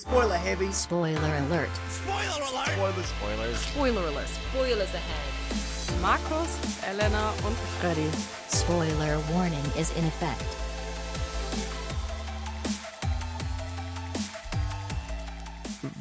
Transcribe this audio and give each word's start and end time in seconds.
Spoiler 0.00 0.36
heavy. 0.36 0.72
Spoiler 0.72 1.20
alert. 1.20 1.68
Spoiler 1.90 2.42
alert. 2.48 2.68
Spoiler, 2.72 3.04
spoilers. 3.04 3.62
Spoiler 3.66 4.00
alert. 4.08 4.28
Spoilers 4.28 4.94
ahead. 4.94 6.00
Markus, 6.00 6.48
Elena 6.88 7.30
und 7.46 7.56
Freddy. 7.80 8.08
Spoiler 8.50 9.18
warning 9.34 9.64
is 9.78 9.90
in 9.98 10.04
effect. 10.06 10.44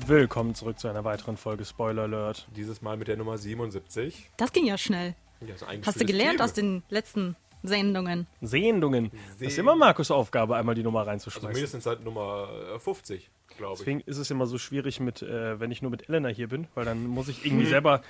Willkommen 0.08 0.56
zurück 0.56 0.80
zu 0.80 0.88
einer 0.88 1.04
weiteren 1.04 1.38
Folge 1.38 1.64
Spoiler 1.66 2.04
Alert. 2.04 2.48
Dieses 2.56 2.82
Mal 2.82 2.98
mit 2.98 3.08
der 3.08 3.18
Nummer 3.18 3.38
77. 3.38 4.30
Das 4.38 4.52
ging 4.52 4.66
ja 4.66 4.78
schnell. 4.78 5.16
Ja, 5.46 5.56
ist 5.56 5.64
ein 5.64 5.82
Hast 5.86 6.02
du 6.02 6.06
gelernt 6.06 6.34
Thema. 6.38 6.44
aus 6.46 6.54
den 6.54 6.84
letzten 6.90 7.36
Sendungen? 7.64 8.28
Sendungen. 8.42 9.12
Das 9.40 9.50
ist 9.50 9.58
immer 9.58 9.76
Markus' 9.76 10.12
Aufgabe, 10.12 10.56
einmal 10.56 10.76
die 10.76 10.84
Nummer 10.84 11.00
Also 11.00 11.12
reinzuschmeißen. 11.12 11.52
mindestens 11.54 11.84
seit 11.86 12.04
Nummer 12.04 12.50
äh, 12.76 12.80
50, 12.80 13.30
glaube 13.60 13.74
ich. 13.76 13.80
Deswegen 13.80 14.02
ist 14.02 14.18
es 14.18 14.32
immer 14.32 14.48
so 14.48 14.58
schwierig, 14.58 15.00
mit, 15.00 15.22
äh, 15.22 15.60
wenn 15.60 15.72
ich 15.72 15.82
nur 15.82 15.92
mit 15.92 16.10
Elena 16.10 16.30
hier 16.30 16.48
bin, 16.48 16.68
weil 16.74 16.86
dann 16.86 17.06
muss 17.06 17.28
ich 17.28 17.46
irgendwie 17.46 17.66
selber, 17.68 18.02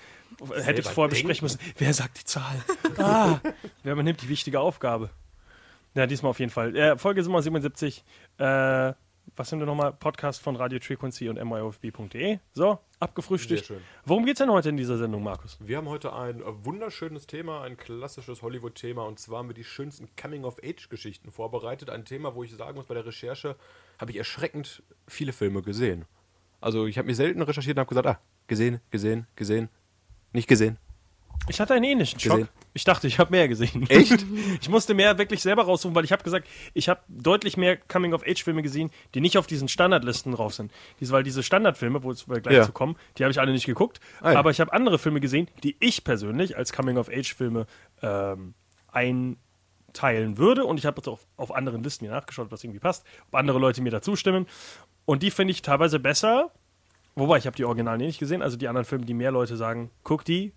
hätte 0.63 0.79
ich 0.79 0.87
vorher 0.87 1.09
denken. 1.13 1.27
besprechen 1.27 1.43
müssen, 1.43 1.59
wer 1.77 1.93
sagt 1.93 2.21
die 2.21 2.25
Zahl? 2.25 2.63
Ah, 2.97 3.39
wer 3.83 3.93
übernimmt 3.93 4.21
die 4.21 4.29
wichtige 4.29 4.59
Aufgabe? 4.59 5.09
Ja, 5.95 6.07
diesmal 6.07 6.29
auf 6.29 6.39
jeden 6.39 6.51
Fall. 6.51 6.75
Äh, 6.75 6.97
Folge 6.97 7.23
Nummer 7.23 7.41
77. 7.41 8.03
Äh, 8.37 8.93
was 9.39 9.47
sind 9.47 9.59
wir 9.59 9.65
nochmal? 9.65 9.93
Podcast 9.93 10.41
von 10.41 10.57
Radio 10.57 10.81
Frequency 10.81 11.29
und 11.29 11.41
myofb.de. 11.41 12.39
So, 12.51 12.77
abgefrühstückt. 12.99 13.67
Sehr 13.67 13.77
schön. 13.77 13.85
Worum 14.03 14.25
geht's 14.25 14.39
denn 14.39 14.51
heute 14.51 14.67
in 14.67 14.75
dieser 14.75 14.97
Sendung, 14.97 15.23
Markus? 15.23 15.57
Wir 15.61 15.77
haben 15.77 15.87
heute 15.87 16.11
ein 16.11 16.41
äh, 16.41 16.65
wunderschönes 16.65 17.25
Thema, 17.25 17.61
ein 17.61 17.77
klassisches 17.77 18.41
Hollywood-Thema. 18.41 19.03
Und 19.03 19.17
zwar 19.17 19.39
haben 19.39 19.47
wir 19.47 19.53
die 19.53 19.63
schönsten 19.63 20.09
Coming-of-Age-Geschichten 20.21 21.31
vorbereitet. 21.31 21.89
Ein 21.89 22.03
Thema, 22.03 22.35
wo 22.35 22.43
ich 22.43 22.53
sagen 22.53 22.75
muss, 22.75 22.87
bei 22.87 22.95
der 22.95 23.05
Recherche 23.05 23.55
habe 23.97 24.11
ich 24.11 24.17
erschreckend 24.17 24.83
viele 25.07 25.31
Filme 25.31 25.61
gesehen. 25.61 26.03
Also 26.59 26.85
ich 26.85 26.97
habe 26.97 27.07
mir 27.07 27.15
selten 27.15 27.41
recherchiert 27.41 27.77
und 27.77 27.79
habe 27.79 27.89
gesagt, 27.89 28.07
ah, 28.07 28.19
gesehen, 28.47 28.81
gesehen, 28.91 29.25
gesehen, 29.37 29.69
nicht 30.33 30.49
gesehen. 30.49 30.77
Ich 31.47 31.61
hatte 31.61 31.73
einen 31.75 31.85
ähnlichen 31.85 32.19
Schock. 32.19 32.49
Ich 32.73 32.83
dachte, 32.83 33.07
ich 33.07 33.17
habe 33.19 33.31
mehr 33.31 33.47
gesehen. 33.47 33.85
Echt? 33.89 34.25
Ich 34.61 34.69
musste 34.69 34.93
mehr 34.93 35.17
wirklich 35.17 35.41
selber 35.41 35.63
raussuchen, 35.63 35.95
weil 35.95 36.03
ich 36.05 36.11
habe 36.11 36.23
gesagt, 36.23 36.47
ich 36.73 36.87
habe 36.89 37.01
deutlich 37.07 37.57
mehr 37.57 37.77
Coming-of-Age-Filme 37.77 38.61
gesehen, 38.61 38.91
die 39.15 39.21
nicht 39.21 39.37
auf 39.37 39.47
diesen 39.47 39.67
Standardlisten 39.67 40.33
drauf 40.33 40.53
sind. 40.53 40.71
Diese, 40.99 41.11
weil 41.13 41.23
diese 41.23 41.41
Standardfilme, 41.43 42.03
wo 42.03 42.13
wir 42.13 42.41
gleich 42.41 42.55
Ja. 42.57 42.63
zu 42.63 42.71
kommen, 42.71 42.95
die 43.17 43.23
habe 43.23 43.31
ich 43.31 43.39
alle 43.39 43.51
nicht 43.51 43.65
geguckt. 43.65 43.99
Ah, 44.21 44.33
ja. 44.33 44.39
Aber 44.39 44.51
ich 44.51 44.59
habe 44.59 44.71
andere 44.73 44.99
Filme 44.99 45.19
gesehen, 45.19 45.47
die 45.63 45.75
ich 45.79 46.03
persönlich 46.03 46.57
als 46.57 46.71
Coming-of-Age-Filme 46.73 47.65
ähm, 48.01 48.53
einteilen 48.91 50.37
würde. 50.37 50.65
Und 50.65 50.77
ich 50.77 50.85
habe 50.85 50.97
jetzt 50.97 51.07
auf, 51.07 51.25
auf 51.37 51.53
anderen 51.53 51.83
Listen 51.83 52.05
hier 52.05 52.13
nachgeschaut, 52.13 52.45
ob 52.45 52.51
das 52.51 52.63
irgendwie 52.63 52.79
passt, 52.79 53.05
ob 53.27 53.35
andere 53.35 53.59
Leute 53.59 53.81
mir 53.81 53.91
dazu 53.91 54.15
stimmen. 54.15 54.45
Und 55.05 55.23
die 55.23 55.31
finde 55.31 55.51
ich 55.51 55.61
teilweise 55.61 55.99
besser. 55.99 56.51
Wobei, 57.15 57.37
ich 57.37 57.45
habe 57.47 57.55
die 57.55 57.65
Originalen 57.65 58.01
eh 58.01 58.05
nicht 58.05 58.19
gesehen. 58.19 58.41
Also 58.41 58.57
die 58.57 58.67
anderen 58.67 58.85
Filme, 58.85 59.05
die 59.05 59.13
mehr 59.13 59.31
Leute 59.31 59.57
sagen, 59.57 59.89
guck 60.03 60.23
die, 60.25 60.53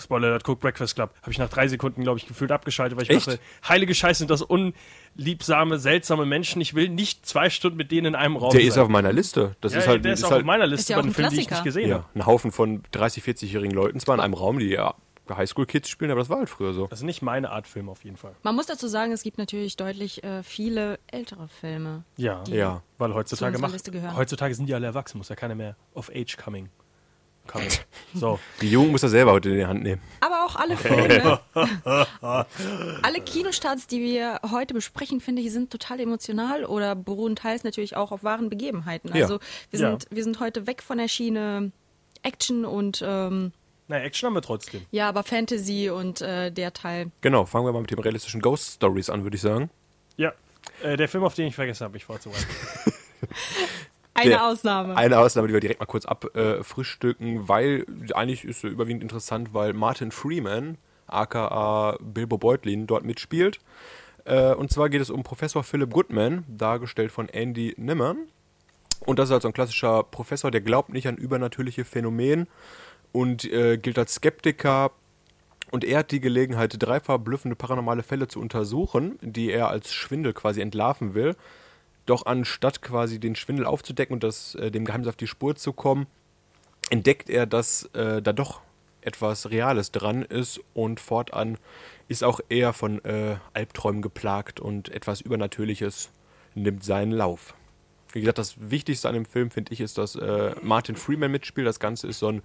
Spoiler 0.00 0.28
Alert, 0.28 0.44
guck 0.44 0.60
Breakfast 0.60 0.94
Club. 0.94 1.14
Habe 1.22 1.30
ich 1.32 1.38
nach 1.38 1.48
drei 1.48 1.68
Sekunden, 1.68 2.02
glaube 2.02 2.18
ich, 2.18 2.26
gefühlt 2.26 2.52
abgeschaltet, 2.52 2.96
weil 2.96 3.04
ich 3.04 3.10
Echt? 3.10 3.26
dachte, 3.28 3.38
heilige 3.68 3.94
Scheiße, 3.94 4.18
sind 4.20 4.30
das 4.30 4.42
unliebsame, 4.42 5.78
seltsame 5.78 6.26
Menschen. 6.26 6.60
Ich 6.60 6.74
will 6.74 6.88
nicht 6.88 7.26
zwei 7.26 7.50
Stunden 7.50 7.76
mit 7.76 7.90
denen 7.90 8.06
in 8.08 8.14
einem 8.14 8.36
Raum 8.36 8.50
Der 8.50 8.60
sein. 8.60 8.68
ist 8.68 8.78
auf 8.78 8.88
meiner 8.88 9.12
Liste. 9.12 9.56
Das 9.60 9.72
ja, 9.72 9.80
ist 9.80 9.88
halt, 9.88 10.04
der 10.04 10.12
ist, 10.14 10.24
auch 10.24 10.30
halt 10.30 10.40
auf 10.40 10.46
meiner 10.46 10.64
Ist 10.64 10.70
Liste 10.70 10.92
ja 10.92 10.98
auch 10.98 11.02
den 11.02 11.10
ein 11.10 11.14
Filmen, 11.14 11.30
die 11.30 11.40
ich 11.40 11.50
nicht 11.50 11.64
gesehen 11.64 11.88
ja, 11.90 11.96
habe. 11.96 12.06
ein 12.14 12.26
Haufen 12.26 12.52
von 12.52 12.82
30, 12.92 13.22
40-jährigen 13.24 13.74
Leuten, 13.74 14.00
zwar 14.00 14.14
in 14.14 14.20
einem 14.20 14.34
Raum, 14.34 14.58
die 14.58 14.66
ja 14.68 14.94
Highschool-Kids 15.36 15.88
spielen, 15.88 16.10
aber 16.10 16.20
das 16.20 16.28
war 16.28 16.38
halt 16.38 16.48
früher 16.48 16.72
so. 16.72 16.86
Das 16.88 17.00
ist 17.00 17.04
nicht 17.04 17.22
meine 17.22 17.50
Art 17.50 17.66
Film 17.68 17.88
auf 17.88 18.04
jeden 18.04 18.16
Fall. 18.16 18.34
Man 18.42 18.56
muss 18.56 18.66
dazu 18.66 18.88
sagen, 18.88 19.12
es 19.12 19.22
gibt 19.22 19.38
natürlich 19.38 19.76
deutlich 19.76 20.24
äh, 20.24 20.42
viele 20.42 20.98
ältere 21.06 21.48
Filme. 21.48 22.04
Ja, 22.16 22.42
Ja. 22.48 22.82
weil 22.98 23.14
heutzutage 23.14 23.58
macht, 23.58 23.74
heutzutage 24.16 24.54
sind 24.54 24.66
die 24.66 24.74
alle 24.74 24.86
erwachsen, 24.86 25.18
muss 25.18 25.28
ja 25.28 25.36
keiner 25.36 25.54
mehr 25.54 25.76
of 25.94 26.10
age 26.14 26.36
coming. 26.36 26.68
Coming. 27.50 27.68
so, 28.14 28.38
Die 28.60 28.70
Jungen 28.70 28.90
muss 28.92 29.02
er 29.02 29.08
selber 29.08 29.32
heute 29.32 29.50
in 29.50 29.56
die 29.56 29.66
Hand 29.66 29.82
nehmen. 29.82 30.00
Aber 30.20 30.44
auch 30.46 30.56
alle 30.56 30.76
Filme, 30.76 31.40
alle 33.02 33.20
Kinostarts, 33.24 33.86
die 33.86 34.00
wir 34.00 34.40
heute 34.50 34.74
besprechen, 34.74 35.20
finde 35.20 35.42
ich, 35.42 35.50
sind 35.52 35.70
total 35.70 36.00
emotional 36.00 36.64
oder 36.64 36.94
beruhen 36.94 37.36
teils 37.36 37.64
natürlich 37.64 37.96
auch 37.96 38.12
auf 38.12 38.22
wahren 38.24 38.48
Begebenheiten. 38.50 39.08
Ja. 39.14 39.22
Also 39.24 39.38
wir 39.70 39.80
Ja. 39.80 39.90
sind, 39.90 40.06
wir 40.10 40.24
sind 40.24 40.40
heute 40.40 40.66
weg 40.66 40.82
von 40.82 40.98
der 40.98 41.08
Schiene 41.08 41.72
Action 42.22 42.64
und 42.64 43.02
ähm, 43.04 43.52
na, 43.88 43.98
Action 44.00 44.28
haben 44.28 44.34
wir 44.34 44.42
trotzdem. 44.42 44.82
ja, 44.92 45.08
aber 45.08 45.24
Fantasy 45.24 45.90
und 45.90 46.20
äh, 46.20 46.52
der 46.52 46.72
Teil. 46.72 47.10
Genau, 47.22 47.44
fangen 47.46 47.66
wir 47.66 47.72
mal 47.72 47.80
mit 47.80 47.90
den 47.90 47.98
realistischen 47.98 48.40
Ghost 48.40 48.74
Stories 48.74 49.10
an, 49.10 49.24
würde 49.24 49.34
ich 49.36 49.42
sagen. 49.42 49.68
Ja, 50.16 50.32
äh, 50.82 50.96
der 50.96 51.08
Film, 51.08 51.24
auf 51.24 51.34
den 51.34 51.46
ich 51.48 51.54
vergessen 51.56 51.82
habe, 51.84 51.94
mich 51.94 52.04
vorzubereiten. 52.04 52.46
Eine 54.14 54.30
Der- 54.30 54.46
Ausnahme. 54.46 54.96
Eine 54.96 55.18
Ausnahme, 55.18 55.48
die 55.48 55.54
wir 55.54 55.60
direkt 55.60 55.80
mal 55.80 55.86
kurz 55.86 56.04
abfrühstücken, 56.04 57.36
äh, 57.36 57.48
weil 57.48 57.86
eigentlich 58.14 58.44
ist 58.44 58.64
er 58.64 58.70
überwiegend 58.70 59.02
interessant, 59.02 59.54
weil 59.54 59.72
Martin 59.72 60.10
Freeman, 60.10 60.78
aka 61.06 61.96
Bilbo 62.00 62.38
Beutlin, 62.38 62.86
dort 62.86 63.04
mitspielt. 63.04 63.60
Äh, 64.24 64.52
und 64.54 64.70
zwar 64.70 64.88
geht 64.88 65.00
es 65.00 65.10
um 65.10 65.22
Professor 65.22 65.62
Philip 65.62 65.92
Goodman, 65.92 66.44
dargestellt 66.48 67.12
von 67.12 67.28
Andy 67.28 67.74
Nimmern. 67.78 68.18
Und 69.06 69.18
das 69.18 69.30
ist 69.30 69.34
also 69.34 69.48
ein 69.48 69.54
klassischer 69.54 70.02
Professor, 70.02 70.50
der 70.50 70.60
glaubt 70.60 70.90
nicht 70.90 71.08
an 71.08 71.16
übernatürliche 71.16 71.84
Phänomene 71.84 72.46
und 73.12 73.44
äh, 73.50 73.78
gilt 73.78 73.98
als 73.98 74.14
Skeptiker. 74.14 74.90
Und 75.70 75.84
er 75.84 76.00
hat 76.00 76.10
die 76.10 76.20
Gelegenheit, 76.20 76.74
drei 76.78 77.00
verblüffende 77.00 77.56
paranormale 77.56 78.02
Fälle 78.02 78.28
zu 78.28 78.40
untersuchen, 78.40 79.18
die 79.22 79.50
er 79.50 79.68
als 79.68 79.92
Schwindel 79.92 80.32
quasi 80.32 80.60
entlarven 80.60 81.14
will. 81.14 81.36
Doch 82.06 82.26
anstatt 82.26 82.82
quasi 82.82 83.20
den 83.20 83.36
Schwindel 83.36 83.66
aufzudecken 83.66 84.14
und 84.14 84.24
das, 84.24 84.54
äh, 84.54 84.70
dem 84.70 84.84
Geheimnis 84.84 85.08
auf 85.08 85.16
die 85.16 85.26
Spur 85.26 85.56
zu 85.56 85.72
kommen, 85.72 86.06
entdeckt 86.90 87.30
er, 87.30 87.46
dass 87.46 87.84
äh, 87.94 88.20
da 88.22 88.32
doch 88.32 88.60
etwas 89.02 89.50
Reales 89.50 89.92
dran 89.92 90.22
ist 90.22 90.60
und 90.74 91.00
fortan 91.00 91.58
ist 92.08 92.24
auch 92.24 92.40
er 92.48 92.72
von 92.72 93.02
äh, 93.04 93.36
Albträumen 93.54 94.02
geplagt 94.02 94.60
und 94.60 94.88
etwas 94.88 95.20
Übernatürliches 95.20 96.10
nimmt 96.54 96.84
seinen 96.84 97.12
Lauf. 97.12 97.54
Wie 98.12 98.20
gesagt, 98.20 98.38
das 98.38 98.56
Wichtigste 98.58 99.08
an 99.08 99.14
dem 99.14 99.24
Film, 99.24 99.50
finde 99.50 99.72
ich, 99.72 99.80
ist, 99.80 99.96
dass 99.96 100.16
äh, 100.16 100.54
Martin 100.62 100.96
Freeman 100.96 101.30
mitspielt. 101.30 101.66
Das 101.66 101.78
Ganze 101.78 102.08
ist 102.08 102.18
so 102.18 102.28
ein 102.28 102.42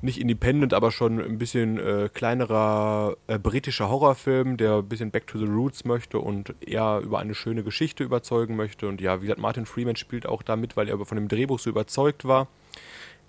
nicht 0.00 0.20
independent, 0.20 0.74
aber 0.74 0.92
schon 0.92 1.20
ein 1.20 1.38
bisschen 1.38 1.78
äh, 1.78 2.08
kleinerer 2.12 3.16
äh, 3.26 3.38
britischer 3.38 3.88
Horrorfilm, 3.88 4.56
der 4.56 4.76
ein 4.76 4.88
bisschen 4.88 5.10
back 5.10 5.26
to 5.26 5.38
the 5.38 5.46
roots 5.46 5.84
möchte 5.84 6.20
und 6.20 6.54
eher 6.60 7.00
über 7.02 7.18
eine 7.18 7.34
schöne 7.34 7.64
Geschichte 7.64 8.04
überzeugen 8.04 8.56
möchte. 8.56 8.86
Und 8.86 9.00
ja, 9.00 9.20
wie 9.20 9.26
gesagt, 9.26 9.40
Martin 9.40 9.66
Freeman 9.66 9.96
spielt 9.96 10.26
auch 10.26 10.42
da 10.42 10.56
mit, 10.56 10.76
weil 10.76 10.88
er 10.88 11.04
von 11.04 11.16
dem 11.16 11.28
Drehbuch 11.28 11.58
so 11.58 11.70
überzeugt 11.70 12.26
war. 12.26 12.48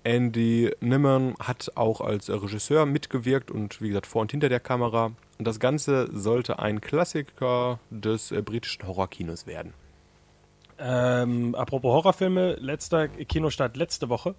Andy 0.04 0.70
Nimmern 0.80 1.34
hat 1.40 1.72
auch 1.74 2.00
als 2.00 2.30
Regisseur 2.30 2.86
mitgewirkt 2.86 3.50
und 3.50 3.82
wie 3.82 3.88
gesagt 3.88 4.06
vor 4.06 4.22
und 4.22 4.30
hinter 4.30 4.48
der 4.48 4.60
Kamera. 4.60 5.12
Und 5.38 5.44
das 5.46 5.60
Ganze 5.60 6.08
sollte 6.12 6.58
ein 6.58 6.80
Klassiker 6.80 7.80
des 7.90 8.30
äh, 8.30 8.42
britischen 8.42 8.86
Horrorkinos 8.86 9.46
werden. 9.46 9.74
Ähm, 10.78 11.54
apropos 11.54 11.92
Horrorfilme, 11.92 12.54
letzter 12.54 13.08
Kinostart 13.08 13.76
letzte 13.76 14.08
Woche 14.08 14.34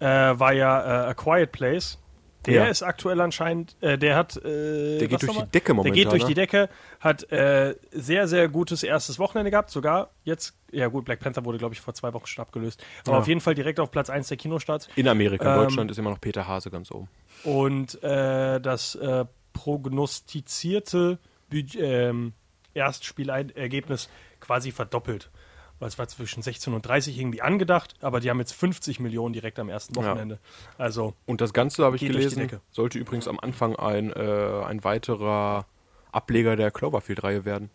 äh, 0.00 0.04
war 0.06 0.52
ja 0.52 1.04
äh, 1.06 1.10
A 1.10 1.14
Quiet 1.14 1.52
Place. 1.52 1.98
Der 2.46 2.54
Ja. 2.54 2.64
ist 2.66 2.82
aktuell 2.82 3.20
anscheinend, 3.20 3.76
äh, 3.82 3.98
der 3.98 4.14
hat. 4.16 4.36
Äh, 4.36 4.98
Der 4.98 5.08
geht 5.08 5.22
durch 5.22 5.36
die? 5.36 5.44
Decke 5.50 5.66
Der 5.66 5.74
momentan, 5.74 5.94
geht 5.94 6.10
durch 6.12 6.22
ne? 6.22 6.28
die 6.28 6.34
Decke, 6.34 6.68
hat 7.00 7.30
äh, 7.32 7.74
sehr, 7.90 8.28
sehr 8.28 8.48
gutes 8.48 8.84
erstes 8.84 9.18
Wochenende 9.18 9.50
gehabt, 9.50 9.70
sogar 9.70 10.10
jetzt. 10.22 10.54
Ja, 10.70 10.86
gut, 10.86 11.04
Black 11.04 11.18
Panther 11.20 11.44
wurde, 11.44 11.58
glaube 11.58 11.74
ich, 11.74 11.80
vor 11.80 11.94
zwei 11.94 12.12
Wochen 12.14 12.26
schon 12.26 12.42
abgelöst. 12.42 12.82
Aber 13.04 13.14
Ja. 13.14 13.18
auf 13.18 13.26
jeden 13.28 13.40
Fall 13.40 13.54
direkt 13.54 13.80
auf 13.80 13.90
Platz 13.90 14.08
1 14.08 14.28
der 14.28 14.36
Kinostarts. 14.36 14.88
In 14.94 15.08
Amerika, 15.08 15.44
in 15.44 15.50
Ähm, 15.58 15.64
Deutschland 15.64 15.90
ist 15.90 15.98
immer 15.98 16.10
noch 16.10 16.20
Peter 16.20 16.46
Hase 16.46 16.70
ganz 16.70 16.90
oben. 16.92 17.08
Und 17.42 18.00
äh, 18.04 18.60
das 18.60 18.94
äh, 18.94 19.24
prognostizierte 19.52 21.18
Budget, 21.50 21.76
ähm, 21.82 22.32
Erstspielergebnis 22.74 24.08
quasi 24.40 24.70
verdoppelt. 24.72 25.30
Weil 25.78 25.88
es 25.88 25.98
war 25.98 26.08
zwischen 26.08 26.42
16 26.42 26.74
und 26.74 26.82
30 26.86 27.18
irgendwie 27.18 27.40
angedacht, 27.40 27.94
aber 28.00 28.20
die 28.20 28.30
haben 28.30 28.40
jetzt 28.40 28.52
50 28.52 28.98
Millionen 29.00 29.32
direkt 29.32 29.58
am 29.58 29.68
ersten 29.68 29.94
Wochenende. 29.94 30.40
Also, 30.76 31.14
Und 31.26 31.40
das 31.40 31.52
Ganze 31.52 31.84
habe 31.84 31.96
ich 31.96 32.02
gelesen, 32.02 32.48
sollte 32.70 32.98
übrigens 32.98 33.28
am 33.28 33.38
Anfang 33.38 33.76
ein, 33.76 34.12
äh, 34.12 34.62
ein 34.66 34.82
weiterer 34.82 35.66
Ableger 36.10 36.56
der 36.56 36.70
Cloverfield-Reihe 36.70 37.44
werden. 37.44 37.70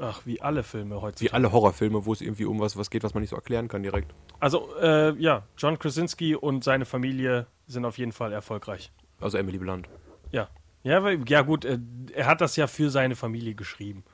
ach, 0.00 0.22
wie 0.24 0.40
alle 0.40 0.62
Filme 0.62 1.00
heute. 1.00 1.20
Wie 1.20 1.30
alle 1.30 1.52
Horrorfilme, 1.52 2.04
wo 2.06 2.12
es 2.12 2.20
irgendwie 2.20 2.44
um 2.44 2.60
was, 2.60 2.76
was 2.76 2.90
geht, 2.90 3.02
was 3.02 3.14
man 3.14 3.20
nicht 3.20 3.30
so 3.30 3.36
erklären 3.36 3.68
kann 3.68 3.82
direkt. 3.82 4.14
Also, 4.40 4.68
äh, 4.80 5.12
ja, 5.20 5.44
John 5.56 5.78
Krasinski 5.78 6.34
und 6.34 6.64
seine 6.64 6.84
Familie 6.84 7.46
sind 7.66 7.84
auf 7.84 7.98
jeden 7.98 8.12
Fall 8.12 8.32
erfolgreich. 8.32 8.92
Also 9.20 9.38
Emily 9.38 9.58
Blunt. 9.58 9.88
Ja. 10.30 10.48
Ja, 10.84 11.08
ja 11.10 11.42
gut, 11.42 11.64
äh, 11.64 11.78
er 12.14 12.26
hat 12.26 12.40
das 12.40 12.56
ja 12.56 12.66
für 12.66 12.90
seine 12.90 13.16
Familie 13.16 13.54
geschrieben. 13.54 14.04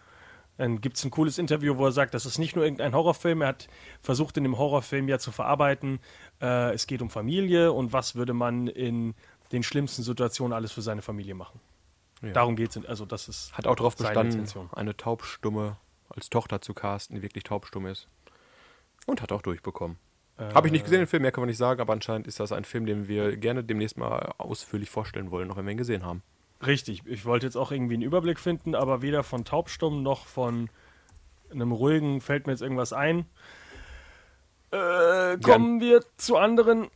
Dann 0.56 0.80
gibt 0.80 0.96
es 0.96 1.04
ein 1.04 1.10
cooles 1.10 1.38
Interview, 1.38 1.76
wo 1.78 1.86
er 1.86 1.92
sagt, 1.92 2.14
das 2.14 2.26
ist 2.26 2.38
nicht 2.38 2.54
nur 2.54 2.64
irgendein 2.64 2.94
Horrorfilm, 2.94 3.42
er 3.42 3.48
hat 3.48 3.68
versucht 4.02 4.36
in 4.36 4.44
dem 4.44 4.56
Horrorfilm 4.56 5.08
ja 5.08 5.18
zu 5.18 5.32
verarbeiten, 5.32 5.98
äh, 6.40 6.72
es 6.72 6.86
geht 6.86 7.02
um 7.02 7.10
Familie 7.10 7.72
und 7.72 7.92
was 7.92 8.14
würde 8.14 8.34
man 8.34 8.68
in 8.68 9.14
den 9.52 9.62
schlimmsten 9.62 10.02
Situationen 10.02 10.52
alles 10.52 10.72
für 10.72 10.82
seine 10.82 11.02
Familie 11.02 11.34
machen. 11.34 11.60
Ja. 12.22 12.32
Darum 12.32 12.56
geht 12.56 12.74
es, 12.74 12.84
also 12.86 13.04
das 13.04 13.28
ist 13.28 13.52
Hat 13.52 13.66
auch 13.66 13.74
darauf 13.74 13.96
bestanden, 13.96 14.32
Intention. 14.32 14.70
eine 14.72 14.96
Taubstumme 14.96 15.76
als 16.08 16.30
Tochter 16.30 16.60
zu 16.60 16.72
casten, 16.72 17.16
die 17.16 17.22
wirklich 17.22 17.44
taubstumm 17.44 17.86
ist. 17.86 18.08
Und 19.06 19.20
hat 19.20 19.32
auch 19.32 19.42
durchbekommen. 19.42 19.98
Habe 20.36 20.66
ich 20.66 20.72
nicht 20.72 20.84
gesehen, 20.84 20.98
den 20.98 21.06
Film, 21.06 21.22
mehr 21.22 21.30
kann 21.30 21.42
man 21.42 21.48
nicht 21.48 21.58
sagen, 21.58 21.80
aber 21.80 21.92
anscheinend 21.92 22.26
ist 22.26 22.40
das 22.40 22.50
ein 22.50 22.64
Film, 22.64 22.86
den 22.86 23.06
wir 23.06 23.36
gerne 23.36 23.62
demnächst 23.62 23.96
mal 23.96 24.34
ausführlich 24.38 24.90
vorstellen 24.90 25.30
wollen, 25.30 25.46
noch 25.46 25.56
wenn 25.56 25.64
wir 25.64 25.72
ihn 25.72 25.78
gesehen 25.78 26.04
haben. 26.04 26.22
Richtig, 26.66 27.02
ich 27.06 27.24
wollte 27.24 27.46
jetzt 27.46 27.56
auch 27.56 27.70
irgendwie 27.72 27.94
einen 27.94 28.02
Überblick 28.02 28.38
finden, 28.40 28.74
aber 28.74 29.02
weder 29.02 29.22
von 29.22 29.44
Taubstumm 29.44 30.02
noch 30.02 30.26
von 30.26 30.70
einem 31.50 31.72
ruhigen 31.72 32.20
fällt 32.20 32.46
mir 32.46 32.52
jetzt 32.52 32.62
irgendwas 32.62 32.92
ein. 32.92 33.26
Äh, 34.70 35.38
kommen 35.38 35.80
wir 35.80 36.02
zu 36.16 36.36
anderen 36.36 36.88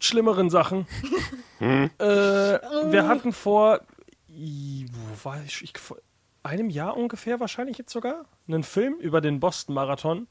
schlimmeren 0.00 0.50
Sachen. 0.50 0.86
äh, 1.60 1.64
wir 2.04 3.06
hatten 3.08 3.32
vor, 3.32 3.80
i- 4.30 4.86
wo 4.90 5.24
war 5.28 5.42
ich, 5.44 5.62
ich, 5.62 5.76
vor 5.78 5.98
einem 6.42 6.70
Jahr 6.70 6.96
ungefähr 6.96 7.38
wahrscheinlich 7.40 7.78
jetzt 7.78 7.92
sogar, 7.92 8.24
einen 8.48 8.62
Film 8.64 8.94
über 8.98 9.20
den 9.20 9.40
Boston 9.40 9.74
Marathon 9.74 10.26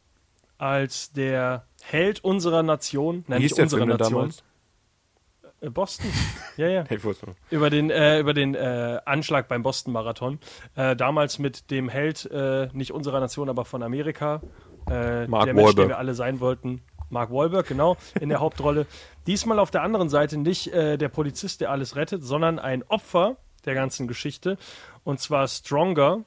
als 0.57 1.11
der 1.13 1.65
Held 1.83 2.23
unserer 2.23 2.63
Nation, 2.63 3.23
nein, 3.27 3.39
Wie 3.39 3.43
nicht 3.43 3.59
unserer 3.59 3.85
Nation, 3.85 4.13
damals? 4.13 4.43
Äh, 5.61 5.69
Boston, 5.69 6.11
ja, 6.57 6.67
ja. 6.67 6.83
Über 7.49 7.69
den, 7.69 7.89
äh, 7.89 8.19
über 8.19 8.33
den 8.33 8.55
äh, 8.55 8.99
Anschlag 9.05 9.47
beim 9.47 9.63
Boston-Marathon. 9.63 10.39
Äh, 10.75 10.95
damals 10.95 11.39
mit 11.39 11.71
dem 11.71 11.87
Held, 11.87 12.25
äh, 12.31 12.69
nicht 12.73 12.91
unserer 12.91 13.19
Nation, 13.19 13.49
aber 13.49 13.65
von 13.65 13.83
Amerika. 13.83 14.41
Äh, 14.89 15.27
Mark 15.27 15.45
der 15.45 15.53
Mensch, 15.53 15.67
Wahlberg. 15.67 15.75
der 15.75 15.87
wir 15.89 15.97
alle 15.99 16.15
sein 16.15 16.39
wollten. 16.39 16.81
Mark 17.09 17.31
Wahlberg, 17.31 17.67
genau, 17.67 17.97
in 18.19 18.29
der 18.29 18.39
Hauptrolle. 18.39 18.87
Diesmal 19.27 19.59
auf 19.59 19.69
der 19.69 19.83
anderen 19.83 20.09
Seite 20.09 20.37
nicht 20.37 20.73
äh, 20.73 20.97
der 20.97 21.09
Polizist, 21.09 21.61
der 21.61 21.69
alles 21.69 21.95
rettet, 21.95 22.23
sondern 22.23 22.57
ein 22.57 22.83
Opfer 22.83 23.37
der 23.65 23.75
ganzen 23.75 24.07
Geschichte. 24.07 24.57
Und 25.03 25.19
zwar 25.19 25.47
Stronger 25.47 26.23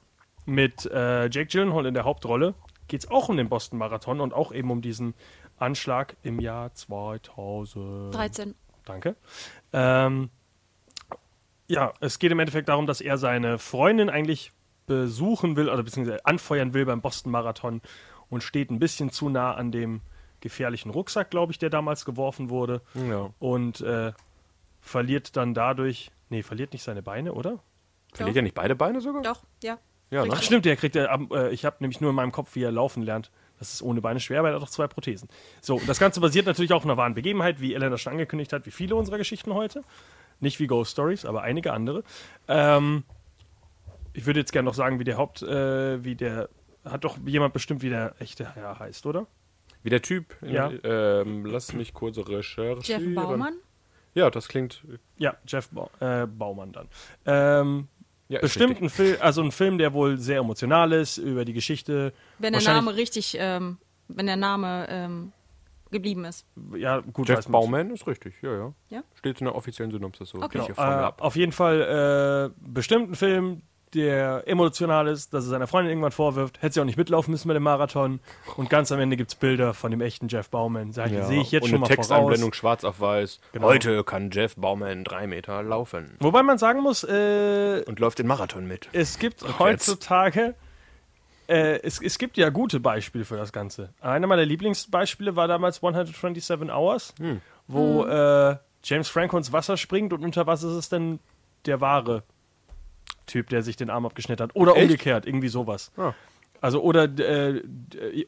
mit 0.47 0.87
äh, 0.87 1.29
Jake 1.29 1.47
Gyllenhaal 1.47 1.87
in 1.87 1.95
der 1.95 2.05
Hauptrolle. 2.05 2.55
Geht 2.87 3.05
es 3.05 3.11
auch 3.11 3.31
um 3.31 3.37
den 3.37 3.49
Boston-Marathon 3.49 4.21
und 4.21 4.35
auch 4.35 4.53
eben 4.53 4.71
um 4.71 4.83
diesen 4.83 5.15
Anschlag 5.57 6.17
im 6.23 6.39
Jahr 6.39 6.75
2000. 6.75 8.15
13. 8.85 8.93
Danke. 9.03 9.17
Ähm, 9.73 10.31
ja, 11.67 11.93
es 12.01 12.19
geht 12.19 12.31
im 12.33 12.39
Endeffekt 12.39 12.69
darum, 12.69 12.87
dass 12.87 13.01
er 13.01 13.17
seine 13.19 13.59
Freundin 13.59 14.11
eigentlich 14.11 14.53
besuchen 14.87 15.57
will 15.57 15.69
oder 15.71 15.83
beziehungsweise 15.83 16.25
anfeuern 16.27 16.75
will 16.75 16.85
beim 16.85 17.01
Boston-Marathon 17.01 17.81
und 18.29 18.43
steht 18.43 18.71
ein 18.71 18.79
bisschen 18.79 19.11
zu 19.11 19.29
nah 19.31 19.55
an 19.55 19.73
dem 19.73 20.03
gefährlichen 20.41 20.91
Rucksack, 20.91 21.31
glaube 21.31 21.53
ich, 21.53 21.59
der 21.59 21.71
damals 21.71 22.05
geworfen 22.05 22.51
wurde. 22.51 22.83
Ja. 22.95 23.31
Und 23.39 23.81
äh, 23.81 24.13
verliert 24.81 25.37
dann 25.37 25.55
dadurch, 25.55 26.11
nee, 26.29 26.43
verliert 26.43 26.75
nicht 26.75 26.83
seine 26.83 27.03
Beine, 27.03 27.33
oder? 27.33 27.61
Verliert 28.13 28.37
er 28.37 28.43
nicht 28.43 28.55
beide 28.55 28.77
Beine 28.77 29.01
sogar? 29.01 29.23
Doch, 29.23 29.43
ja. 29.63 29.79
Ja, 30.11 30.27
ne? 30.27 30.33
Ach 30.35 30.43
stimmt, 30.43 30.67
der 30.67 30.77
kriegt 30.77 30.95
er, 30.97 31.11
am- 31.11 31.31
äh, 31.33 31.49
ich 31.51 31.65
habe 31.65 31.77
nämlich 31.81 32.01
nur 32.03 32.11
in 32.11 32.17
meinem 32.17 32.31
Kopf, 32.31 32.55
wie 32.55 32.63
er 32.63 32.71
laufen 32.71 33.03
lernt. 33.03 33.31
Das 33.65 33.75
ist 33.75 33.83
ohne 33.83 34.03
Beine 34.03 34.21
schwer, 34.21 34.43
weil 34.43 34.53
er 34.53 34.57
hat 34.57 34.63
auch 34.63 34.71
zwei 34.71 34.87
Prothesen. 34.87 35.29
So, 35.63 35.81
das 35.87 35.99
Ganze 35.99 36.21
basiert 36.21 36.45
natürlich 36.45 36.73
auch 36.73 36.79
auf 36.79 36.85
einer 36.85 36.99
wahren 36.99 37.15
Begebenheit, 37.15 37.61
wie 37.61 37.75
Elena 37.75 37.97
schon 37.97 38.13
angekündigt 38.13 38.53
hat, 38.53 38.67
wie 38.67 38.71
viele 38.71 38.95
unserer 38.95 39.17
Geschichten 39.17 39.55
heute. 39.55 39.83
Nicht 40.41 40.61
wie 40.61 40.67
Ghost 40.67 40.93
Stories, 40.93 41.25
aber 41.25 41.43
einige 41.43 41.73
andere. 41.73 42.05
Ähm, 42.47 43.05
ich 44.13 44.27
würde 44.27 44.41
jetzt 44.41 44.53
gerne 44.53 44.67
noch 44.67 44.75
sagen, 44.75 44.99
wie 44.99 45.05
der 45.05 45.17
Haupt, 45.17 45.43
äh, 45.43 46.05
wie 46.05 46.15
der, 46.15 46.51
hat 46.85 47.05
doch 47.05 47.17
jemand 47.25 47.55
bestimmt, 47.55 47.83
wie 47.83 47.89
der 47.89 48.15
echte 48.19 48.55
Herr 48.55 48.79
heißt, 48.79 49.07
oder? 49.07 49.27
Wie 49.83 49.91
der 49.91 50.03
Typ. 50.03 50.37
Ja. 50.43 50.71
Ähm, 50.83 51.47
lass 51.47 51.73
mich 51.73 51.95
kurz 51.95 52.19
recherchieren. 52.19 52.81
Jeff 52.83 53.15
Baumann. 53.15 53.55
Ja, 54.15 54.31
das 54.31 54.49
klingt. 54.49 54.85
Ja, 55.19 55.37
Jeff 55.47 55.69
Bau 55.71 55.91
äh, 56.01 56.27
Baumann 56.27 56.73
dann. 56.73 56.89
Ähm, 57.27 57.89
Ja, 58.35 58.41
bestimmt 58.41 58.81
ein 58.83 58.91
Film, 58.91 59.17
also 59.21 59.43
ein 59.43 59.53
Film, 59.53 59.79
der 59.79 59.93
wohl 59.93 60.19
sehr 60.19 60.39
emotional 60.39 60.93
ist, 60.93 61.19
über 61.19 61.45
die 61.45 61.53
Geschichte. 61.53 62.13
Wenn 62.39 62.53
der 62.53 62.63
Name 62.63 62.97
richtig, 62.97 63.37
ähm, 63.39 63.79
wenn 64.09 64.27
der 64.27 64.37
Name 64.37 64.87
ähm, 64.89 65.33
geblieben 65.91 66.25
ist. 66.25 66.45
Ja, 66.75 67.01
gut, 67.01 67.29
Jeff 67.29 67.39
weiß 67.39 67.49
man- 67.49 67.53
Baumann 67.61 67.91
ist 67.91 68.07
richtig, 68.07 68.35
ja, 68.43 68.53
ja. 68.53 68.75
Ja? 68.91 69.03
Steht 69.15 69.41
in 69.41 69.45
der 69.47 69.55
offiziellen 69.55 69.93
Synopsis 69.93 70.31
so. 70.31 70.39
Okay. 70.39 70.59
die 70.59 70.59
ich 70.59 70.65
hier 70.67 70.75
Genau, 70.75 71.09
äh, 71.09 71.13
auf 71.19 71.37
jeden 71.37 71.53
Fall 71.53 72.53
äh, 72.53 72.61
bestimmt 72.69 73.11
ein 73.11 73.15
Film, 73.15 73.63
der 73.95 74.43
emotional 74.47 75.07
ist, 75.09 75.33
dass 75.33 75.45
er 75.45 75.51
seiner 75.51 75.67
Freundin 75.67 75.91
irgendwann 75.93 76.13
vorwirft, 76.13 76.61
hätte 76.63 76.75
sie 76.75 76.81
auch 76.81 76.85
nicht 76.85 76.99
mitlaufen 76.99 77.31
müssen 77.31 77.49
mit 77.49 77.55
dem 77.55 77.63
Marathon. 77.63 78.21
Und 78.57 78.69
ganz 78.71 78.91
am 78.93 79.01
Ende 79.01 79.17
gibt 79.17 79.31
es 79.31 79.35
Bilder 79.37 79.73
von 79.75 79.91
dem 79.91 80.01
echten 80.01 80.29
Jeff 80.29 80.51
Bauman. 80.51 80.93
Sag 80.93 81.07
ich, 81.07 81.13
Ja, 81.15 81.25
sehe 81.25 81.41
ich 81.41 81.51
jetzt 81.53 81.65
und 81.65 81.69
schon 81.71 81.77
eine 81.77 81.81
mal 81.89 81.95
Texteinblendung 81.95 82.51
voraus. 82.51 82.57
schwarz 82.57 82.85
auf 82.85 83.01
weiß. 83.01 83.41
Genau. 83.53 83.67
Heute 83.67 84.05
kann 84.05 84.31
Jeff 84.31 84.57
Baumann 84.57 85.05
drei 85.05 85.27
Meter 85.27 85.63
laufen 85.63 86.17
Wobei 86.21 86.43
man 86.43 86.59
sagen 86.59 86.81
muss, 86.83 87.05
äh, 87.05 87.83
und 87.87 88.01
läuft 88.01 88.19
den 88.19 88.27
Marathon 88.27 88.67
mit. 88.67 88.89
es 88.93 89.19
gibt 89.19 89.45
heutzutage, 89.59 90.55
äh, 91.49 91.81
es, 91.83 92.01
es 92.03 92.19
gibt 92.19 92.37
ja 92.37 92.49
gute 92.51 92.81
Beispiele 92.81 93.25
für 93.25 93.37
das 93.37 93.53
Ganze. 93.53 93.93
Einer 94.01 94.27
meiner 94.27 94.45
Lieblingsbeispiele 94.45 95.37
war 95.37 95.47
damals 95.49 95.79
127 95.83 96.71
Hours, 96.73 97.15
Hm. 97.19 97.41
wo 97.69 98.05
äh, 98.05 98.57
James 98.83 99.09
Franco 99.09 99.37
ins 99.37 99.53
Wasser 99.53 99.77
springt 99.77 100.13
und 100.13 100.25
unter 100.25 100.47
was 100.47 100.63
ist 100.63 100.73
es 100.75 100.89
denn 100.89 101.19
der 101.67 101.81
wahre 101.81 102.23
Typ, 103.27 103.49
der 103.49 103.63
sich 103.63 103.77
den 103.77 103.91
Arm 103.91 104.07
abgeschnitten 104.07 104.43
hat. 104.43 104.57
Oder 104.57 104.77
Echt? 104.77 104.83
umgekehrt, 104.83 105.27
irgendwie 105.27 105.49
sowas. 105.49 105.93
Ah. 105.97 106.13
Also 106.61 106.83
oder 106.83 107.05
äh, 107.19 107.63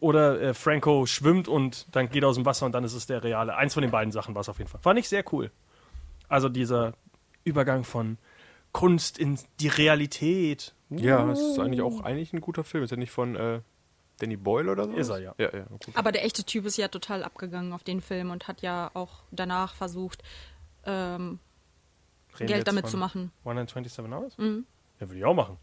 oder 0.00 0.40
äh, 0.40 0.54
Franco 0.54 1.06
schwimmt 1.06 1.48
und 1.48 1.86
dann 1.96 2.10
geht 2.10 2.22
er 2.22 2.28
aus 2.28 2.34
dem 2.34 2.44
Wasser 2.44 2.66
und 2.66 2.72
dann 2.72 2.84
ist 2.84 2.92
es 2.92 3.06
der 3.06 3.24
reale. 3.24 3.56
Eins 3.56 3.72
von 3.72 3.80
den 3.80 3.90
beiden 3.90 4.12
Sachen 4.12 4.34
war 4.34 4.42
es 4.42 4.48
auf 4.48 4.58
jeden 4.58 4.68
Fall. 4.68 4.80
Fand 4.82 4.98
ich 4.98 5.08
sehr 5.08 5.24
cool. 5.32 5.50
Also 6.28 6.48
dieser 6.48 6.92
Übergang 7.44 7.84
von 7.84 8.18
Kunst 8.72 9.16
in 9.18 9.38
die 9.60 9.68
Realität. 9.68 10.74
Ja, 10.90 11.30
es 11.30 11.40
ist 11.40 11.58
eigentlich 11.58 11.80
auch 11.80 12.02
eigentlich 12.02 12.34
ein 12.34 12.42
guter 12.42 12.62
Film. 12.62 12.84
Ist 12.84 12.90
er 12.90 12.98
nicht 12.98 13.10
von 13.10 13.36
äh, 13.36 13.60
Danny 14.18 14.36
Boyle 14.36 14.70
oder 14.70 14.84
so? 14.84 14.92
Ist 14.92 15.08
er, 15.08 15.18
ja. 15.18 15.34
Ja, 15.38 15.56
ja. 15.56 15.66
Aber 15.94 16.12
der 16.12 16.24
echte 16.24 16.44
Typ 16.44 16.66
ist 16.66 16.76
ja 16.76 16.88
total 16.88 17.24
abgegangen 17.24 17.72
auf 17.72 17.84
den 17.84 18.02
Film 18.02 18.30
und 18.30 18.48
hat 18.48 18.60
ja 18.60 18.90
auch 18.92 19.22
danach 19.30 19.74
versucht, 19.74 20.22
ähm, 20.84 21.38
Geld 22.38 22.68
damit 22.68 22.86
zu 22.88 22.98
machen. 22.98 23.32
127 23.44 24.12
Hours? 24.12 24.36
Ja, 25.00 25.08
würde 25.08 25.18
ich 25.18 25.24
auch 25.24 25.34
machen. 25.34 25.56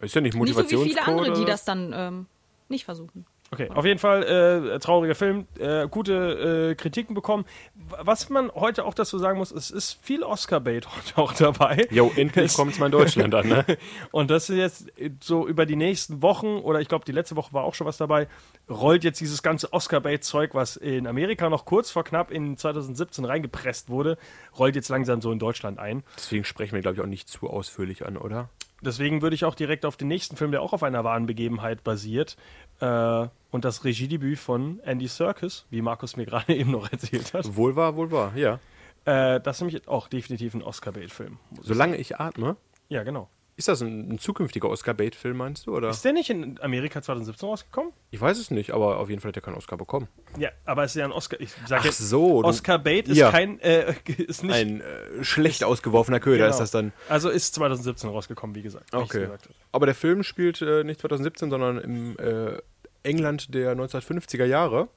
Ist 0.00 0.14
ja 0.14 0.20
nicht 0.20 0.34
Nicht 0.34 0.54
so 0.54 0.58
wie 0.58 0.62
Motivationscode? 0.62 0.88
viele 0.88 1.06
andere, 1.06 1.32
die 1.38 1.44
das 1.44 1.64
dann 1.64 1.92
ähm, 1.94 2.26
nicht 2.68 2.84
versuchen. 2.84 3.24
Okay, 3.52 3.70
auf 3.70 3.84
jeden 3.84 4.00
Fall 4.00 4.24
äh, 4.24 4.78
trauriger 4.80 5.14
Film, 5.14 5.46
äh, 5.60 5.86
gute 5.86 6.72
äh, 6.72 6.74
Kritiken 6.74 7.14
bekommen. 7.14 7.44
Was 7.74 8.28
man 8.28 8.50
heute 8.52 8.84
auch 8.84 8.92
dazu 8.92 9.18
sagen 9.18 9.38
muss, 9.38 9.52
es 9.52 9.70
ist 9.70 10.04
viel 10.04 10.24
Oscar-Bait 10.24 10.88
heute 10.96 11.18
auch 11.18 11.32
dabei. 11.32 11.86
Jo, 11.90 12.10
endlich 12.16 12.54
kommt 12.54 12.72
es 12.72 12.80
mal 12.80 12.86
in 12.86 12.92
Deutschland 12.92 13.32
an, 13.36 13.48
ne? 13.48 13.64
Und 14.10 14.32
das 14.32 14.50
ist 14.50 14.56
jetzt 14.56 14.98
äh, 14.98 15.10
so 15.22 15.46
über 15.46 15.64
die 15.64 15.76
nächsten 15.76 16.22
Wochen, 16.22 16.56
oder 16.56 16.80
ich 16.80 16.88
glaube, 16.88 17.04
die 17.04 17.12
letzte 17.12 17.36
Woche 17.36 17.52
war 17.52 17.62
auch 17.62 17.74
schon 17.74 17.86
was 17.86 17.98
dabei, 17.98 18.26
rollt 18.68 19.04
jetzt 19.04 19.20
dieses 19.20 19.44
ganze 19.44 19.72
Oscar-Bait-Zeug, 19.72 20.54
was 20.54 20.76
in 20.76 21.06
Amerika 21.06 21.48
noch 21.48 21.66
kurz 21.66 21.92
vor 21.92 22.02
knapp 22.02 22.32
in 22.32 22.56
2017 22.56 23.24
reingepresst 23.24 23.88
wurde, 23.88 24.18
rollt 24.58 24.74
jetzt 24.74 24.88
langsam 24.88 25.20
so 25.20 25.30
in 25.30 25.38
Deutschland 25.38 25.78
ein. 25.78 26.02
Deswegen 26.16 26.42
sprechen 26.44 26.74
wir, 26.74 26.82
glaube 26.82 26.96
ich, 26.96 27.00
auch 27.00 27.06
nicht 27.06 27.28
zu 27.28 27.48
ausführlich 27.48 28.04
an, 28.04 28.16
oder? 28.16 28.48
Deswegen 28.86 29.20
würde 29.20 29.34
ich 29.34 29.44
auch 29.44 29.54
direkt 29.54 29.84
auf 29.84 29.96
den 29.96 30.08
nächsten 30.08 30.36
Film, 30.36 30.52
der 30.52 30.62
auch 30.62 30.72
auf 30.72 30.82
einer 30.82 31.04
wahren 31.04 31.26
Begebenheit 31.26 31.84
basiert, 31.84 32.36
äh, 32.80 33.26
und 33.50 33.64
das 33.64 33.84
Regiedebüt 33.84 34.38
von 34.38 34.80
Andy 34.80 35.08
Serkis, 35.08 35.66
wie 35.70 35.82
Markus 35.82 36.16
mir 36.16 36.26
gerade 36.26 36.54
eben 36.54 36.70
noch 36.70 36.90
erzählt 36.90 37.34
hat. 37.34 37.56
Wohl 37.56 37.76
wahr, 37.76 37.96
wohl 37.96 38.10
wahr, 38.10 38.32
ja. 38.36 38.60
Äh, 39.04 39.40
das 39.40 39.56
ist 39.56 39.60
nämlich 39.62 39.88
auch 39.88 40.08
definitiv 40.08 40.54
ein 40.54 40.62
Oscar-Bait-Film. 40.62 41.38
Solange 41.60 41.96
ich 41.96 42.18
atme. 42.18 42.56
Ja, 42.88 43.02
genau. 43.02 43.28
Ist 43.58 43.68
das 43.68 43.80
ein, 43.80 44.12
ein 44.12 44.18
zukünftiger 44.18 44.68
Oscar-Bait-Film, 44.68 45.34
meinst 45.38 45.66
du? 45.66 45.74
Oder? 45.74 45.88
Ist 45.88 46.04
der 46.04 46.12
nicht 46.12 46.28
in 46.28 46.60
Amerika 46.60 47.00
2017 47.00 47.48
rausgekommen? 47.48 47.92
Ich 48.10 48.20
weiß 48.20 48.38
es 48.38 48.50
nicht, 48.50 48.72
aber 48.72 48.98
auf 48.98 49.08
jeden 49.08 49.22
Fall 49.22 49.30
hat 49.30 49.36
er 49.36 49.40
keinen 49.42 49.54
Oscar 49.56 49.78
bekommen. 49.78 50.08
Ja, 50.38 50.50
aber 50.66 50.84
es 50.84 50.90
ist 50.94 50.96
ja 51.00 51.06
ein 51.06 51.12
Oscar. 51.12 51.40
Ich 51.40 51.52
sag 51.66 51.80
Ach 51.80 51.84
jetzt, 51.86 51.96
so, 51.98 52.42
du- 52.42 52.48
Oscar 52.48 52.78
Bait 52.78 53.08
ist 53.08 53.16
Ja. 53.16 53.30
kein, 53.30 53.58
äh, 53.60 53.94
ist 54.18 54.44
nicht. 54.44 54.54
Ein 54.54 54.82
äh, 54.82 55.24
schlecht 55.24 55.64
ausgeworfener 55.64 56.20
Köder 56.20 56.44
genau. 56.44 56.50
ist 56.50 56.58
das 56.58 56.70
dann. 56.70 56.92
Also 57.08 57.30
ist 57.30 57.54
2017 57.54 58.10
rausgekommen, 58.10 58.54
wie 58.54 58.62
gesagt. 58.62 58.92
wie 58.92 58.96
Okay. 58.98 59.20
gesagt 59.20 59.44
habe. 59.46 59.54
Aber 59.72 59.86
der 59.86 59.94
Film 59.94 60.22
spielt 60.22 60.60
äh, 60.60 60.84
nicht 60.84 61.00
2017, 61.00 61.48
sondern 61.48 61.78
im 61.78 62.18
äh, 62.18 62.58
England 63.04 63.54
der 63.54 63.74
1950er 63.74 64.44
Jahre. 64.44 64.88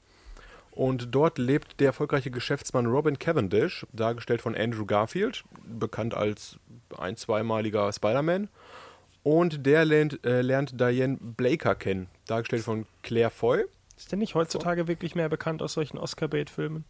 Und 0.79 1.13
dort 1.13 1.37
lebt 1.37 1.81
der 1.81 1.87
erfolgreiche 1.87 2.31
Geschäftsmann 2.31 2.85
Robin 2.85 3.19
Cavendish, 3.19 3.85
dargestellt 3.91 4.39
von 4.39 4.55
Andrew 4.55 4.85
Garfield, 4.85 5.43
bekannt 5.67 6.13
als 6.13 6.57
ein-, 6.97 7.17
zweimaliger 7.17 7.91
Spider-Man. 7.91 8.47
Und 9.21 9.65
der 9.65 9.83
lernt, 9.83 10.25
äh, 10.25 10.41
lernt 10.41 10.79
Diane 10.79 11.17
Blaker 11.19 11.75
kennen, 11.75 12.07
dargestellt 12.27 12.63
von 12.63 12.85
Claire 13.03 13.29
Foy. 13.29 13.65
Ist 13.97 14.13
der 14.13 14.19
nicht 14.19 14.35
heutzutage 14.35 14.87
wirklich 14.87 15.15
mehr 15.15 15.27
bekannt 15.27 15.61
aus 15.61 15.73
solchen 15.73 15.97
Oscar-Bait-Filmen? 15.97 16.85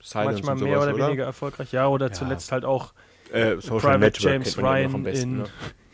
Silence 0.00 0.42
Manchmal 0.42 0.54
und 0.54 0.62
mehr 0.62 0.80
sowas, 0.80 0.94
oder, 0.94 1.06
weniger 1.08 1.24
erfolgreich. 1.24 1.70
Ja, 1.70 1.88
oder 1.88 2.12
zuletzt 2.12 2.50
halt 2.50 2.64
auch 2.64 2.94
Äh, 3.30 3.56
Social 3.60 3.80
Private 3.80 3.98
Network 3.98 4.32
James 4.32 4.56
ja 4.56 4.62
Ryan 4.62 5.02
besten, 5.02 5.22
in, 5.22 5.36
ne? 5.36 5.44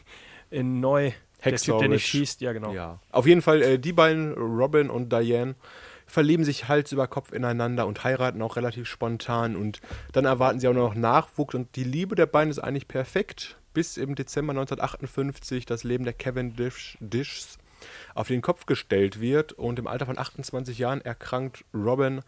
in 0.50 0.78
Neu. 0.78 1.10
Der 1.44 1.52
Hacksaw 1.52 1.72
Typ, 1.72 1.80
der 1.80 1.88
nicht 1.88 2.06
schießt, 2.06 2.42
ja 2.42 2.52
genau. 2.52 2.72
Ja. 2.72 3.00
Auf 3.10 3.26
jeden 3.26 3.42
Fall, 3.42 3.60
äh, 3.60 3.78
die 3.80 3.92
beiden, 3.92 4.34
Robin 4.34 4.88
und 4.88 5.12
Diane, 5.12 5.56
verlieben 6.10 6.44
sich 6.44 6.68
Hals 6.68 6.92
über 6.92 7.06
Kopf 7.06 7.32
ineinander 7.32 7.86
und 7.86 8.04
heiraten 8.04 8.42
auch 8.42 8.56
relativ 8.56 8.88
spontan. 8.88 9.56
Und 9.56 9.80
dann 10.12 10.24
erwarten 10.24 10.60
sie 10.60 10.68
auch 10.68 10.74
noch 10.74 10.94
Nachwuchs. 10.94 11.54
Und 11.54 11.76
die 11.76 11.84
Liebe 11.84 12.14
der 12.14 12.26
beiden 12.26 12.50
ist 12.50 12.58
eigentlich 12.58 12.88
perfekt. 12.88 13.56
Bis 13.72 13.96
im 13.96 14.16
Dezember 14.16 14.50
1958 14.52 15.64
das 15.64 15.84
Leben 15.84 16.04
der 16.04 16.12
Cavendishs 16.12 17.58
auf 18.14 18.28
den 18.28 18.42
Kopf 18.42 18.66
gestellt 18.66 19.20
wird 19.20 19.52
und 19.52 19.78
im 19.78 19.86
Alter 19.86 20.06
von 20.06 20.18
28 20.18 20.76
Jahren 20.76 21.00
erkrankt 21.00 21.64
Robin 21.72 22.20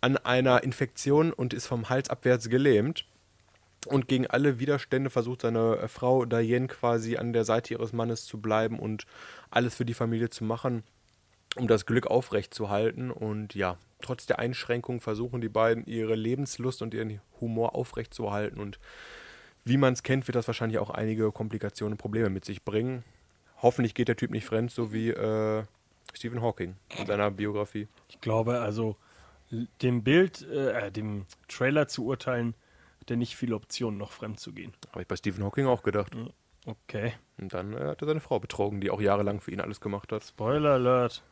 an 0.00 0.16
einer 0.18 0.64
Infektion 0.64 1.32
und 1.32 1.54
ist 1.54 1.66
vom 1.66 1.88
Hals 1.88 2.10
abwärts 2.10 2.48
gelähmt. 2.48 3.06
Und 3.86 4.06
gegen 4.06 4.26
alle 4.26 4.58
Widerstände 4.58 5.10
versucht 5.10 5.42
seine 5.42 5.78
äh, 5.78 5.88
Frau 5.88 6.24
Diane 6.24 6.68
quasi 6.68 7.16
an 7.16 7.32
der 7.32 7.44
Seite 7.44 7.74
ihres 7.74 7.92
Mannes 7.92 8.26
zu 8.26 8.40
bleiben 8.40 8.78
und 8.78 9.06
alles 9.50 9.74
für 9.74 9.84
die 9.84 9.94
Familie 9.94 10.30
zu 10.30 10.44
machen, 10.44 10.84
um 11.56 11.68
das 11.68 11.86
Glück 11.86 12.06
aufrechtzuerhalten. 12.06 13.10
Und 13.10 13.54
ja, 13.54 13.78
trotz 14.00 14.26
der 14.26 14.38
Einschränkungen 14.38 15.00
versuchen 15.00 15.40
die 15.40 15.48
beiden 15.48 15.86
ihre 15.86 16.14
Lebenslust 16.14 16.82
und 16.82 16.94
ihren 16.94 17.20
Humor 17.40 17.74
aufrechtzuerhalten. 17.74 18.60
Und 18.60 18.78
wie 19.64 19.76
man 19.76 19.92
es 19.92 20.02
kennt, 20.02 20.26
wird 20.26 20.36
das 20.36 20.46
wahrscheinlich 20.46 20.78
auch 20.78 20.90
einige 20.90 21.30
Komplikationen 21.32 21.94
und 21.94 21.98
Probleme 21.98 22.30
mit 22.30 22.44
sich 22.44 22.64
bringen. 22.64 23.04
Hoffentlich 23.60 23.94
geht 23.94 24.08
der 24.08 24.16
Typ 24.16 24.30
nicht 24.30 24.44
fremd, 24.44 24.72
so 24.72 24.92
wie 24.92 25.10
äh, 25.10 25.64
Stephen 26.14 26.42
Hawking 26.42 26.74
in 26.98 27.06
seiner 27.06 27.30
Biografie. 27.30 27.86
Ich 28.08 28.20
glaube, 28.20 28.60
also 28.60 28.96
dem 29.82 30.02
Bild, 30.02 30.42
äh, 30.48 30.90
dem 30.90 31.26
Trailer 31.48 31.86
zu 31.86 32.04
urteilen, 32.06 32.54
hat 33.00 33.10
er 33.10 33.16
nicht 33.16 33.36
viele 33.36 33.54
Optionen, 33.54 33.98
noch 33.98 34.12
fremd 34.12 34.40
zu 34.40 34.52
gehen. 34.52 34.72
Habe 34.90 35.02
ich 35.02 35.08
bei 35.08 35.16
Stephen 35.16 35.44
Hawking 35.44 35.66
auch 35.66 35.82
gedacht. 35.82 36.12
Okay. 36.64 37.14
Und 37.38 37.54
dann 37.54 37.74
äh, 37.74 37.88
hat 37.88 38.02
er 38.02 38.08
seine 38.08 38.20
Frau 38.20 38.40
betrogen, 38.40 38.80
die 38.80 38.90
auch 38.90 39.00
jahrelang 39.00 39.40
für 39.40 39.50
ihn 39.50 39.60
alles 39.60 39.80
gemacht 39.80 40.12
hat. 40.12 40.24
Spoiler 40.24 40.72
Alert. 40.72 41.22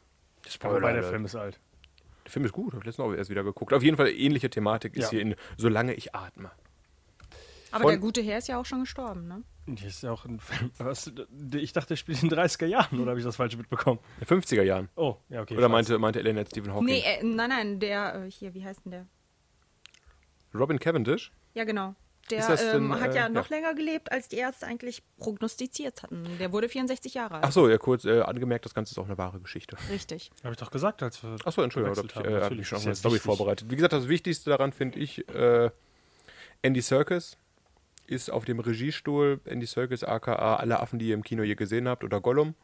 Spoiler 0.49 0.77
Wobei 0.77 0.93
der. 0.95 1.03
Film 1.03 1.25
ist 1.25 1.35
alt. 1.37 1.59
Der 2.25 2.31
Film 2.33 2.45
ist 2.45 2.53
gut, 2.53 2.73
habe 2.73 2.79
ich 2.81 2.87
letztens 2.87 3.07
auch 3.07 3.13
erst 3.15 3.31
wieder 3.31 3.43
geguckt. 3.45 3.73
Auf 3.73 3.83
jeden 3.83 3.97
Fall 3.97 4.09
ähnliche 4.11 4.51
Thematik 4.51 4.95
ist 4.95 5.05
Ja. 5.05 5.11
hier 5.11 5.21
in 5.23 5.35
Solange 5.57 5.95
ich 5.95 6.15
atme. 6.15 6.51
Aber 7.73 7.83
Von- 7.83 7.91
der 7.93 7.99
gute 8.01 8.21
Herr 8.21 8.39
ist 8.39 8.49
ja 8.49 8.59
auch 8.59 8.65
schon 8.65 8.81
gestorben, 8.81 9.29
ne? 9.29 9.43
Hier 9.79 9.87
ist 9.89 10.03
ja 10.03 10.11
auch 10.11 10.25
ein 10.25 10.41
Film. 10.41 10.73
Was, 10.79 11.13
ich 11.55 11.73
dachte, 11.73 11.89
der 11.89 11.97
spielt 11.97 12.21
in 12.23 12.29
den 12.29 12.39
30er 12.39 12.67
Jahren, 12.67 12.99
oder 13.01 13.11
habe 13.11 13.21
ich 13.21 13.25
das 13.27 13.37
falsch 13.37 13.57
mitbekommen? 13.57 14.01
In 14.21 14.27
den 14.27 14.43
50er 14.43 14.63
Jahren. 14.63 14.89
Oh, 14.97 15.17
ja, 15.29 15.41
okay. 15.43 15.57
Oder 15.57 15.69
meinte, 15.69 15.97
meinte 15.99 16.19
Elena 16.19 16.45
Stephen 16.45 16.73
Hawking? 16.73 16.87
Nee, 16.87 17.03
äh, 17.05 17.23
nein, 17.23 17.51
nein, 17.51 17.79
der, 17.79 18.25
äh, 18.27 18.31
hier, 18.31 18.53
wie 18.55 18.65
heißt 18.65 18.85
denn 18.85 18.91
der? 18.91 19.07
Robin 20.55 20.79
Cavendish? 20.81 21.31
Ja, 21.55 21.63
genau. 21.65 21.95
Der 22.31 22.49
ähm, 22.49 22.91
denn, 22.91 23.01
hat 23.01 23.15
äh, 23.15 23.19
ja 23.19 23.29
noch 23.29 23.51
ja. 23.51 23.57
länger 23.57 23.75
gelebt, 23.75 24.13
als 24.13 24.29
die 24.29 24.37
Ärzte 24.37 24.67
eigentlich 24.67 25.03
prognostiziert 25.19 26.03
hatten. 26.03 26.25
Der 26.39 26.53
wurde 26.53 26.69
64 26.69 27.15
Jahre 27.15 27.37
alt. 27.37 27.45
Achso, 27.45 27.69
ja, 27.69 27.79
kurz 27.79 28.05
äh, 28.05 28.21
angemerkt, 28.21 28.65
das 28.65 28.75
Ganze 28.75 28.93
ist 28.93 28.99
auch 28.99 29.07
eine 29.07 29.19
wahre 29.19 29.41
Geschichte. 29.41 29.77
Richtig. 29.91 30.31
Habe 30.43 30.53
ich 30.53 30.59
doch 30.59 30.71
gesagt, 30.71 31.03
als 31.03 31.23
wir. 31.23 31.37
Achso, 31.45 31.63
Entschuldigung, 31.63 31.97
habe 31.97 32.07
ich, 32.07 32.17
äh, 32.17 32.19
hab 32.19 32.43
Natürlich, 32.43 32.63
ich 32.63 32.69
schon 32.69 32.79
auf 32.79 32.87
eine 32.87 32.95
Story 32.95 33.15
wichtig. 33.15 33.27
vorbereitet. 33.27 33.71
Wie 33.71 33.77
gesagt, 33.77 33.93
das 33.93 34.09
Wichtigste 34.09 34.51
daran 34.51 34.73
finde 34.73 34.99
ich, 34.99 35.29
äh, 35.29 35.71
Andy 36.63 36.81
Serkis 36.81 37.37
ist 38.07 38.31
auf 38.31 38.45
dem 38.45 38.61
Regiestuhl. 38.61 39.41
Andy 39.45 39.67
Serkis, 39.67 40.05
aka 40.05 40.57
alle 40.57 40.81
Affen, 40.81 40.99
die 40.99 41.09
ihr 41.09 41.15
im 41.15 41.23
Kino 41.23 41.43
je 41.43 41.55
gesehen 41.55 41.89
habt, 41.89 42.05
oder 42.05 42.21
Gollum. 42.21 42.55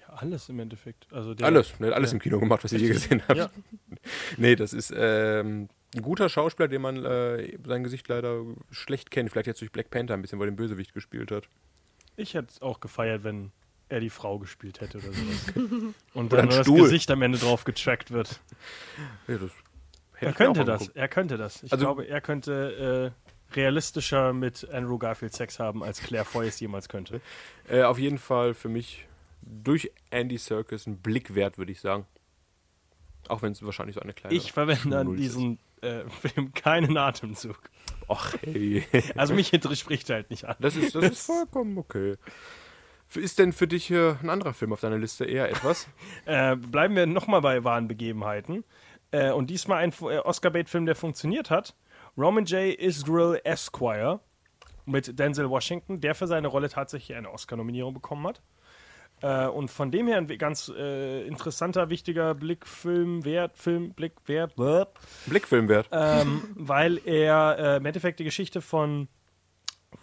Ja, 0.00 0.14
alles 0.14 0.48
im 0.48 0.58
Endeffekt. 0.60 1.06
Also 1.12 1.34
der, 1.34 1.46
Alles, 1.46 1.78
ne, 1.80 1.92
alles 1.94 2.10
ja. 2.10 2.14
im 2.16 2.20
Kino 2.20 2.38
gemacht, 2.38 2.64
was 2.64 2.72
ihr 2.72 2.78
je 2.78 2.88
gesehen 2.88 3.22
habt. 3.26 3.38
Ja. 3.38 3.50
Nee, 4.36 4.56
das 4.56 4.72
ist 4.72 4.92
ähm, 4.96 5.68
ein 5.94 6.02
guter 6.02 6.28
Schauspieler, 6.28 6.68
den 6.68 6.82
man 6.82 7.04
äh, 7.04 7.56
sein 7.64 7.82
Gesicht 7.84 8.06
leider 8.08 8.42
schlecht 8.70 9.10
kennt. 9.10 9.30
Vielleicht 9.30 9.46
jetzt 9.48 9.60
durch 9.60 9.72
Black 9.72 9.90
Panther 9.90 10.14
ein 10.14 10.22
bisschen, 10.22 10.38
weil 10.38 10.46
er 10.48 10.52
den 10.52 10.56
Bösewicht 10.56 10.94
gespielt 10.94 11.30
hat. 11.30 11.48
Ich 12.16 12.34
hätte 12.34 12.48
es 12.50 12.62
auch 12.62 12.80
gefeiert, 12.80 13.24
wenn 13.24 13.50
er 13.88 13.98
die 14.00 14.10
Frau 14.10 14.38
gespielt 14.38 14.80
hätte 14.80 14.98
oder 14.98 15.12
sowas. 15.12 15.52
Und 16.14 16.32
dann 16.32 16.48
nur 16.48 16.58
das. 16.58 16.66
Gesicht 16.66 17.10
am 17.10 17.22
Ende 17.22 17.38
drauf 17.38 17.64
getrackt 17.64 18.10
wird. 18.10 18.40
Ja, 19.26 19.36
das 19.38 19.50
hätte 20.14 20.26
Er 20.26 20.32
könnte 20.34 20.64
das. 20.64 20.88
Er 20.88 21.08
könnte 21.08 21.36
das. 21.38 21.62
Ich 21.62 21.72
Also- 21.72 21.84
glaube, 21.86 22.06
er 22.06 22.20
könnte 22.20 23.12
äh, 23.50 23.54
realistischer 23.56 24.32
mit 24.32 24.68
Andrew 24.70 24.98
Garfield 24.98 25.32
Sex 25.32 25.58
haben, 25.58 25.82
als 25.82 26.00
Claire 26.02 26.24
Foy 26.26 26.46
es 26.48 26.60
jemals 26.60 26.88
könnte. 26.88 27.20
Äh, 27.68 27.82
auf 27.82 27.98
jeden 27.98 28.18
Fall 28.18 28.52
für 28.54 28.68
mich 28.68 29.06
durch 29.42 29.90
Andy 30.10 30.36
Serkis 30.38 30.86
ein 30.86 30.98
Blick 30.98 31.34
wert, 31.34 31.56
würde 31.58 31.72
ich 31.72 31.80
sagen. 31.80 32.06
Auch 33.28 33.42
wenn 33.42 33.52
es 33.52 33.62
wahrscheinlich 33.64 33.94
so 33.94 34.00
eine 34.02 34.12
kleine. 34.12 34.36
Ich 34.36 34.52
verwende 34.52 35.00
ist. 35.12 35.18
diesem 35.18 35.58
äh, 35.82 36.08
Film 36.22 36.52
keinen 36.54 36.96
Atemzug. 36.96 37.58
Ach, 38.08 38.34
hey. 38.42 38.84
Also 39.16 39.34
mich 39.34 39.48
spricht 39.74 40.10
er 40.10 40.16
halt 40.16 40.30
nicht 40.30 40.44
an. 40.44 40.56
Das 40.58 40.76
ist, 40.76 40.94
das 40.94 41.04
ist 41.04 41.26
vollkommen 41.26 41.78
okay. 41.78 42.16
Ist 43.14 43.38
denn 43.38 43.52
für 43.52 43.66
dich 43.66 43.90
äh, 43.90 44.14
ein 44.22 44.30
anderer 44.30 44.54
Film 44.54 44.72
auf 44.72 44.80
deiner 44.80 44.98
Liste 44.98 45.24
eher 45.24 45.48
etwas? 45.48 45.88
Äh, 46.26 46.56
bleiben 46.56 46.94
wir 46.94 47.06
nochmal 47.06 47.40
bei 47.40 47.64
wahren 47.64 47.88
Begebenheiten. 47.88 48.64
Äh, 49.10 49.32
und 49.32 49.50
diesmal 49.50 49.78
ein 49.78 49.92
äh, 50.02 50.18
Oscar-Bait-Film, 50.18 50.86
der 50.86 50.94
funktioniert 50.94 51.50
hat. 51.50 51.74
Roman 52.16 52.44
J. 52.44 52.74
Israel 52.78 53.40
Esquire 53.42 54.20
mit 54.86 55.18
Denzel 55.18 55.50
Washington, 55.50 56.00
der 56.00 56.14
für 56.14 56.26
seine 56.26 56.48
Rolle 56.48 56.68
tatsächlich 56.68 57.16
eine 57.16 57.30
Oscar-Nominierung 57.30 57.94
bekommen 57.94 58.26
hat. 58.26 58.42
Äh, 59.22 59.46
und 59.46 59.70
von 59.70 59.90
dem 59.90 60.06
her 60.06 60.18
ein 60.18 60.26
ganz 60.38 60.72
äh, 60.74 61.26
interessanter, 61.26 61.90
wichtiger 61.90 62.34
Blickfilm, 62.34 63.24
Wert, 63.24 63.58
Film, 63.58 63.92
Blick, 63.92 64.12
Wert, 64.26 64.56
bläh, 64.56 64.86
Blickfilm 65.26 65.68
wert. 65.68 65.88
ähm, 65.92 66.42
weil 66.54 67.00
er 67.04 67.58
äh, 67.58 67.76
im 67.76 67.86
Endeffekt 67.86 68.20
die 68.20 68.24
Geschichte 68.24 68.60
von 68.60 69.08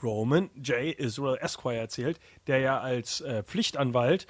Roman 0.04 0.50
J. 0.56 0.94
Israel 0.98 1.38
Esquire 1.42 1.78
erzählt, 1.78 2.20
der 2.48 2.60
ja 2.60 2.80
als 2.80 3.22
äh, 3.22 3.44
Pflichtanwalt 3.44 4.28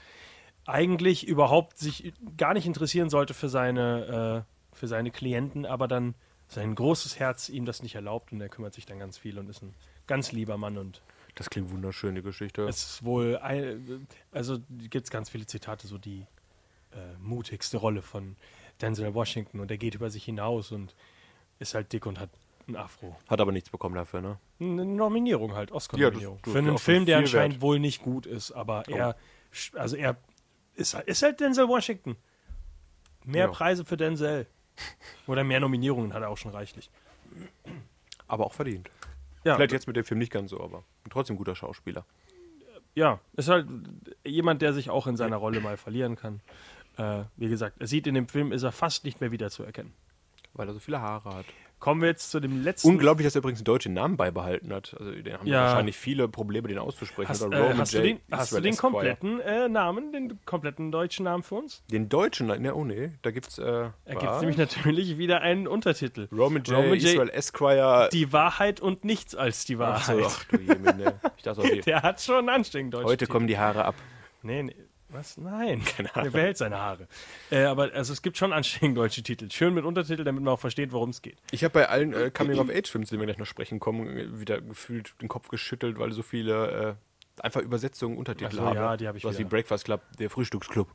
eigentlich 0.65 1.27
überhaupt 1.27 1.77
sich 1.77 2.13
gar 2.36 2.53
nicht 2.53 2.67
interessieren 2.67 3.10
sollte 3.10 3.34
für 3.34 3.50
seine, 3.50 4.46
äh, 4.46 4.75
für 4.77 4.88
seine 4.88 5.12
Klienten, 5.12 5.65
aber 5.65 5.88
dann 5.88 6.15
sein 6.48 6.75
großes 6.75 7.20
Herz 7.20 7.50
ihm 7.50 7.65
das 7.65 7.84
nicht 7.84 7.96
erlaubt 7.96 8.32
und 8.32 8.41
er 8.41 8.50
kümmert 8.50 8.74
sich 8.74 8.86
dann 8.86 9.00
ganz 9.00 9.17
viel 9.17 9.39
und 9.39 9.50
ist 9.50 9.63
ein 9.63 9.74
ganz 10.08 10.32
lieber 10.32 10.58
Mann 10.58 10.77
und 10.77 11.01
Das 11.38 11.50
klingt 11.50 11.70
wunderschön, 11.72 12.15
die 12.15 12.22
Geschichte. 12.22 12.63
es 12.63 12.77
ist 12.84 13.03
wohl, 13.06 13.38
ein, 13.38 14.08
also 14.32 14.58
gibt 14.89 15.06
es 15.06 15.12
ganz 15.12 15.29
viele 15.29 15.46
Zitate, 15.46 15.88
so 15.88 15.98
die 15.98 16.25
äh, 16.91 16.98
mutigste 17.22 17.77
Rolle 17.77 18.01
von 18.01 18.36
Denzel 18.82 19.13
Washington 19.13 19.60
und 19.60 19.70
er 19.72 19.77
geht 19.77 19.96
über 19.96 20.10
sich 20.10 20.24
hinaus 20.25 20.72
und 20.72 20.96
ist 21.60 21.74
halt 21.75 21.94
dick 21.94 22.06
und 22.06 22.20
hat 22.20 22.29
ein 22.67 22.75
Afro. 22.75 23.15
Hat 23.27 23.39
aber 23.39 23.51
nichts 23.51 23.70
bekommen 23.70 23.96
dafür, 23.96 24.22
ne? 24.22 24.38
Eine 24.60 24.84
Nominierung 24.86 25.53
halt, 25.53 25.72
Oscar-Nominierung. 25.72 26.39
Ja, 26.46 26.51
Für 26.51 26.58
einen 26.58 26.77
Film, 26.77 27.06
der 27.06 27.20
anscheinend 27.20 27.56
wert. 27.56 27.62
wohl 27.62 27.79
nicht 27.79 28.01
gut 28.01 28.25
ist, 28.25 28.51
aber 28.51 28.84
Oh. 28.88 28.91
er, 28.91 29.15
also 29.74 29.96
er 29.96 30.17
ist, 30.75 30.94
ist 31.06 31.22
halt 31.24 31.39
Denzel 31.39 31.67
Washington. 31.67 32.15
Mehr 33.24 33.46
Ja. 33.46 33.51
Preise 33.51 33.86
für 33.86 33.96
Denzel. 33.98 34.48
Oder 35.27 35.44
mehr 35.44 35.60
Nominierungen 35.60 36.13
hat 36.13 36.22
er 36.22 36.29
auch 36.29 36.38
schon 36.38 36.51
reichlich. 36.51 36.89
Aber 38.27 38.46
auch 38.46 38.53
verdient. 38.53 38.89
Ja, 39.48 39.56
Vielleicht 39.56 39.72
jetzt 39.72 39.88
mit 39.88 39.96
dem 39.96 40.04
Film 40.04 40.20
nicht 40.20 40.32
ganz 40.32 40.51
so, 40.51 40.62
aber 40.62 40.84
trotzdem 41.10 41.38
guter 41.38 41.56
Schauspieler. 41.56 42.06
ja, 42.96 43.20
ist 43.38 43.48
halt 43.48 43.68
jemand, 44.25 44.62
der 44.62 44.74
sich 44.74 44.89
auch 44.89 45.08
in 45.08 45.16
seiner 45.16 45.38
Rolle 45.38 45.62
mal 45.62 45.77
verlieren 45.77 46.16
kann. 46.18 46.42
Äh, 46.98 47.24
wie 47.38 47.48
gesagt, 47.48 47.77
er 47.80 47.88
sieht 47.88 48.08
in 48.08 48.16
dem 48.16 48.27
Film, 48.27 48.51
ist 48.51 48.63
er 48.63 48.72
fast 48.72 49.06
nicht 49.06 49.22
mehr 49.22 49.32
wiederzuerkennen. 49.32 49.94
Weil 50.54 50.68
er 50.68 50.74
so 50.74 50.80
viele 50.80 51.00
Haare 51.00 51.34
hat. 51.34 51.46
Kommen 51.79 52.01
wir 52.01 52.07
jetzt 52.10 52.31
zu 52.31 52.39
dem 52.39 52.63
letzten. 52.63 52.88
Unglaublich, 52.89 53.25
dass 53.27 53.36
er 53.36 53.39
übrigens 53.39 53.60
einen 53.60 53.65
deutschen 53.65 53.93
Namen 53.93 54.17
beibehalten 54.17 54.74
hat. 54.74 54.96
Also, 55.00 55.12
den 55.12 55.31
haben 55.34 55.46
Ja. 55.46 55.62
wahrscheinlich 55.65 55.96
viele 55.96 56.27
Probleme, 56.27 56.67
den 56.67 56.79
auszusprechen. 56.79 57.29
Hast, 57.29 57.43
äh, 57.43 57.74
hast, 57.77 57.93
du 57.93 58.01
den, 58.01 58.19
hast 58.31 58.51
du 58.51 58.60
den 58.62 58.75
kompletten 58.75 59.39
äh, 59.41 59.69
Namen, 59.69 60.12
den 60.12 60.39
kompletten 60.46 60.91
deutschen 60.91 61.25
Namen 61.25 61.43
für 61.43 61.55
uns? 61.55 61.84
Den 61.91 62.10
deutschen, 62.10 62.48
ne, 62.48 62.74
oh 62.74 62.84
nee, 62.84 63.12
da 63.22 63.29
gibt's. 63.29 63.60
Äh, 63.60 63.63
Da 63.63 63.91
gibt 64.10 64.24
es 64.24 64.27
was? 64.29 64.39
nämlich 64.41 64.57
natürlich 64.57 65.17
wieder 65.19 65.41
einen 65.41 65.67
Untertitel. 65.67 66.27
Roman 66.31 66.63
J. 66.63 66.75
Roman 66.77 66.93
J. 66.96 67.03
Israel 67.13 67.29
Esquire. 67.29 68.10
Die 68.12 68.34
Wahrheit 68.34 68.79
und 68.79 69.05
nichts 69.05 69.36
als 69.36 69.65
die 69.65 69.75
Ach, 69.75 69.79
Wahrheit. 69.79 70.17
so, 70.17 70.25
ach 70.25 70.43
du 70.46 70.57
Jemine. 70.57 71.19
Ich 71.38 71.43
dachte 71.43 71.62
die, 71.74 71.81
Der 71.81 72.01
hat 72.01 72.19
schon 72.22 72.38
einen 72.39 72.50
anständigen 72.50 72.89
deutschen 72.89 73.05
heute 73.07 73.17
Titel. 73.25 73.31
kommen 73.31 73.46
die 73.48 73.60
Haare 73.60 73.86
ab. 73.86 73.96
Nee, 74.41 74.63
nee. 74.63 74.75
Was? 75.10 75.38
Nein. 75.38 75.82
Er 76.16 76.32
behält 76.32 76.58
seine 76.58 76.78
Haare. 76.78 77.08
Äh, 77.50 77.64
aber 77.64 77.94
also 77.94 78.12
es 78.12 78.22
gibt 78.22 78.38
schon 78.38 78.52
anständige 78.52 79.00
deutsche 79.00 79.24
Titel. 79.24 79.50
Schön 79.50 79.74
mit 79.74 79.86
Untertitel, 79.86 80.24
damit 80.24 80.44
man 80.44 80.54
auch 80.54 80.60
versteht, 80.60 80.92
worum 80.92 81.10
es 81.12 81.22
geht. 81.22 81.38
Ich 81.52 81.64
habe 81.64 81.74
bei 81.74 81.90
allen 81.90 82.14
äh, 82.14 82.30
Coming-of-Age-Filmen, 82.30 83.06
zu 83.06 83.12
denen 83.12 83.22
wir 83.22 83.28
gleich 83.28 83.38
noch 83.38 83.46
sprechen 83.46 83.80
kommen, 83.80 84.18
äh, 84.18 84.40
wieder 84.40 84.60
gefühlt 84.62 85.14
den 85.22 85.30
Kopf 85.30 85.48
geschüttelt, 85.48 85.98
weil 85.98 86.12
so 86.12 86.24
viele 86.24 86.98
äh, 87.40 87.42
einfach 87.44 87.62
Übersetzungen, 87.62 88.18
Untertitel 88.18 88.56
so, 88.56 88.62
haben. 88.64 88.76
ja, 88.76 88.98
die 88.98 89.08
hab 89.08 89.16
ich 89.16 89.24
Was 89.24 89.38
wie. 89.40 89.46
Breakfast 89.46 89.86
Club, 89.86 90.02
der 90.20 90.30
Frühstücksclub. 90.30 90.90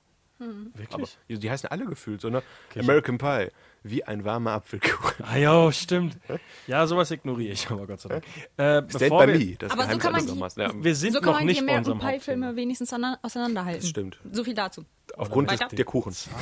Wirklich? 0.74 0.88
Aber 0.90 1.06
die, 1.28 1.38
die 1.38 1.50
heißen 1.50 1.70
alle 1.70 1.84
gefühlt 1.86 2.20
so, 2.20 2.28
ne? 2.28 2.42
American 2.76 3.16
Pie, 3.18 3.48
wie 3.84 4.04
ein 4.04 4.24
warmer 4.24 4.52
Apfelkuchen. 4.52 5.24
ah 5.24 5.36
ja, 5.36 5.70
stimmt. 5.72 6.18
Ja, 6.66 6.86
sowas 6.86 7.10
ignoriere 7.10 7.52
ich, 7.52 7.66
aber 7.70 7.86
Gott 7.86 8.00
sei 8.00 8.08
Dank. 8.08 8.24
Äh, 8.56 8.88
Stand 8.88 8.92
bevor 8.92 9.26
by 9.26 9.32
wir, 9.32 9.38
me. 9.46 9.56
Das 9.58 9.72
Aber 9.72 9.82
so 9.82 9.98
Geheimnis 9.98 10.26
kann 10.26 10.38
man 10.38 10.50
die-. 10.54 10.60
Ja, 10.60 10.84
wir 10.84 10.94
sind 10.94 11.12
So 11.12 11.20
kann 11.20 11.26
noch 11.30 11.38
man 11.38 11.46
nicht 11.46 11.60
die 11.60 11.62
American 11.62 11.98
Pie-Filme 11.98 12.46
Hauptthema. 12.46 12.56
wenigstens 12.56 12.92
auseinanderhalten. 12.92 13.80
das 13.80 13.88
stimmt. 13.90 14.18
So 14.30 14.44
viel 14.44 14.54
dazu. 14.54 14.84
Aufgrund 15.16 15.50
des, 15.50 15.60
der 15.60 15.84
Kuchens. 15.84 16.28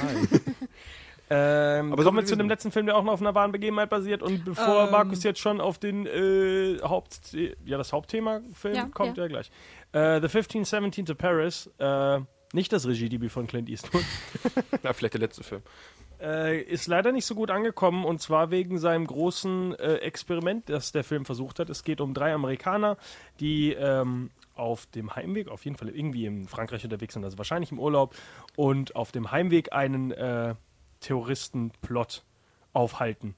Ähm, 1.32 1.92
Aber 1.92 2.02
so 2.02 2.08
kommen 2.08 2.18
wir 2.18 2.26
zu 2.26 2.34
dem 2.34 2.48
letzten 2.48 2.72
Film, 2.72 2.86
der 2.86 2.96
auch 2.96 3.04
noch 3.04 3.12
auf 3.12 3.20
einer 3.20 3.36
wahren 3.36 3.52
Begebenheit 3.52 3.88
basiert. 3.88 4.20
Und 4.20 4.44
bevor 4.44 4.86
Ähm. 4.86 4.90
Markus 4.90 5.22
jetzt 5.22 5.38
schon 5.38 5.60
auf 5.60 5.78
den 5.78 6.04
äh, 6.06 6.80
Haupt, 6.82 7.32
ja, 7.32 7.78
das 7.78 7.92
Hauptthema-Film 7.92 8.74
Ja, 8.74 8.88
kommt, 8.92 9.16
ja. 9.16 9.22
ja, 9.24 9.28
gleich. 9.28 9.46
Äh, 9.92 10.18
The 10.20 10.26
1517 10.26 11.06
to 11.06 11.14
Paris, 11.14 11.70
äh, 11.78 12.18
nicht 12.52 12.72
das 12.72 12.86
Regiedebüt 12.86 13.30
von 13.30 13.46
Clint 13.46 13.68
Eastwood, 13.68 14.04
Na, 14.82 14.92
vielleicht 14.92 15.14
der 15.14 15.20
letzte 15.20 15.44
Film. 15.44 15.62
äh, 16.20 16.60
ist 16.62 16.86
leider 16.86 17.12
nicht 17.12 17.26
so 17.26 17.34
gut 17.34 17.50
angekommen. 17.50 18.04
Und 18.04 18.20
zwar 18.20 18.50
wegen 18.50 18.78
seinem 18.78 19.06
großen 19.06 19.74
äh, 19.78 19.94
Experiment, 19.96 20.68
das 20.68 20.92
der 20.92 21.04
Film 21.04 21.24
versucht 21.24 21.58
hat. 21.58 21.70
Es 21.70 21.84
geht 21.84 22.00
um 22.00 22.12
drei 22.14 22.32
Amerikaner, 22.34 22.96
die 23.38 23.72
ähm, 23.72 24.30
auf 24.54 24.86
dem 24.86 25.14
Heimweg, 25.14 25.48
auf 25.48 25.64
jeden 25.64 25.76
Fall 25.76 25.88
irgendwie 25.90 26.26
in 26.26 26.48
Frankreich 26.48 26.84
unterwegs 26.84 27.14
sind, 27.14 27.24
also 27.24 27.38
wahrscheinlich 27.38 27.72
im 27.72 27.78
Urlaub, 27.78 28.14
und 28.56 28.96
auf 28.96 29.12
dem 29.12 29.30
Heimweg 29.30 29.72
einen 29.72 30.10
äh, 30.10 30.54
Terroristenplot 31.00 32.24
aufhalten. 32.72 33.34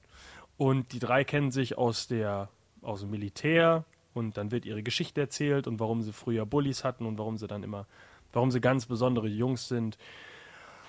Und 0.57 0.91
die 0.93 0.99
drei 0.99 1.23
kennen 1.23 1.51
sich 1.51 1.77
aus, 1.77 2.07
der, 2.07 2.49
aus 2.81 3.01
dem 3.01 3.11
Militär 3.11 3.85
und 4.13 4.37
dann 4.37 4.51
wird 4.51 4.65
ihre 4.65 4.83
Geschichte 4.83 5.21
erzählt 5.21 5.67
und 5.67 5.79
warum 5.79 6.01
sie 6.01 6.13
früher 6.13 6.45
Bullies 6.45 6.83
hatten 6.83 7.05
und 7.05 7.17
warum 7.17 7.37
sie 7.37 7.47
dann 7.47 7.63
immer, 7.63 7.87
warum 8.33 8.51
sie 8.51 8.61
ganz 8.61 8.85
besondere 8.85 9.27
Jungs 9.27 9.67
sind. 9.67 9.97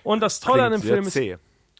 Und 0.02 0.20
das 0.20 0.40
Tolle 0.40 0.64
an 0.64 0.72
dem 0.72 0.80
Klingt 0.80 0.94
Film 0.94 1.06
ist, 1.06 1.12
zäh. 1.12 1.36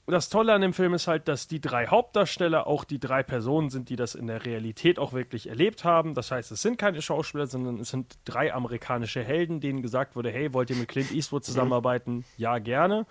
das 0.07 0.29
Tolle 0.29 0.55
an 0.55 0.61
dem 0.61 0.73
Film 0.73 0.95
ist 0.95 1.07
halt, 1.07 1.29
dass 1.29 1.47
die 1.47 1.61
drei 1.61 1.87
Hauptdarsteller 1.87 2.67
auch 2.67 2.85
die 2.85 2.99
drei 2.99 3.23
Personen 3.23 3.71
sind, 3.71 3.89
die 3.89 3.97
das 3.97 4.15
in 4.15 4.27
der 4.27 4.47
Realität 4.47 4.99
auch 4.99 5.13
wirklich 5.13 5.49
erlebt 5.49 5.85
haben. 5.85 6.15
Das 6.15 6.31
heißt, 6.31 6.51
es 6.53 6.63
sind 6.63 6.79
keine 6.79 7.03
Schauspieler, 7.03 7.47
sondern 7.47 7.81
es 7.81 7.91
sind 7.91 8.15
drei 8.25 8.55
amerikanische 8.55 9.23
Helden, 9.23 9.61
denen 9.61 9.83
gesagt 9.83 10.17
wurde, 10.17 10.31
hey, 10.31 10.53
wollt 10.53 10.71
ihr 10.71 10.77
mit 10.77 10.89
Clint 10.89 11.13
Eastwood 11.13 11.45
zusammenarbeiten? 11.45 12.25
Ja, 12.37 12.59
gerne. 12.59 13.07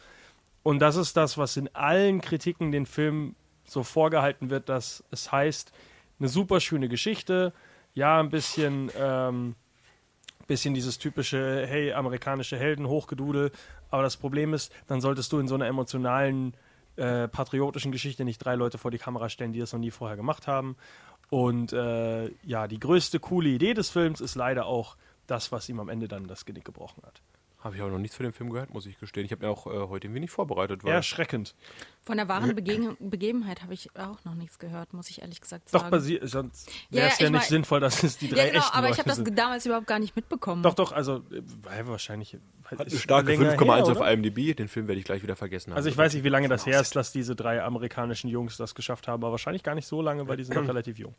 Und 0.64 0.80
das 0.80 0.96
ist 0.96 1.18
das, 1.18 1.38
was 1.38 1.58
in 1.58 1.74
allen 1.76 2.22
Kritiken 2.22 2.72
den 2.72 2.86
Film 2.86 3.36
so 3.66 3.84
vorgehalten 3.84 4.50
wird, 4.50 4.70
dass 4.70 5.04
es 5.12 5.32
heißt, 5.32 5.72
eine 6.20 6.30
super 6.30 6.60
schöne 6.60 6.88
Geschichte, 6.88 7.54
ja, 7.94 8.20
ein 8.20 8.30
bisschen, 8.30 8.90
ähm, 8.98 9.56
bisschen 10.48 10.74
dieses 10.74 10.98
typische, 10.98 11.66
hey, 11.68 11.94
amerikanische 11.94 12.58
Helden, 12.58 12.88
Hochgedudel. 12.88 13.52
Aber 13.90 14.04
das 14.04 14.18
Problem 14.18 14.54
ist, 14.54 14.72
dann 14.88 15.02
solltest 15.02 15.32
du 15.32 15.40
in 15.40 15.48
so 15.48 15.56
einer 15.56 15.68
emotionalen, 15.68 16.56
äh, 16.96 17.28
patriotischen 17.28 17.92
Geschichte 17.92 18.24
nicht 18.26 18.38
drei 18.38 18.56
Leute 18.56 18.78
vor 18.78 18.92
die 18.92 18.98
Kamera 18.98 19.30
stellen, 19.30 19.54
die 19.54 19.60
das 19.60 19.74
noch 19.74 19.80
nie 19.80 19.92
vorher 19.92 20.18
gemacht 20.18 20.48
haben. 20.48 20.76
Und 21.30 21.74
äh, 21.74 22.30
ja, 22.44 22.68
die 22.68 22.80
größte 22.80 23.20
coole 23.20 23.50
Idee 23.50 23.74
des 23.74 23.90
Films 23.90 24.22
ist 24.22 24.36
leider 24.36 24.68
auch 24.68 24.96
das, 25.26 25.52
was 25.52 25.70
ihm 25.70 25.80
am 25.80 25.90
Ende 25.90 26.08
dann 26.08 26.28
das 26.28 26.46
Genick 26.46 26.66
gebrochen 26.66 27.02
hat. 27.04 27.22
Habe 27.64 27.78
ich 27.78 27.82
auch 27.82 27.90
noch 27.90 27.98
nichts 27.98 28.18
für 28.18 28.24
den 28.24 28.34
Film 28.34 28.50
gehört, 28.50 28.74
muss 28.74 28.86
ich 28.86 29.00
gestehen. 29.00 29.26
Ich 29.26 29.32
habe 29.32 29.46
mir 29.46 29.50
auch 29.50 29.68
äh, 29.68 29.88
heute 29.88 30.10
ein 30.10 30.14
wenig 30.14 30.30
vorbereitet. 30.32 30.84
Weil 30.84 30.92
Erschreckend. 30.94 31.56
Von 32.04 32.18
der 32.18 32.28
wahren 32.28 32.54
Begegen 32.54 32.98
Begebenheit 33.00 33.62
habe 33.64 33.74
ich 33.74 33.90
auch 33.96 34.24
noch 34.26 34.36
nichts 34.36 34.60
gehört, 34.60 34.92
muss 34.92 35.10
ich 35.10 35.22
ehrlich 35.22 35.40
gesagt 35.40 35.74
Doch, 35.74 35.80
sagen. 35.80 35.92
basiert, 35.92 36.28
sonst 36.30 36.68
Ja, 36.90 36.98
wäre 36.98 37.08
ja, 37.08 37.14
es 37.14 37.20
ja, 37.20 37.26
ich 37.28 37.32
nicht 37.32 37.40
mein- 37.42 37.48
sinnvoll, 37.50 37.80
dass 37.80 38.04
es 38.04 38.18
die 38.18 38.28
drei 38.28 38.38
ja, 38.38 38.46
genau, 38.52 38.60
echten 38.60 38.78
aber 38.78 38.90
ich 38.90 38.98
habe 39.00 39.08
das 39.08 39.24
damals 39.24 39.66
überhaupt 39.66 39.88
gar 39.88 40.00
nicht 40.00 40.14
mitbekommen. 40.14 40.62
Doch, 40.62 40.74
doch, 40.74 40.92
also 40.92 41.24
äh, 41.32 41.42
war 41.62 41.88
wahrscheinlich. 41.88 42.38
Hat 42.66 42.82
eine 42.82 42.90
ist 42.90 43.02
starke 43.02 43.28
länger 43.32 43.54
5,1 43.54 43.86
her, 43.94 44.02
auf? 44.02 44.08
IMDb. 44.14 44.56
Den 44.58 44.68
Film 44.68 44.90
werde 44.90 45.00
ich 45.00 45.06
gleich 45.06 45.24
wieder 45.24 45.38
vergessen 45.38 45.72
haben. 45.72 45.78
Also 45.78 45.88
ich 45.88 45.96
weiß 45.98 46.14
nicht, 46.14 46.26
wie 46.26 46.30
lange 46.30 46.50
das 46.50 46.66
her 46.66 46.82
ist, 46.82 46.96
dass 46.98 47.14
diese 47.14 47.36
drei 47.36 47.64
amerikanischen 47.64 48.30
Jungs 48.30 48.58
das 48.58 48.76
geschafft 48.76 49.08
haben, 49.08 49.24
aber 49.24 49.32
wahrscheinlich 49.32 49.64
gar 49.64 49.76
nicht 49.76 49.88
so 49.88 50.02
lange, 50.02 50.28
weil 50.28 50.36
die 50.36 50.44
sind 50.44 50.56
noch 50.56 50.68
relativ 50.68 50.98
jung. 51.00 51.16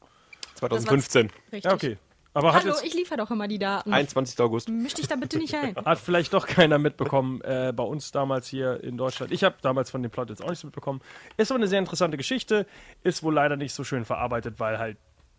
2015. 0.57 1.31
Richtig. 1.53 1.65
Ja, 1.65 1.73
okay. 1.73 1.97
Aber 2.35 2.53
hat, 2.53 2.62
Hallo, 2.64 2.75
jetzt, 2.75 2.85
ich 2.85 2.95
liefere 2.95 3.19
doch 3.19 3.31
immer 3.31 3.47
die 3.49 3.59
Daten. 3.61 3.93
21. 3.93 4.38
August. 4.41 4.69
Misch 4.69 4.95
dich 4.95 5.07
da 5.07 5.14
bitte 5.17 5.38
nicht 5.38 5.55
ein. 5.55 5.76
hat 5.76 5.99
vielleicht 6.00 6.33
doch 6.35 6.47
keiner 6.47 6.79
mitbekommen 6.79 7.41
äh, 7.43 7.73
bei 7.75 7.85
uns 7.85 8.11
damals 8.11 8.49
hier 8.49 8.83
in 8.83 8.97
Deutschland. 8.97 9.31
Ich 9.33 9.45
habe 9.45 9.55
damals 9.62 9.91
von 9.91 10.03
dem 10.03 10.11
Plot 10.11 10.31
jetzt 10.31 10.43
auch 10.43 10.49
nichts 10.49 10.64
mitbekommen. 10.64 11.00
Ist 11.37 11.53
aber 11.53 11.59
eine 11.59 11.69
sehr 11.69 11.79
interessante 11.79 12.17
Geschichte, 12.17 12.67
ist 13.05 13.23
wohl 13.23 13.35
leider 13.35 13.57
nicht 13.57 13.73
so 13.73 13.85
schön 13.85 14.05
verarbeitet, 14.05 14.59
weil 14.59 14.79
halt 14.79 14.97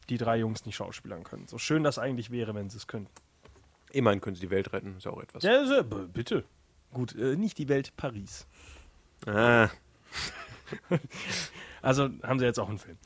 die 0.10 0.18
drei 0.18 0.38
Jungs 0.38 0.66
nicht 0.66 0.75
schauspielern 0.78 1.24
können. 1.25 1.48
So 1.48 1.58
schön 1.58 1.84
das 1.84 2.00
eigentlich 2.00 2.32
wäre, 2.32 2.56
wenn 2.56 2.70
sie 2.70 2.78
es 2.78 2.88
könnten. 2.88 3.12
Immerhin 3.92 4.22
können 4.22 4.36
sie 4.38 4.42
die 4.42 4.50
Welt 4.52 4.72
retten. 4.72 4.96
Ist 4.98 5.04
ja 5.06 5.12
auch 5.12 5.22
etwas. 5.22 5.44
Ja, 5.44 5.52
also, 5.60 5.84
b- 5.84 6.08
bitte. 6.14 6.46
Gut, 6.94 7.14
äh, 7.16 7.36
nicht 7.36 7.58
die 7.58 7.68
Welt 7.68 7.92
Paris. 7.98 8.48
Ah, 9.28 9.68
Also 11.82 12.10
haben 12.24 12.40
sie 12.40 12.46
jetzt 12.46 12.60
auch 12.60 12.70
einen 12.70 12.80
Film. 12.80 12.98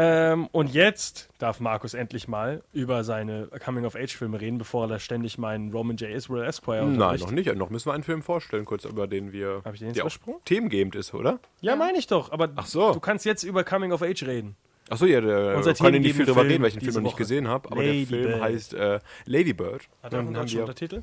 Ähm, 0.00 0.46
und 0.52 0.72
jetzt 0.72 1.28
darf 1.38 1.58
Markus 1.58 1.92
endlich 1.92 2.28
mal 2.28 2.62
über 2.72 3.02
seine 3.02 3.48
Coming-of-Age-Filme 3.48 4.40
reden, 4.40 4.56
bevor 4.56 4.84
er 4.84 4.88
da 4.88 4.98
ständig 5.00 5.38
meinen 5.38 5.72
Roman 5.72 5.96
J. 5.96 6.10
Israel 6.10 6.44
Esquire 6.44 6.84
nein, 6.84 6.92
unterbricht. 6.92 7.24
noch 7.24 7.30
nicht. 7.32 7.54
Noch 7.56 7.70
müssen 7.70 7.88
wir 7.88 7.94
einen 7.94 8.04
Film 8.04 8.22
vorstellen, 8.22 8.64
kurz 8.64 8.84
über 8.84 9.08
den 9.08 9.32
wir. 9.32 9.62
Hab 9.64 9.74
ich 9.74 9.80
den 9.80 9.88
jetzt 9.88 9.98
übersprungen? 9.98 10.40
themengebend 10.44 10.94
ist, 10.94 11.14
oder? 11.14 11.40
Ja, 11.62 11.74
meine 11.74 11.98
ich 11.98 12.06
doch. 12.06 12.30
Aber 12.30 12.48
so. 12.64 12.92
du 12.92 13.00
kannst 13.00 13.24
jetzt 13.24 13.42
über 13.42 13.64
Coming-of-Age 13.64 14.22
reden. 14.28 14.56
Achso, 14.88 15.04
ja, 15.04 15.20
der 15.20 15.56
Unser 15.56 15.74
kann 15.74 15.92
ich 15.92 16.00
nicht 16.00 16.14
viel 16.14 16.26
drüber 16.26 16.44
reden, 16.44 16.62
weil 16.62 16.68
ich 16.68 16.74
den 16.74 16.82
Film 16.82 16.94
noch 16.94 17.02
nicht 17.02 17.12
Woche. 17.14 17.22
gesehen 17.22 17.48
habe. 17.48 17.68
Aber 17.72 17.82
Lady 17.82 18.06
der 18.06 18.06
Film 18.06 18.30
Bird. 18.30 18.40
heißt 18.40 18.74
äh, 18.74 19.00
Lady 19.24 19.52
Bird. 19.52 19.88
Hat 20.04 20.12
er 20.12 20.20
einen 20.20 20.32
deutschen 20.32 20.60
Untertitel? 20.60 21.02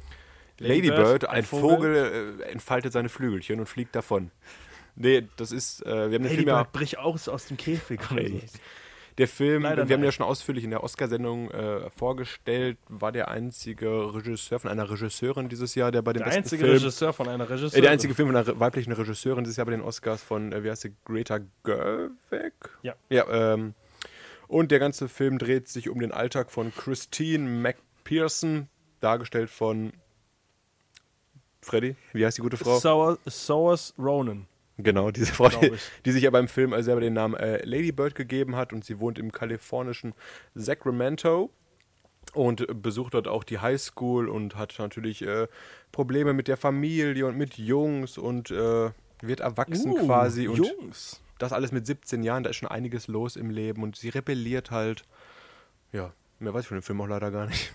Lady 0.58 0.88
Bird, 0.88 0.96
Bird, 0.96 1.26
ein 1.26 1.40
ein 1.40 1.44
Vogel, 1.44 2.38
äh, 2.40 2.44
entfaltet 2.46 2.94
seine 2.94 3.10
Flügelchen 3.10 3.60
und 3.60 3.66
fliegt 3.66 3.94
davon. 3.94 4.32
Nee, 4.96 5.28
das 5.36 5.52
ist, 5.52 5.86
äh, 5.86 5.90
wir 5.90 6.04
haben 6.04 6.12
den 6.12 6.24
Lady 6.24 6.36
Film 6.36 6.48
ja, 6.48 6.64
Bird, 6.64 6.72
brich 6.72 6.98
aus 6.98 7.28
aus 7.28 7.48
dem 7.48 7.58
Käfig. 7.58 8.00
Oder 8.10 8.24
so. 8.24 8.40
Der 9.18 9.28
Film, 9.30 9.64
Leider 9.64 9.88
wir 9.88 9.94
haben 9.94 10.02
nein. 10.02 10.08
ja 10.08 10.12
schon 10.12 10.26
ausführlich 10.26 10.64
in 10.66 10.72
der 10.72 10.84
Oscarsendung 10.84 11.50
äh, 11.52 11.90
vorgestellt, 11.90 12.78
war 12.90 13.12
der 13.12 13.30
einzige 13.30 14.14
Regisseur 14.14 14.60
von 14.60 14.70
einer 14.70 14.90
Regisseurin 14.90 15.48
dieses 15.48 15.74
Jahr, 15.76 15.92
der 15.92 16.02
bei 16.02 16.12
dem 16.12 16.20
Der 16.20 16.26
besten 16.26 16.40
einzige 16.40 16.64
Film, 16.66 16.78
Regisseur 16.78 17.14
von 17.14 17.30
einer 17.30 17.46
äh, 17.46 17.48
Regisseurin. 17.48 17.82
der 17.82 17.92
einzige 17.92 18.14
Film 18.14 18.28
von 18.30 18.36
einer 18.36 18.60
weiblichen 18.60 18.92
Regisseurin 18.92 19.44
dieses 19.46 19.58
Jahr 19.58 19.66
bei 19.66 19.72
den 19.72 19.82
Oscars 19.82 20.22
von, 20.22 20.52
äh, 20.52 20.64
wie 20.64 20.70
heißt 20.70 20.82
sie, 20.82 20.94
Greta 21.06 21.40
Gerwig? 21.64 22.54
Ja. 22.84 22.96
Ja, 23.10 23.54
ähm, 23.54 23.74
und 24.48 24.72
der 24.72 24.80
ganze 24.80 25.08
Film 25.08 25.38
dreht 25.38 25.70
sich 25.70 25.90
um 25.90 26.00
den 26.00 26.12
Alltag 26.12 26.52
von 26.52 26.74
Christine 26.76 27.50
McPherson, 27.50 28.68
dargestellt 29.00 29.50
von 29.50 29.94
Freddy, 31.62 31.96
wie 32.14 32.26
heißt 32.26 32.38
die 32.38 32.42
gute 32.42 32.58
Frau? 32.58 32.80
Sours 32.80 33.94
Ronan. 33.98 34.48
Genau, 34.78 35.12
diese 35.12 35.34
Frau, 35.34 35.48
die, 35.50 35.72
die 36.06 36.12
sich 36.12 36.28
aber 36.28 36.40
im 36.40 36.48
Film 36.48 36.74
äh, 36.74 36.84
selber 36.84 37.02
den 37.02 37.14
Namen 37.14 37.36
äh, 37.36 37.64
Lady 37.66 37.92
Bird 37.92 38.14
gegeben 38.16 38.56
hat 38.56 38.74
und 38.74 38.84
sie 38.84 39.00
wohnt 39.00 39.18
im 39.18 39.32
kalifornischen 39.32 40.14
Sacramento 40.54 41.50
und 42.34 42.66
besucht 42.82 43.14
dort 43.14 43.28
auch 43.28 43.44
die 43.44 43.60
Highschool 43.60 44.28
und 44.28 44.56
hat 44.58 44.76
natürlich 44.78 45.22
äh, 45.22 45.48
Probleme 45.92 46.34
mit 46.34 46.48
der 46.48 46.58
Familie 46.58 47.26
und 47.26 47.38
mit 47.38 47.58
Jungs 47.58 48.18
und 48.18 48.52
äh, 48.52 48.90
wird 49.22 49.40
erwachsen 49.40 49.92
Uh, 49.92 50.06
quasi 50.06 50.48
und 50.50 50.58
Jungs. 50.58 51.22
das 51.38 51.54
alles 51.54 51.72
mit 51.72 51.86
17 51.86 52.24
Jahren, 52.24 52.44
da 52.44 52.50
ist 52.50 52.58
schon 52.58 52.68
einiges 52.70 53.08
los 53.08 53.38
im 53.38 53.50
Leben 53.50 53.82
und 53.84 53.96
sie 53.96 54.10
rebelliert 54.10 54.72
halt. 54.72 55.04
Ja, 55.94 56.12
mehr 56.40 56.54
weiß 56.54 56.64
ich 56.64 56.68
von 56.68 56.78
dem 56.78 56.84
Film 56.84 57.00
auch 57.02 57.08
leider 57.08 57.32
gar 57.32 57.48
nicht. 57.48 57.74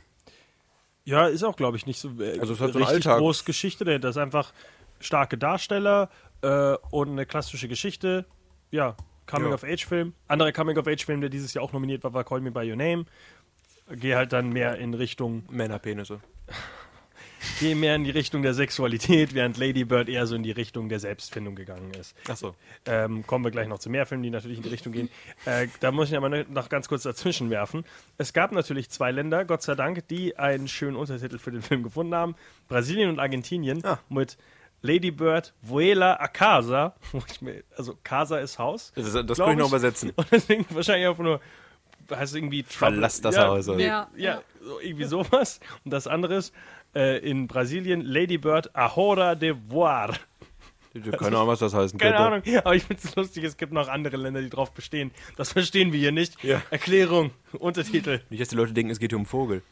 Ja, 1.04 1.26
ist 1.26 1.42
auch, 1.44 1.56
glaube 1.56 1.78
ich, 1.78 1.86
nicht 1.86 1.98
so 1.98 2.10
äh, 2.20 2.38
Also 2.38 2.52
es 2.52 2.60
hat 2.60 2.74
so 2.74 2.84
Alltag. 2.84 3.18
groß 3.18 3.46
Geschichte. 3.46 3.84
dahinter. 3.86 4.08
Das 4.08 4.16
ist 4.16 4.22
einfach 4.22 4.52
starke 5.00 5.38
Darsteller 5.38 6.10
äh, 6.42 6.76
und 6.90 7.10
eine 7.10 7.26
klassische 7.26 7.68
Geschichte. 7.68 8.26
Ja, 8.70 8.96
Coming-of-Age-Film. 9.26 10.14
Anderer 10.28 10.52
Coming-of-Age-Film, 10.52 11.20
der 11.20 11.30
dieses 11.30 11.54
Jahr 11.54 11.64
auch 11.64 11.72
nominiert 11.72 12.02
war, 12.04 12.12
war 12.14 12.24
Call 12.24 12.40
Me 12.40 12.50
By 12.50 12.68
Your 12.68 12.76
Name. 12.76 13.04
Geh 13.92 14.14
halt 14.14 14.32
dann 14.32 14.50
mehr 14.50 14.76
in 14.78 14.94
Richtung, 14.94 15.44
Männerpenisse. 15.50 16.20
geh 17.60 17.74
mehr 17.74 17.96
in 17.96 18.04
die 18.04 18.10
Richtung 18.10 18.42
der 18.42 18.54
Sexualität, 18.54 19.34
während 19.34 19.56
Lady 19.56 19.84
Bird 19.84 20.08
eher 20.08 20.26
so 20.26 20.34
in 20.34 20.42
die 20.42 20.50
Richtung 20.50 20.88
der 20.88 21.00
Selbstfindung 21.00 21.54
gegangen 21.54 21.92
ist. 21.94 22.14
Achso. 22.28 22.54
Ähm, 22.86 23.26
kommen 23.26 23.44
wir 23.44 23.50
gleich 23.50 23.68
noch 23.68 23.78
zu 23.78 23.90
mehr 23.90 24.06
Filmen, 24.06 24.22
die 24.22 24.30
natürlich 24.30 24.58
in 24.58 24.62
die 24.62 24.68
Richtung 24.68 24.92
gehen. 24.92 25.08
Äh, 25.46 25.68
da 25.80 25.90
muss 25.90 26.10
ich 26.10 26.16
aber 26.16 26.28
noch 26.28 26.68
ganz 26.68 26.86
kurz 26.88 27.02
dazwischen 27.02 27.48
werfen. 27.48 27.84
Es 28.18 28.34
gab 28.34 28.52
natürlich 28.52 28.90
zwei 28.90 29.10
Länder, 29.10 29.46
Gott 29.46 29.62
sei 29.62 29.74
Dank, 29.74 30.06
die 30.08 30.36
einen 30.36 30.68
schönen 30.68 30.96
Untertitel 30.96 31.38
für 31.38 31.50
den 31.50 31.62
Film 31.62 31.82
gefunden 31.82 32.14
haben. 32.14 32.34
Brasilien 32.68 33.08
und 33.08 33.18
Argentinien 33.18 33.82
Ah. 33.84 33.98
mit 34.10 34.36
Lady 34.82 35.10
Bird 35.10 35.52
Vuela 35.62 36.14
a 36.20 36.28
Casa. 36.28 36.94
Mir- 37.40 37.62
Also 37.76 37.96
Casa 38.02 38.38
ist 38.38 38.58
Haus. 38.58 38.92
Das, 38.94 39.12
das 39.12 39.38
kann 39.38 39.52
ich 39.52 39.58
noch 39.58 39.68
übersetzen. 39.68 40.10
Und 40.16 40.26
deswegen 40.32 40.64
wahrscheinlich 40.70 41.08
einfach 41.08 41.22
nur 41.24 41.40
heißt 42.10 42.34
irgendwie 42.34 42.62
Trouble- 42.62 42.76
Verlass 42.94 43.20
das 43.20 43.36
ja, 43.36 43.46
Haus, 43.46 43.68
oder? 43.68 43.78
Ja, 43.78 44.08
ja, 44.16 44.34
ja. 44.34 44.42
So, 44.62 44.80
irgendwie 44.80 45.04
sowas. 45.04 45.60
Und 45.84 45.92
das 45.92 46.06
andere 46.06 46.34
ist 46.36 46.52
äh, 46.94 47.18
in 47.18 47.46
Brasilien 47.46 48.00
Lady 48.00 48.36
Bird 48.38 48.74
a 48.74 48.94
Hora 48.96 49.34
de 49.34 49.54
Voir. 49.68 50.14
Keine 50.92 51.36
Ahnung, 51.36 51.46
was 51.46 51.60
das 51.60 51.72
heißt. 51.72 51.96
Keine 52.00 52.12
Pepe. 52.16 52.24
Ahnung, 52.24 52.42
aber 52.64 52.74
ich 52.74 52.82
finde 52.82 53.00
es 53.04 53.14
lustig, 53.14 53.44
es 53.44 53.56
gibt 53.56 53.72
noch 53.72 53.86
andere 53.86 54.16
Länder, 54.16 54.40
die 54.42 54.50
drauf 54.50 54.72
bestehen. 54.72 55.12
Das 55.36 55.52
verstehen 55.52 55.92
wir 55.92 56.00
hier 56.00 56.10
nicht. 56.10 56.42
Ja. 56.42 56.60
Erklärung, 56.70 57.30
Untertitel. 57.52 58.22
Nicht, 58.28 58.40
dass 58.42 58.48
die 58.48 58.56
Leute 58.56 58.72
denken, 58.72 58.90
es 58.90 58.98
geht 58.98 59.12
hier 59.12 59.18
um 59.18 59.24
Vogel. 59.24 59.62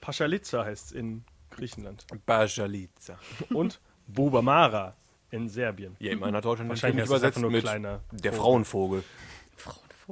Paschalitza 0.00 0.64
heißt 0.64 0.86
es 0.86 0.92
in 0.92 1.22
Griechenland. 1.56 2.06
Bajalica. 2.26 3.18
Und 3.50 3.80
Bubamara 4.06 4.94
in 5.30 5.48
Serbien. 5.48 5.96
Ja, 5.98 6.12
immerhin 6.12 6.36
hat 6.36 6.44
Deutschland 6.44 6.68
Wahrscheinlich 6.68 7.00
das 7.00 7.08
übersetzt 7.08 7.36
einfach 7.36 7.40
nur 7.40 7.50
mit 7.50 7.62
kleiner 7.62 8.00
der 8.10 8.32
Vogel. 8.32 8.42
Frauenvogel. 8.42 9.04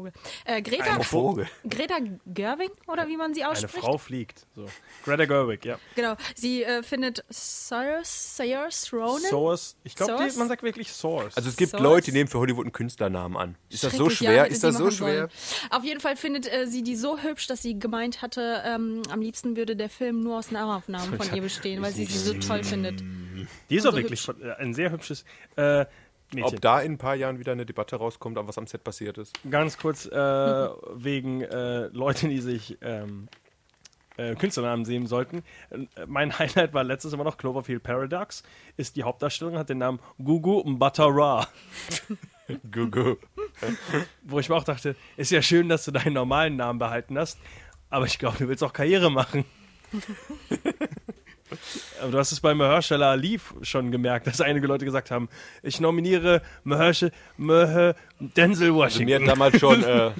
Frauenvogel. 0.01 0.13
Äh, 0.45 0.63
Greta, 0.63 0.85
Ein 0.95 1.03
Vogel. 1.03 1.47
Greta 1.69 1.97
Gerwig, 2.27 2.71
oder 2.87 3.09
wie 3.09 3.17
man 3.17 3.35
sie 3.35 3.43
Eine 3.43 3.53
ausspricht? 3.53 3.79
Frau 3.85 3.99
fliegt. 3.99 4.47
So. 4.55 4.67
Greta 5.05 5.25
Gerwig, 5.27 5.65
ja. 5.65 5.79
Genau. 5.95 6.17
Sie 6.35 6.63
äh, 6.65 6.83
findet 6.83 7.25
Sayers, 7.29 8.91
Ronan. 8.93 9.21
Source. 9.21 9.77
Ich 9.85 9.95
glaube, 9.95 10.13
man 10.37 10.49
sagt 10.49 10.63
wirklich 10.63 10.93
Source. 10.93 11.37
Also 11.37 11.49
es 11.49 11.57
gibt 11.57 11.71
Source? 11.73 11.83
Leute, 11.83 12.11
die 12.11 12.17
nehmen 12.19 12.29
für 12.29 12.39
Hollywood 12.39 12.65
einen 12.65 12.73
Künstlernamen 12.73 13.37
an. 13.37 13.57
Ist 13.69 13.85
das 13.85 13.95
so 13.95 14.09
ja, 14.09 14.11
schwer? 14.11 14.43
hätte 14.45 14.53
ist 14.53 14.65
das 14.65 14.77
so 14.77 14.91
schwer? 14.91 15.29
sollen. 15.29 15.71
Auf 15.71 15.85
jeden 15.85 16.01
Fall 16.01 16.17
findet 16.17 16.51
äh, 16.53 16.67
sie 16.67 16.83
die 16.83 16.97
so 16.97 17.19
hübsch, 17.19 17.47
dass 17.47 17.63
sie 17.63 17.79
gemeint 17.79 18.23
hatte, 18.23 18.63
ähm, 18.65 19.03
am 19.11 19.21
liebsten 19.21 19.57
würde 19.57 19.77
der 19.77 19.89
Film 19.89 20.21
nur 20.21 20.39
aus 20.39 20.51
Nahaufnahmen 20.51 21.17
von 21.21 21.35
ihr 21.35 21.43
bestehen, 21.43 21.83
weil 21.83 21.93
sie 21.93 22.05
sie 22.07 22.19
so 22.19 22.35
toll 22.35 22.65
findet. 22.65 23.01
die 23.71 23.77
ist 23.77 23.87
auch 23.87 23.93
so 23.93 23.97
wirklich 23.99 24.21
von- 24.23 24.41
äh, 24.43 24.53
ein 24.55 24.75
sehr 24.75 24.91
hübsches 24.91 25.25
äh, 25.57 25.87
Mädchen. 26.35 26.55
Ob 26.55 26.61
da 26.61 26.81
in 26.81 26.93
ein 26.93 26.99
paar 26.99 27.15
Jahren 27.15 27.39
wieder 27.39 27.53
eine 27.53 27.67
Debatte 27.67 27.97
rauskommt, 27.97 28.37
was 28.41 28.59
am 28.59 28.67
Set 28.67 28.85
passiert 28.85 29.19
ist. 29.19 29.39
Ganz 29.51 29.79
kurz 29.79 30.07
äh, 30.07 30.11
wegen 30.95 31.43
äh, 31.43 31.87
Leute, 31.89 32.29
die 32.29 32.41
sich 32.41 32.79
ähm, 32.83 33.29
äh, 34.17 34.35
Künstlernamen 34.35 34.85
sehen 34.85 35.07
sollten. 35.07 35.43
Äh, 35.71 35.87
mein 36.07 36.39
Highlight 36.39 36.75
war 36.75 36.85
letztes 36.85 37.13
immer 37.13 37.25
noch 37.25 37.37
Cloverfield 37.37 37.83
Paradox. 37.83 38.43
Ist 38.77 38.97
die 38.97 39.03
Hauptdarstellerin, 39.03 39.59
hat 39.59 39.69
den 39.69 39.79
Namen 39.79 40.01
Gugu 40.23 40.63
Mbatha-Raw. 40.65 41.47
Gugu. 42.71 43.17
Wo 44.23 44.41
ich 44.41 44.49
mir 44.49 44.57
auch 44.57 44.65
dachte, 44.65 44.97
ist 45.17 45.31
ja 45.31 45.41
schön, 45.41 45.69
dass 45.69 45.85
du 45.85 45.93
deinen 45.93 46.15
normalen 46.15 46.57
Namen 46.57 46.79
behalten 46.79 47.17
hast, 47.17 47.39
aber 47.91 48.07
ich 48.07 48.19
glaube, 48.19 48.39
du 48.39 48.49
willst 48.49 48.65
auch 48.65 48.73
Karriere 48.73 49.11
machen. 49.11 49.45
Aber 52.01 52.13
du 52.13 52.19
hast 52.19 52.33
es 52.33 52.41
bei 52.41 52.55
Mahershala 52.55 53.11
Ali 53.11 53.41
schon 53.63 53.91
gemerkt, 53.91 54.27
dass 54.27 54.41
einige 54.41 54.67
Leute 54.67 54.85
gesagt 54.85 55.11
haben, 55.11 55.29
ich 55.63 55.81
nominiere 55.81 56.43
Mahershala 56.65 57.13
Maher 57.37 57.95
Denzel 58.19 58.69
Also 58.69 58.73
mir 58.73 58.75
Washington. 58.75 59.23
hat 59.23 59.29
damals 59.29 59.59
schon 59.61 59.83
äh, 59.85 60.11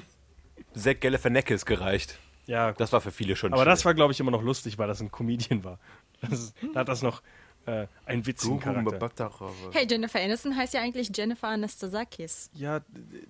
Zack 0.75 1.01
Galifianakis 1.01 1.65
gereicht. 1.65 2.17
ja, 2.45 2.71
Das 2.73 2.93
war 2.93 3.01
für 3.01 3.11
viele 3.11 3.35
schon 3.35 3.53
aber 3.53 3.65
das 3.65 3.79
schwierig. 3.81 3.85
war, 3.85 3.93
glaube 3.95 4.13
ich, 4.13 4.19
immer 4.19 4.31
noch 4.31 4.41
lustig, 4.43 4.77
weil 4.77 4.87
das 4.87 5.01
ein 5.01 5.11
Comedian 5.11 5.63
war. 5.63 5.79
Das 6.21 6.31
ist, 6.39 6.55
da 6.73 6.81
hat 6.81 6.87
das 6.87 7.01
noch 7.01 7.21
äh, 7.65 7.87
einen 8.05 8.25
witzigen 8.25 8.59
Charakter. 8.59 9.11
Hey, 9.71 9.85
Jennifer 9.89 10.19
Aniston 10.19 10.55
heißt 10.55 10.73
ja 10.73 10.81
eigentlich 10.81 11.11
Jennifer 11.15 11.47
Anastasakis. 11.47 12.49
Ja, 12.53 12.81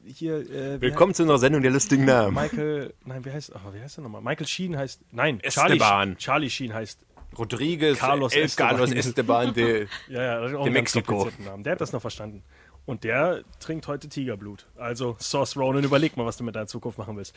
hier. 0.06 0.40
Äh, 0.50 0.80
Willkommen 0.82 1.14
zu 1.14 1.24
unserer 1.24 1.40
Sendung 1.40 1.62
der 1.62 1.72
lustigen 1.72 2.06
Namen. 2.06 2.34
Michael, 2.36 2.94
nein, 3.06 3.26
wie 3.26 3.32
heißt, 3.32 3.52
oh, 3.56 3.74
wie 3.74 3.82
heißt 3.82 3.98
er 3.98 4.04
nochmal? 4.04 4.22
Michael 4.22 4.48
Sheen 4.48 4.78
heißt, 4.78 5.02
nein, 5.12 5.40
Esteban. 5.42 5.80
Charlie, 5.80 6.16
Charlie 6.18 6.50
Sheen 6.50 6.74
heißt, 6.74 7.00
Rodriguez, 7.38 7.98
Carlos 8.00 8.34
El 8.34 8.44
Esteban. 8.44 8.70
Carlos 8.70 8.91
Esteban 8.91 9.54
de 9.54 9.88
ja, 10.10 10.22
ja, 10.22 10.48
De 10.48 11.46
Namen. 11.46 11.63
Der 11.63 11.74
hat 11.74 11.82
das 11.82 11.94
noch 11.94 12.02
verstanden. 12.02 12.44
Und 12.86 13.04
der 13.04 13.44
trinkt 13.60 13.88
heute 13.88 14.10
Tigerblut. 14.10 14.65
Also, 14.76 15.15
Sauce 15.20 15.56
Ronan, 15.56 15.84
überleg 15.84 16.17
mal, 16.17 16.26
was 16.26 16.38
du 16.38 16.44
mit 16.44 16.56
deiner 16.56 16.67
Zukunft 16.67 16.98
machen 16.98 17.15
willst. 17.15 17.36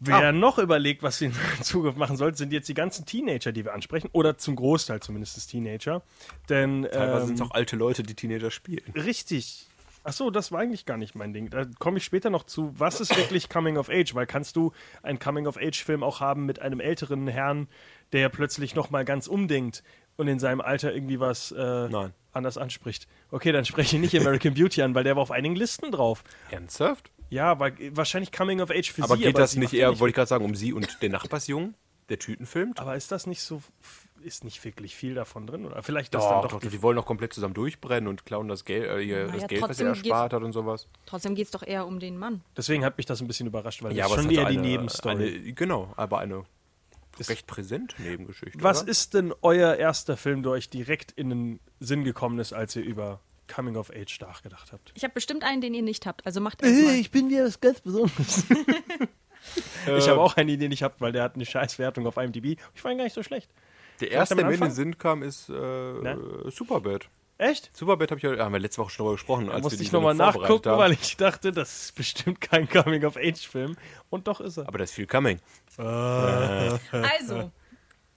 Wer 0.00 0.16
Ah. 0.16 0.32
noch 0.32 0.58
überlegt, 0.58 1.04
was 1.04 1.18
sie 1.18 1.26
in 1.26 1.32
Zukunft 1.62 1.96
machen 1.96 2.16
sollte, 2.16 2.36
sind 2.36 2.52
jetzt 2.52 2.68
die 2.68 2.74
ganzen 2.74 3.06
Teenager, 3.06 3.52
die 3.52 3.64
wir 3.64 3.72
ansprechen. 3.72 4.08
Oder 4.12 4.36
zum 4.36 4.56
Großteil 4.56 4.98
zumindest 5.00 5.48
Teenager. 5.48 6.02
Denn, 6.48 6.82
Teilweise 6.90 7.20
ähm, 7.20 7.26
sind 7.28 7.34
es 7.36 7.40
auch 7.42 7.52
alte 7.52 7.76
Leute, 7.76 8.02
die 8.02 8.14
Teenager 8.14 8.50
spielen. 8.50 8.82
Richtig. 8.96 9.68
Ach 10.04 10.12
so, 10.12 10.30
das 10.30 10.50
war 10.50 10.60
eigentlich 10.60 10.84
gar 10.84 10.96
nicht 10.96 11.14
mein 11.14 11.32
Ding. 11.32 11.48
Da 11.50 11.64
komme 11.78 11.98
ich 11.98 12.04
später 12.04 12.30
noch 12.30 12.44
zu. 12.44 12.72
Was 12.78 13.00
ist 13.00 13.16
wirklich 13.16 13.48
Coming 13.48 13.76
of 13.76 13.88
Age? 13.88 14.14
Weil 14.14 14.26
kannst 14.26 14.56
du 14.56 14.72
einen 15.02 15.18
Coming 15.18 15.46
of 15.46 15.56
Age 15.56 15.84
Film 15.84 16.02
auch 16.02 16.20
haben 16.20 16.44
mit 16.44 16.60
einem 16.60 16.80
älteren 16.80 17.28
Herrn, 17.28 17.68
der 18.12 18.28
plötzlich 18.28 18.74
noch 18.74 18.90
mal 18.90 19.04
ganz 19.04 19.26
umdenkt 19.28 19.82
und 20.16 20.28
in 20.28 20.38
seinem 20.38 20.60
Alter 20.60 20.92
irgendwie 20.92 21.20
was 21.20 21.52
äh, 21.52 21.88
anders 22.32 22.58
anspricht? 22.58 23.06
Okay, 23.30 23.52
dann 23.52 23.64
spreche 23.64 23.96
ich 23.96 24.02
nicht 24.02 24.16
American 24.18 24.54
Beauty 24.54 24.82
an, 24.82 24.94
weil 24.94 25.04
der 25.04 25.16
war 25.16 25.22
auf 25.22 25.30
einigen 25.30 25.54
Listen 25.56 25.92
drauf. 25.92 26.24
Ernsthaft? 26.50 27.10
Ja, 27.30 27.58
weil 27.60 27.74
wahrscheinlich 27.96 28.32
Coming 28.32 28.60
of 28.60 28.70
Age 28.70 28.92
für 28.92 29.04
Aber 29.04 29.16
sie. 29.16 29.22
geht 29.22 29.38
das 29.38 29.52
sie 29.52 29.60
nicht 29.60 29.68
macht 29.68 29.74
ihn 29.74 29.80
eher, 29.80 30.00
wollte 30.00 30.10
ich 30.10 30.16
gerade 30.16 30.28
sagen, 30.28 30.44
um 30.44 30.54
sie 30.54 30.72
und 30.72 31.00
den 31.00 31.12
Nachbarsjungen, 31.12 31.74
der 32.08 32.18
Tüten 32.18 32.44
filmt? 32.44 32.78
Aber 32.78 32.96
ist 32.96 33.10
das 33.10 33.26
nicht 33.26 33.40
so? 33.40 33.62
Ist 34.22 34.44
nicht 34.44 34.64
wirklich 34.64 34.94
viel 34.94 35.14
davon 35.14 35.46
drin? 35.46 35.64
Oder 35.64 35.82
vielleicht 35.82 36.14
das 36.14 36.22
Doch, 36.22 36.30
dann 36.30 36.42
doch, 36.42 36.60
doch. 36.60 36.70
die 36.70 36.82
wollen 36.82 36.96
doch 36.96 37.06
komplett 37.06 37.32
zusammen 37.32 37.54
durchbrennen 37.54 38.08
und 38.08 38.24
klauen 38.24 38.48
das 38.48 38.64
Geld, 38.64 38.84
äh, 38.84 39.26
das 39.26 39.46
Geld 39.46 39.62
was 39.62 39.80
er 39.80 39.88
erspart 39.88 40.32
hat 40.32 40.42
und 40.42 40.52
sowas. 40.52 40.88
Trotzdem 41.06 41.34
geht 41.34 41.46
es 41.46 41.50
doch 41.50 41.62
eher 41.62 41.86
um 41.86 42.00
den 42.00 42.18
Mann. 42.18 42.42
Deswegen 42.56 42.84
hat 42.84 42.96
mich 42.96 43.06
das 43.06 43.20
ein 43.20 43.26
bisschen 43.26 43.46
überrascht, 43.46 43.82
weil 43.82 43.92
Ja, 43.92 44.08
das 44.08 44.16
ist 44.16 44.22
schon 44.22 44.30
eher 44.30 44.46
eine, 44.46 44.50
die 44.50 44.68
Nebenstory. 44.68 45.34
Eine, 45.34 45.52
genau, 45.52 45.92
aber 45.96 46.18
eine 46.18 46.44
recht 47.28 47.46
präsente 47.46 48.00
Nebengeschichte. 48.00 48.62
Was 48.62 48.82
oder? 48.82 48.90
ist 48.90 49.14
denn 49.14 49.34
euer 49.42 49.74
erster 49.74 50.16
Film, 50.16 50.42
der 50.42 50.52
euch 50.52 50.70
direkt 50.70 51.12
in 51.12 51.30
den 51.30 51.60
Sinn 51.80 52.04
gekommen 52.04 52.38
ist, 52.38 52.52
als 52.52 52.76
ihr 52.76 52.82
über 52.82 53.20
Coming 53.52 53.76
of 53.76 53.90
Age 53.90 54.20
nachgedacht 54.20 54.72
habt? 54.72 54.92
Ich 54.94 55.04
habe 55.04 55.14
bestimmt 55.14 55.44
einen, 55.44 55.60
den 55.60 55.74
ihr 55.74 55.82
nicht 55.82 56.06
habt. 56.06 56.24
Also 56.26 56.40
macht 56.40 56.62
erstmal. 56.62 57.02
bin 57.04 57.28
wieder 57.28 57.44
was 57.44 57.60
ganz 57.60 57.80
Besonderes. 57.80 58.44
ich 59.86 60.08
habe 60.08 60.20
auch 60.20 60.36
eine 60.36 60.52
Idee 60.52 60.68
nicht 60.68 60.82
habt, 60.82 61.00
weil 61.00 61.12
der 61.12 61.22
hat 61.22 61.34
eine 61.34 61.44
scheiß 61.44 61.78
Wertung 61.78 62.06
auf 62.06 62.16
IMDb. 62.16 62.58
Ich 62.74 62.80
fand 62.80 62.94
ihn 62.94 62.98
gar 62.98 63.04
nicht 63.04 63.14
so 63.14 63.22
schlecht. 63.22 63.50
Der 64.02 64.10
erste, 64.10 64.34
der 64.36 64.46
mir 64.46 64.54
in 64.54 64.60
den? 64.60 64.70
Sinn 64.70 64.98
kam, 64.98 65.22
ist 65.22 65.48
äh, 65.48 65.52
Ne? 65.52 66.18
Superbad. 66.50 67.08
Echt? 67.38 67.70
Superbad 67.76 68.10
habe 68.10 68.18
ich 68.18 68.22
ja, 68.24 68.36
haben 68.44 68.52
wir 68.52 68.60
letzte 68.60 68.80
Woche 68.82 68.90
schon 68.90 69.04
darüber 69.04 69.14
gesprochen, 69.16 69.46
Da 69.46 69.52
als 69.54 69.62
musste 69.62 69.78
wir 69.80 69.86
ich 69.86 69.92
nochmal 69.92 70.14
nachgucken, 70.14 70.70
haben. 70.70 70.78
weil 70.78 70.92
ich 70.92 71.16
dachte, 71.16 71.50
das 71.50 71.84
ist 71.84 71.94
bestimmt 71.96 72.40
kein 72.40 72.68
Coming 72.68 73.04
of 73.04 73.16
Age 73.16 73.48
Film. 73.48 73.76
Und 74.10 74.28
doch 74.28 74.40
ist 74.40 74.58
er. 74.58 74.68
Aber 74.68 74.78
da 74.78 74.84
ist 74.84 74.92
viel 74.94 75.06
coming. 75.06 75.40
Also, 75.76 77.50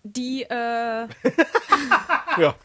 die, 0.04 0.44
äh, 0.44 1.08
Ja. 2.38 2.56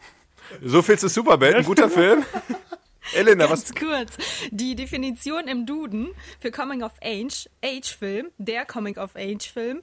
So 0.61 0.81
viel 0.81 0.99
zu 0.99 1.07
Superbad, 1.09 1.53
ein 1.55 1.63
guter 1.65 1.89
Film. 1.89 2.23
Elena, 3.15 3.49
was? 3.49 3.65
ganz 3.73 3.75
kurz, 3.75 4.17
die 4.51 4.75
Definition 4.75 5.47
im 5.47 5.65
Duden 5.65 6.09
für 6.39 6.51
Coming 6.51 6.83
of 6.83 6.91
Age, 7.01 7.49
Age 7.63 7.95
Film, 7.97 8.27
der 8.37 8.65
Coming 8.65 8.97
of 8.97 9.15
Age 9.15 9.51
Film, 9.51 9.81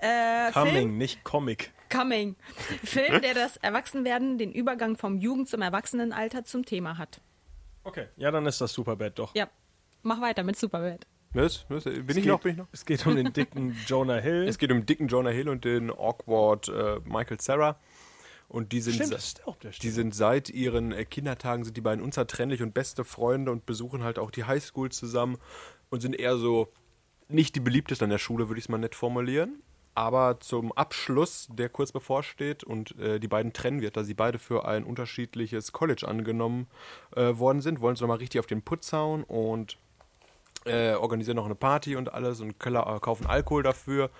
äh, 0.00 0.52
Coming, 0.52 0.72
Film, 0.74 0.98
nicht 0.98 1.24
Comic. 1.24 1.72
Coming, 1.90 2.36
Film, 2.84 3.20
der 3.20 3.34
das 3.34 3.56
Erwachsenwerden, 3.58 4.38
den 4.38 4.52
Übergang 4.52 4.96
vom 4.96 5.18
Jugend 5.18 5.48
zum 5.48 5.60
Erwachsenenalter 5.62 6.44
zum 6.44 6.64
Thema 6.64 6.96
hat. 6.98 7.20
Okay. 7.84 8.06
Ja, 8.16 8.30
dann 8.30 8.46
ist 8.46 8.60
das 8.60 8.72
Superbad 8.72 9.18
doch. 9.18 9.34
Ja, 9.34 9.48
mach 10.02 10.20
weiter 10.20 10.42
mit 10.42 10.56
Superbad. 10.56 11.06
Was? 11.32 11.64
Was? 11.68 11.84
Bin 11.84 12.08
ich 12.08 12.16
Es 12.18 12.24
noch? 12.24 12.36
geht- 12.38 12.42
Bin 12.42 12.52
ich 12.52 12.58
noch? 12.58 12.66
Es 12.72 12.84
geht 12.84 13.06
um 13.06 13.14
den 13.16 13.32
dicken 13.32 13.76
Jonah 13.86 14.18
Hill. 14.18 14.44
Es 14.48 14.58
geht 14.58 14.72
um 14.72 14.84
dicken 14.86 15.08
Jonah 15.08 15.30
Hill 15.30 15.48
und 15.48 15.64
den 15.64 15.90
awkward 15.90 16.68
äh, 16.68 17.00
Michael 17.04 17.40
Sarah. 17.40 17.78
Und 18.48 18.72
die 18.72 18.80
sind, 18.80 18.94
Stimmt, 18.96 19.12
Hauptdarsteller. 19.46 19.80
die 19.80 19.90
sind 19.90 20.12
seit 20.12 20.50
ihren 20.50 20.90
äh, 20.90 21.04
Kindertagen 21.04 21.62
sind 21.64 21.76
die 21.76 21.80
beiden 21.80 22.02
unzertrennlich 22.04 22.62
und 22.62 22.74
beste 22.74 23.04
Freunde 23.04 23.52
und 23.52 23.64
besuchen 23.64 24.02
halt 24.02 24.18
auch 24.18 24.32
die 24.32 24.42
Highschool 24.42 24.90
zusammen 24.90 25.38
und 25.88 26.00
sind 26.00 26.14
eher 26.18 26.36
so 26.36 26.72
nicht 27.28 27.54
die 27.54 27.60
beliebtesten 27.60 28.06
an 28.06 28.10
der 28.10 28.18
Schule, 28.18 28.48
würde 28.48 28.58
ich 28.58 28.64
es 28.64 28.68
mal 28.68 28.78
nett 28.78 28.96
formulieren. 28.96 29.62
Aber 29.94 30.40
zum 30.40 30.72
Abschluss, 30.72 31.48
der 31.50 31.68
kurz 31.68 31.92
bevorsteht 31.92 32.64
und 32.64 32.98
äh, 32.98 33.18
die 33.18 33.28
beiden 33.28 33.52
trennen 33.52 33.80
wird, 33.80 33.96
da 33.96 34.04
sie 34.04 34.14
beide 34.14 34.38
für 34.38 34.66
ein 34.66 34.84
unterschiedliches 34.84 35.72
College 35.72 36.06
angenommen 36.06 36.68
äh, 37.16 37.36
worden 37.36 37.60
sind, 37.60 37.80
wollen 37.80 37.96
sie 37.96 38.02
nochmal 38.02 38.18
richtig 38.18 38.38
auf 38.38 38.46
den 38.46 38.62
Putz 38.62 38.92
hauen 38.92 39.24
und 39.24 39.76
äh, 40.64 40.94
organisieren 40.94 41.36
noch 41.36 41.46
eine 41.46 41.54
Party 41.54 41.96
und 41.96 42.12
alles 42.12 42.40
und 42.40 42.54
äh, 42.64 43.00
kaufen 43.00 43.26
Alkohol 43.26 43.62
dafür 43.62 44.10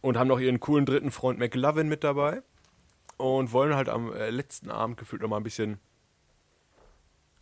und 0.00 0.16
haben 0.16 0.28
noch 0.28 0.38
ihren 0.38 0.60
coolen 0.60 0.86
dritten 0.86 1.10
Freund 1.10 1.38
McLovin 1.38 1.88
mit 1.88 2.04
dabei 2.04 2.42
und 3.16 3.52
wollen 3.52 3.74
halt 3.74 3.88
am 3.88 4.12
äh, 4.12 4.30
letzten 4.30 4.70
Abend 4.70 4.96
gefühlt 4.96 5.22
noch 5.22 5.28
mal 5.28 5.38
ein 5.38 5.42
bisschen 5.42 5.78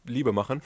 Liebe 0.04 0.32
machen. 0.32 0.62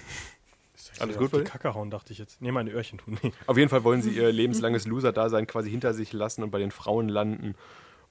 Alles 0.99 1.16
gut 1.16 1.33
die? 1.33 1.45
Kacke 1.45 1.75
hauen, 1.75 1.90
dachte 1.90 2.12
ich 2.12 2.18
jetzt. 2.18 2.40
Nee, 2.40 2.53
meine 2.53 2.71
Öhrchen 2.71 2.99
tun. 2.99 3.18
Nee. 3.23 3.33
Auf 3.47 3.57
jeden 3.57 3.68
Fall 3.68 3.85
wollen 3.85 4.03
sie 4.03 4.11
ihr 4.11 4.33
lebenslanges 4.33 4.87
Loser-Dasein 4.87 5.47
quasi 5.47 5.71
hinter 5.71 5.95
sich 5.95 6.12
lassen 6.12 6.42
und 6.42 6.51
bei 6.51 6.59
den 6.59 6.71
Frauen 6.71 7.09
landen. 7.09 7.55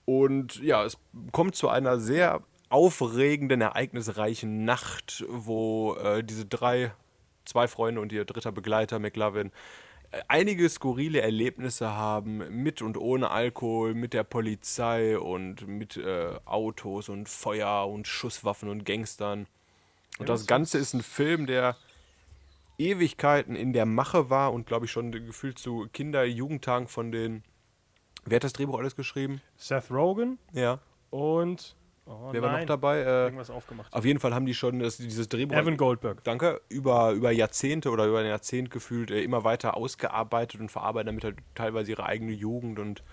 Und 0.06 0.62
ja, 0.62 0.84
es 0.84 0.98
kommt 1.32 1.56
zu 1.56 1.70
einer 1.70 2.00
sehr 2.00 2.42
aufregenden, 2.70 3.62
ereignisreichen 3.62 4.64
Nacht, 4.64 5.26
wo 5.28 5.96
äh, 5.96 6.24
diese 6.24 6.46
drei, 6.46 6.94
zwei 7.46 7.68
Freunde 7.68 8.02
und 8.02 8.12
ihr 8.12 8.26
dritter 8.26 8.52
Begleiter, 8.52 8.98
McLovin, 9.00 9.52
äh, 10.12 10.22
einige 10.28 10.70
skurrile 10.70 11.22
Erlebnisse 11.22 11.92
haben, 11.92 12.38
mit 12.64 12.82
und 12.82 12.98
ohne 12.98 13.30
Alkohol, 13.32 13.94
mit 13.94 14.14
der 14.14 14.24
Polizei 14.24 15.20
und 15.20 15.68
mit 15.68 15.98
äh, 15.98 16.34
Autos 16.46 17.10
und 17.10 17.28
Feuer 17.28 17.88
und 17.90 18.08
Schusswaffen 18.08 18.70
und 18.70 18.86
Gangstern. 18.86 19.48
Und 20.18 20.30
das 20.30 20.48
Ganze 20.48 20.78
ist 20.78 20.94
ein 20.94 21.04
Film, 21.04 21.48
der 21.48 21.76
Ewigkeiten 22.90 23.56
in 23.56 23.74
der 23.74 23.86
Mache 23.86 24.30
war 24.30 24.54
und 24.54 24.66
glaube 24.66 24.86
ich 24.86 24.92
schon 24.92 25.12
gefühlt 25.12 25.60
zu 25.60 25.88
Kinder-Jugendtagen 25.94 26.88
von 26.88 27.12
den. 27.12 27.44
Wer 28.26 28.38
hat 28.38 28.44
das 28.44 28.54
Drehbuch 28.54 28.78
alles 28.80 28.96
geschrieben? 28.96 29.42
Seth 29.56 29.92
Rogen 29.92 30.38
Ja. 30.54 30.80
und. 31.10 31.76
Oh, 32.08 32.30
Wer 32.32 32.42
war 32.42 32.52
nein. 32.54 32.62
noch 32.62 32.68
dabei? 32.68 32.98
Äh, 33.02 33.24
Irgendwas 33.26 33.52
aufgemacht. 33.52 33.94
auf 33.94 34.04
jeden 34.06 34.20
Fall 34.20 34.34
haben 34.34 34.48
die 34.48 34.56
schon 34.56 34.80
das, 34.80 34.98
dieses 34.98 35.30
Drehbuch. 35.30 35.56
Evan 35.56 35.78
Goldberg. 35.78 36.24
Danke, 36.24 36.60
über, 36.68 37.12
über 37.12 37.32
Jahrzehnte 37.32 37.92
oder 37.92 38.08
über 38.08 38.20
ein 38.20 38.26
Jahrzehnt 38.26 38.72
gefühlt 38.72 39.12
äh, 39.12 39.22
immer 39.22 39.44
weiter 39.44 39.78
ausgearbeitet 39.78 40.60
und 40.60 40.72
verarbeiten 40.72 41.06
damit 41.06 41.24
halt 41.24 41.38
teilweise 41.54 41.92
ihre 41.92 42.06
eigene 42.06 42.32
Jugend 42.32 42.80
und 42.80 43.04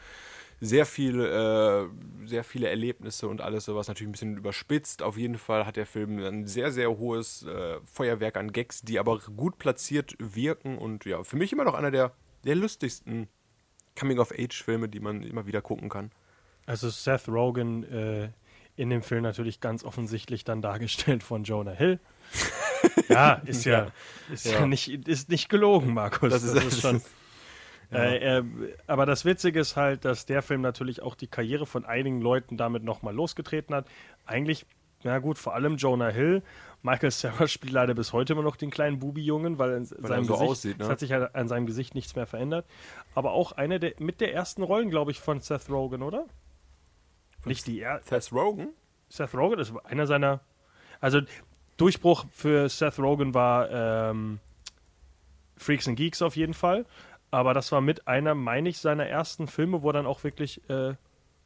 sehr 0.60 0.86
viel, 0.86 1.20
äh, 1.20 2.26
sehr 2.26 2.44
viele 2.44 2.68
Erlebnisse 2.68 3.28
und 3.28 3.40
alles 3.40 3.64
sowas 3.64 3.88
natürlich 3.88 4.08
ein 4.08 4.12
bisschen 4.12 4.36
überspitzt. 4.36 5.02
Auf 5.02 5.16
jeden 5.16 5.38
Fall 5.38 5.66
hat 5.66 5.76
der 5.76 5.86
Film 5.86 6.18
ein 6.18 6.46
sehr, 6.46 6.72
sehr 6.72 6.90
hohes 6.90 7.44
äh, 7.44 7.76
Feuerwerk 7.84 8.36
an 8.36 8.52
Gags, 8.52 8.82
die 8.82 8.98
aber 8.98 9.18
gut 9.18 9.58
platziert 9.58 10.14
wirken 10.18 10.76
und 10.78 11.04
ja, 11.04 11.22
für 11.22 11.36
mich 11.36 11.52
immer 11.52 11.64
noch 11.64 11.74
einer 11.74 11.90
der, 11.90 12.12
der 12.44 12.56
lustigsten 12.56 13.28
Coming-of-Age-Filme, 13.98 14.88
die 14.88 15.00
man 15.00 15.22
immer 15.22 15.46
wieder 15.46 15.60
gucken 15.62 15.88
kann. 15.88 16.10
Also 16.66 16.88
Seth 16.90 17.28
Rogen 17.28 17.84
äh, 17.84 18.30
in 18.76 18.90
dem 18.90 19.02
Film 19.02 19.22
natürlich 19.22 19.60
ganz 19.60 19.84
offensichtlich 19.84 20.44
dann 20.44 20.62
dargestellt 20.62 21.22
von 21.22 21.44
Jonah 21.44 21.72
Hill. 21.72 21.98
ja, 23.08 23.34
ist 23.44 23.64
ja, 23.64 23.88
ist 24.32 24.46
ja. 24.46 24.60
Ja. 24.60 24.66
nicht, 24.66 24.88
ist 25.08 25.28
nicht 25.30 25.48
gelogen, 25.48 25.94
Markus. 25.94 26.30
Das 26.30 26.42
ist- 26.42 26.80
schon. 26.80 27.00
Äh, 27.92 28.38
äh, 28.38 28.44
aber 28.86 29.06
das 29.06 29.24
Witzige 29.24 29.60
ist 29.60 29.76
halt, 29.76 30.04
dass 30.04 30.26
der 30.26 30.42
Film 30.42 30.60
natürlich 30.60 31.02
auch 31.02 31.14
die 31.14 31.26
Karriere 31.26 31.66
von 31.66 31.84
einigen 31.84 32.20
Leuten 32.20 32.56
damit 32.56 32.84
nochmal 32.84 33.14
losgetreten 33.14 33.74
hat. 33.74 33.86
Eigentlich, 34.26 34.66
na 35.04 35.18
gut, 35.20 35.38
vor 35.38 35.54
allem 35.54 35.76
Jonah 35.76 36.10
Hill. 36.10 36.42
Michael 36.82 37.10
Cera 37.10 37.48
spielt 37.48 37.72
leider 37.72 37.94
bis 37.94 38.12
heute 38.12 38.34
immer 38.34 38.42
noch 38.42 38.56
den 38.56 38.70
kleinen 38.70 38.98
Bubi-Jungen, 38.98 39.58
weil, 39.58 39.72
in 39.72 39.84
seinem 39.86 40.24
so 40.24 40.34
Gesicht, 40.34 40.50
aussieht, 40.50 40.78
ne? 40.78 40.84
es 40.84 40.90
hat 40.90 41.00
sich 41.00 41.12
halt 41.12 41.34
an 41.34 41.48
seinem 41.48 41.66
Gesicht 41.66 41.94
nichts 41.94 42.14
mehr 42.14 42.26
verändert. 42.26 42.66
Aber 43.14 43.32
auch 43.32 43.52
eine 43.52 43.80
der, 43.80 43.94
mit 43.98 44.20
der 44.20 44.34
ersten 44.34 44.62
Rollen, 44.62 44.90
glaube 44.90 45.10
ich, 45.10 45.20
von 45.20 45.40
Seth 45.40 45.70
Rogen, 45.70 46.02
oder? 46.02 46.26
nicht 47.44 47.66
die 47.66 47.80
er 47.80 48.00
Seth 48.02 48.32
Rogen? 48.32 48.68
Seth 49.08 49.34
Rogen 49.34 49.58
ist 49.58 49.72
einer 49.84 50.06
seiner. 50.06 50.40
Also 51.00 51.20
Durchbruch 51.76 52.26
für 52.32 52.68
Seth 52.68 52.98
Rogen 52.98 53.34
war 53.34 53.70
ähm, 53.70 54.40
Freaks 55.56 55.88
and 55.88 55.96
Geeks 55.96 56.22
auf 56.22 56.36
jeden 56.36 56.54
Fall. 56.54 56.84
Aber 57.30 57.52
das 57.54 57.70
war 57.72 57.80
mit 57.80 58.08
einer, 58.08 58.34
meine 58.34 58.68
ich, 58.68 58.78
seiner 58.78 59.06
ersten 59.06 59.48
Filme, 59.48 59.82
wo 59.82 59.90
er 59.90 59.94
dann 59.94 60.06
auch 60.06 60.24
wirklich 60.24 60.62
äh, 60.70 60.90
ein 60.90 60.96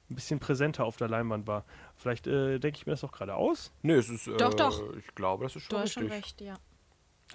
bisschen 0.08 0.38
präsenter 0.38 0.84
auf 0.84 0.96
der 0.96 1.08
Leinwand 1.08 1.46
war. 1.46 1.64
Vielleicht 1.96 2.26
äh, 2.26 2.58
denke 2.58 2.76
ich 2.78 2.86
mir 2.86 2.92
das 2.92 3.02
auch 3.04 3.12
gerade 3.12 3.34
aus. 3.34 3.72
Nee, 3.82 3.94
es 3.94 4.08
ist. 4.08 4.28
Äh, 4.28 4.36
Doch, 4.36 4.54
doch. 4.54 4.80
Ich 4.96 5.14
glaube, 5.14 5.44
das 5.44 5.56
ist 5.56 5.62
schon 5.64 5.70
Du 5.70 5.76
hast 5.78 5.84
richtig. 5.96 6.02
schon 6.02 6.12
recht, 6.12 6.40
ja. 6.40 6.54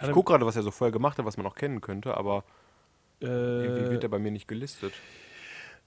Ich 0.02 0.12
gucke 0.12 0.32
gerade, 0.32 0.46
was 0.46 0.56
er 0.56 0.64
so 0.64 0.72
vorher 0.72 0.92
gemacht 0.92 1.18
hat, 1.18 1.26
was 1.26 1.38
man 1.38 1.44
noch 1.46 1.56
kennen 1.56 1.82
könnte, 1.82 2.16
aber 2.16 2.44
irgendwie 3.20 3.82
Äh, 3.88 3.90
wird 3.92 4.04
er 4.04 4.10
bei 4.10 4.20
mir 4.20 4.30
nicht 4.32 4.48
gelistet. 4.48 4.94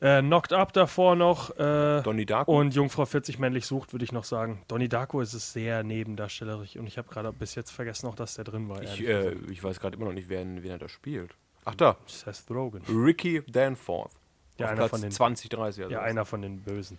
äh, 0.00 0.20
Knocked 0.20 0.52
Up 0.52 0.72
davor 0.72 1.14
noch. 1.14 1.50
Äh, 1.58 2.02
Donnie 2.02 2.26
Darko. 2.26 2.58
und 2.58 2.74
Jungfrau 2.74 3.06
40 3.06 3.38
männlich 3.38 3.66
sucht, 3.66 3.92
würde 3.92 4.04
ich 4.04 4.10
noch 4.12 4.24
sagen. 4.24 4.64
Donnie 4.66 4.88
Darko 4.88 5.20
ist 5.20 5.32
es 5.34 5.52
sehr 5.52 5.84
nebendarstellerisch 5.84 6.76
und 6.76 6.86
ich 6.88 6.98
habe 6.98 7.08
gerade 7.08 7.32
bis 7.32 7.54
jetzt 7.54 7.70
vergessen 7.70 8.08
auch, 8.08 8.16
dass 8.16 8.34
der 8.34 8.44
drin 8.44 8.68
war. 8.68 8.82
ich, 8.82 9.06
äh, 9.06 9.34
ich 9.50 9.62
weiß 9.62 9.78
gerade 9.78 9.96
immer 9.96 10.06
noch 10.06 10.12
nicht, 10.12 10.28
wer, 10.28 10.40
wen 10.44 10.64
er 10.70 10.78
da 10.78 10.88
spielt. 10.88 11.34
Ach 11.64 11.74
da, 11.74 11.96
Seth 12.06 12.44
Rogen. 12.50 12.82
Ricky 12.88 13.42
Danforth. 13.48 14.12
Ja, 14.58 14.66
einer 14.68 14.76
Platz 14.76 14.90
von 14.90 15.00
den- 15.02 15.10
20, 15.10 15.48
30. 15.50 15.84
Also 15.84 15.94
Ja, 15.94 16.02
einer 16.02 16.24
von 16.24 16.42
den 16.42 16.60
Bösen. 16.62 16.98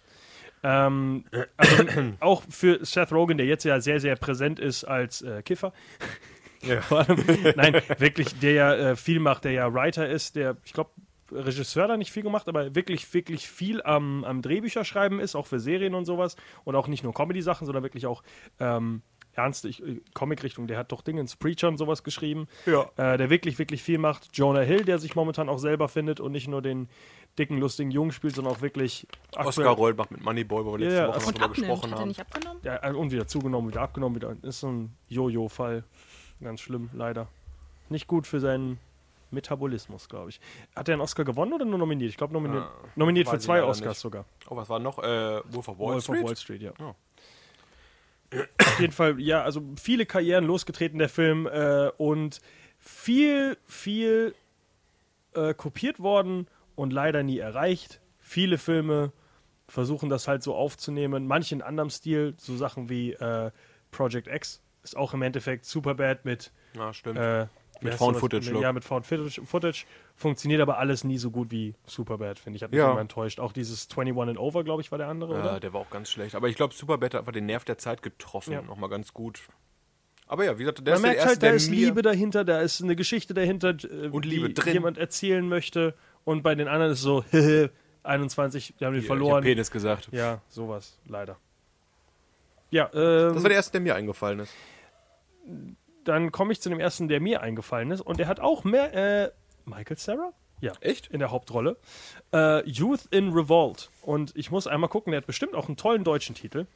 Ähm, 0.63 1.25
also, 1.57 2.13
auch 2.19 2.43
für 2.49 2.83
Seth 2.85 3.11
Rogen, 3.11 3.37
der 3.37 3.47
jetzt 3.47 3.63
ja 3.63 3.79
sehr, 3.81 3.99
sehr 3.99 4.15
präsent 4.15 4.59
ist 4.59 4.83
als 4.83 5.21
äh, 5.21 5.41
Kiffer. 5.41 5.73
Allem, 6.91 7.23
nein, 7.55 7.81
wirklich, 7.97 8.37
der 8.39 8.51
ja 8.53 8.73
äh, 8.75 8.95
viel 8.95 9.19
macht, 9.19 9.45
der 9.45 9.51
ja 9.53 9.73
Writer 9.73 10.07
ist, 10.07 10.35
der, 10.35 10.57
ich 10.63 10.73
glaube, 10.73 10.91
Regisseur 11.31 11.87
da 11.87 11.97
nicht 11.97 12.11
viel 12.11 12.23
gemacht, 12.23 12.47
aber 12.47 12.75
wirklich, 12.75 13.11
wirklich 13.13 13.47
viel 13.49 13.81
am, 13.81 14.23
am 14.25 14.41
Drehbücherschreiben 14.41 15.19
ist, 15.19 15.33
auch 15.35 15.47
für 15.47 15.59
Serien 15.59 15.95
und 15.95 16.05
sowas. 16.05 16.35
Und 16.65 16.75
auch 16.75 16.87
nicht 16.87 17.03
nur 17.03 17.13
Comedy-Sachen, 17.13 17.65
sondern 17.65 17.83
wirklich 17.83 18.05
auch 18.05 18.21
ähm, 18.59 19.01
ernste 19.33 19.67
ich- 19.69 19.81
äh, 19.85 20.01
Comic-Richtung. 20.13 20.67
Der 20.67 20.77
hat 20.77 20.91
doch 20.91 21.01
Dingens 21.01 21.35
Preacher 21.35 21.67
und 21.67 21.77
sowas 21.77 22.03
geschrieben. 22.03 22.47
Ja. 22.65 22.89
Äh, 22.97 23.17
der 23.17 23.29
wirklich, 23.29 23.57
wirklich 23.59 23.81
viel 23.83 23.97
macht. 23.97 24.29
Jonah 24.33 24.61
Hill, 24.61 24.83
der 24.85 24.99
sich 24.99 25.15
momentan 25.15 25.49
auch 25.49 25.59
selber 25.59 25.87
findet 25.87 26.19
und 26.19 26.31
nicht 26.31 26.47
nur 26.47 26.61
den 26.61 26.89
dicken, 27.39 27.57
lustigen 27.59 27.91
Jungen 27.91 28.11
spielt, 28.11 28.35
sondern 28.35 28.53
auch 28.55 28.61
wirklich 28.61 29.07
Oscar 29.37 29.69
Roll 29.71 29.93
macht 29.93 30.11
mit 30.11 30.21
Moneyboy, 30.21 30.65
wo 30.65 30.71
wir 30.73 30.79
letzte 30.79 30.97
Ja, 30.97 31.07
Woche 31.07 31.19
noch 31.19 31.27
Und 31.27 31.35
abnimmt. 31.41 31.55
gesprochen 31.55 31.83
Hat 31.91 31.97
er 31.97 32.01
haben. 32.01 32.07
nicht 32.09 32.19
abgenommen? 32.19 32.59
Ja, 32.63 32.83
äh, 32.89 32.93
und 32.93 33.11
wieder 33.11 33.27
zugenommen, 33.27 33.69
wieder 33.69 33.81
abgenommen, 33.81 34.15
wieder. 34.15 34.35
Ist 34.41 34.59
so 34.59 34.67
ein 34.69 34.95
Jojo-Fall. 35.07 35.83
Ganz 36.41 36.59
schlimm, 36.59 36.89
leider. 36.93 37.27
Nicht 37.89 38.07
gut 38.07 38.27
für 38.27 38.39
seinen 38.41 38.79
Metabolismus, 39.31 40.09
glaube 40.09 40.29
ich. 40.31 40.41
Hat 40.75 40.89
er 40.89 40.93
einen 40.93 41.01
Oscar 41.01 41.23
gewonnen 41.23 41.53
oder 41.53 41.63
nur 41.65 41.79
nominiert? 41.79 42.09
Ich 42.09 42.17
glaube, 42.17 42.33
nominiert, 42.33 42.63
Ah, 42.63 42.71
nominiert 42.97 43.29
für 43.29 43.39
zwei 43.39 43.63
Oscars 43.63 43.89
nicht. 43.95 43.99
sogar. 43.99 44.25
Oh, 44.49 44.55
was 44.57 44.67
war 44.67 44.79
noch? 44.79 44.99
Äh, 44.99 45.41
Wolf 45.53 45.67
of 45.69 45.79
Wall 45.79 45.93
Wolf 45.93 46.03
Street? 46.03 46.23
of 46.23 46.27
Wall 46.29 46.35
Street, 46.35 46.61
ja. 46.61 46.71
Ja. 46.79 46.95
Auf 48.59 48.79
jeden 48.79 48.93
Fall, 48.93 49.19
ja, 49.19 49.43
also 49.43 49.61
viele 49.81 50.05
Karrieren 50.05 50.45
losgetreten, 50.45 50.99
der 50.99 51.09
Film. 51.09 51.47
Äh, 51.47 51.89
und 51.97 52.39
viel, 52.79 53.57
viel 53.65 54.33
äh, 55.33 55.53
kopiert 55.53 55.99
worden 55.99 56.47
und 56.75 56.91
leider 56.91 57.23
nie 57.23 57.39
erreicht. 57.39 58.01
Viele 58.19 58.57
Filme 58.57 59.11
versuchen 59.67 60.09
das 60.09 60.27
halt 60.27 60.43
so 60.43 60.55
aufzunehmen. 60.55 61.27
Manche 61.27 61.55
in 61.55 61.61
anderem 61.61 61.89
Stil, 61.89 62.33
so 62.37 62.55
Sachen 62.55 62.89
wie 62.89 63.13
äh, 63.13 63.51
Project 63.91 64.27
X 64.27 64.61
ist 64.83 64.97
auch 64.97 65.13
im 65.13 65.21
Endeffekt 65.21 65.65
Superbad 65.65 66.25
mit 66.25 66.51
äh, 67.05 67.45
wie 67.45 67.49
Mit 67.81 67.95
Found? 67.95 68.17
Footage, 68.17 68.51
Look. 68.51 68.61
ja, 68.61 68.71
mit 68.73 68.83
Found 68.83 69.05
Footage. 69.07 69.85
Funktioniert 70.15 70.61
aber 70.61 70.77
alles 70.77 71.03
nie 71.03 71.17
so 71.17 71.31
gut 71.31 71.49
wie 71.51 71.73
Superbad, 71.85 72.37
finde 72.39 72.57
ich. 72.57 72.63
Hat 72.63 72.71
mich 72.71 72.77
Ja. 72.77 72.91
immer 72.91 73.01
enttäuscht. 73.01 73.39
Auch 73.39 73.53
dieses 73.53 73.87
21 73.89 74.29
and 74.29 74.37
Over, 74.39 74.63
glaube 74.63 74.81
ich, 74.81 74.91
war 74.91 74.97
der 74.99 75.07
andere, 75.07 75.33
ja, 75.33 75.39
oder? 75.41 75.59
der 75.59 75.73
war 75.73 75.81
auch 75.81 75.89
ganz 75.89 76.09
schlecht. 76.09 76.35
Aber 76.35 76.47
ich 76.47 76.55
glaube, 76.55 76.73
Superbad 76.73 77.13
hat 77.13 77.19
einfach 77.21 77.31
den 77.31 77.45
Nerv 77.47 77.63
der 77.65 77.77
Zeit 77.77 78.01
getroffen. 78.03 78.53
Ja. 78.53 78.61
Nochmal 78.61 78.89
ganz 78.89 79.13
gut. 79.13 79.41
Aber 80.27 80.45
ja, 80.45 80.53
wie 80.57 80.63
gesagt, 80.63 80.85
der 80.85 80.93
Man 80.93 80.95
ist 80.95 81.01
der 81.03 81.09
merkt 81.09 81.17
erste, 81.17 81.29
halt, 81.29 81.43
da 81.43 81.47
der 81.47 81.55
ist 81.55 81.69
Liebe 81.69 82.01
dahinter, 82.01 82.45
da 82.45 82.61
ist 82.61 82.81
eine 82.81 82.95
Geschichte 82.95 83.33
dahinter, 83.33 83.69
äh, 83.83 84.07
Und 84.09 84.23
die 84.25 84.29
Liebe 84.29 84.49
drin. 84.51 84.73
jemand 84.73 84.97
erzählen 84.97 85.47
möchte. 85.47 85.93
Und 86.23 86.43
bei 86.43 86.55
den 86.55 86.67
anderen 86.67 86.93
ist 86.93 86.99
es 86.99 87.03
so, 87.03 87.25
21, 88.03 88.75
die 88.79 88.85
haben 88.85 88.93
den 88.93 89.01
Ich 89.01 89.07
verloren. 89.07 89.35
hab 89.37 89.43
Penis 89.43 89.71
gesagt. 89.71 90.07
Ja, 90.11 90.41
sowas, 90.49 90.97
leider. 91.05 91.37
Ja, 92.69 92.85
ähm, 92.93 93.33
Das 93.33 93.43
war 93.43 93.49
der 93.49 93.57
erste, 93.57 93.71
der 93.73 93.81
mir 93.81 93.95
eingefallen 93.95 94.39
ist. 94.39 94.53
Dann 96.03 96.31
komme 96.31 96.53
ich 96.53 96.61
zu 96.61 96.69
dem 96.69 96.79
ersten, 96.79 97.07
der 97.07 97.19
mir 97.19 97.41
eingefallen 97.41 97.91
ist. 97.91 98.01
Und 98.01 98.19
der 98.19 98.27
hat 98.27 98.39
auch 98.39 98.63
mehr, 98.63 98.93
äh, 99.25 99.31
Michael 99.65 99.97
Sarah? 99.97 100.33
Ja. 100.59 100.73
Echt? 100.81 101.07
In 101.07 101.19
der 101.19 101.31
Hauptrolle. 101.31 101.77
Äh, 102.33 102.67
Youth 102.69 103.07
in 103.11 103.33
Revolt. 103.33 103.89
Und 104.01 104.35
ich 104.35 104.51
muss 104.51 104.67
einmal 104.67 104.89
gucken, 104.89 105.11
der 105.11 105.21
hat 105.21 105.27
bestimmt 105.27 105.55
auch 105.55 105.67
einen 105.67 105.77
tollen 105.77 106.03
deutschen 106.03 106.35
Titel. 106.35 106.67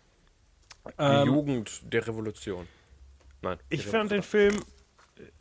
Die 0.87 0.91
Ähm, 0.97 1.27
Jugend 1.27 1.81
der 1.93 2.07
Revolution. 2.07 2.67
Nein. 3.41 3.57
Ich 3.69 3.83
die 3.83 3.87
fand 3.87 4.11
den 4.11 4.23
Film. 4.23 4.55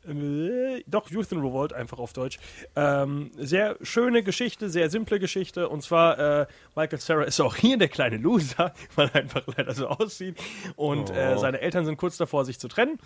Äh, 0.06 0.82
doch, 0.86 1.10
Youth 1.10 1.32
in 1.32 1.38
Revolt, 1.40 1.72
einfach 1.72 1.98
auf 1.98 2.12
Deutsch. 2.12 2.38
Ähm, 2.76 3.30
sehr 3.36 3.76
schöne 3.82 4.22
Geschichte, 4.22 4.68
sehr 4.70 4.90
simple 4.90 5.18
Geschichte. 5.18 5.68
Und 5.68 5.82
zwar, 5.82 6.18
äh, 6.42 6.46
Michael 6.76 7.00
Sarah 7.00 7.24
ist 7.24 7.40
auch 7.40 7.56
hier 7.56 7.76
der 7.76 7.88
kleine 7.88 8.16
Loser, 8.18 8.72
weil 8.94 9.10
er 9.12 9.22
einfach 9.22 9.42
leider 9.56 9.74
so 9.74 9.88
aussieht. 9.88 10.38
Und 10.76 11.10
äh, 11.10 11.34
Oh. 11.36 11.38
seine 11.38 11.60
Eltern 11.60 11.84
sind 11.84 11.96
kurz 11.96 12.16
davor, 12.16 12.44
sich 12.44 12.58
zu 12.58 12.68
trennen. 12.68 12.98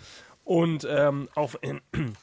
Und 0.43 0.85
ähm, 0.89 1.29
auf, 1.35 1.57
in, 1.61 1.81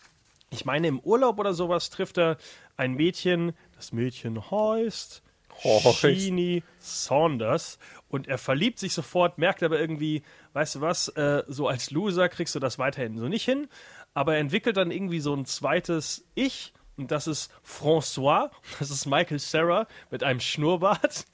ich 0.51 0.65
meine, 0.65 0.89
im 0.89 1.01
Urlaub 1.01 1.39
oder 1.39 1.55
sowas 1.55 1.91
trifft 1.91 2.19
er 2.19 2.37
ein 2.77 2.95
Mädchen. 2.95 3.53
Das 3.77 3.93
Mädchen 3.93 4.51
heißt. 4.51 5.23
Sheenie 6.21 6.63
Saunders. 6.79 7.79
Und 8.09 8.29
er 8.29 8.37
verliebt 8.39 8.79
sich 8.79 8.93
sofort, 8.93 9.39
merkt 9.39 9.63
aber 9.63 9.81
irgendwie, 9.81 10.23
weißt 10.53 10.77
du 10.77 10.81
was, 10.83 11.09
äh, 11.09 11.43
so 11.49 11.67
als 11.67 11.91
Loser 11.91 12.29
kriegst 12.29 12.55
du 12.55 12.59
das 12.61 12.79
weiterhin 12.79 13.19
so 13.19 13.27
nicht 13.29 13.45
hin. 13.47 13.69
Aber 14.17 14.33
er 14.33 14.41
entwickelt 14.41 14.79
dann 14.79 14.91
irgendwie 14.91 15.21
so 15.21 15.35
ein 15.35 15.45
zweites 15.45 16.25
Ich. 16.35 16.73
Und 16.97 17.11
das 17.11 17.27
ist 17.27 17.53
François. 17.63 18.51
Das 18.79 18.91
ist 18.91 19.05
Michael 19.05 19.39
Sarah 19.39 19.87
mit 20.11 20.25
einem 20.25 20.41
Schnurrbart. 20.41 21.27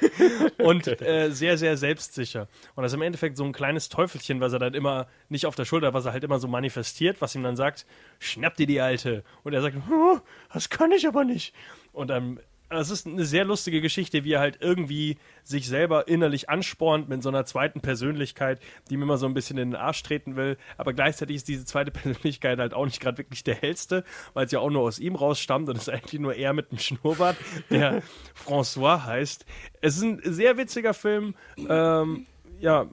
und 0.58 0.86
äh, 1.02 1.30
sehr, 1.32 1.58
sehr 1.58 1.76
selbstsicher. 1.76 2.48
Und 2.74 2.82
das 2.82 2.92
ist 2.92 2.96
im 2.96 3.02
Endeffekt 3.02 3.36
so 3.36 3.44
ein 3.44 3.52
kleines 3.52 3.90
Teufelchen, 3.90 4.40
was 4.40 4.54
er 4.54 4.58
dann 4.58 4.72
immer 4.72 5.06
nicht 5.28 5.44
auf 5.44 5.54
der 5.54 5.66
Schulter, 5.66 5.92
was 5.92 6.06
er 6.06 6.12
halt 6.12 6.24
immer 6.24 6.38
so 6.38 6.48
manifestiert, 6.48 7.20
was 7.20 7.34
ihm 7.34 7.42
dann 7.42 7.56
sagt, 7.56 7.84
schnapp 8.18 8.56
dir 8.56 8.66
die 8.66 8.80
Alte. 8.80 9.22
Und 9.42 9.52
er 9.52 9.60
sagt, 9.60 9.76
"Huh, 9.90 10.20
das 10.50 10.70
kann 10.70 10.92
ich 10.92 11.06
aber 11.06 11.24
nicht. 11.24 11.54
Und 11.92 12.08
dann, 12.08 12.40
es 12.78 12.90
ist 12.90 13.06
eine 13.06 13.24
sehr 13.24 13.44
lustige 13.44 13.80
Geschichte, 13.80 14.24
wie 14.24 14.32
er 14.32 14.40
halt 14.40 14.58
irgendwie 14.60 15.18
sich 15.42 15.66
selber 15.66 16.06
innerlich 16.06 16.48
anspornt 16.48 17.08
mit 17.08 17.22
so 17.22 17.28
einer 17.28 17.44
zweiten 17.44 17.80
Persönlichkeit, 17.80 18.60
die 18.88 18.94
ihm 18.94 19.02
immer 19.02 19.18
so 19.18 19.26
ein 19.26 19.34
bisschen 19.34 19.58
in 19.58 19.72
den 19.72 19.80
Arsch 19.80 20.02
treten 20.02 20.36
will. 20.36 20.56
Aber 20.76 20.92
gleichzeitig 20.92 21.36
ist 21.36 21.48
diese 21.48 21.64
zweite 21.64 21.90
Persönlichkeit 21.90 22.58
halt 22.58 22.72
auch 22.72 22.84
nicht 22.84 23.00
gerade 23.00 23.18
wirklich 23.18 23.42
der 23.42 23.56
hellste, 23.56 24.04
weil 24.34 24.46
es 24.46 24.52
ja 24.52 24.60
auch 24.60 24.70
nur 24.70 24.82
aus 24.82 24.98
ihm 24.98 25.16
rausstammt 25.16 25.68
und 25.68 25.76
es 25.76 25.82
ist 25.82 25.88
eigentlich 25.88 26.20
nur 26.20 26.34
er 26.34 26.52
mit 26.52 26.70
dem 26.70 26.78
Schnurrbart, 26.78 27.36
der 27.70 28.02
François 28.46 29.04
heißt. 29.04 29.44
Es 29.80 29.96
ist 29.96 30.02
ein 30.02 30.20
sehr 30.22 30.56
witziger 30.56 30.94
Film. 30.94 31.34
Ähm, 31.68 32.26
ja, 32.60 32.86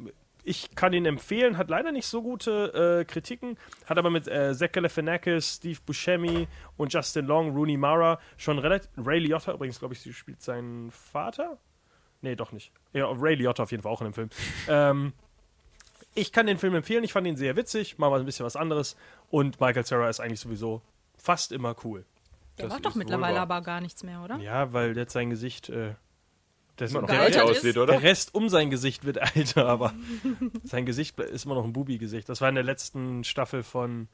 ich 0.48 0.76
kann 0.76 0.94
ihn 0.94 1.06
empfehlen, 1.06 1.58
hat 1.58 1.70
leider 1.70 1.92
nicht 1.92 2.08
so 2.08 2.22
gute 2.22 3.02
äh, 3.02 3.06
Kritiken, 3.06 3.58
hat 3.86 3.98
aber 3.98 4.10
mit 4.10 4.28
äh, 4.28 4.56
Zach 4.56 4.72
Galifianakis, 4.72 5.56
Steve 5.58 5.80
Buscemi 5.86 6.48
und 6.78 6.94
Justin 6.94 7.26
Long, 7.26 7.52
Rooney 7.52 7.76
Mara 7.76 8.20
schon 8.38 8.58
relativ. 8.58 8.90
Ray 8.98 9.20
Liotta 9.20 9.54
übrigens, 9.54 9.80
glaube 9.80 9.94
ich, 9.94 10.00
sie 10.00 10.14
spielt 10.14 10.42
seinen 10.42 10.90
Vater. 10.92 11.58
Nee, 12.22 12.36
doch 12.36 12.54
nicht. 12.54 12.72
Ja, 12.94 13.08
Ray 13.12 13.36
Liotta 13.36 13.64
auf 13.64 13.72
jeden 13.72 13.84
Fall 13.84 13.92
auch 13.92 14.02
in 14.02 14.06
dem 14.08 14.14
Film. 14.14 14.30
ähm, 14.70 15.14
ich 16.16 16.32
kann 16.32 16.48
den 16.48 16.58
Film 16.58 16.76
empfehlen, 16.76 17.04
ich 17.04 17.12
fand 17.12 17.28
ihn 17.28 17.36
sehr 17.36 17.58
witzig, 17.58 17.98
mal 17.98 18.12
ein 18.18 18.26
bisschen 18.26 18.46
was 18.46 18.56
anderes 18.56 18.96
und 19.30 19.60
Michael 19.60 19.86
Cera 19.86 20.08
ist 20.08 20.22
eigentlich 20.22 20.40
sowieso 20.40 20.82
fast 21.18 21.52
immer 21.52 21.76
cool. 21.84 22.06
Der 22.58 22.66
Das 22.66 22.74
macht 22.74 22.86
doch 22.86 22.96
mittlerweile 22.96 23.42
aber 23.42 23.62
gar 23.62 23.82
nichts 23.82 24.02
mehr, 24.02 24.24
oder? 24.24 24.38
Ja, 24.38 24.72
weil 24.72 24.98
jetzt 24.98 25.14
sein 25.14 25.30
Gesicht. 25.30 25.70
Äh, 25.70 25.96
das 26.78 26.92
Immer 26.92 27.02
noch 27.02 27.10
ist. 27.10 27.38
aussieht, 27.38 27.76
Der 27.76 27.84
oder? 27.84 28.02
Rest 28.02 28.34
um 28.34 28.50
sein 28.50 28.70
Gesicht 28.70 29.04
wird 29.04 29.18
älter, 29.36 29.68
aber 29.68 29.94
sein 30.64 30.86
Gesicht 30.86 31.20
ist 31.20 31.46
immer 31.46 31.56
noch 31.56 31.66
ein 31.66 31.74
Bubi-Gesicht. 31.74 32.30
Das 32.30 32.40
war 32.42 32.50
in 32.50 32.56
der 32.56 32.64
letzten 32.64 33.24
Staffel 33.24 33.64
von. 33.64 34.08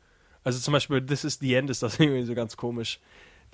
Also 0.44 0.60
zum 0.60 0.72
Beispiel 0.74 1.06
This 1.06 1.24
is 1.24 1.40
the 1.40 1.54
End 1.54 1.70
ist 1.70 1.84
das 1.84 2.00
irgendwie 2.00 2.24
so 2.24 2.34
ganz 2.36 2.58
komisch. 2.58 3.00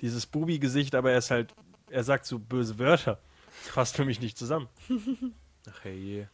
Dieses 0.00 0.26
Bubi-Gesicht, 0.26 0.94
aber 0.94 1.12
er 1.12 1.18
ist 1.18 1.30
halt. 1.30 1.52
Er 1.90 2.04
sagt 2.04 2.24
so 2.24 2.38
böse 2.38 2.78
Wörter. 2.78 3.18
Das 3.64 3.74
passt 3.74 3.96
für 3.96 4.04
mich 4.04 4.20
nicht 4.20 4.38
zusammen. 4.38 4.68
Ach 5.68 5.80
hey, 5.84 5.94
je. 5.96 6.26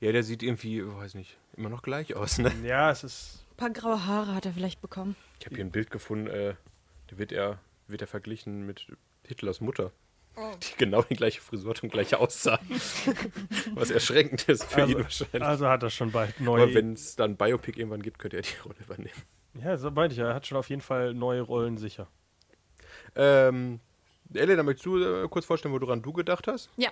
Ja, 0.00 0.12
der 0.12 0.22
sieht 0.22 0.42
irgendwie, 0.42 0.84
weiß 0.86 1.14
nicht, 1.14 1.36
immer 1.56 1.70
noch 1.70 1.82
gleich 1.82 2.14
aus, 2.14 2.38
ne? 2.38 2.52
Ja, 2.62 2.90
es 2.90 3.02
ist. 3.04 3.44
Ein 3.52 3.56
paar 3.56 3.70
graue 3.70 4.06
Haare 4.06 4.34
hat 4.34 4.46
er 4.46 4.52
vielleicht 4.52 4.80
bekommen. 4.80 5.16
Ich 5.40 5.46
habe 5.46 5.56
hier 5.56 5.64
ein 5.64 5.72
Bild 5.72 5.90
gefunden, 5.90 6.28
äh, 6.28 6.54
da 7.08 7.18
wird 7.18 7.32
er, 7.32 7.58
wird 7.88 8.02
er 8.02 8.06
verglichen 8.06 8.64
mit 8.66 8.86
Hitlers 9.26 9.60
Mutter. 9.60 9.90
Die 10.62 10.76
genau 10.78 11.02
die 11.02 11.14
gleiche 11.16 11.40
Frisur 11.40 11.70
hat 11.70 11.82
und 11.82 11.90
gleiche 11.90 12.18
aussah. 12.18 12.58
Was 13.74 13.90
erschreckend 13.90 14.48
ist 14.48 14.64
für 14.64 14.80
ihn 14.80 14.96
Also, 14.96 14.98
wahrscheinlich. 15.02 15.42
also 15.42 15.68
hat 15.68 15.82
er 15.82 15.90
schon 15.90 16.10
bald 16.12 16.34
Aber 16.36 16.44
neue. 16.44 16.74
wenn 16.74 16.92
es 16.92 17.16
dann 17.16 17.36
Biopic 17.36 17.78
irgendwann 17.78 18.02
gibt, 18.02 18.18
könnte 18.18 18.36
er 18.36 18.42
die 18.42 18.56
Rolle 18.64 18.76
übernehmen. 18.80 19.22
ja, 19.62 19.76
so 19.76 19.90
meinte 19.90 20.14
ich. 20.14 20.20
Er 20.20 20.34
hat 20.34 20.46
schon 20.46 20.58
auf 20.58 20.68
jeden 20.70 20.82
Fall 20.82 21.14
neue 21.14 21.42
Rollen 21.42 21.76
sicher. 21.78 22.08
Ähm, 23.16 23.80
Elena, 24.34 24.62
möchtest 24.62 24.86
du 24.86 24.98
äh, 25.02 25.28
kurz 25.28 25.46
vorstellen, 25.46 25.74
woran 25.80 26.02
du 26.02 26.12
gedacht 26.12 26.46
hast? 26.46 26.68
Ja, 26.76 26.90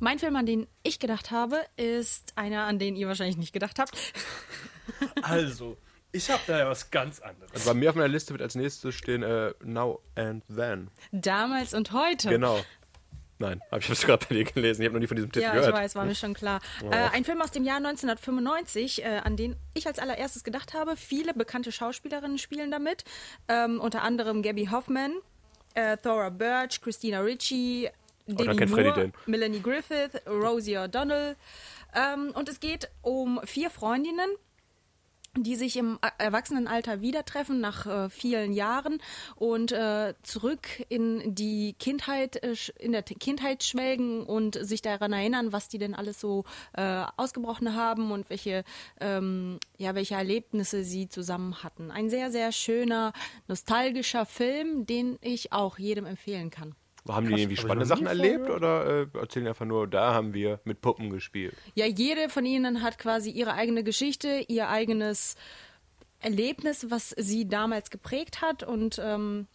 Mein 0.00 0.18
Film, 0.18 0.34
an 0.36 0.46
den 0.46 0.66
ich 0.82 0.98
gedacht 0.98 1.30
habe, 1.30 1.60
ist 1.76 2.32
einer, 2.36 2.64
an 2.64 2.78
den 2.78 2.96
ihr 2.96 3.06
wahrscheinlich 3.08 3.36
nicht 3.36 3.52
gedacht 3.52 3.78
habt. 3.78 3.96
Also, 5.22 5.76
ich 6.12 6.30
habe 6.30 6.42
da 6.46 6.58
ja 6.58 6.68
was 6.68 6.90
ganz 6.90 7.20
anderes. 7.20 7.50
Also 7.52 7.70
bei 7.70 7.74
mir 7.74 7.90
auf 7.90 7.96
meiner 7.96 8.08
Liste 8.08 8.32
wird 8.32 8.42
als 8.42 8.54
nächstes 8.54 8.94
stehen 8.94 9.22
äh, 9.22 9.52
Now 9.64 10.00
and 10.14 10.44
Then. 10.54 10.90
Damals 11.10 11.74
und 11.74 11.92
heute. 11.92 12.28
Genau. 12.28 12.60
Nein, 13.38 13.60
habe 13.72 13.80
ich 13.80 13.88
das 13.88 14.02
gerade 14.06 14.24
bei 14.28 14.36
dir 14.36 14.44
gelesen. 14.44 14.82
Ich 14.82 14.86
habe 14.86 14.94
noch 14.94 15.00
nie 15.00 15.08
von 15.08 15.16
diesem 15.16 15.32
Titel 15.32 15.46
Ja, 15.46 15.52
gehört. 15.52 15.70
ich 15.70 15.74
weiß, 15.74 15.94
war 15.96 16.04
mir 16.04 16.14
schon 16.14 16.32
klar. 16.32 16.60
Äh, 16.88 16.94
ein 17.12 17.24
Film 17.24 17.42
aus 17.42 17.50
dem 17.50 17.64
Jahr 17.64 17.78
1995, 17.78 19.04
äh, 19.04 19.20
an 19.24 19.36
den 19.36 19.56
ich 19.74 19.86
als 19.88 19.98
allererstes 19.98 20.44
gedacht 20.44 20.74
habe. 20.74 20.96
Viele 20.96 21.34
bekannte 21.34 21.72
Schauspielerinnen 21.72 22.38
spielen 22.38 22.70
damit. 22.70 23.04
Ähm, 23.48 23.80
unter 23.80 24.02
anderem 24.02 24.42
Gabby 24.42 24.66
Hoffman, 24.66 25.14
äh, 25.74 25.96
Thora 25.96 26.30
Birch, 26.30 26.80
Christina 26.80 27.18
Ricci, 27.20 27.90
Demi 28.26 28.44
dann 28.46 28.56
kennt 28.56 28.70
Freddy 28.70 28.88
Moore, 28.90 29.00
den. 29.00 29.12
Melanie 29.26 29.60
Griffith, 29.60 30.22
Rosie 30.28 30.78
O'Donnell. 30.78 31.34
Ähm, 31.94 32.30
und 32.34 32.48
es 32.48 32.60
geht 32.60 32.90
um 33.02 33.40
vier 33.44 33.70
Freundinnen, 33.70 34.30
die 35.38 35.56
sich 35.56 35.78
im 35.78 35.98
Erwachsenenalter 36.18 37.00
wieder 37.00 37.24
treffen 37.24 37.60
nach 37.60 37.86
äh, 37.86 38.10
vielen 38.10 38.52
Jahren 38.52 38.98
und 39.36 39.72
äh, 39.72 40.12
zurück 40.22 40.68
in 40.90 41.34
die 41.34 41.74
Kindheit 41.78 42.42
äh, 42.42 42.54
in 42.78 42.92
der 42.92 43.02
Kindheit 43.02 43.62
schwelgen 43.64 44.24
und 44.24 44.54
sich 44.54 44.82
daran 44.82 45.14
erinnern, 45.14 45.52
was 45.52 45.68
die 45.68 45.78
denn 45.78 45.94
alles 45.94 46.20
so 46.20 46.44
äh, 46.74 47.04
ausgebrochen 47.16 47.74
haben 47.74 48.12
und 48.12 48.28
welche 48.28 48.62
ähm, 49.00 49.58
ja 49.78 49.94
welche 49.94 50.16
Erlebnisse 50.16 50.84
sie 50.84 51.08
zusammen 51.08 51.62
hatten. 51.62 51.90
Ein 51.90 52.10
sehr 52.10 52.30
sehr 52.30 52.52
schöner 52.52 53.14
nostalgischer 53.48 54.26
Film, 54.26 54.84
den 54.84 55.18
ich 55.22 55.52
auch 55.52 55.78
jedem 55.78 56.04
empfehlen 56.04 56.50
kann. 56.50 56.74
Haben 57.08 57.26
die 57.26 57.34
irgendwie 57.34 57.56
spannende 57.56 57.86
Sachen 57.86 58.06
erlebt 58.06 58.48
oder 58.48 59.02
äh, 59.02 59.18
erzählen 59.18 59.48
einfach 59.48 59.66
nur, 59.66 59.88
da 59.88 60.14
haben 60.14 60.34
wir 60.34 60.60
mit 60.64 60.80
Puppen 60.80 61.10
gespielt? 61.10 61.54
Ja, 61.74 61.86
jede 61.86 62.28
von 62.28 62.46
ihnen 62.46 62.82
hat 62.82 62.98
quasi 62.98 63.30
ihre 63.30 63.54
eigene 63.54 63.82
Geschichte, 63.82 64.44
ihr 64.46 64.68
eigenes 64.68 65.34
Erlebnis, 66.20 66.90
was 66.90 67.10
sie 67.18 67.48
damals 67.48 67.90
geprägt 67.90 68.40
hat 68.40 68.62
und 68.62 69.00
ähm, 69.02 69.48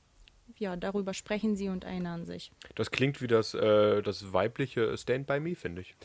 ja, 0.58 0.76
darüber 0.76 1.14
sprechen 1.14 1.56
sie 1.56 1.70
und 1.70 1.84
erinnern 1.86 2.26
sich. 2.26 2.52
Das 2.76 2.92
klingt 2.92 3.22
wie 3.22 3.28
das, 3.28 3.54
äh, 3.54 4.02
das 4.02 4.34
weibliche 4.34 4.98
Stand 4.98 5.28
By 5.28 5.40
Me, 5.40 5.56
finde 5.56 5.82
ich. 5.82 5.96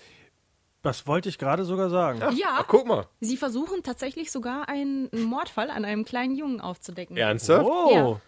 Das 0.83 1.07
wollte 1.07 1.29
ich 1.29 1.39
gerade 1.39 1.65
sogar 1.65 1.91
sagen. 1.91 2.21
Ja, 2.37 2.59
Ach, 2.59 2.67
guck 2.67 2.87
mal. 2.87 3.07
sie 3.21 3.37
versuchen 3.37 3.83
tatsächlich 3.83 4.31
sogar 4.33 4.69
einen 4.69 5.09
Mordfall 5.13 5.71
an 5.71 5.85
einem 5.85 6.05
kleinen 6.05 6.37
Jungen 6.37 6.61
aufzudecken. 6.61 7.17
Ernsthaft? 7.17 7.65
Oh, 7.69 7.91
Ja. 7.93 8.21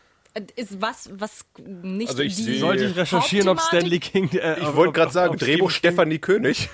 Ist 0.56 0.80
was, 0.82 1.10
was 1.12 1.44
nicht 1.64 2.08
Also 2.08 2.22
ich 2.22 2.34
die 2.34 2.58
sollte 2.58 2.86
ich 2.86 2.96
recherchieren, 2.96 3.48
ob 3.48 3.60
Stanley 3.60 4.00
King. 4.00 4.30
Äh, 4.32 4.58
Ich 4.60 4.74
wollte 4.74 4.92
gerade 4.92 5.12
sagen, 5.12 5.36
Drehbuch 5.38 5.70
Stefan. 5.70 5.94
Stefanie 5.94 6.18
König. 6.18 6.70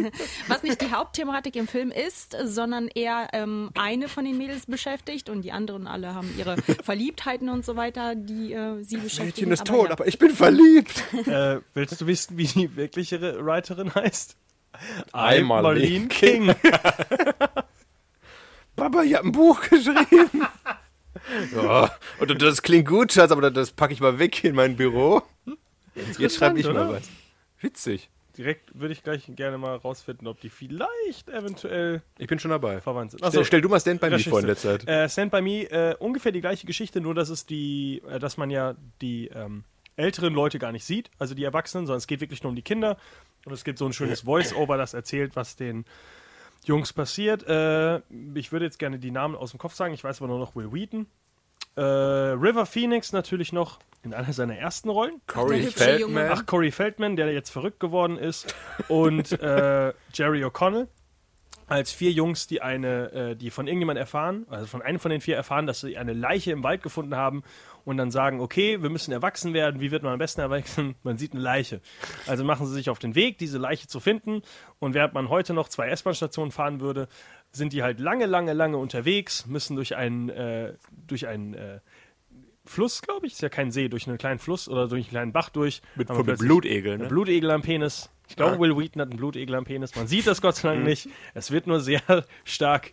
Was 0.48 0.64
nicht 0.64 0.80
die 0.80 0.90
Hauptthematik 0.90 1.54
im 1.54 1.68
Film 1.68 1.92
ist, 1.92 2.36
sondern 2.42 2.88
eher 2.88 3.28
ähm, 3.32 3.70
eine 3.78 4.08
von 4.08 4.24
den 4.24 4.36
Mädels 4.36 4.66
beschäftigt 4.66 5.30
und 5.30 5.42
die 5.42 5.52
anderen 5.52 5.86
alle 5.86 6.12
haben 6.12 6.34
ihre 6.36 6.56
Verliebtheiten 6.82 7.48
und 7.50 7.64
so 7.64 7.76
weiter, 7.76 8.16
die 8.16 8.52
äh, 8.52 8.82
sie 8.82 8.96
beschäftigen. 8.96 9.48
Mädchen 9.48 9.52
ist 9.52 9.60
Aber 9.60 9.70
tot, 9.78 9.86
ja. 9.86 9.92
aber 9.92 10.08
ich 10.08 10.18
bin 10.18 10.30
verliebt. 10.30 11.04
Äh, 11.28 11.60
willst 11.74 12.00
du 12.00 12.06
wissen, 12.08 12.36
wie 12.36 12.46
die 12.48 12.74
wirkliche 12.74 13.20
Writerin 13.20 13.94
heißt? 13.94 14.36
I'm 15.12 15.44
Marlene 15.44 16.08
King. 16.08 16.52
Papa, 18.74 19.02
ich 19.04 19.14
habe 19.14 19.28
ein 19.28 19.32
Buch 19.32 19.60
geschrieben. 19.70 20.46
Ja, 21.54 21.90
und 22.18 22.42
das 22.42 22.62
klingt 22.62 22.88
gut, 22.88 23.12
Schatz, 23.12 23.30
aber 23.30 23.50
das 23.50 23.70
packe 23.70 23.92
ich 23.92 24.00
mal 24.00 24.18
weg 24.18 24.44
in 24.44 24.54
mein 24.54 24.76
Büro. 24.76 25.22
Jetzt 26.18 26.36
schreibe 26.36 26.58
ich 26.58 26.66
mal 26.66 26.72
oder? 26.72 26.92
was. 26.94 27.08
Witzig. 27.60 28.10
Direkt 28.36 28.78
würde 28.78 28.92
ich 28.92 29.04
gleich 29.04 29.30
gerne 29.36 29.58
mal 29.58 29.76
rausfinden, 29.76 30.26
ob 30.26 30.40
die 30.40 30.50
vielleicht 30.50 31.28
eventuell 31.28 32.02
Ich 32.18 32.26
bin 32.26 32.40
schon 32.40 32.50
dabei. 32.50 32.80
verwandt 32.80 33.12
sind. 33.12 33.24
Stell, 33.24 33.44
stell 33.44 33.60
du 33.60 33.68
mal 33.68 33.78
Stand 33.78 34.00
By 34.00 34.10
Me 34.10 34.18
vor 34.18 34.40
in 34.40 34.46
Recherche. 34.46 34.84
Zeit. 34.84 34.88
Äh, 34.88 35.08
Stand 35.08 35.30
By 35.30 35.40
Me, 35.40 35.70
äh, 35.70 35.94
ungefähr 36.00 36.32
die 36.32 36.40
gleiche 36.40 36.66
Geschichte, 36.66 37.00
nur 37.00 37.14
dass 37.14 37.28
es 37.28 37.46
die, 37.46 38.02
äh, 38.10 38.18
dass 38.18 38.36
man 38.36 38.50
ja 38.50 38.74
die 39.00 39.28
ähm, 39.28 39.62
älteren 39.94 40.34
Leute 40.34 40.58
gar 40.58 40.72
nicht 40.72 40.84
sieht, 40.84 41.10
also 41.20 41.36
die 41.36 41.44
Erwachsenen, 41.44 41.86
sondern 41.86 41.98
es 41.98 42.08
geht 42.08 42.20
wirklich 42.20 42.42
nur 42.42 42.50
um 42.50 42.56
die 42.56 42.62
Kinder. 42.62 42.96
Und 43.44 43.52
es 43.52 43.62
gibt 43.62 43.78
so 43.78 43.86
ein 43.86 43.92
schönes 43.92 44.20
Voice-Over, 44.24 44.76
das 44.78 44.94
erzählt, 44.94 45.36
was 45.36 45.54
den 45.54 45.84
Jungs 46.64 46.92
passiert. 46.92 47.46
Äh, 47.46 47.98
ich 48.34 48.52
würde 48.52 48.64
jetzt 48.64 48.78
gerne 48.78 48.98
die 48.98 49.10
Namen 49.10 49.34
aus 49.34 49.50
dem 49.50 49.58
Kopf 49.58 49.74
sagen, 49.74 49.94
ich 49.94 50.02
weiß 50.02 50.20
aber 50.20 50.28
nur 50.28 50.38
noch 50.38 50.56
Will 50.56 50.72
Wheaton. 50.72 51.06
Äh, 51.76 51.82
River 51.82 52.66
Phoenix 52.66 53.12
natürlich 53.12 53.52
noch 53.52 53.80
in 54.02 54.14
einer 54.14 54.32
seiner 54.32 54.56
ersten 54.56 54.90
Rollen. 54.90 55.20
Corey 55.26 55.62
Feldman. 55.62 56.30
Ach, 56.30 56.46
Corey 56.46 56.70
Feldman, 56.70 57.16
der 57.16 57.32
jetzt 57.32 57.50
verrückt 57.50 57.80
geworden 57.80 58.18
ist. 58.18 58.54
Und 58.88 59.32
äh, 59.32 59.92
Jerry 60.12 60.44
O'Connell 60.44 60.88
als 61.66 61.92
vier 61.92 62.10
Jungs, 62.10 62.46
die 62.46 62.62
eine, 62.62 63.12
äh, 63.12 63.36
die 63.36 63.50
von 63.50 63.66
irgendjemand 63.66 63.98
erfahren, 63.98 64.46
also 64.50 64.66
von 64.66 64.82
einem 64.82 64.98
von 64.98 65.10
den 65.10 65.20
vier 65.20 65.36
erfahren, 65.36 65.66
dass 65.66 65.80
sie 65.80 65.96
eine 65.96 66.12
Leiche 66.12 66.52
im 66.52 66.62
Wald 66.62 66.82
gefunden 66.82 67.16
haben 67.16 67.42
und 67.84 67.96
dann 67.96 68.10
sagen, 68.10 68.40
okay, 68.40 68.82
wir 68.82 68.90
müssen 68.90 69.12
erwachsen 69.12 69.54
werden. 69.54 69.80
Wie 69.80 69.90
wird 69.90 70.02
man 70.02 70.12
am 70.12 70.18
besten 70.18 70.40
erwachsen? 70.40 70.94
Man 71.02 71.18
sieht 71.18 71.32
eine 71.32 71.42
Leiche. 71.42 71.80
Also 72.26 72.44
machen 72.44 72.66
sie 72.66 72.72
sich 72.72 72.90
auf 72.90 72.98
den 72.98 73.14
Weg, 73.14 73.38
diese 73.38 73.58
Leiche 73.58 73.86
zu 73.86 74.00
finden. 74.00 74.42
Und 74.78 74.94
während 74.94 75.14
man 75.14 75.28
heute 75.28 75.52
noch 75.52 75.68
zwei 75.68 75.88
S-Bahn-Stationen 75.88 76.50
fahren 76.50 76.80
würde, 76.80 77.08
sind 77.52 77.72
die 77.72 77.82
halt 77.82 78.00
lange, 78.00 78.26
lange, 78.26 78.52
lange 78.52 78.78
unterwegs, 78.78 79.46
müssen 79.46 79.76
durch 79.76 79.96
einen, 79.96 80.28
äh, 80.30 80.74
durch 81.06 81.26
einen 81.26 81.54
äh, 81.54 81.80
Fluss, 82.64 83.02
glaube 83.02 83.26
ich, 83.26 83.34
ist 83.34 83.42
ja 83.42 83.50
kein 83.50 83.70
See, 83.70 83.88
durch 83.88 84.08
einen 84.08 84.16
kleinen 84.16 84.38
Fluss 84.38 84.68
oder 84.68 84.88
durch 84.88 85.04
einen 85.04 85.10
kleinen 85.10 85.32
Bach 85.32 85.50
durch. 85.50 85.82
Mit, 85.96 86.08
Blutegel, 86.08 86.98
ne? 86.98 87.08
Blutegel 87.08 87.50
am 87.50 87.62
Penis. 87.62 88.10
Ich 88.28 88.36
glaube, 88.36 88.56
Ah. 88.56 88.58
Will 88.60 88.76
Wheaton 88.76 89.02
hat 89.02 89.10
einen 89.10 89.18
Blutegel 89.18 89.54
am 89.54 89.64
Penis. 89.64 89.94
Man 89.94 90.06
sieht 90.06 90.26
das 90.26 90.40
Gott 90.40 90.56
sei 90.56 90.68
Dank 90.68 90.80
Mhm. 90.80 90.86
nicht. 90.86 91.08
Es 91.34 91.50
wird 91.50 91.66
nur 91.66 91.80
sehr 91.80 92.00
stark. 92.44 92.92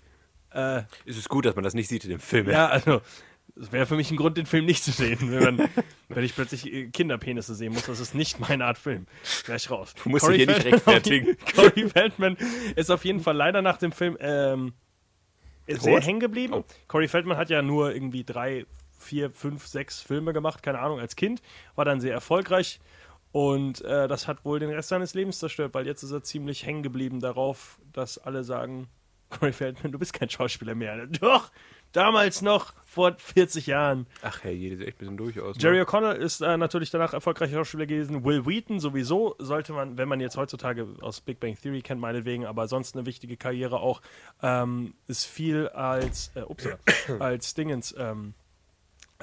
Äh, 0.54 0.84
Es 1.06 1.18
ist 1.18 1.30
gut, 1.30 1.46
dass 1.46 1.56
man 1.56 1.64
das 1.64 1.74
nicht 1.74 1.88
sieht 1.88 2.04
in 2.04 2.10
dem 2.10 2.20
Film. 2.20 2.50
ja, 2.50 2.68
also, 2.68 3.02
es 3.60 3.72
wäre 3.72 3.86
für 3.86 3.96
mich 3.96 4.12
ein 4.12 4.18
Grund, 4.18 4.38
den 4.38 4.46
Film 4.46 4.66
nicht 4.66 4.84
zu 4.84 4.92
sehen, 4.92 5.18
wenn, 5.32 5.56
man, 5.56 5.70
wenn 6.10 6.24
ich 6.24 6.36
plötzlich 6.36 6.72
äh, 6.72 6.88
Kinderpenisse 6.90 7.56
sehen 7.56 7.74
muss. 7.74 7.86
Das 7.86 8.00
ist 8.02 8.14
nicht 8.16 8.40
meine 8.40 8.66
Art 8.66 8.78
Film. 8.78 9.08
Gleich 9.46 9.70
raus. 9.72 9.94
Du 10.04 10.10
musst 10.10 10.28
dich 10.28 10.36
hier 10.38 10.48
nicht 10.48 10.66
rechtfertigen. 10.66 11.38
Corey 11.56 11.88
Feldman 11.90 12.38
ist 12.76 12.90
auf 12.92 13.06
jeden 13.06 13.20
Fall 13.22 13.36
leider 13.36 13.62
nach 13.62 13.78
dem 13.78 13.92
Film 13.94 14.18
ähm, 14.20 14.74
sehr 15.68 16.02
hängen 16.02 16.20
geblieben. 16.20 16.54
Oh. 16.54 16.66
Corey 16.88 17.08
Feldman 17.08 17.38
hat 17.38 17.50
ja 17.50 17.62
nur 17.62 17.94
irgendwie 17.94 18.24
drei, 18.26 18.66
vier, 19.00 19.32
fünf, 19.32 19.68
sechs 19.68 20.02
Filme 20.02 20.34
gemacht, 20.34 20.62
keine 20.64 20.80
Ahnung, 20.80 21.00
als 21.00 21.16
Kind. 21.16 21.42
War 21.76 21.86
dann 21.86 22.02
sehr 22.02 22.14
erfolgreich. 22.14 22.80
Und 23.32 23.82
äh, 23.82 24.08
das 24.08 24.28
hat 24.28 24.44
wohl 24.44 24.60
den 24.60 24.70
Rest 24.70 24.90
seines 24.90 25.14
Lebens 25.14 25.40
zerstört, 25.40 25.74
weil 25.74 25.88
jetzt 25.88 26.04
ist 26.04 26.12
er 26.12 26.24
ziemlich 26.24 26.66
hängen 26.66 26.84
geblieben 26.84 27.20
darauf, 27.22 27.80
dass 27.94 28.18
alle 28.18 28.44
sagen, 28.44 28.88
Corey 29.30 29.54
Feldman, 29.54 29.92
du 29.92 30.00
bist 30.00 30.14
kein 30.14 30.30
Schauspieler 30.30 30.76
mehr. 30.76 31.08
Doch, 31.08 31.52
damals 31.94 32.42
noch, 32.42 32.74
vor 32.86 33.16
40 33.18 33.68
Jahren. 33.68 34.06
Ach 34.22 34.44
hey, 34.44 34.60
die 34.60 34.76
sieht 34.76 34.82
echt 34.86 34.98
ein 34.98 35.00
bisschen 35.00 35.18
durch 35.18 35.40
aus. 35.40 35.56
ne? 35.56 35.64
Jerry 35.64 35.82
O'Connell 35.82 36.16
ist 36.16 36.42
äh, 36.42 36.58
natürlich 36.58 36.90
danach 36.92 37.14
erfolgreicher 37.14 37.56
Schauspieler 37.56 37.86
gewesen. 37.86 38.26
Will 38.26 38.46
Wheaton 38.46 38.82
sowieso 38.82 39.36
sollte 39.40 39.72
man, 39.72 39.98
wenn 39.98 40.10
man 40.10 40.20
jetzt 40.20 40.36
heutzutage 40.36 40.88
aus 41.00 41.22
Big 41.22 41.40
Bang 41.40 41.56
Theory 41.56 41.82
kennt, 41.82 42.02
meinetwegen, 42.02 42.46
aber 42.46 42.68
sonst 42.68 42.96
eine 42.96 43.06
wichtige 43.06 43.38
Karriere 43.38 43.80
auch, 43.80 44.02
ähm, 44.44 44.94
ist 45.08 45.26
viel 45.26 45.70
als, 45.70 46.32
äh, 46.36 46.42
upsala, 46.42 46.78
als 47.20 47.54
Dingens, 47.54 47.96
ähm, 47.98 48.34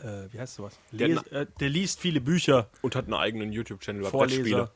äh, 0.04 0.32
wie 0.32 0.38
heißt 0.40 0.54
sowas? 0.56 0.78
Der 0.92 1.08
Les, 1.08 1.22
äh, 1.28 1.46
der 1.61 1.68
liest 1.68 2.00
viele 2.00 2.20
Bücher, 2.20 2.68
Und 2.82 2.94
hat 2.96 3.04
einen 3.06 3.14
eigenen 3.14 3.52
YouTube-Channel 3.52 4.00
über 4.02 4.11
Vorleser. 4.11 4.70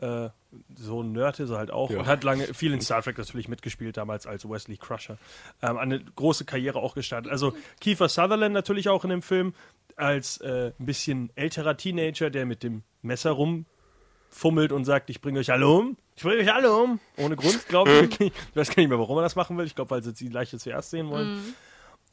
Brettspiele. 0.00 0.26
Äh, 0.26 0.30
so 0.76 1.02
ein 1.02 1.12
Nerd 1.12 1.40
ist 1.40 1.50
er 1.50 1.58
halt 1.58 1.70
auch 1.70 1.90
Ja. 1.90 2.00
und 2.00 2.06
hat 2.06 2.22
lange 2.24 2.52
viel 2.54 2.72
in 2.72 2.80
Star 2.80 3.02
Trek 3.02 3.16
natürlich 3.18 3.48
mitgespielt, 3.48 3.96
damals 3.96 4.26
als 4.26 4.48
Wesley 4.48 4.76
Crusher. 4.76 5.18
Ähm, 5.62 5.78
eine 5.78 6.00
große 6.00 6.44
Karriere 6.44 6.78
auch 6.80 6.94
gestartet. 6.94 7.30
Also 7.32 7.54
Kiefer 7.80 8.08
Sutherland 8.08 8.54
natürlich 8.54 8.88
auch 8.88 9.04
in 9.04 9.10
dem 9.10 9.22
Film 9.22 9.54
als 9.96 10.38
äh, 10.38 10.72
ein 10.78 10.86
bisschen 10.86 11.30
älterer 11.36 11.76
Teenager, 11.76 12.30
der 12.30 12.44
mit 12.46 12.62
dem 12.62 12.82
Messer 13.02 13.30
rumfummelt 13.32 14.72
und 14.72 14.84
sagt, 14.84 15.10
ich 15.10 15.20
bringe 15.20 15.38
euch 15.40 15.50
alle 15.52 15.68
um. 15.68 15.96
Ich 16.16 16.22
bringe 16.22 16.40
euch 16.42 16.52
alle 16.52 16.72
um. 16.76 17.00
Ohne 17.16 17.36
Grund, 17.36 17.66
glaube 17.68 17.90
ich. 17.92 18.00
wirklich. 18.02 18.32
Ich 18.50 18.56
weiß 18.56 18.68
gar 18.68 18.80
nicht 18.82 18.88
mehr, 18.88 18.98
warum 18.98 19.16
er 19.18 19.22
das 19.22 19.36
machen 19.36 19.56
will. 19.58 19.66
Ich 19.66 19.74
glaube, 19.74 19.90
weil 19.90 20.02
sie 20.02 20.12
die 20.12 20.28
Leiche 20.28 20.58
zuerst 20.58 20.90
sehen 20.90 21.08
wollen. 21.10 21.54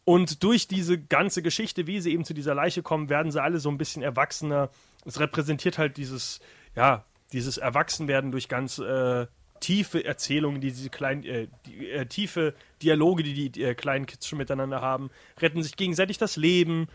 Und 0.04 0.44
durch 0.44 0.68
diese 0.68 1.00
ganze 1.00 1.42
Geschichte, 1.42 1.86
wie 1.88 2.02
sie 2.02 2.12
eben 2.12 2.26
zu 2.26 2.34
dieser 2.34 2.56
Leiche 2.56 2.82
kommen, 2.82 3.10
werden 3.10 3.32
sie 3.32 3.42
alle 3.42 3.60
so 3.60 3.70
ein 3.70 3.78
bisschen 3.78 4.02
erwachsener. 4.02 4.70
Es 5.06 5.20
repräsentiert 5.20 5.78
halt 5.78 5.98
dieses, 5.98 6.40
ja, 6.76 7.06
dieses 7.34 7.58
Erwachsenwerden 7.58 8.32
durch 8.32 8.48
ganz 8.50 8.80
äh, 8.80 9.28
tiefe 9.60 10.04
Erzählungen, 10.04 10.60
die 10.60 10.72
diese 10.72 10.90
kleinen, 10.90 11.24
äh, 11.24 11.48
die, 11.66 11.90
äh, 11.92 12.06
tiefe 12.08 12.56
Dialoge, 12.82 13.24
die 13.24 13.50
die 13.52 13.64
äh, 13.64 13.76
kleinen 13.76 14.08
Kids 14.08 14.28
schon 14.28 14.40
miteinander 14.40 14.82
haben, 14.82 15.12
retten 15.40 15.62
sich 15.62 15.76
gegenseitig 15.76 16.18
das 16.18 16.36
Leben 16.36 16.88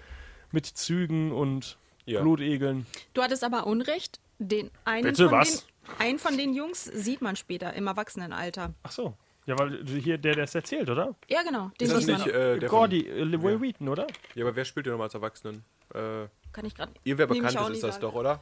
mit 0.50 0.66
Zügen 0.66 1.32
und 1.32 1.78
Ja. 2.06 2.20
Blutegeln. 2.20 2.86
Du 3.14 3.22
hattest 3.22 3.44
aber 3.44 3.66
Unrecht. 3.66 4.20
Den 4.38 4.70
einen, 4.84 5.04
Bitte, 5.04 5.28
von 5.28 5.38
was? 5.38 5.64
Den, 5.64 5.66
einen 5.98 6.18
von 6.18 6.36
den 6.36 6.54
Jungs 6.54 6.84
sieht 6.84 7.22
man 7.22 7.36
später 7.36 7.72
im 7.72 7.86
Erwachsenenalter. 7.86 8.74
Ach 8.82 8.92
so. 8.92 9.16
Ja, 9.46 9.56
weil 9.58 9.84
du 9.84 9.92
hier 9.94 10.18
der, 10.18 10.34
der 10.34 10.44
es 10.44 10.54
erzählt, 10.54 10.90
oder? 10.90 11.14
Ja, 11.28 11.42
genau. 11.42 11.70
Den 11.80 11.86
Ist 11.86 11.94
das 11.96 12.06
nicht 12.06 12.26
äh, 12.26 12.58
der 12.58 12.68
von, 12.68 12.78
Gordy, 12.80 13.06
äh, 13.06 13.42
Will 13.42 13.60
Wheaton, 13.60 13.88
oder? 13.88 14.06
Ja, 14.34 14.44
aber 14.44 14.56
wer 14.56 14.64
spielt 14.64 14.86
denn 14.86 14.92
nochmal 14.92 15.06
als 15.06 15.14
Erwachsenen? 15.14 15.64
Äh, 15.94 16.26
Kann 16.52 16.64
ich 16.64 16.74
gerade. 16.74 16.92
ihr, 17.04 17.16
wer 17.16 17.26
bekannt 17.28 17.54
ist, 17.54 17.68
ist 17.70 17.82
das 17.84 18.00
doch, 18.00 18.14
oder? 18.14 18.40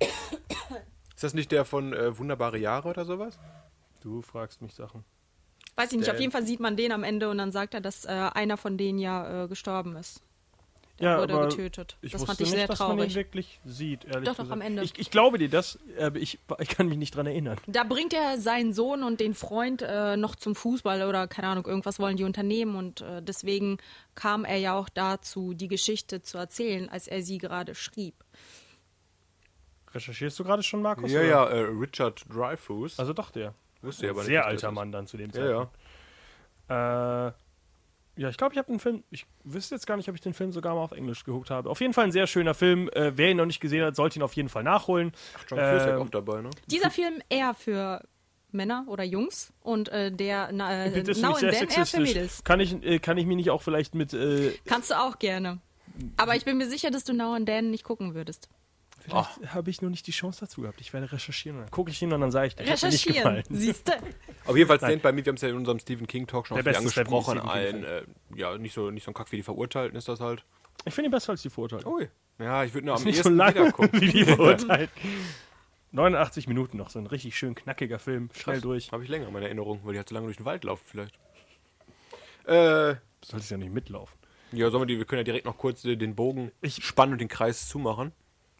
Ist 1.14 1.24
das 1.24 1.34
nicht 1.34 1.52
der 1.52 1.64
von 1.64 1.92
äh, 1.92 2.18
Wunderbare 2.18 2.58
Jahre 2.58 2.88
oder 2.88 3.04
sowas? 3.04 3.38
Du 4.00 4.22
fragst 4.22 4.60
mich 4.60 4.74
Sachen. 4.74 5.04
Weiß 5.76 5.92
ich 5.92 5.98
nicht, 5.98 6.06
Der- 6.08 6.14
auf 6.14 6.20
jeden 6.20 6.32
Fall 6.32 6.44
sieht 6.44 6.58
man 6.58 6.76
den 6.76 6.90
am 6.90 7.04
Ende 7.04 7.30
und 7.30 7.38
dann 7.38 7.52
sagt 7.52 7.74
er, 7.74 7.80
dass 7.80 8.04
äh, 8.04 8.08
einer 8.08 8.56
von 8.56 8.76
denen 8.76 8.98
ja 8.98 9.44
äh, 9.44 9.48
gestorben 9.48 9.94
ist. 9.94 10.20
Ja, 11.02 11.18
wurde 11.18 11.34
aber 11.34 11.48
getötet. 11.48 11.96
Ich 12.00 12.12
das 12.12 12.24
fand 12.24 12.40
ich 12.40 12.46
nicht, 12.46 12.56
sehr 12.56 12.66
dass 12.68 12.78
man 12.78 12.96
traurig. 12.96 13.14
wirklich 13.14 13.60
sieht, 13.64 14.04
ehrlich 14.04 14.28
Doch, 14.28 14.36
doch, 14.36 14.44
gesagt. 14.44 14.52
am 14.52 14.60
Ende. 14.60 14.82
Ich, 14.84 14.98
ich 14.98 15.10
glaube 15.10 15.36
dir 15.38 15.48
das, 15.48 15.78
aber 16.00 16.18
ich, 16.18 16.38
ich 16.60 16.68
kann 16.68 16.88
mich 16.88 16.96
nicht 16.96 17.16
dran 17.16 17.26
erinnern. 17.26 17.58
Da 17.66 17.82
bringt 17.84 18.12
er 18.14 18.38
seinen 18.38 18.72
Sohn 18.72 19.02
und 19.02 19.18
den 19.20 19.34
Freund 19.34 19.82
äh, 19.82 20.16
noch 20.16 20.36
zum 20.36 20.54
Fußball 20.54 21.02
oder 21.02 21.26
keine 21.26 21.48
Ahnung, 21.48 21.66
irgendwas 21.66 21.98
wollen 21.98 22.16
die 22.16 22.24
unternehmen 22.24 22.76
und 22.76 23.00
äh, 23.00 23.20
deswegen 23.20 23.78
kam 24.14 24.44
er 24.44 24.58
ja 24.58 24.74
auch 24.78 24.88
dazu, 24.88 25.54
die 25.54 25.68
Geschichte 25.68 26.22
zu 26.22 26.38
erzählen, 26.38 26.88
als 26.88 27.08
er 27.08 27.22
sie 27.22 27.38
gerade 27.38 27.74
schrieb. 27.74 28.14
Recherchierst 29.94 30.38
du 30.38 30.44
gerade 30.44 30.62
schon, 30.62 30.82
Markus? 30.82 31.10
Ja, 31.10 31.20
oder? 31.20 31.28
ja, 31.28 31.44
äh, 31.48 31.60
Richard 31.64 32.24
Dreyfuss. 32.32 32.98
Also 32.98 33.12
doch 33.12 33.30
der. 33.30 33.54
Wusste 33.82 34.06
ich 34.06 34.10
aber 34.10 34.20
nicht, 34.20 34.28
Sehr 34.28 34.46
alter. 34.46 34.70
Mann 34.70 34.92
dann 34.92 35.06
zu 35.06 35.16
dem 35.16 35.30
Ja, 35.30 35.44
ja. 35.44 35.70
Zeitpunkt. 36.68 37.34
Äh, 37.34 37.42
ja, 38.16 38.28
ich 38.28 38.36
glaube, 38.36 38.52
ich 38.54 38.58
habe 38.58 38.70
den 38.70 38.78
Film, 38.78 39.02
ich 39.10 39.26
wüsste 39.44 39.74
jetzt 39.74 39.86
gar 39.86 39.96
nicht, 39.96 40.08
ob 40.08 40.14
ich 40.14 40.20
den 40.20 40.34
Film 40.34 40.52
sogar 40.52 40.74
mal 40.74 40.82
auf 40.82 40.92
Englisch 40.92 41.24
geguckt 41.24 41.50
habe. 41.50 41.70
Auf 41.70 41.80
jeden 41.80 41.94
Fall 41.94 42.04
ein 42.04 42.12
sehr 42.12 42.26
schöner 42.26 42.54
Film. 42.54 42.88
Äh, 42.92 43.16
wer 43.16 43.30
ihn 43.30 43.36
noch 43.36 43.46
nicht 43.46 43.60
gesehen 43.60 43.84
hat, 43.84 43.96
sollte 43.96 44.18
ihn 44.18 44.22
auf 44.22 44.34
jeden 44.34 44.48
Fall 44.48 44.62
nachholen. 44.62 45.12
John 45.48 45.58
Cusack 45.58 45.94
Ähm, 45.94 46.02
auch 46.02 46.10
dabei, 46.10 46.42
ne? 46.42 46.50
Dieser 46.70 46.90
Film 46.90 47.22
eher 47.28 47.54
für 47.54 48.02
Männer 48.50 48.84
oder 48.88 49.02
Jungs 49.02 49.52
und 49.60 49.88
äh, 49.88 50.12
der 50.12 50.50
na, 50.52 50.86
äh, 50.86 50.90
Bitte 50.90 51.12
ist 51.12 51.22
Now 51.22 51.30
nicht 51.30 51.40
sehr 51.40 51.48
and 51.50 51.58
Then 51.58 51.68
eher 51.68 51.74
für 51.74 51.84
sexistisch. 51.86 52.14
Mädels. 52.14 52.44
Kann 52.44 52.60
ich, 52.60 52.82
äh, 52.84 52.98
kann 52.98 53.16
ich 53.16 53.26
mich 53.26 53.36
nicht 53.36 53.50
auch 53.50 53.62
vielleicht 53.62 53.94
mit. 53.94 54.12
Äh, 54.12 54.52
Kannst 54.66 54.90
du 54.90 54.94
auch 55.00 55.18
gerne. 55.18 55.60
Aber 56.16 56.36
ich 56.36 56.44
bin 56.44 56.58
mir 56.58 56.68
sicher, 56.68 56.90
dass 56.90 57.04
du 57.04 57.12
Now 57.14 57.34
and 57.34 57.46
Then 57.46 57.70
nicht 57.70 57.84
gucken 57.84 58.14
würdest. 58.14 58.48
Vielleicht 59.02 59.54
habe 59.54 59.70
ich 59.70 59.82
nur 59.82 59.90
nicht 59.90 60.06
die 60.06 60.12
Chance 60.12 60.40
dazu 60.40 60.62
gehabt. 60.62 60.80
Ich 60.80 60.92
werde 60.92 61.10
recherchieren. 61.12 61.58
Dann 61.58 61.70
gucke 61.70 61.90
ich 61.90 62.00
ihn 62.02 62.12
und 62.12 62.20
dann 62.20 62.30
sage 62.30 62.48
ich, 62.48 62.56
nicht 62.56 62.70
Recherchieren, 62.70 63.42
siehst 63.50 63.88
du? 63.88 63.92
Auf 64.46 64.56
jeden 64.56 64.68
Fall 64.68 64.78
Stand 64.78 65.02
bei 65.02 65.12
mir, 65.12 65.24
wir 65.24 65.30
haben 65.30 65.36
es 65.36 65.42
ja 65.42 65.48
in 65.48 65.56
unserem 65.56 65.78
Stephen 65.78 66.06
King 66.06 66.26
Talk 66.26 66.46
schon 66.46 66.58
oft 66.58 66.66
angesprochen. 66.68 67.38
Ein, 67.40 67.84
äh, 67.84 68.02
ja, 68.34 68.56
nicht 68.58 68.74
so, 68.74 68.90
nicht 68.90 69.04
so 69.04 69.10
ein 69.10 69.14
Kack 69.14 69.30
wie 69.32 69.36
die 69.36 69.42
Verurteilten 69.42 69.96
ist 69.98 70.08
das 70.08 70.20
halt. 70.20 70.44
Ich 70.84 70.94
finde 70.94 71.08
ihn 71.08 71.12
besser 71.12 71.30
als 71.32 71.42
die 71.42 71.50
Vorurteile. 71.50 71.86
Ui. 71.86 72.08
Ja, 72.38 72.64
ich 72.64 72.72
würde 72.74 72.86
nur 72.86 72.96
am 72.96 73.02
nicht 73.04 73.16
so 73.16 73.20
ehesten 73.28 73.36
lang 73.36 73.54
wieder 73.54 73.72
gucken. 73.72 74.00
wie 74.00 74.10
die 74.10 74.24
Verurteilten. 74.24 75.02
89 75.92 76.48
Minuten 76.48 76.78
noch, 76.78 76.88
so 76.90 76.98
ein 76.98 77.06
richtig 77.06 77.36
schön 77.36 77.54
knackiger 77.54 77.98
Film. 77.98 78.30
Schnell 78.34 78.60
durch. 78.62 78.90
Habe 78.92 79.02
ich 79.04 79.10
länger 79.10 79.26
in 79.26 79.32
meiner 79.32 79.46
Erinnerung, 79.46 79.80
weil 79.84 79.92
die 79.92 79.98
hat 79.98 80.08
so 80.08 80.14
lange 80.14 80.26
durch 80.26 80.38
den 80.38 80.46
Wald 80.46 80.64
laufen 80.64 80.82
vielleicht. 80.86 81.14
Äh, 82.46 82.96
Du 83.20 83.28
solltest 83.28 83.52
ja 83.52 83.56
nicht 83.56 83.72
mitlaufen. 83.72 84.18
ja, 84.50 84.68
sollen 84.70 84.82
wir 84.82 84.86
die, 84.86 84.98
wir 84.98 85.04
können 85.04 85.20
ja 85.20 85.24
direkt 85.24 85.46
noch 85.46 85.56
kurz 85.56 85.84
äh, 85.84 85.94
den 85.94 86.16
Bogen 86.16 86.50
Ich- 86.60 86.84
spannen 86.84 87.12
und 87.12 87.20
den 87.20 87.28
Kreis 87.28 87.68
zumachen. 87.68 88.10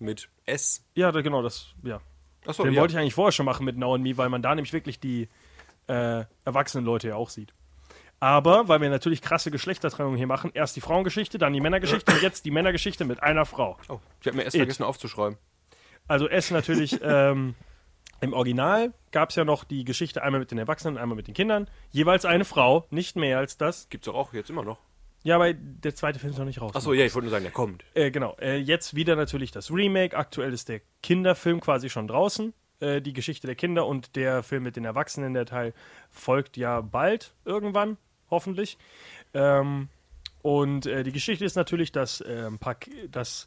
Mit 0.03 0.29
S. 0.45 0.85
Ja, 0.95 1.13
da, 1.13 1.23
genau, 1.23 1.43
das, 1.43 1.75
ja. 1.83 2.01
Achso, 2.45 2.65
Den 2.65 2.75
ja. 2.75 2.81
wollte 2.81 2.95
ich 2.95 2.99
eigentlich 2.99 3.15
vorher 3.15 3.33
schon 3.33 3.47
machen 3.47 3.65
mit 3.65 3.77
Now 3.77 3.95
and 3.95 4.03
Me, 4.03 4.17
weil 4.17 4.29
man 4.29 4.43
da 4.43 4.55
nämlich 4.55 4.73
wirklich 4.73 4.99
die 4.99 5.29
äh, 5.87 6.25
erwachsenen 6.45 6.85
Leute 6.85 7.09
ja 7.09 7.15
auch 7.17 7.31
sieht. 7.31 7.55
Aber, 8.19 8.69
weil 8.69 8.81
wir 8.81 8.91
natürlich 8.91 9.21
krasse 9.21 9.51
Geschlechtertrennung 9.51 10.17
hier 10.17 10.27
machen, 10.27 10.53
erst 10.55 10.77
die 10.77 10.81
Frauengeschichte, 10.81 11.39
dann 11.39 11.53
die 11.53 11.61
Männergeschichte 11.61 12.13
und 12.13 12.23
jetzt 12.23 12.45
die 12.45 12.51
Männergeschichte 12.53 13.05
mit 13.05 13.23
einer 13.23 13.47
Frau. 13.47 13.79
Oh, 13.89 13.99
ich 14.21 14.27
habe 14.27 14.37
mir 14.37 14.45
S 14.45 14.55
It. 14.55 14.61
vergessen 14.61 14.85
aufzuschreiben. 14.85 15.39
Also 16.07 16.29
S 16.29 16.51
natürlich, 16.51 17.01
ähm, 17.03 17.55
im 18.21 18.33
Original 18.33 18.93
gab 19.11 19.31
es 19.31 19.37
ja 19.37 19.45
noch 19.45 19.65
die 19.65 19.85
Geschichte 19.85 20.23
einmal 20.23 20.39
mit 20.39 20.53
den 20.53 20.59
Erwachsenen, 20.59 20.99
einmal 20.99 21.17
mit 21.17 21.27
den 21.27 21.35
Kindern. 21.35 21.69
Jeweils 21.91 22.25
eine 22.25 22.45
Frau, 22.45 22.87
nicht 22.91 23.17
mehr 23.17 23.39
als 23.39 23.57
das. 23.57 23.89
Gibt's 23.89 24.07
doch 24.07 24.15
auch 24.15 24.33
jetzt 24.33 24.51
immer 24.51 24.63
noch. 24.63 24.79
Ja, 25.25 25.37
aber 25.37 25.53
der 25.53 25.95
zweite 25.95 26.19
Film 26.19 26.33
ist 26.33 26.39
noch 26.39 26.45
nicht 26.45 26.61
raus. 26.61 26.75
Achso, 26.75 26.93
ja, 26.93 27.05
ich 27.05 27.15
wollte 27.15 27.27
nur 27.27 27.31
sagen, 27.31 27.45
der 27.45 27.53
kommt. 27.53 27.85
Äh, 27.95 28.11
genau. 28.11 28.37
Äh, 28.41 28.57
jetzt 28.57 28.97
wieder 28.97 29.15
natürlich 29.15 29.53
das 29.53 29.71
Remake. 29.71 30.17
Aktuell 30.17 30.53
ist 30.53 30.69
der 30.69 30.81
Kinderfilm 31.03 31.61
quasi 31.61 31.89
schon 31.91 32.09
draußen. 32.09 32.53
Äh, 32.81 33.01
die 33.01 33.13
Geschichte 33.13 33.47
der 33.47 33.55
Kinder 33.55 33.87
und 33.87 34.17
der 34.17 34.43
Film 34.43 34.65
mit 34.65 34.75
den 34.75 34.85
Erwachsenen, 34.85 35.35
der 35.35 35.47
Teil, 35.47 35.75
folgt 36.11 36.57
ja 36.57 36.81
bald 36.81 37.35
irgendwann, 37.45 37.99
hoffentlich. 38.31 38.79
Ähm, 39.33 39.89
und 40.43 40.87
äh, 40.87 41.05
die 41.05 41.13
Geschichte 41.13 41.45
ist 41.45 41.55
natürlich, 41.55 41.93
dass, 41.93 42.23
ähm, 42.27 42.59
Pak- 42.59 42.91
dass 43.11 43.47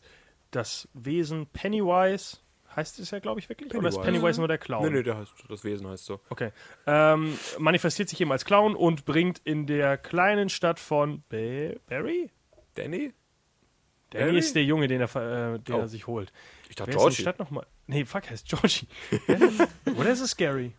das 0.52 0.88
Wesen 0.94 1.48
Pennywise, 1.48 2.38
heißt 2.76 3.00
es 3.00 3.12
ja, 3.12 3.20
glaube 3.20 3.40
ich, 3.40 3.50
wirklich? 3.50 3.74
Oder 3.74 3.90
ist 3.90 3.96
Pennywise. 3.96 4.20
Pennywise 4.20 4.40
nur 4.40 4.48
der 4.48 4.58
Clown? 4.58 4.84
Nee, 4.86 4.90
nee, 4.98 5.04
der 5.04 5.18
heißt, 5.18 5.34
das 5.50 5.64
Wesen 5.64 5.88
heißt 5.88 6.06
so. 6.06 6.20
Okay. 6.30 6.52
Ähm, 6.88 7.38
manifestiert 7.58 8.10
sich 8.10 8.20
eben 8.22 8.32
als 8.32 8.46
Clown 8.46 8.76
und 8.76 9.06
bringt 9.06 9.40
in 9.44 9.66
der 9.68 9.98
kleinen 9.98 10.50
Stadt 10.50 10.80
von 10.80 11.24
Ba- 11.30 11.76
Barry? 11.88 12.32
Danny? 12.76 13.14
Danny 14.12 14.26
Barry? 14.26 14.38
ist 14.38 14.56
der 14.56 14.64
Junge, 14.64 14.88
den 14.88 15.02
er, 15.02 15.16
äh, 15.56 15.60
den 15.60 15.76
Oh. 15.76 15.80
er 15.80 15.88
sich 15.88 16.08
holt. 16.08 16.32
Ich 16.70 16.76
dachte 16.76 16.92
Wer 16.92 16.96
ist 16.96 17.02
die 17.02 17.08
Georgie. 17.08 17.22
Stadt 17.22 17.40
nochmal? 17.40 17.66
Nee, 17.88 18.06
fuck, 18.06 18.30
heißt 18.30 18.48
Georgie. 18.48 18.88
Oder 19.98 20.10
ist 20.12 20.22
es 20.22 20.36
Gary? 20.36 20.74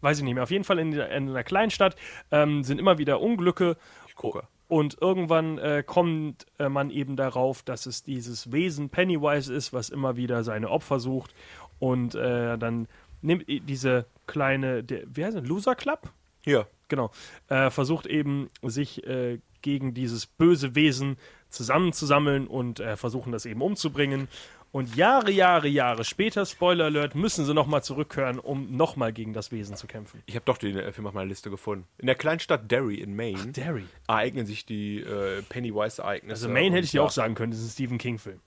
Weiß 0.00 0.18
ich 0.18 0.24
nicht 0.24 0.34
mehr. 0.34 0.42
Auf 0.42 0.50
jeden 0.50 0.64
Fall 0.64 0.78
in, 0.78 0.90
der, 0.90 1.10
in 1.10 1.28
einer 1.30 1.44
kleinen 1.44 1.70
Stadt 1.70 1.96
ähm, 2.30 2.62
sind 2.62 2.78
immer 2.78 2.98
wieder 2.98 3.20
Unglücke. 3.20 3.76
Ich 4.08 4.14
gucke. 4.14 4.46
Und 4.74 4.96
irgendwann 5.00 5.58
äh, 5.58 5.84
kommt 5.86 6.46
äh, 6.58 6.68
man 6.68 6.90
eben 6.90 7.14
darauf, 7.14 7.62
dass 7.62 7.86
es 7.86 8.02
dieses 8.02 8.50
Wesen 8.50 8.88
Pennywise 8.88 9.54
ist, 9.54 9.72
was 9.72 9.88
immer 9.88 10.16
wieder 10.16 10.42
seine 10.42 10.68
Opfer 10.68 10.98
sucht. 10.98 11.32
Und 11.78 12.16
äh, 12.16 12.58
dann 12.58 12.88
nimmt 13.22 13.48
i- 13.48 13.60
diese 13.60 14.06
kleine, 14.26 14.82
der, 14.82 15.04
wie 15.06 15.24
heißt 15.24 15.36
das, 15.36 15.46
Loser 15.46 15.76
Club? 15.76 16.10
Hier. 16.42 16.66
Genau. 16.88 17.12
Äh, 17.48 17.70
versucht 17.70 18.06
eben, 18.06 18.48
sich 18.62 19.06
äh, 19.06 19.38
gegen 19.62 19.94
dieses 19.94 20.26
böse 20.26 20.74
Wesen 20.74 21.18
zusammenzusammeln 21.50 22.48
und 22.48 22.80
äh, 22.80 22.96
versuchen 22.96 23.30
das 23.30 23.46
eben 23.46 23.62
umzubringen. 23.62 24.26
Und 24.74 24.96
Jahre, 24.96 25.30
Jahre, 25.30 25.68
Jahre 25.68 26.02
später, 26.02 26.44
Spoiler 26.44 26.86
Alert, 26.86 27.14
müssen 27.14 27.44
sie 27.44 27.54
nochmal 27.54 27.84
zurückkehren, 27.84 28.40
um 28.40 28.76
nochmal 28.76 29.12
gegen 29.12 29.32
das 29.32 29.52
Wesen 29.52 29.76
zu 29.76 29.86
kämpfen. 29.86 30.20
Ich 30.26 30.34
habe 30.34 30.44
doch 30.46 30.58
den 30.58 30.76
äh, 30.76 30.90
Film 30.90 31.06
auf 31.06 31.14
meiner 31.14 31.28
Liste 31.28 31.48
gefunden. 31.48 31.86
In 31.98 32.06
der 32.06 32.16
Kleinstadt 32.16 32.68
Derry 32.68 32.96
in 32.96 33.14
Maine 33.14 33.52
Derry. 33.52 33.84
ereignen 34.08 34.46
sich 34.46 34.66
die 34.66 34.98
äh, 34.98 35.42
Pennywise-Ereignisse. 35.42 36.46
Also 36.46 36.48
Maine 36.48 36.74
hätte 36.74 36.86
ich 36.86 36.90
dir 36.90 37.04
auch 37.04 37.12
sagen 37.12 37.36
können, 37.36 37.52
das 37.52 37.60
ist 37.60 37.66
ein 37.66 37.70
Stephen 37.70 37.98
King-Film. 37.98 38.40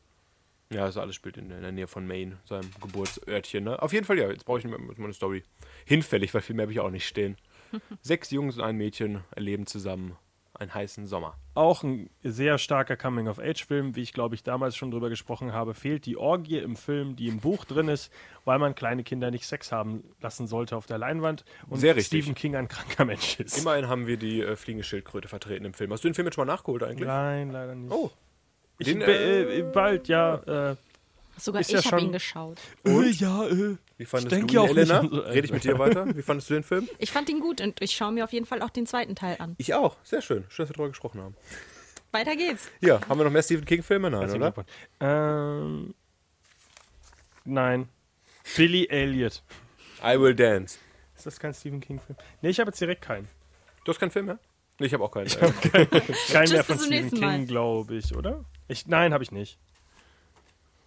Ja, 0.70 0.84
also 0.84 1.00
alles 1.00 1.16
spielt 1.16 1.38
in, 1.38 1.50
in 1.50 1.62
der 1.62 1.72
Nähe 1.72 1.88
von 1.88 2.06
Maine, 2.06 2.40
seinem 2.44 2.72
Geburtsörtchen. 2.82 3.64
Ne? 3.64 3.82
Auf 3.82 3.94
jeden 3.94 4.06
Fall, 4.06 4.20
ja, 4.20 4.30
jetzt 4.30 4.44
brauche 4.44 4.60
ich 4.60 4.66
nicht 4.66 4.78
mehr 4.78 4.96
meine 4.98 5.14
Story. 5.14 5.44
Hinfällig, 5.86 6.34
weil 6.34 6.42
viel 6.42 6.58
mehr 6.58 6.64
habe 6.64 6.74
ich 6.74 6.82
auch 6.82 6.92
nicht 6.92 7.08
stehen. 7.08 7.38
Sechs 8.02 8.32
Jungs 8.32 8.58
und 8.58 8.66
ein 8.66 8.76
Mädchen 8.76 9.24
erleben 9.34 9.66
zusammen 9.66 10.18
einen 10.60 10.74
heißen 10.74 11.06
Sommer. 11.08 11.36
Auch 11.54 11.84
ein 11.84 12.10
sehr 12.24 12.58
starker 12.58 12.98
Coming-of-Age-Film, 12.98 13.96
wie 13.96 14.02
ich 14.02 14.14
glaube 14.14 14.36
ich 14.36 14.44
damals 14.44 14.76
schon 14.76 14.92
drüber 14.92 15.10
gesprochen 15.10 15.54
habe, 15.54 15.74
fehlt 15.74 16.06
die 16.06 16.18
Orgie 16.18 16.58
im 16.58 16.76
Film, 16.76 17.16
die 17.16 17.28
im 17.28 17.40
Buch 17.40 17.66
drin 17.66 17.88
ist, 17.88 18.12
weil 18.46 18.60
man 18.60 18.76
kleine 18.76 19.04
Kinder 19.04 19.32
nicht 19.32 19.46
Sex 19.46 19.72
haben 19.72 20.04
lassen 20.22 20.48
sollte 20.48 20.76
auf 20.76 20.86
der 20.86 20.98
Leinwand 20.98 21.46
und 21.70 21.80
Sehr 21.80 21.96
richtig. 21.96 22.24
Stephen 22.24 22.36
King 22.36 22.56
ein 22.56 22.68
kranker 22.68 23.06
Mensch 23.06 23.40
ist. 23.40 23.58
Immerhin 23.58 23.88
haben 23.88 24.08
wir 24.08 24.18
die 24.18 24.42
äh, 24.42 24.56
fliegende 24.56 24.84
Schildkröte 24.84 25.28
vertreten 25.28 25.66
im 25.66 25.74
Film. 25.74 25.92
Hast 25.94 26.04
du 26.04 26.10
den 26.10 26.14
Film 26.16 26.28
jetzt 26.28 26.36
schon 26.36 26.46
mal 26.48 26.54
nachgeholt 26.54 26.84
eigentlich? 26.84 27.08
Nein, 27.08 27.52
leider 27.52 27.76
nicht. 27.76 27.92
Oh. 27.92 28.12
Ich, 28.80 28.88
Den, 28.88 29.00
be- 29.00 29.06
äh, 29.06 29.62
bald, 29.74 30.08
ja. 30.08 30.36
Äh, 30.72 30.76
Sogar 31.40 31.62
Ist 31.62 31.68
ich 31.70 31.74
ja 31.74 31.80
habe 31.80 31.90
schon- 31.90 32.00
ihn 32.08 32.12
geschaut. 32.14 32.58
äh, 32.86 33.10
ja, 33.10 33.46
äh. 33.48 33.78
Wie 33.98 34.06
fandest 34.06 34.32
denk 34.32 34.48
du 34.50 34.64
ihn, 34.64 34.70
Elena? 34.70 35.02
so- 35.12 35.20
Rede 35.22 35.46
ich 35.46 35.52
mit 35.52 35.64
dir 35.64 35.80
weiter? 35.80 36.16
Wie 36.16 36.22
fandest 36.22 36.50
du 36.50 36.54
den 36.56 36.64
Film? 36.64 36.88
Ich 37.00 37.12
fand 37.12 37.30
ihn 37.30 37.40
gut 37.40 37.62
und 37.62 37.82
ich 37.82 37.92
schaue 37.92 38.12
mir 38.12 38.24
auf 38.24 38.32
jeden 38.34 38.46
Fall 38.46 38.62
auch 38.62 38.70
den 38.70 38.86
zweiten 38.86 39.16
Teil 39.16 39.38
an. 39.40 39.56
Ich 39.58 39.74
auch. 39.74 39.96
Sehr 40.04 40.22
schön. 40.22 40.44
Schön, 40.50 40.64
dass 40.64 40.70
wir 40.70 40.74
darüber 40.74 40.90
gesprochen 40.90 41.22
haben. 41.22 41.36
Weiter 42.12 42.36
geht's. 42.36 42.70
Ja, 42.80 43.02
haben 43.10 43.20
wir 43.20 43.24
noch 43.26 43.32
mehr 43.32 43.44
Stephen 43.44 43.66
King-Filme? 43.66 44.10
Nein, 44.10 44.32
oder? 44.32 44.54
Ähm, 45.00 45.94
nein. 47.44 47.90
Billy 48.56 48.88
Elliot. 48.90 49.42
I 50.04 50.20
Will 50.20 50.36
Dance. 50.36 50.78
Ist 51.16 51.26
das 51.26 51.40
kein 51.40 51.54
Stephen 51.54 51.80
King-Film? 51.82 52.18
Nee, 52.42 52.50
ich 52.50 52.60
habe 52.60 52.70
jetzt 52.70 52.80
direkt 52.80 53.02
keinen. 53.02 53.28
Du 53.84 53.92
hast 53.92 54.00
keinen 54.00 54.12
Film 54.12 54.28
mehr? 54.28 54.40
Nee, 54.80 54.86
ich 54.88 54.94
habe 54.94 55.04
auch 55.04 55.12
keinen. 55.12 55.26
Äh, 55.28 55.32
Keinen 55.32 55.90
Tschüss, 56.46 56.52
mehr 56.52 56.64
von 56.64 56.78
Stephen. 56.80 57.12
King, 57.20 57.48
glaube 57.48 57.96
ich, 57.96 58.16
oder? 58.16 58.46
Ich, 58.68 58.86
nein, 58.88 59.12
habe 59.14 59.24
ich 59.24 59.32
nicht. 59.32 59.58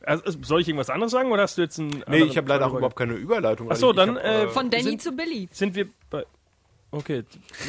Also, 0.03 0.39
soll 0.43 0.61
ich 0.63 0.69
irgendwas 0.69 0.89
anderes 0.91 1.13
sagen 1.13 1.31
oder 1.31 1.43
hast 1.43 1.59
du 1.59 1.63
jetzt 1.63 1.79
einen 1.79 2.03
nee, 2.09 2.23
ich 2.25 2.37
habe 2.37 2.49
leider 2.49 2.67
auch 2.67 2.73
überhaupt 2.75 2.97
keine 2.97 3.15
Überleitung. 3.15 3.69
Ach 3.71 3.77
so, 3.77 3.91
Ich 3.91 3.97
dann, 3.97 4.17
hab, 4.17 4.25
äh, 4.25 4.49
Von 4.49 4.71
Danny 4.71 4.83
Sind- 4.85 5.03
zu 5.03 5.13
Billy. 5.13 5.49
Sind 5.53 5.75
wir 5.75 5.89
bei. 6.09 6.25
Okay, 6.93 7.23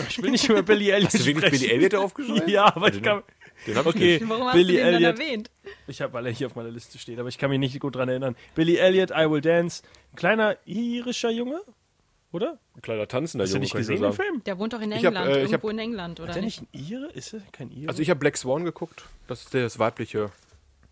ich 0.09 0.21
will 0.23 0.31
nicht 0.31 0.49
über 0.49 0.63
Billy 0.63 0.89
Elliot 0.89 1.13
Hast 1.13 1.19
du 1.21 1.25
wirklich. 1.27 1.51
Billy 1.51 1.67
Elliot 1.71 1.93
aufgeschrieben? 1.95 2.49
Ja, 2.49 2.65
aber 2.75 2.87
ich 2.91 3.03
kann. 3.03 3.21
Den 3.67 3.75
hab 3.75 3.85
ich 3.85 3.95
Okay, 3.95 4.17
nicht. 4.19 4.29
Warum 4.29 4.45
hast 4.47 4.53
Billy 4.53 4.73
du 4.73 4.79
den 4.79 4.85
Elliot. 4.87 5.03
dann 5.19 5.21
erwähnt? 5.27 5.51
Ich 5.87 6.01
habe, 6.01 6.13
weil 6.13 6.25
er 6.25 6.31
hier 6.31 6.47
auf 6.47 6.55
meiner 6.55 6.71
Liste 6.71 6.97
steht, 6.97 7.19
aber 7.19 7.29
ich 7.29 7.37
kann 7.37 7.51
mich 7.51 7.59
nicht 7.59 7.79
gut 7.79 7.95
dran 7.95 8.09
erinnern. 8.09 8.35
Billy 8.55 8.77
Elliot, 8.77 9.11
I 9.11 9.29
Will 9.29 9.41
Dance. 9.41 9.83
Ein 10.11 10.15
kleiner 10.15 10.57
irischer 10.65 11.29
Junge, 11.29 11.61
oder? 12.31 12.57
Ein 12.75 12.81
kleiner 12.81 13.07
tanzender 13.07 13.43
Hast 13.43 13.51
du 13.51 13.57
Junge, 13.57 13.61
nicht 13.65 13.73
kann 13.73 13.81
ich 13.81 13.87
nur 13.89 13.97
gesehen 13.97 14.09
den. 14.09 14.13
Film? 14.13 14.43
Der 14.45 14.57
wohnt 14.57 14.73
doch 14.73 14.81
in 14.81 14.91
Ich 14.93 15.05
hab, 15.05 15.13
England, 15.13 15.27
äh, 15.27 15.31
ich 15.31 15.37
irgendwo 15.51 15.67
hab- 15.67 15.73
in 15.73 15.79
England, 15.79 16.19
oder 16.19 16.29
Ist 16.31 16.35
er 16.37 16.41
nicht? 16.41 16.73
nicht 16.73 16.91
ein 16.91 16.93
Ire? 17.03 17.11
Ist 17.13 17.33
er 17.33 17.41
kein 17.51 17.69
Ire? 17.71 17.89
Also 17.89 18.01
ich 18.01 18.09
habe 18.09 18.19
Black 18.19 18.37
Swan 18.37 18.63
geguckt. 18.65 19.03
Das 19.27 19.41
ist 19.43 19.53
das 19.53 19.77
weibliche 19.77 20.31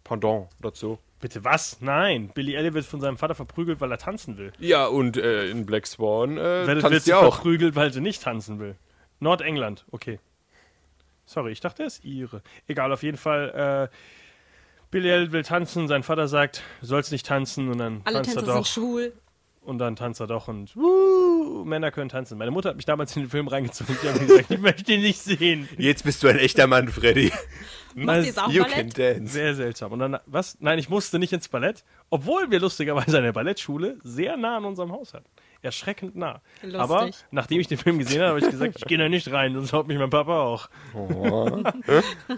Pendant 0.04 0.50
dazu. 0.62 1.00
Bitte 1.20 1.44
was? 1.44 1.82
Nein. 1.82 2.30
Billy 2.34 2.56
Elliot 2.56 2.74
wird 2.74 2.86
von 2.86 3.02
seinem 3.02 3.18
Vater 3.18 3.36
verprügelt, 3.36 3.82
weil 3.82 3.92
er 3.92 3.98
tanzen 3.98 4.38
will. 4.38 4.54
Ja, 4.60 4.86
und 4.88 5.18
äh, 5.18 5.50
in 5.50 5.66
Black 5.66 5.86
Swan 5.86 6.38
äh, 6.38 6.42
Wird, 6.42 6.68
wird 6.68 6.82
tanzt 6.82 7.00
sie 7.06 7.12
sie 7.12 7.14
auch. 7.14 7.34
verprügelt, 7.36 7.76
weil 7.76 7.92
sie 7.92 8.00
nicht 8.02 8.24
tanzen 8.24 8.60
will. 8.60 8.76
Nordengland, 9.20 9.86
okay. 9.92 10.20
Sorry, 11.26 11.52
ich 11.52 11.60
dachte, 11.60 11.84
er 11.84 11.88
ist 11.88 12.06
Ire. 12.06 12.42
Egal, 12.68 12.92
auf 12.94 13.04
jeden 13.04 13.18
Fall. 13.18 13.90
Äh, 13.92 13.96
Billy 14.92 15.10
Elliot 15.10 15.32
will 15.34 15.44
tanzen, 15.44 15.88
sein 15.88 16.04
Vater 16.04 16.28
sagt, 16.28 16.64
du 16.82 16.88
sollst 16.88 17.12
nicht 17.12 17.26
tanzen 17.26 17.70
und 17.70 17.78
dann 17.78 18.02
Alle 18.06 18.16
tanzt 18.16 18.30
er 18.32 18.36
Tänzer 18.38 18.54
sind 18.54 18.62
doch. 18.62 18.66
schwul. 18.66 19.14
Und 19.62 19.78
dann 19.78 19.96
tanzt 19.98 20.20
er 20.22 20.26
doch 20.28 20.48
und 20.48 20.76
wuh, 20.76 21.39
Männer 21.66 21.92
können 21.92 22.10
tanzen. 22.10 22.38
Meine 22.38 22.52
Mutter 22.52 22.70
hat 22.70 22.76
mich 22.76 22.86
damals 22.86 23.16
in 23.16 23.24
den 23.24 23.30
Film 23.30 23.48
reingezogen. 23.48 23.96
Ich 24.02 24.08
habe 24.10 24.20
gesagt, 24.20 24.52
ich 24.52 24.60
möchte 24.60 24.94
ihn 24.94 25.02
nicht 25.02 25.20
sehen. 25.20 25.68
Jetzt 25.78 26.04
bist 26.04 26.24
du 26.24 26.28
ein 26.28 26.38
echter 26.40 26.68
Mann, 26.68 26.88
Freddy. 26.90 27.32
Machst 27.96 28.22
du 28.22 28.26
jetzt 28.28 28.40
auch 28.40 28.52
You 28.52 28.64
can 28.64 28.90
Ballett? 28.90 28.98
dance. 29.18 29.34
Sehr 29.34 29.56
seltsam. 29.56 29.92
Und 29.92 30.00
dann, 30.00 30.18
was? 30.28 30.58
Nein, 30.60 30.78
ich 30.80 30.90
musste 30.90 31.18
nicht 31.20 31.34
ins 31.34 31.48
Ballett, 31.50 31.84
obwohl 32.10 32.50
wir 32.52 32.60
lustigerweise 32.60 33.18
eine 33.18 33.34
Ballettschule 33.34 33.98
sehr 34.04 34.38
nah 34.38 34.58
an 34.58 34.66
unserem 34.66 34.92
Haus 34.92 35.14
hatten. 35.14 35.26
Erschreckend 35.62 36.16
nah. 36.16 36.42
Lustig. 36.62 36.80
Aber 36.80 37.10
nachdem 37.32 37.60
ich 37.60 37.68
den 37.68 37.78
Film 37.78 37.98
gesehen 38.00 38.22
habe, 38.22 38.30
habe 38.30 38.40
ich 38.40 38.50
gesagt, 38.50 38.76
ich 38.78 38.86
gehe 38.86 38.98
da 38.98 39.10
nicht 39.10 39.30
rein, 39.34 39.54
sonst 39.56 39.74
haut 39.74 39.88
mich 39.90 39.98
mein 39.98 40.10
Papa 40.10 40.40
auch. 40.44 40.70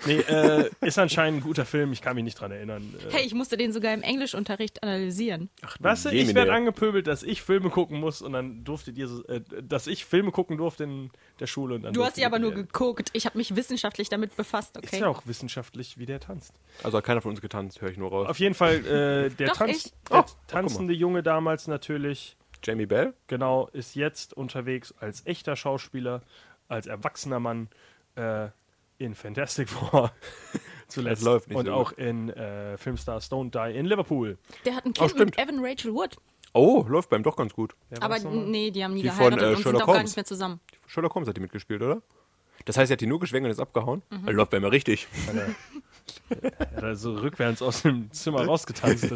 nee, 0.07 0.19
äh, 0.19 0.69
ist 0.81 0.97
anscheinend 0.97 1.39
ein 1.39 1.43
guter 1.43 1.65
Film, 1.65 1.91
ich 1.93 2.01
kann 2.01 2.15
mich 2.15 2.23
nicht 2.23 2.39
dran 2.39 2.51
erinnern. 2.51 2.81
Äh, 3.09 3.11
Hey, 3.13 3.25
ich 3.25 3.33
musste 3.35 3.57
den 3.57 3.71
sogar 3.73 3.93
im 3.93 4.01
Englischunterricht 4.01 4.81
analysieren. 4.83 5.49
Weißt 5.79 6.05
du, 6.05 6.09
ich 6.09 6.33
werde 6.33 6.53
angepöbelt, 6.53 7.05
dass 7.07 7.23
ich 7.23 7.41
Filme 7.41 7.69
gucken 7.69 7.99
muss 7.99 8.21
und 8.21 8.33
dann 8.33 8.63
durftet 8.63 8.97
ihr, 8.97 9.00
so, 9.07 9.23
äh, 9.25 9.41
dass 9.63 9.87
ich 9.87 10.05
Filme 10.05 10.31
gucken 10.31 10.57
durfte 10.57 10.83
in 10.85 11.11
der 11.39 11.47
Schule. 11.47 11.75
Und 11.75 11.83
dann 11.83 11.93
Du 11.93 12.03
hast 12.03 12.15
sie 12.15 12.25
aber 12.25 12.39
nur 12.39 12.51
geguckt. 12.53 13.09
Ich 13.13 13.25
habe 13.25 13.37
mich 13.37 13.55
wissenschaftlich 13.55 14.09
damit 14.09 14.35
befasst, 14.35 14.77
Ist 14.77 14.85
okay? 14.87 14.99
ja 15.01 15.07
auch 15.07 15.23
wissenschaftlich, 15.25 15.97
wie 15.97 16.05
der 16.05 16.19
tanzt. 16.19 16.53
Also 16.83 16.97
hat 16.97 17.03
keiner 17.05 17.21
von 17.21 17.31
uns 17.31 17.41
getanzt, 17.41 17.81
höre 17.81 17.89
ich 17.91 17.97
nur 17.97 18.09
raus. 18.09 18.27
Auf 18.29 18.39
jeden 18.39 18.55
Fall, 18.55 18.85
äh, 18.85 19.29
der, 19.37 19.47
Doch, 19.49 19.57
Tanz, 19.57 19.85
ich. 19.85 19.93
der 20.09 20.19
Oh, 20.19 20.23
oh, 20.27 20.31
tanzende 20.47 20.93
Junge 20.93 21.23
damals 21.23 21.67
natürlich, 21.67 22.37
Jamie 22.63 22.85
Bell? 22.85 23.13
genau, 23.27 23.67
ist 23.73 23.95
jetzt 23.95 24.33
unterwegs 24.33 24.93
als 24.99 25.25
echter 25.25 25.55
Schauspieler, 25.55 26.21
als 26.67 26.87
erwachsener 26.87 27.39
Mann 27.39 27.69
äh, 28.15 28.49
in 28.97 29.15
Fantastic 29.15 29.67
Four 29.69 30.11
zuletzt 30.87 31.21
Das 31.21 31.25
läuft 31.25 31.47
nicht 31.47 31.57
und 31.57 31.65
so 31.65 31.73
auch 31.73 31.89
gut. 31.89 31.97
in 31.97 32.29
äh, 32.29 32.77
Filmstars 32.77 33.31
Don't 33.31 33.49
Die 33.51 33.75
in 33.77 33.85
Liverpool. 33.87 34.37
Der 34.65 34.75
hat 34.75 34.85
ein 34.85 34.93
Oh, 34.99 35.07
Kind 35.07 35.17
mit 35.17 35.33
stimmt. 35.35 35.39
Evan 35.49 35.65
Rachel 35.65 35.93
Wood. 35.93 36.17
Oh, 36.53 36.85
läuft 36.87 37.09
beim 37.09 37.23
doch 37.23 37.35
ganz 37.35 37.53
gut. 37.53 37.75
Aber 37.99 38.19
nochmal? 38.19 38.45
nee, 38.45 38.71
die 38.71 38.83
haben 38.83 38.93
nie 38.93 39.01
Die 39.01 39.07
geheiratet 39.07 39.39
von, 39.39 39.47
äh, 39.47 39.49
und 39.49 39.55
sind 39.55 39.63
Sherlock 39.63 39.81
auch 39.87 39.93
gar 39.93 40.03
nicht 40.03 40.15
mehr 40.15 40.25
zusammen. 40.25 40.59
Sherlock 40.87 41.15
Holmes 41.15 41.29
hat 41.29 41.37
die 41.37 41.41
mitgespielt, 41.41 41.81
oder? 41.81 42.01
Das 42.65 42.77
heißt, 42.77 42.91
er 42.91 42.93
hat 42.95 43.01
die 43.01 43.07
nur 43.07 43.19
geschwängert 43.19 43.47
und 43.47 43.51
ist 43.53 43.59
abgehauen? 43.59 44.03
Mhm. 44.09 44.27
Er 44.27 44.33
läuft 44.33 44.51
bei 44.51 44.59
mir 44.59 44.71
richtig. 44.71 45.07
Er 46.29 46.51
hat 46.75 46.83
also 46.83 47.13
rückwärts 47.13 47.61
aus 47.61 47.83
dem 47.83 48.11
Zimmer 48.11 48.45
rausgetanzt. 48.45 49.11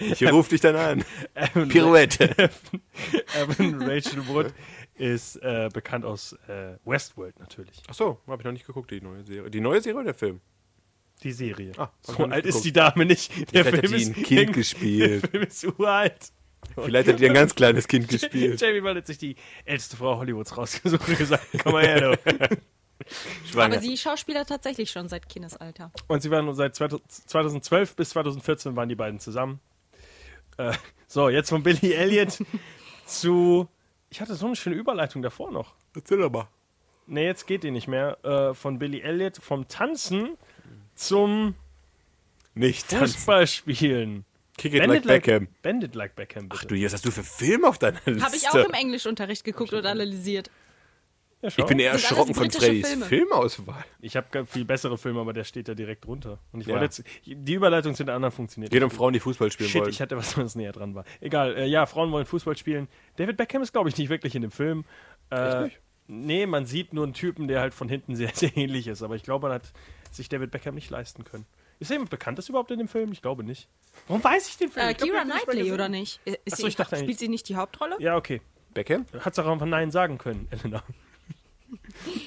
Ich 0.00 0.24
ruf 0.30 0.48
dich 0.48 0.60
dann 0.60 0.76
an. 0.76 1.04
Evan, 1.34 1.68
Pirouette. 1.68 2.30
Evan 3.36 3.82
Rachel 3.82 4.26
Wood 4.28 4.52
ist 4.94 5.36
äh, 5.36 5.68
bekannt 5.72 6.04
aus 6.04 6.32
äh, 6.46 6.76
Westworld 6.84 7.38
natürlich. 7.40 7.82
Achso, 7.88 8.20
habe 8.28 8.40
ich 8.40 8.44
noch 8.44 8.52
nicht 8.52 8.66
geguckt, 8.66 8.90
die 8.90 9.00
neue 9.00 9.24
Serie. 9.24 9.50
Die 9.50 9.60
neue 9.60 9.80
Serie 9.80 9.96
oder 9.96 10.04
der 10.04 10.14
Film? 10.14 10.40
Die 11.22 11.32
Serie. 11.32 11.72
Ah, 11.76 11.90
so 12.00 12.24
alt 12.24 12.46
ist 12.46 12.62
die 12.64 12.72
Dame 12.72 13.04
nicht. 13.04 13.52
Der 13.52 13.64
Vielleicht 13.64 13.66
hat 13.66 13.80
Film 13.80 13.92
die 13.92 14.02
ist 14.02 14.08
ein 14.16 14.22
Kind 14.22 14.28
Der 14.40 14.46
gespielt. 14.54 15.30
Film 15.30 15.42
ist 15.42 15.64
uralt. 15.64 16.32
Vielleicht 16.74 17.08
hat 17.08 17.18
die 17.20 17.26
ein 17.26 17.34
ganz 17.34 17.54
kleines 17.54 17.88
Kind 17.88 18.08
gespielt. 18.08 18.60
Jamie 18.60 18.80
Bell 18.80 18.96
hat 18.96 19.06
sich 19.06 19.18
die 19.18 19.36
älteste 19.64 19.96
Frau 19.96 20.18
Hollywoods 20.18 20.56
rausgesucht 20.56 21.08
und 21.08 21.18
gesagt, 21.18 21.46
komm 21.62 21.72
mal 21.72 21.84
her, 21.84 22.00
du. 22.00 22.18
Schwanger. 23.50 23.74
Aber 23.76 23.82
sie 23.82 23.96
Schauspieler 23.96 24.44
tatsächlich 24.44 24.90
schon 24.90 25.08
seit 25.08 25.28
Kindesalter. 25.28 25.92
Und 26.08 26.20
sie 26.22 26.30
waren 26.30 26.52
seit 26.54 26.74
2012 26.76 27.96
bis 27.96 28.10
2014 28.10 28.76
waren 28.76 28.88
die 28.88 28.96
beiden 28.96 29.18
zusammen. 29.18 29.60
Äh, 30.56 30.72
so, 31.06 31.28
jetzt 31.28 31.48
von 31.48 31.62
Billy 31.62 31.92
Elliot 31.92 32.38
zu. 33.06 33.68
Ich 34.10 34.20
hatte 34.20 34.34
so 34.34 34.46
eine 34.46 34.56
schöne 34.56 34.76
Überleitung 34.76 35.22
davor 35.22 35.50
noch. 35.50 35.74
Erzähl 35.94 36.18
doch 36.18 36.30
mal. 36.30 36.48
Nee, 37.06 37.24
jetzt 37.24 37.46
geht 37.46 37.62
die 37.62 37.70
nicht 37.70 37.88
mehr. 37.88 38.22
Äh, 38.24 38.54
von 38.54 38.78
Billy 38.78 39.00
Elliot 39.00 39.38
vom 39.38 39.68
Tanzen 39.68 40.36
zum 40.98 41.54
Nicht. 42.54 42.86
Fußballspielen. 42.92 44.24
Kick 44.56 44.74
it 44.74 44.86
like 44.86 45.04
Beckham. 45.06 45.48
Bandit 45.62 45.94
like 45.94 46.16
Beckham, 46.16 46.48
bitte. 46.48 46.66
Du, 46.66 46.74
was 46.84 46.92
hast 46.92 47.04
du 47.04 47.10
für 47.12 47.22
Filme 47.22 47.68
auf 47.68 47.78
deiner 47.78 48.00
Liste? 48.06 48.24
Habe 48.24 48.36
ich 48.36 48.48
auch 48.48 48.54
im 48.56 48.72
Englischunterricht 48.74 49.44
geguckt 49.44 49.72
und 49.72 49.86
analysiert. 49.86 50.50
Ja. 51.40 51.50
Ich 51.56 51.64
bin 51.66 51.78
eher 51.78 51.92
Das 51.92 52.02
erschrocken 52.02 52.34
von 52.34 52.50
Freddys 52.50 52.88
Filme. 52.88 53.04
Filmauswahl. 53.06 53.84
Ich 54.00 54.16
habe 54.16 54.44
viel 54.46 54.64
bessere 54.64 54.98
Filme, 54.98 55.20
aber 55.20 55.32
der 55.32 55.44
steht 55.44 55.68
da 55.68 55.74
direkt 55.74 56.04
drunter. 56.04 56.40
Und 56.50 56.62
ich 56.62 56.66
Ja. 56.66 56.72
wollte 56.72 56.86
jetzt. 56.86 57.04
Die 57.24 57.54
Überleitung 57.54 57.94
zu 57.94 58.02
den 58.02 58.12
anderen 58.12 58.32
funktioniert. 58.32 58.72
Geht 58.72 58.82
um 58.82 58.90
Frauen, 58.90 59.12
die 59.12 59.20
Fußball 59.20 59.52
spielen 59.52 59.70
Shit, 59.70 59.82
wollen. 59.82 59.90
ich 59.90 60.00
hatte 60.00 60.16
was, 60.16 60.36
was 60.36 60.56
näher 60.56 60.72
dran 60.72 60.96
war. 60.96 61.04
Egal, 61.20 61.56
äh, 61.56 61.66
ja, 61.66 61.86
Frauen 61.86 62.10
wollen 62.10 62.26
Fußball 62.26 62.56
spielen. 62.56 62.88
David 63.14 63.36
Beckham 63.36 63.62
ist, 63.62 63.72
glaube 63.72 63.88
ich, 63.88 63.96
nicht 63.96 64.08
wirklich 64.08 64.34
in 64.34 64.42
dem 64.42 64.50
Film. 64.50 64.84
Äh, 65.30 65.64
nicht? 65.66 65.80
Nee, 66.08 66.46
man 66.46 66.66
sieht 66.66 66.92
nur 66.92 67.04
einen 67.04 67.12
Typen, 67.14 67.46
der 67.46 67.60
halt 67.60 67.72
von 67.72 67.88
hinten 67.88 68.16
sehr, 68.16 68.30
sehr 68.34 68.56
ähnlich 68.56 68.88
ist. 68.88 69.04
Aber 69.04 69.14
ich 69.14 69.22
glaube, 69.22 69.46
man 69.46 69.54
hat 69.54 69.72
sich 70.14 70.28
David 70.28 70.50
Beckham 70.50 70.74
nicht 70.74 70.90
leisten 70.90 71.24
können. 71.24 71.46
Ist 71.80 71.90
jemand 71.90 72.10
Bekanntes 72.10 72.48
überhaupt 72.48 72.70
in 72.72 72.78
dem 72.78 72.88
Film? 72.88 73.12
Ich 73.12 73.22
glaube 73.22 73.44
nicht. 73.44 73.68
Warum 74.08 74.22
weiß 74.24 74.48
ich 74.48 74.56
den 74.56 74.70
Film? 74.70 74.86
Äh, 74.86 74.90
Ich 74.92 74.96
glaub, 74.98 75.10
Kira 75.10 75.22
Knightley, 75.24 75.72
oder 75.72 75.88
nicht? 75.88 76.20
Äh, 76.24 76.32
Ist 76.44 76.54
Ach 76.54 76.56
so, 76.56 76.62
sie, 76.62 76.68
ich 76.68 76.76
dachte 76.76 76.96
spielt 76.96 77.02
eigentlich- 77.08 77.18
sie 77.18 77.28
nicht 77.28 77.48
die 77.48 77.56
Hauptrolle? 77.56 77.96
Ja, 78.00 78.16
okay. 78.16 78.40
Beckham? 78.74 79.06
Hat's 79.20 79.38
auch 79.38 79.46
einfach 79.46 79.66
Nein 79.66 79.90
sagen 79.90 80.18
können, 80.18 80.48
Elena. 80.50 80.82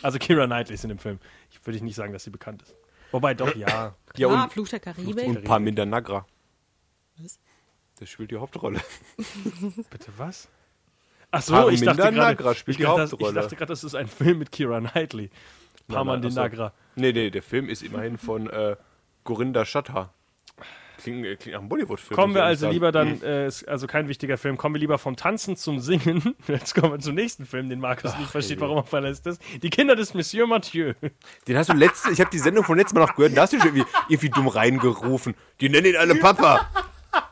Also 0.01 0.19
Kira 0.19 0.45
Knightley 0.45 0.75
ist 0.75 0.84
in 0.84 0.89
dem 0.89 0.99
Film. 0.99 1.19
Ich 1.51 1.65
würde 1.65 1.77
ich 1.77 1.84
nicht 1.84 1.95
sagen, 1.95 2.13
dass 2.13 2.23
sie 2.23 2.29
bekannt 2.29 2.61
ist. 2.61 2.75
Wobei 3.11 3.34
doch, 3.34 3.55
ja. 3.55 3.95
Ja, 4.17 4.27
ah, 4.29 4.43
und, 4.43 4.51
Fluch 4.53 4.67
der 4.67 4.79
Karibik. 4.82 5.25
und 5.27 5.43
Parminder 5.43 5.86
Nagra. 5.86 6.25
Was? 7.17 7.39
Der 7.99 8.05
spielt 8.05 8.32
die 8.32 8.38
Hauptrolle. 8.38 8.79
Bitte 9.89 10.11
was? 10.17 10.49
Ach 11.32 11.41
so, 11.41 11.69
ich 11.69 11.82
dachte 11.82 12.11
gerade, 12.11 12.55
spielt 12.55 12.79
ich 12.79 12.86
das- 12.86 13.11
dachte 13.11 13.55
gerade, 13.55 13.69
das 13.69 13.84
ist 13.86 13.95
ein 13.95 14.07
Film 14.07 14.39
mit 14.39 14.51
Kira 14.51 14.79
Knightley. 14.82 15.29
Parman 15.91 16.19
Nein, 16.21 16.31
nein, 16.33 16.45
ach 16.45 16.51
so. 16.51 16.57
Nagra. 16.57 16.73
Nee, 16.95 17.11
nee, 17.13 17.29
der 17.29 17.41
Film 17.41 17.69
ist 17.69 17.83
immerhin 17.83 18.17
von 18.17 18.49
äh, 18.49 18.75
Gorinda 19.23 19.65
Shatta. 19.65 20.13
Klingt, 21.01 21.25
äh, 21.25 21.35
klingt 21.35 21.53
nach 21.53 21.61
einem 21.61 21.69
Bollywood-Film. 21.69 22.15
Kommen 22.15 22.35
wir 22.35 22.43
also 22.43 22.69
lieber 22.69 22.91
dann, 22.91 23.21
äh, 23.23 23.47
ist 23.47 23.67
also 23.67 23.87
kein 23.87 24.07
wichtiger 24.07 24.37
Film, 24.37 24.57
kommen 24.57 24.75
wir 24.75 24.79
lieber 24.79 24.97
vom 24.97 25.15
Tanzen 25.15 25.55
zum 25.55 25.79
Singen. 25.79 26.35
Jetzt 26.47 26.75
kommen 26.75 26.93
wir 26.93 26.99
zum 26.99 27.15
nächsten 27.15 27.45
Film, 27.45 27.69
den 27.69 27.79
Markus 27.79 28.15
nicht 28.17 28.29
versteht, 28.29 28.57
ey. 28.57 28.61
warum 28.61 28.77
er 28.77 28.83
verlässt 28.83 29.25
ist. 29.25 29.41
Die 29.63 29.69
Kinder 29.69 29.95
des 29.95 30.13
Monsieur 30.13 30.45
Mathieu. 30.45 30.93
Den 31.47 31.57
hast 31.57 31.69
du 31.69 31.73
letzte, 31.73 32.11
ich 32.11 32.19
habe 32.19 32.29
die 32.29 32.39
Sendung 32.39 32.63
von 32.63 32.77
letztem 32.77 32.99
Mal 32.99 33.07
noch 33.07 33.15
gehört, 33.15 33.35
da 33.35 33.43
hast 33.43 33.53
du 33.53 33.57
schon 33.59 33.69
irgendwie, 33.69 33.85
irgendwie 34.09 34.29
dumm 34.29 34.47
reingerufen. 34.47 35.33
Die 35.59 35.69
nennen 35.69 35.87
ihn 35.87 35.95
alle 35.95 36.15
Papa. 36.15 36.69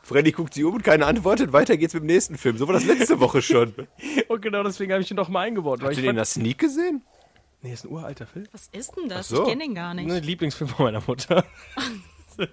Freddy 0.02 0.32
guckt 0.32 0.56
sie 0.56 0.64
um 0.64 0.74
und 0.74 0.84
keine 0.84 1.06
antwortet. 1.06 1.54
Weiter 1.54 1.78
geht's 1.78 1.94
mit 1.94 2.02
dem 2.02 2.08
nächsten 2.08 2.38
Film. 2.38 2.58
So 2.58 2.68
war 2.68 2.74
das 2.74 2.86
letzte 2.86 3.20
Woche 3.20 3.44
schon. 3.44 3.74
Und 4.28 4.42
genau 4.42 4.64
deswegen 4.64 4.92
habe 4.92 5.04
ich 5.04 5.12
ihn 5.12 5.18
noch 5.18 5.30
mal 5.30 5.42
eingebaut. 5.42 5.82
Weil 5.82 5.90
Hast 5.90 5.98
du 5.98 6.02
ich 6.02 6.06
den 6.06 6.10
in 6.10 6.16
der 6.16 6.26
Sneak 6.26 6.58
gesehen? 6.58 7.04
Nee, 7.62 7.74
ist 7.74 7.86
ein 7.86 7.92
uralter 7.92 8.26
Film. 8.28 8.48
Was 8.52 8.68
ist 8.72 8.96
denn 8.98 9.10
das? 9.10 9.32
Ach 9.32 9.38
so. 9.38 9.44
Ich 9.44 9.50
kenne 9.50 9.64
den 9.64 9.76
gar 9.76 9.94
nicht. 9.94 10.10
Ein 10.10 10.24
Lieblingsfilm 10.24 10.70
von 10.70 10.86
meiner 10.86 11.02
Mutter. 11.06 11.46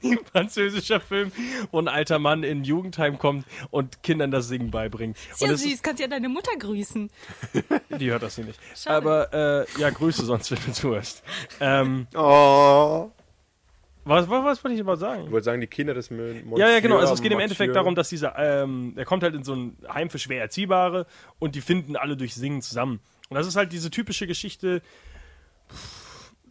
Ein 0.02 0.18
französischer 0.32 0.98
Film, 0.98 1.30
wo 1.70 1.78
ein 1.78 1.86
alter 1.86 2.18
Mann 2.18 2.42
in 2.42 2.62
ein 2.62 2.64
Jugendheim 2.64 3.18
kommt 3.18 3.46
und 3.70 4.02
Kindern 4.02 4.32
das 4.32 4.48
Singen 4.48 4.72
beibringt. 4.72 5.16
Ist 5.30 5.40
ja 5.40 5.48
und 5.50 5.58
süß, 5.58 5.80
kannst 5.80 6.00
ja 6.00 6.08
deine 6.08 6.28
Mutter 6.28 6.50
grüßen. 6.58 7.08
Die 8.00 8.10
hört 8.10 8.24
das 8.24 8.34
hier 8.34 8.46
nicht. 8.46 8.58
Schade. 8.74 8.96
Aber 8.96 9.32
äh, 9.78 9.80
ja, 9.80 9.90
Grüße 9.90 10.24
sonst, 10.24 10.50
wenn 10.50 10.58
du 10.66 10.72
zuhörst. 10.72 11.22
Ähm, 11.60 12.08
Oh. 12.16 13.12
was, 14.04 14.28
was, 14.28 14.44
was 14.44 14.64
wollte 14.64 14.74
ich 14.74 14.80
aber 14.80 14.96
sagen? 14.96 15.26
Ich 15.26 15.30
wollte 15.30 15.44
sagen, 15.44 15.60
die 15.60 15.68
Kinder 15.68 15.94
des 15.94 16.10
Monsieur 16.10 16.58
Ja, 16.58 16.68
ja, 16.68 16.80
genau. 16.80 16.96
Also 16.98 17.14
es 17.14 17.22
geht 17.22 17.30
im. 17.30 17.38
Endeffekt 17.38 17.76
darum, 17.76 17.94
dass 17.94 18.08
dieser, 18.08 18.36
ähm, 18.38 18.94
er 18.96 19.04
kommt 19.04 19.22
halt 19.22 19.36
in 19.36 19.44
so 19.44 19.54
ein 19.54 19.76
Heim 19.88 20.10
für 20.10 20.18
schwer 20.18 20.40
Erziehbare 20.40 21.06
und 21.38 21.54
die 21.54 21.60
finden 21.60 21.94
alle 21.94 22.16
durch 22.16 22.34
Singen 22.34 22.60
zusammen. 22.60 22.98
Und 23.28 23.36
das 23.36 23.46
ist 23.46 23.56
halt 23.56 23.72
diese 23.72 23.90
typische 23.90 24.26
Geschichte, 24.26 24.82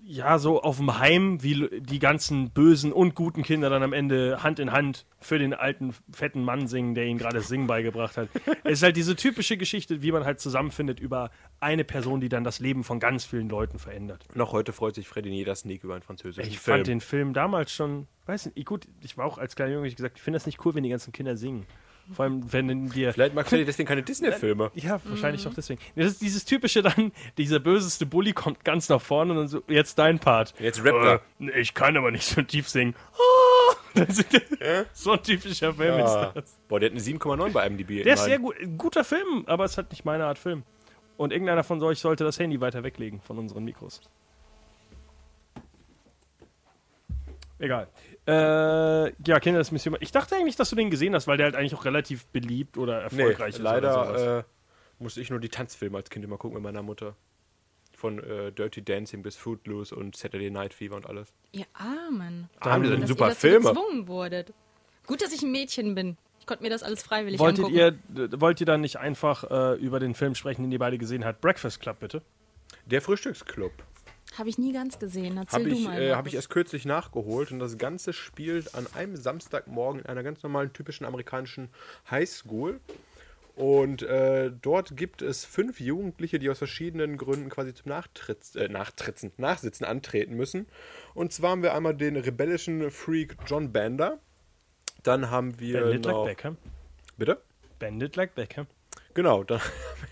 ja, 0.07 0.37
so 0.37 0.61
auf 0.61 0.77
dem 0.77 0.99
Heim, 0.99 1.41
wie 1.41 1.67
die 1.79 1.97
ganzen 1.97 2.51
bösen 2.51 2.93
und 2.93 3.15
guten 3.15 3.41
Kinder 3.41 3.71
dann 3.71 3.81
am 3.81 3.91
Ende 3.91 4.43
Hand 4.43 4.59
in 4.59 4.71
Hand 4.71 5.07
für 5.19 5.39
den 5.39 5.55
alten, 5.55 5.95
fetten 6.11 6.43
Mann 6.43 6.67
singen, 6.67 6.93
der 6.93 7.05
ihnen 7.05 7.17
gerade 7.17 7.37
das 7.37 7.47
Singen 7.47 7.65
beigebracht 7.65 8.15
hat. 8.15 8.29
es 8.63 8.73
ist 8.73 8.83
halt 8.83 8.97
diese 8.97 9.15
typische 9.15 9.57
Geschichte, 9.57 10.03
wie 10.03 10.11
man 10.11 10.23
halt 10.23 10.39
zusammenfindet 10.39 10.99
über 10.99 11.31
eine 11.59 11.83
Person, 11.83 12.21
die 12.21 12.29
dann 12.29 12.43
das 12.43 12.59
Leben 12.59 12.83
von 12.83 12.99
ganz 12.99 13.25
vielen 13.25 13.49
Leuten 13.49 13.79
verändert. 13.79 14.27
Noch 14.35 14.51
heute 14.51 14.73
freut 14.73 14.93
sich 14.93 15.07
Freddy 15.07 15.29
in 15.29 15.35
jeder 15.35 15.55
Sneak 15.55 15.83
über 15.83 15.95
einen 15.95 16.03
französischen 16.03 16.47
Ich 16.47 16.59
Film. 16.59 16.77
fand 16.77 16.87
den 16.87 17.01
Film 17.01 17.33
damals 17.33 17.71
schon, 17.71 18.07
weiß 18.27 18.45
nicht, 18.45 18.63
gut, 18.67 18.87
ich 19.01 19.17
war 19.17 19.25
auch 19.25 19.39
als 19.39 19.55
kleiner 19.55 19.73
Junge 19.73 19.87
ich 19.87 19.95
gesagt, 19.95 20.17
ich 20.17 20.23
finde 20.23 20.35
das 20.37 20.45
nicht 20.45 20.63
cool, 20.65 20.75
wenn 20.75 20.83
die 20.83 20.89
ganzen 20.89 21.13
Kinder 21.13 21.35
singen. 21.35 21.65
Vor 22.13 22.23
allem, 22.25 22.51
wenn 22.53 22.89
dir. 22.89 23.13
Vielleicht 23.13 23.33
mag 23.33 23.47
Freddy 23.47 23.65
deswegen 23.65 23.87
keine 23.87 24.03
Disney-Filme. 24.03 24.71
Ja, 24.75 24.99
wahrscheinlich 25.05 25.43
doch 25.43 25.53
deswegen. 25.53 25.81
Das 25.95 26.05
ist 26.07 26.21
dieses 26.21 26.45
typische 26.45 26.83
dann, 26.83 27.11
dieser 27.37 27.59
böseste 27.59 28.05
Bully 28.05 28.33
kommt 28.33 28.63
ganz 28.63 28.89
nach 28.89 29.01
vorne 29.01 29.31
und 29.31 29.37
dann 29.37 29.47
so, 29.47 29.63
jetzt 29.67 29.97
dein 29.97 30.19
Part. 30.19 30.53
Jetzt 30.59 30.83
rappt. 30.83 31.23
Äh, 31.39 31.59
ich 31.59 31.73
kann 31.73 31.97
aber 31.97 32.11
nicht 32.11 32.25
so 32.25 32.41
tief 32.41 32.69
singen. 32.69 32.95
Das 33.95 34.19
ist, 34.19 34.27
so 34.91 35.13
ein 35.13 35.23
typischer 35.23 35.73
Film 35.73 36.01
Ah. 36.01 36.25
ist 36.25 36.35
das. 36.35 36.59
Boah, 36.67 36.81
der 36.81 36.89
hat 36.89 36.95
eine 36.97 37.01
7,9 37.01 37.51
bei 37.53 37.65
IMDb. 37.65 38.03
Der 38.03 38.15
ist 38.15 38.25
sehr 38.25 38.39
gut, 38.39 38.59
ein 38.59 38.77
guter 38.77 39.05
Film, 39.05 39.45
aber 39.47 39.63
es 39.63 39.71
ist 39.71 39.77
halt 39.77 39.89
nicht 39.91 40.03
meine 40.03 40.25
Art 40.25 40.37
Film. 40.37 40.63
Und 41.15 41.31
irgendeiner 41.31 41.63
von 41.63 41.81
euch 41.81 41.99
sollte 41.99 42.25
das 42.25 42.37
Handy 42.37 42.59
weiter 42.59 42.83
weglegen 42.83 43.21
von 43.21 43.37
unseren 43.37 43.63
Mikros. 43.63 44.01
Egal. 47.57 47.87
Äh, 48.27 49.11
ja, 49.27 49.39
Kinder 49.39 49.59
des 49.59 49.71
Mission. 49.71 49.95
Ich 49.99 50.11
dachte 50.11 50.35
eigentlich, 50.35 50.55
dass 50.55 50.69
du 50.69 50.75
den 50.75 50.89
gesehen 50.89 51.13
hast, 51.13 51.27
weil 51.27 51.37
der 51.37 51.45
halt 51.45 51.55
eigentlich 51.55 51.75
auch 51.75 51.85
relativ 51.85 52.25
beliebt 52.27 52.77
oder 52.77 52.97
Nee, 52.97 53.03
erfolgreich 53.21 53.55
ist. 53.55 53.59
oder 53.61 53.81
sowas. 53.93 54.07
leider 54.21 54.39
äh, 54.39 54.43
musste 54.99 55.21
ich 55.21 55.29
nur 55.29 55.39
die 55.39 55.49
Tanzfilme 55.49 55.97
als 55.97 56.09
Kind 56.09 56.25
immer 56.25 56.37
gucken 56.37 56.55
mit 56.55 56.63
meiner 56.63 56.81
Mutter. 56.81 57.15
Von 57.95 58.19
äh, 58.23 58.51
Dirty 58.51 58.83
Dancing 58.83 59.21
bis 59.21 59.35
Footloose 59.37 59.95
und 59.95 60.15
Saturday 60.17 60.49
Night 60.49 60.73
Fever 60.73 60.95
und 60.95 61.05
alles. 61.07 61.31
Ihr 61.51 61.65
Armen. 61.73 62.49
Ah, 62.59 62.77
das 62.79 62.89
sind 62.89 63.01
Dass 63.01 63.09
super 63.09 63.29
ihr 63.29 63.35
Filme. 63.35 63.69
gezwungen 63.69 64.07
wurdet. 64.07 64.53
Gut, 65.07 65.21
dass 65.21 65.31
ich 65.33 65.41
ein 65.43 65.51
Mädchen 65.51 65.95
bin. 65.95 66.17
Ich 66.39 66.45
konnte 66.47 66.63
mir 66.63 66.69
das 66.69 66.83
alles 66.83 67.01
freiwillig 67.03 67.39
Wolltet 67.39 67.65
angucken. 67.65 67.75
ihr, 68.19 68.41
wollt 68.41 68.59
ihr 68.59 68.65
dann 68.65 68.81
nicht 68.81 68.97
einfach 68.97 69.43
äh, 69.49 69.75
über 69.79 69.99
den 69.99 70.13
Film 70.13 70.35
sprechen, 70.35 70.63
den 70.63 70.71
ihr 70.71 70.79
beide 70.79 70.97
gesehen 70.97 71.23
habt? 71.25 71.41
Breakfast 71.41 71.79
Club, 71.79 71.99
bitte. 71.99 72.21
Der 72.85 73.01
Frühstücksclub. 73.01 73.71
Habe 74.37 74.49
ich 74.49 74.57
nie 74.57 74.73
ganz 74.73 74.99
gesehen. 74.99 75.37
Erzähl 75.37 75.59
Habe 75.59 75.69
du 75.69 75.75
ich, 75.75 75.83
mal. 75.85 76.01
äh, 76.01 76.09
hab 76.09 76.15
Markus. 76.17 76.27
ich 76.29 76.35
erst 76.35 76.49
kürzlich 76.49 76.85
nachgeholt 76.85 77.51
und 77.51 77.59
das 77.59 77.77
Ganze 77.77 78.13
spielt 78.13 78.75
an 78.75 78.87
einem 78.93 79.15
Samstagmorgen 79.15 80.01
in 80.01 80.07
einer 80.07 80.23
ganz 80.23 80.43
normalen, 80.43 80.73
typischen 80.73 81.05
amerikanischen 81.05 81.69
Highschool. 82.09 82.79
Und 83.55 84.01
äh, 84.01 84.51
dort 84.61 84.97
gibt 84.97 85.21
es 85.21 85.45
fünf 85.45 85.79
Jugendliche, 85.79 86.39
die 86.39 86.49
aus 86.49 86.57
verschiedenen 86.57 87.17
Gründen 87.17 87.49
quasi 87.49 87.73
zum 87.73 87.89
Nachtritz, 87.89 88.55
äh, 88.55 88.67
Nachtritzen, 88.67 89.31
Nachsitzen 89.37 89.85
antreten 89.85 90.35
müssen. 90.35 90.67
Und 91.13 91.31
zwar 91.31 91.51
haben 91.51 91.63
wir 91.63 91.73
einmal 91.73 91.95
den 91.95 92.17
rebellischen 92.17 92.91
Freak 92.91 93.37
John 93.47 93.71
Bander. 93.71 94.19
Dann 95.03 95.31
haben 95.31 95.57
wir 95.59 95.81
Bandit 95.81 96.05
noch... 96.05 96.25
like 96.25 96.37
Beckham. 96.37 96.57
Bitte? 97.17 97.41
Bandit 97.79 98.15
like 98.17 98.35
Beckham. 98.35 98.67
Genau, 99.13 99.45
dann 99.45 99.61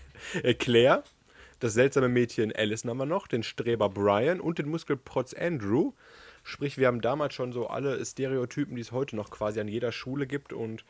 Claire, 0.58 1.04
das 1.64 1.72
seltsame 1.72 2.10
Mädchen 2.10 2.52
Allison 2.54 2.90
haben 2.90 2.98
wir 2.98 3.06
noch, 3.06 3.26
den 3.26 3.42
Streber 3.42 3.88
Brian 3.88 4.38
und 4.38 4.58
den 4.58 4.68
Muskelprotz 4.68 5.32
Andrew. 5.32 5.92
Sprich, 6.42 6.76
wir 6.76 6.88
haben 6.88 7.00
damals 7.00 7.32
schon 7.32 7.54
so 7.54 7.68
alle 7.68 8.04
Stereotypen, 8.04 8.76
die 8.76 8.82
es 8.82 8.92
heute 8.92 9.16
noch 9.16 9.30
quasi 9.30 9.60
an 9.60 9.68
jeder 9.68 9.90
Schule 9.90 10.26
gibt 10.26 10.52
und 10.52 10.84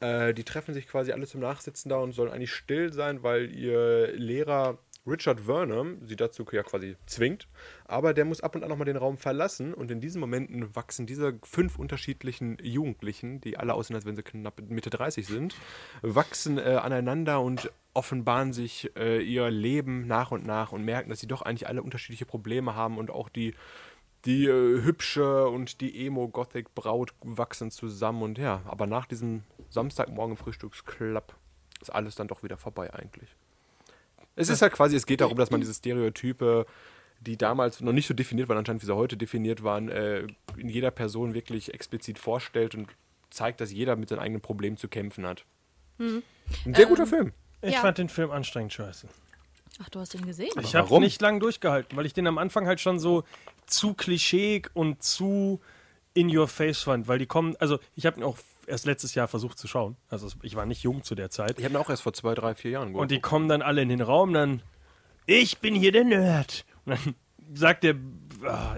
äh, 0.00 0.32
die 0.32 0.44
treffen 0.44 0.72
sich 0.72 0.88
quasi 0.88 1.12
alle 1.12 1.26
zum 1.26 1.42
Nachsitzen 1.42 1.90
da 1.90 1.98
und 1.98 2.12
sollen 2.12 2.32
eigentlich 2.32 2.54
still 2.54 2.90
sein, 2.90 3.22
weil 3.22 3.50
ihr 3.50 4.10
Lehrer 4.14 4.78
Richard 5.08 5.40
Vernon 5.40 5.98
sie 6.02 6.16
dazu 6.16 6.44
ja 6.52 6.62
quasi 6.62 6.96
zwingt. 7.06 7.48
Aber 7.86 8.14
der 8.14 8.24
muss 8.24 8.40
ab 8.40 8.54
und 8.54 8.62
an 8.62 8.68
nochmal 8.68 8.86
den 8.86 8.96
Raum 8.96 9.16
verlassen 9.16 9.74
und 9.74 9.90
in 9.90 10.00
diesen 10.00 10.20
Momenten 10.20 10.74
wachsen 10.74 11.06
diese 11.06 11.38
fünf 11.42 11.78
unterschiedlichen 11.78 12.58
Jugendlichen, 12.62 13.40
die 13.40 13.56
alle 13.56 13.74
aussehen, 13.74 13.96
als 13.96 14.04
wenn 14.04 14.16
sie 14.16 14.22
knapp 14.22 14.60
Mitte 14.68 14.90
30 14.90 15.26
sind, 15.26 15.54
wachsen 16.02 16.58
äh, 16.58 16.78
aneinander 16.82 17.40
und 17.40 17.70
offenbaren 17.94 18.52
sich 18.52 18.92
äh, 18.96 19.20
ihr 19.20 19.50
Leben 19.50 20.06
nach 20.06 20.30
und 20.30 20.46
nach 20.46 20.72
und 20.72 20.84
merken, 20.84 21.10
dass 21.10 21.20
sie 21.20 21.26
doch 21.26 21.42
eigentlich 21.42 21.66
alle 21.66 21.82
unterschiedliche 21.82 22.26
Probleme 22.26 22.74
haben 22.74 22.98
und 22.98 23.10
auch 23.10 23.28
die 23.28 23.54
die 24.24 24.46
äh, 24.46 24.82
hübsche 24.82 25.48
und 25.48 25.80
die 25.80 26.06
Emo-Gothic-Braut 26.06 27.14
wachsen 27.22 27.70
zusammen 27.70 28.22
und 28.22 28.38
ja, 28.38 28.62
aber 28.66 28.86
nach 28.86 29.06
diesem 29.06 29.44
Samstagmorgen 29.70 30.36
Frühstücksclub 30.36 31.34
ist 31.80 31.90
alles 31.90 32.16
dann 32.16 32.28
doch 32.28 32.42
wieder 32.42 32.56
vorbei 32.56 32.92
eigentlich. 32.92 33.36
Es 34.38 34.48
ist 34.48 34.62
halt 34.62 34.72
quasi, 34.72 34.96
es 34.96 35.06
geht 35.06 35.20
darum, 35.20 35.36
dass 35.36 35.50
man 35.50 35.60
diese 35.60 35.74
Stereotype, 35.74 36.66
die 37.20 37.36
damals 37.36 37.80
noch 37.80 37.92
nicht 37.92 38.06
so 38.06 38.14
definiert 38.14 38.48
waren, 38.48 38.58
anscheinend 38.58 38.82
wie 38.82 38.86
sie 38.86 38.94
heute 38.94 39.16
definiert 39.16 39.62
waren, 39.64 39.88
äh, 39.88 40.20
in 40.56 40.68
jeder 40.68 40.90
Person 40.90 41.34
wirklich 41.34 41.74
explizit 41.74 42.18
vorstellt 42.18 42.74
und 42.74 42.88
zeigt, 43.30 43.60
dass 43.60 43.72
jeder 43.72 43.96
mit 43.96 44.08
seinen 44.08 44.20
eigenen 44.20 44.40
Problemen 44.40 44.76
zu 44.76 44.88
kämpfen 44.88 45.26
hat. 45.26 45.44
Ein 45.98 46.22
sehr 46.74 46.86
guter 46.86 47.06
Film. 47.06 47.32
Ich 47.60 47.74
Ja. 47.74 47.80
fand 47.80 47.98
den 47.98 48.08
Film 48.08 48.30
anstrengend 48.30 48.72
scheiße. 48.72 49.08
Ach, 49.82 49.88
du 49.90 50.00
hast 50.00 50.14
den 50.14 50.24
gesehen? 50.24 50.50
Ich 50.60 50.74
habe 50.74 51.00
nicht 51.00 51.20
lang 51.20 51.40
durchgehalten, 51.40 51.96
weil 51.96 52.06
ich 52.06 52.12
den 52.14 52.26
am 52.26 52.38
Anfang 52.38 52.66
halt 52.66 52.80
schon 52.80 52.98
so 52.98 53.24
zu 53.66 53.94
klischeeig 53.94 54.70
und 54.74 55.02
zu 55.02 55.60
in 56.14 56.34
your 56.34 56.48
face 56.48 56.82
fand, 56.82 57.06
weil 57.06 57.18
die 57.18 57.26
kommen, 57.26 57.54
also 57.56 57.78
ich 57.94 58.06
habe 58.06 58.18
ihn 58.18 58.24
auch 58.24 58.38
erst 58.68 58.86
letztes 58.86 59.14
Jahr 59.14 59.28
versucht 59.28 59.58
zu 59.58 59.66
schauen, 59.66 59.96
also 60.08 60.28
ich 60.42 60.56
war 60.56 60.66
nicht 60.66 60.82
jung 60.82 61.02
zu 61.02 61.14
der 61.14 61.30
Zeit. 61.30 61.58
Ich 61.58 61.64
habe 61.64 61.78
auch 61.78 61.90
erst 61.90 62.02
vor 62.02 62.12
zwei, 62.12 62.34
drei, 62.34 62.54
vier 62.54 62.72
Jahren 62.72 62.94
und 62.94 63.10
die 63.10 63.20
kommen 63.20 63.48
dann 63.48 63.62
alle 63.62 63.82
in 63.82 63.88
den 63.88 64.00
Raum, 64.00 64.32
dann 64.32 64.62
ich 65.26 65.58
bin 65.58 65.74
hier 65.74 65.92
der 65.92 66.04
Nerd. 66.04 66.64
Und 66.86 66.92
dann 66.92 67.14
sagt 67.54 67.84
der, 67.84 67.94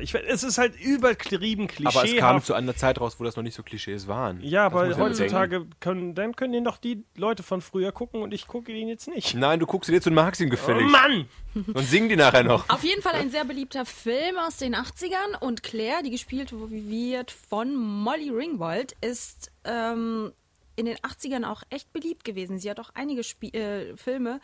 ich, 0.00 0.14
es 0.14 0.42
ist 0.42 0.58
halt 0.58 0.78
übertrieben 0.80 1.66
klischeehaft. 1.66 1.96
aber 1.96 2.08
es 2.08 2.16
kam 2.16 2.42
zu 2.42 2.54
einer 2.54 2.74
Zeit 2.76 3.00
raus, 3.00 3.16
wo 3.18 3.24
das 3.24 3.36
noch 3.36 3.42
nicht 3.42 3.54
so 3.54 3.62
Klischees 3.62 4.08
waren. 4.08 4.40
ja, 4.42 4.68
Das 4.68 4.74
aber 4.80 4.96
heutzutage 4.98 5.66
können, 5.80 6.14
dann 6.14 6.34
können 6.36 6.52
den 6.52 6.64
doch 6.64 6.76
die 6.78 7.04
Leute 7.16 7.42
von 7.42 7.60
früher 7.60 7.92
gucken 7.92 8.22
und 8.22 8.32
ich 8.34 8.46
gucke 8.46 8.72
ihn 8.72 8.88
jetzt 8.88 9.08
nicht. 9.08 9.34
Nein, 9.34 9.60
du 9.60 9.66
guckst 9.66 9.90
dir 9.90 10.00
zu 10.00 10.10
und 10.10 10.14
magst 10.14 10.40
ihn 10.40 10.48
Oh 10.48 10.50
gefällig. 10.50 10.90
Mann! 10.90 11.26
Und 11.54 11.80
sing 11.80 12.08
die 12.08 12.16
nachher 12.16 12.44
noch. 12.44 12.68
Auf 12.68 12.84
jeden 12.84 13.02
Fall 13.02 13.14
ein 13.14 13.30
sehr 13.30 13.44
beliebter 13.44 13.84
Film 13.84 14.36
aus 14.46 14.56
den 14.58 14.74
80ern 14.76 15.38
und 15.40 15.62
Claire, 15.62 16.02
die 16.04 16.10
gespielt 16.10 16.52
wird 16.52 17.30
von 17.30 17.74
Molly 17.74 18.30
Ringwald, 18.30 18.94
ist 19.00 19.50
ähm, 19.64 20.32
in 20.76 20.86
den 20.86 20.96
80ern 20.98 21.44
auch 21.44 21.62
echt 21.70 21.92
beliebt 21.92 22.24
gewesen. 22.24 22.58
Sie 22.58 22.70
hat 22.70 22.78
auch 22.80 22.90
einige 22.94 23.24
Spie 23.24 23.52
äh, 23.52 23.96
Filme 23.96 24.40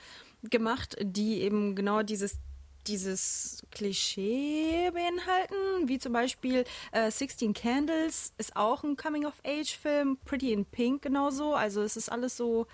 gemacht, 0.51 0.97
die 1.01 1.41
eben 1.43 1.75
genau 1.75 2.03
dieses 2.03 2.39
dieses 2.87 3.63
Klischee 3.71 4.91
beinhalten, 4.93 5.89
wie 5.89 5.99
zum 5.99 6.13
Beispiel 6.13 6.65
äh, 6.93 7.11
16 7.11 7.53
Candles 7.55 8.33
ist 8.39 8.57
auch 8.57 8.85
ein 8.85 8.97
Coming-of-Age-Film, 8.97 10.19
Pretty 10.25 10.53
in 10.53 10.65
Pink 10.65 11.03
genauso, 11.03 11.55
also 11.55 11.83
es 11.83 11.97
ist 11.97 12.11
alles 12.11 12.37
so, 12.37 12.67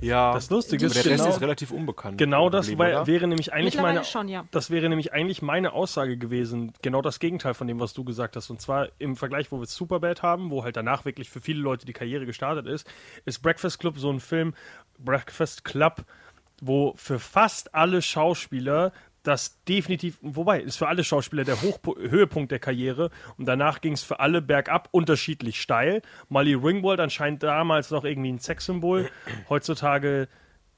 Ja, 0.00 0.32
Das 0.34 0.50
Lustige 0.50 0.86
aber 0.86 0.94
ist, 0.96 1.04
der 1.04 1.12
Rest 1.12 1.22
genau- 1.24 1.34
ist 1.36 1.40
relativ 1.40 1.70
unbekannt. 1.70 2.18
Genau 2.18 2.50
das 2.50 2.68
wär, 2.68 2.76
oder? 2.76 3.06
wäre 3.06 3.26
nämlich 3.28 3.52
eigentlich 3.52 3.80
meine 3.80 4.04
schon, 4.04 4.26
ja. 4.28 4.44
Das 4.50 4.70
wäre 4.70 4.88
nämlich 4.88 5.12
eigentlich 5.12 5.42
meine 5.42 5.72
Aussage 5.74 6.16
gewesen, 6.16 6.72
genau 6.82 7.02
das 7.02 7.20
Gegenteil 7.20 7.54
von 7.54 7.68
dem, 7.68 7.78
was 7.78 7.92
du 7.92 8.02
gesagt 8.02 8.34
hast. 8.34 8.50
Und 8.50 8.60
zwar 8.60 8.88
im 8.98 9.16
Vergleich, 9.16 9.52
wo 9.52 9.60
wir 9.60 9.66
Superbad 9.66 10.22
haben, 10.22 10.50
wo 10.50 10.64
halt 10.64 10.76
danach 10.76 11.04
wirklich 11.04 11.30
für 11.30 11.40
viele 11.40 11.60
Leute 11.60 11.86
die 11.86 11.92
Karriere 11.92 12.26
gestartet 12.26 12.66
ist, 12.66 12.86
ist 13.26 13.40
Breakfast 13.42 13.78
Club 13.78 13.96
so 13.98 14.10
ein 14.10 14.18
Film, 14.18 14.54
Breakfast 14.98 15.64
Club, 15.64 16.04
wo 16.62 16.94
für 16.96 17.18
fast 17.18 17.74
alle 17.74 18.00
Schauspieler 18.00 18.92
das 19.24 19.62
definitiv, 19.64 20.18
wobei, 20.22 20.60
ist 20.60 20.76
für 20.78 20.88
alle 20.88 21.04
Schauspieler 21.04 21.44
der 21.44 21.60
Hochpo 21.62 21.96
Höhepunkt 21.96 22.50
der 22.50 22.58
Karriere 22.58 23.10
und 23.36 23.44
danach 23.46 23.80
ging 23.80 23.92
es 23.92 24.02
für 24.02 24.18
alle 24.20 24.40
bergab 24.42 24.88
unterschiedlich 24.92 25.60
steil. 25.60 26.02
Molly 26.28 26.54
Ringwald 26.54 26.98
anscheinend 26.98 27.42
damals 27.42 27.90
noch 27.90 28.04
irgendwie 28.04 28.32
ein 28.32 28.38
Sexsymbol. 28.40 29.10
Heutzutage, 29.48 30.28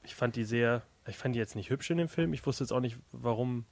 ich 0.03 0.13
fand 0.15 0.35
die 0.35 0.43
sehr, 0.43 0.83
ich 1.07 1.17
fand 1.17 1.33
die 1.35 1.39
jetzt 1.39 1.55
nicht 1.55 1.69
hübsch 1.69 1.89
in 1.89 1.97
dem 1.97 2.09
Film. 2.09 2.33
Ich 2.33 2.45
wusste 2.45 2.63
jetzt 2.63 2.71
auch 2.71 2.81
nicht, 2.81 2.97
warum 3.11 3.65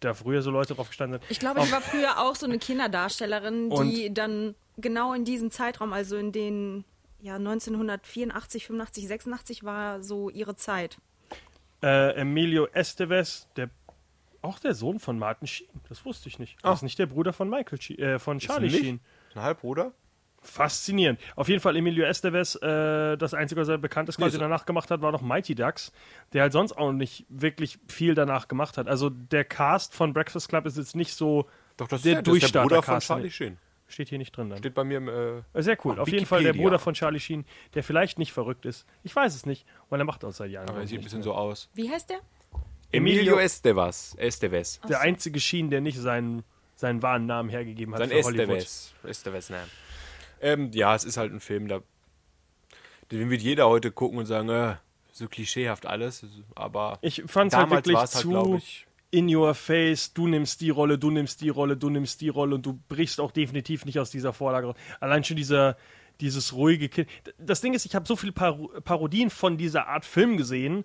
da 0.00 0.14
früher 0.14 0.42
so 0.42 0.50
Leute 0.50 0.74
drauf 0.74 0.88
gestanden 0.88 1.20
sind. 1.20 1.30
Ich 1.30 1.38
glaube, 1.40 1.60
die 1.64 1.72
war 1.72 1.80
früher 1.80 2.18
auch 2.20 2.34
so 2.34 2.46
eine 2.46 2.58
Kinderdarstellerin, 2.58 3.70
die 3.70 4.08
Und- 4.08 4.14
dann 4.18 4.54
genau 4.78 5.12
in 5.14 5.24
diesem 5.24 5.50
Zeitraum, 5.50 5.92
also 5.92 6.16
in 6.16 6.32
den 6.32 6.84
ja, 7.20 7.36
1984, 7.36 8.66
85, 8.66 9.06
86 9.08 9.64
war 9.64 10.02
so 10.02 10.28
ihre 10.28 10.54
Zeit. 10.56 10.98
Äh, 11.82 12.14
Emilio 12.20 12.66
Estevez, 12.72 13.48
der 13.56 13.70
auch 14.40 14.58
der 14.58 14.74
Sohn 14.74 14.98
von 14.98 15.18
Martin 15.18 15.46
Sheen. 15.46 15.68
Das 15.88 16.04
wusste 16.04 16.28
ich 16.28 16.38
nicht. 16.38 16.56
Das 16.62 16.78
ist 16.78 16.82
nicht 16.82 16.98
der 16.98 17.06
Bruder 17.06 17.32
von 17.32 17.48
Michael 17.48 17.80
Sheen, 17.80 17.98
äh, 17.98 18.18
von 18.18 18.38
Charlie? 18.38 18.70
Sheen. 18.70 19.00
Ein 19.34 19.42
Halbbruder? 19.42 19.92
Faszinierend. 20.44 21.20
Auf 21.36 21.48
jeden 21.48 21.60
Fall 21.60 21.76
Emilio 21.76 22.04
Estevez, 22.04 22.56
äh, 22.56 23.16
das 23.16 23.32
Einzige, 23.32 23.60
was 23.60 23.68
er 23.68 23.78
bekannt 23.78 24.08
ist, 24.08 24.16
quasi 24.16 24.32
so- 24.32 24.38
danach 24.40 24.66
gemacht 24.66 24.90
hat, 24.90 25.00
war 25.00 25.12
noch 25.12 25.22
Mighty 25.22 25.54
Ducks, 25.54 25.92
der 26.32 26.42
halt 26.42 26.52
sonst 26.52 26.72
auch 26.72 26.90
nicht 26.90 27.24
wirklich 27.28 27.78
viel 27.86 28.14
danach 28.16 28.48
gemacht 28.48 28.76
hat. 28.76 28.88
Also 28.88 29.08
der 29.08 29.44
Cast 29.44 29.94
von 29.94 30.12
Breakfast 30.12 30.48
Club 30.48 30.66
ist 30.66 30.76
jetzt 30.76 30.96
nicht 30.96 31.14
so 31.14 31.48
Doch, 31.76 31.86
das, 31.86 32.02
der 32.02 32.18
ist, 32.18 32.26
der, 32.26 32.34
das 32.34 32.42
ist 32.42 32.54
der 32.54 32.62
Bruder 32.62 32.82
von 32.82 32.94
Durchstarter-Cast. 32.94 33.06
Charlie 33.06 33.30
Sheen. 33.30 33.58
Steht 33.92 34.08
hier 34.08 34.18
nicht 34.18 34.34
drin 34.36 34.48
dann. 34.50 34.58
Steht 34.58 34.74
bei 34.74 34.84
mir 34.84 34.96
im. 34.98 35.08
Äh, 35.08 35.42
Sehr 35.62 35.76
cool. 35.84 35.92
Auf 35.94 36.00
Auf 36.00 36.08
jeden 36.08 36.24
Fall 36.26 36.40
der 36.40 36.48
Wikipedia. 36.54 36.68
Bruder 36.68 36.78
von 36.78 36.94
Charlie 36.94 37.20
Sheen, 37.20 37.44
der 37.74 37.84
vielleicht 37.84 38.18
nicht 38.18 38.32
verrückt 38.32 38.64
ist. 38.66 38.86
Ich 39.02 39.14
weiß 39.14 39.34
es 39.34 39.44
nicht, 39.46 39.66
weil 39.90 40.00
er 40.00 40.04
macht 40.04 40.24
aus 40.24 40.38
seit 40.38 40.50
Jahren. 40.50 40.68
aber 40.68 40.80
er 40.80 40.86
sieht 40.86 40.98
ein 41.00 41.04
bisschen 41.04 41.18
mehr. 41.18 41.24
so 41.24 41.34
aus. 41.34 41.68
Wie 41.74 41.90
heißt 41.90 42.10
der? 42.10 42.20
Emilio 42.90 43.38
Estevez. 43.38 44.14
Estevez. 44.18 44.80
Der 44.88 45.00
einzige 45.00 45.40
Sheen, 45.40 45.70
der 45.70 45.80
nicht 45.80 45.98
seinen, 45.98 46.42
seinen 46.76 47.02
wahren 47.02 47.26
Namen 47.26 47.48
hergegeben 47.48 47.94
hat 47.94 48.00
Sein 48.00 48.10
für 48.10 48.22
Hollywood. 48.22 48.56
Estevez. 48.56 48.94
Estevez, 49.04 49.50
nein. 49.50 49.66
Ähm, 50.40 50.70
ja, 50.72 50.94
es 50.94 51.04
ist 51.04 51.16
halt 51.16 51.32
ein 51.32 51.40
Film, 51.40 51.68
da. 51.68 51.80
Den 53.10 53.30
wird 53.30 53.42
jeder 53.42 53.68
heute 53.68 53.90
gucken 53.92 54.18
und 54.18 54.26
sagen, 54.26 54.48
äh, 54.48 54.76
so 55.12 55.28
klischeehaft 55.28 55.84
alles. 55.86 56.24
Aber 56.54 56.98
Ich 57.02 57.22
fand 57.26 57.52
es 57.52 57.58
halt 57.58 57.66
damals 57.66 57.78
wirklich 57.86 57.96
war 57.96 58.04
es 58.04 58.14
halt, 58.14 58.22
zu 58.22 58.28
glaube 58.30 58.56
ich. 58.56 58.86
In 59.12 59.32
your 59.32 59.54
face, 59.54 60.14
du 60.14 60.26
nimmst 60.26 60.62
die 60.62 60.70
Rolle, 60.70 60.98
du 60.98 61.10
nimmst 61.10 61.42
die 61.42 61.50
Rolle, 61.50 61.76
du 61.76 61.90
nimmst 61.90 62.20
die 62.22 62.30
Rolle 62.30 62.56
und 62.56 62.66
du 62.66 62.80
brichst 62.88 63.20
auch 63.20 63.30
definitiv 63.30 63.84
nicht 63.84 64.00
aus 64.00 64.10
dieser 64.10 64.32
Vorlage. 64.32 64.68
raus. 64.68 64.76
Allein 65.00 65.22
schon 65.22 65.36
dieser, 65.36 65.76
dieses 66.20 66.54
ruhige 66.54 66.88
Kind. 66.88 67.08
Das 67.38 67.60
Ding 67.60 67.74
ist, 67.74 67.84
ich 67.84 67.94
habe 67.94 68.06
so 68.06 68.16
viele 68.16 68.32
Par 68.32 68.58
Parodien 68.84 69.28
von 69.28 69.58
dieser 69.58 69.86
Art 69.86 70.06
Film 70.06 70.38
gesehen, 70.38 70.84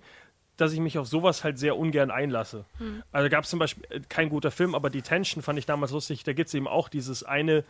dass 0.57 0.73
ich 0.73 0.79
mich 0.79 0.97
auf 0.97 1.07
sowas 1.07 1.45
halt 1.45 1.57
sehr 1.57 1.77
ungern 1.77 2.11
einlasse. 2.11 2.65
Also 3.13 3.29
gab 3.29 3.45
es 3.45 3.49
zum 3.49 3.59
Beispiel 3.59 3.85
äh, 3.89 4.01
kein 4.09 4.27
guter 4.27 4.51
Film, 4.51 4.75
aber 4.75 4.89
Detention 4.89 5.41
fand 5.41 5.57
ich 5.57 5.65
damals 5.65 5.91
lustig. 5.91 6.25
Da 6.25 6.33
gibt 6.33 6.49
es 6.49 6.53
eben 6.53 6.67
auch 6.67 6.89
dieses 6.89 7.23
eine 7.23 7.63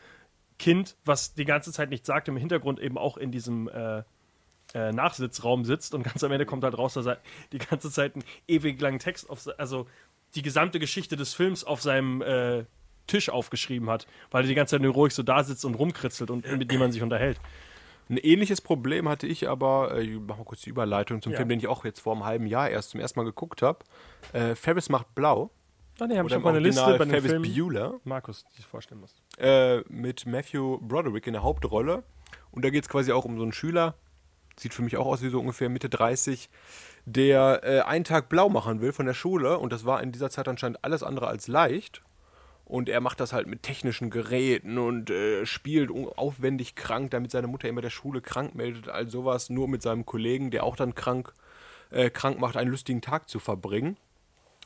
Kind, 0.58 0.96
was 1.06 1.36
die 1.36 1.46
ganze 1.46 1.72
Zeit 1.72 1.92
nichts 1.92 2.08
sagt, 2.08 2.30
im 2.30 2.38
Hintergrund 2.38 2.80
eben 2.80 2.98
auch 2.98 3.18
in 3.18 3.32
diesem 3.32 3.70
äh, 3.70 4.02
äh, 4.74 4.92
Nachsitzraum 4.92 5.66
sitzt 5.66 5.94
und 5.94 6.04
ganz 6.04 6.24
am 6.24 6.32
Ende 6.32 6.46
kommt 6.46 6.64
halt 6.64 6.78
raus, 6.78 6.96
dass 6.96 7.06
er 7.06 7.20
die 7.52 7.60
ganze 7.60 7.92
Zeit 7.92 8.16
einen 8.16 8.24
ewig 8.48 8.82
langen 8.82 9.00
Text 9.00 9.30
auf, 9.30 9.48
also 9.58 9.88
die 10.38 10.42
gesamte 10.44 10.80
Geschichte 10.80 11.16
des 11.18 11.34
Films 11.34 11.64
auf 11.64 11.82
seinem 11.82 12.22
äh, 12.22 12.64
Tisch 13.08 13.30
aufgeschrieben 13.30 13.90
hat, 13.90 14.08
weil 14.32 14.44
er 14.44 14.48
die 14.48 14.56
ganze 14.56 14.72
Zeit 14.76 14.82
nur 14.82 14.94
ruhig 14.94 15.14
so 15.14 15.24
da 15.24 15.44
sitzt 15.44 15.66
und 15.66 15.76
rumkritzelt 15.76 16.30
und 16.30 16.50
mit 16.58 16.72
dem 16.72 16.80
man 16.80 16.92
sich 16.92 17.02
unterhält. 17.02 17.40
Ein 18.10 18.18
ähnliches 18.18 18.62
Problem 18.62 19.10
hatte 19.10 19.28
ich 19.28 19.50
aber, 19.50 19.96
äh, 19.96 20.02
ich 20.04 20.20
mach 20.26 20.38
mal 20.38 20.46
kurz 20.46 20.62
die 20.62 20.70
Überleitung 20.70 21.22
zum 21.22 21.34
Ja. 21.34 21.38
Film, 21.38 21.50
den 21.50 21.60
ich 21.60 21.68
auch 21.68 21.84
jetzt 21.84 22.00
vor 22.00 22.14
einem 22.14 22.24
halben 22.24 22.48
Jahr 22.48 22.70
erst 22.70 22.92
zum 22.92 23.02
ersten 23.02 23.20
Mal 23.20 23.26
geguckt 23.26 23.62
habe. 23.62 23.80
Äh, 24.32 24.56
Ferris 24.56 24.88
macht 24.90 25.14
blau. 25.14 25.50
Ah, 26.00 26.08
nee, 26.08 26.18
habe 26.18 26.30
ich 26.30 26.36
auf 26.36 26.44
meine 26.44 26.60
im 26.60 26.64
Liste 26.64 26.84
bei 26.86 26.98
den 27.00 27.10
Ferris 27.10 27.32
Filmen. 27.32 27.54
Bueller. 27.54 28.00
Markus, 28.04 28.46
die 28.56 28.60
ich 28.60 28.66
vorstellen 28.66 29.02
muss. 29.02 29.16
Äh, 29.40 29.80
mit 29.90 30.26
Matthew 30.26 30.78
Broderick 30.80 31.28
in 31.28 31.34
der 31.34 31.44
Hauptrolle. 31.44 32.04
Und 32.52 32.64
da 32.64 32.70
geht 32.70 32.84
es 32.84 32.90
quasi 32.90 33.12
auch 33.12 33.26
um 33.26 33.38
so 33.38 33.44
einen 33.44 33.52
Schüler, 33.52 33.96
sieht 34.58 34.74
für 34.74 34.84
mich 34.84 34.96
auch 34.98 35.06
aus 35.06 35.22
wie 35.22 35.30
so 35.30 35.40
ungefähr 35.40 35.70
Mitte 35.70 35.90
30, 35.90 36.50
der 37.08 37.62
äh, 37.64 37.80
einen 37.84 38.04
Tag 38.04 38.28
blau 38.28 38.50
machen 38.50 38.82
will 38.82 38.92
von 38.92 39.06
der 39.06 39.14
Schule. 39.14 39.60
Und 39.60 39.72
das 39.72 39.86
war 39.86 40.04
in 40.04 40.12
dieser 40.12 40.30
Zeit 40.30 40.50
anscheinend 40.50 40.84
alles 40.84 41.04
andere 41.04 41.28
als 41.28 41.48
leicht. 41.48 42.02
Und 42.66 42.90
er 42.90 43.00
macht 43.00 43.22
das 43.22 43.32
halt 43.32 43.48
mit 43.48 43.64
technischen 43.64 44.10
Geräten 44.10 44.78
und 44.78 45.10
äh, 45.10 45.46
spielt 45.46 45.90
aufwendig 45.90 46.76
krank, 46.76 47.12
damit 47.12 47.32
seine 47.32 47.48
Mutter 47.48 47.70
immer 47.70 47.80
der 47.80 47.92
Schule 47.92 48.20
krank 48.20 48.56
meldet, 48.56 48.90
all 48.90 49.08
sowas, 49.08 49.50
nur 49.50 49.70
mit 49.70 49.82
seinem 49.82 50.06
Kollegen, 50.06 50.52
der 50.52 50.66
auch 50.66 50.76
dann 50.76 50.96
krank, 50.96 51.32
äh, 51.92 52.10
krank 52.10 52.40
macht, 52.40 52.58
einen 52.58 52.70
lustigen 52.70 53.00
Tag 53.00 53.30
zu 53.30 53.40
verbringen. 53.40 53.96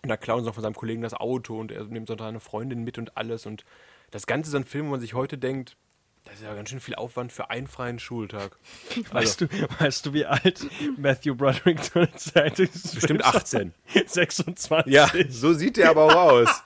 Und 0.01 0.09
da 0.09 0.17
klauen 0.17 0.41
sie 0.41 0.47
noch 0.47 0.55
von 0.55 0.63
seinem 0.63 0.73
Kollegen 0.73 1.03
das 1.03 1.13
Auto 1.13 1.59
und 1.59 1.71
er 1.71 1.83
nimmt 1.83 2.07
so 2.07 2.17
seine 2.17 2.39
Freundin 2.39 2.83
mit 2.83 2.97
und 2.97 3.15
alles. 3.17 3.45
Und 3.45 3.65
das 4.09 4.25
Ganze 4.25 4.49
ist 4.49 4.55
ein 4.55 4.63
Film, 4.63 4.87
wo 4.87 4.91
man 4.91 4.99
sich 4.99 5.13
heute 5.13 5.37
denkt, 5.37 5.77
das 6.25 6.35
ist 6.35 6.43
ja 6.43 6.53
ganz 6.53 6.69
schön 6.69 6.79
viel 6.79 6.95
Aufwand 6.95 7.31
für 7.31 7.49
einen 7.49 7.67
freien 7.67 7.99
Schultag. 7.99 8.57
Weißt, 9.11 9.41
du, 9.41 9.47
weißt 9.79 10.05
du, 10.05 10.13
wie 10.13 10.25
alt 10.25 10.65
Matthew 10.97 11.35
Broderick 11.35 11.83
zur 11.83 12.11
Zeit 12.15 12.59
ist? 12.59 12.95
Bestimmt 12.95 13.23
18. 13.25 13.73
26. 14.05 14.91
Ja, 14.93 15.09
so 15.29 15.53
sieht 15.53 15.77
er 15.77 15.89
aber 15.89 16.05
auch 16.05 16.15
aus. 16.31 16.63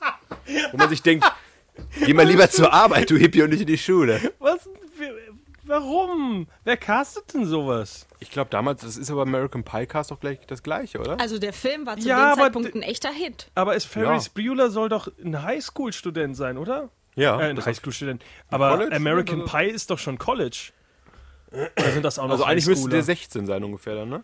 Wo 0.72 0.78
man 0.78 0.90
sich 0.90 1.02
denkt, 1.02 1.26
geh 2.06 2.14
mal 2.14 2.28
lieber 2.28 2.50
zur 2.50 2.72
Arbeit, 2.72 3.10
du 3.10 3.18
Hippie, 3.18 3.42
und 3.44 3.50
nicht 3.50 3.62
in 3.62 3.68
die 3.68 3.78
Schule. 3.78 4.20
Was? 4.40 4.68
Warum? 5.68 6.48
Wer 6.64 6.78
castet 6.78 7.34
denn 7.34 7.48
sowas? 7.48 8.06
Ich 8.20 8.30
glaube 8.30 8.52
damals, 8.52 8.82
das 8.82 8.98
ist 8.98 9.10
aber 9.10 9.24
American 9.24 9.64
Pie 9.64 9.88
Cast 9.88 10.12
doch 10.12 10.20
gleich 10.20 10.38
das 10.46 10.62
gleiche, 10.62 11.00
oder? 11.00 11.20
Also 11.20 11.40
der 11.40 11.54
Film 11.54 11.88
war 11.88 11.98
zu 11.98 12.08
Ja, 12.08 12.36
dem 12.36 12.40
Zeitpunkt 12.40 12.76
ein 12.76 12.84
echter 12.84 13.12
Hit. 13.12 13.50
Aber 13.56 13.76
ist 13.76 13.86
Ferris 13.86 14.26
Ja. 14.28 14.32
Bueller 14.36 14.70
soll 14.70 14.90
doch 14.90 15.08
ein 15.24 15.42
Highschool-Student 15.42 16.38
sein, 16.38 16.60
oder? 16.60 16.90
Ja, 17.16 17.40
Äh, 17.40 17.50
ein 17.50 17.66
Highschool-Student. 17.66 18.24
Aber 18.50 18.70
College 18.78 18.96
American 18.96 19.42
oder? 19.44 19.52
Pie 19.52 19.70
ist 19.70 19.90
doch 19.90 20.00
schon 20.00 20.18
College. 20.18 20.72
Oder 21.52 21.92
sind 21.92 22.04
das 22.04 22.20
auch 22.20 22.24
noch 22.26 22.32
Also 22.32 22.44
eigentlich 22.44 22.68
müsste 22.68 22.90
der 22.90 23.00
Highschooler? 23.00 23.16
16 23.16 23.46
sein 23.46 23.64
ungefähr 23.64 23.96
dann, 23.96 24.10
ne? 24.10 24.24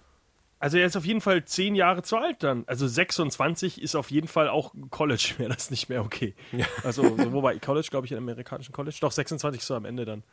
Also 0.59 0.77
er 0.77 0.85
ist 0.85 0.95
auf 0.95 1.05
jeden 1.05 1.21
Fall 1.21 1.43
zehn 1.45 1.73
Jahre 1.73 2.03
zu 2.03 2.17
alt 2.17 2.43
dann. 2.43 2.65
Also 2.67 2.87
26 2.87 3.81
ist 3.81 3.95
auf 3.95 4.11
jeden 4.11 4.27
Fall 4.27 4.47
auch 4.49 4.73
College, 4.91 5.33
wäre 5.39 5.49
das 5.49 5.71
nicht 5.71 5.89
mehr 5.89 6.03
okay. 6.03 6.35
Also 6.83 7.03
so, 7.03 7.33
wobei 7.33 7.57
College, 7.59 7.87
glaube 7.89 8.05
ich, 8.05 8.11
im 8.11 8.19
amerikanischen 8.19 8.71
College. 8.73 8.97
Doch 9.01 9.11
26 9.11 9.63
so 9.63 9.73
am 9.75 9.85
Ende 9.85 10.05
dann. 10.05 10.23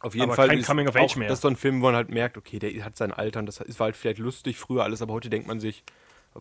Auf 0.00 0.14
jeden 0.14 0.26
Aber 0.26 0.34
Fall 0.34 0.48
kein 0.48 0.58
ist 0.58 0.66
Coming 0.66 0.86
of 0.88 0.96
Age 0.96 1.12
auch, 1.12 1.16
mehr. 1.16 1.28
Das 1.28 1.38
ist 1.38 1.42
so 1.42 1.48
ein 1.48 1.56
Film, 1.56 1.80
wo 1.80 1.86
man 1.86 1.94
halt 1.96 2.10
merkt, 2.10 2.36
okay, 2.36 2.58
der 2.58 2.84
hat 2.84 2.96
sein 2.96 3.10
Alter 3.12 3.40
und 3.40 3.46
das 3.46 3.58
ist- 3.60 3.78
war 3.80 3.86
halt 3.86 3.96
vielleicht 3.96 4.18
lustig 4.18 4.58
früher 4.58 4.82
alles, 4.82 5.00
aber 5.00 5.14
heute 5.14 5.30
denkt 5.30 5.46
man 5.48 5.60
sich, 5.60 5.82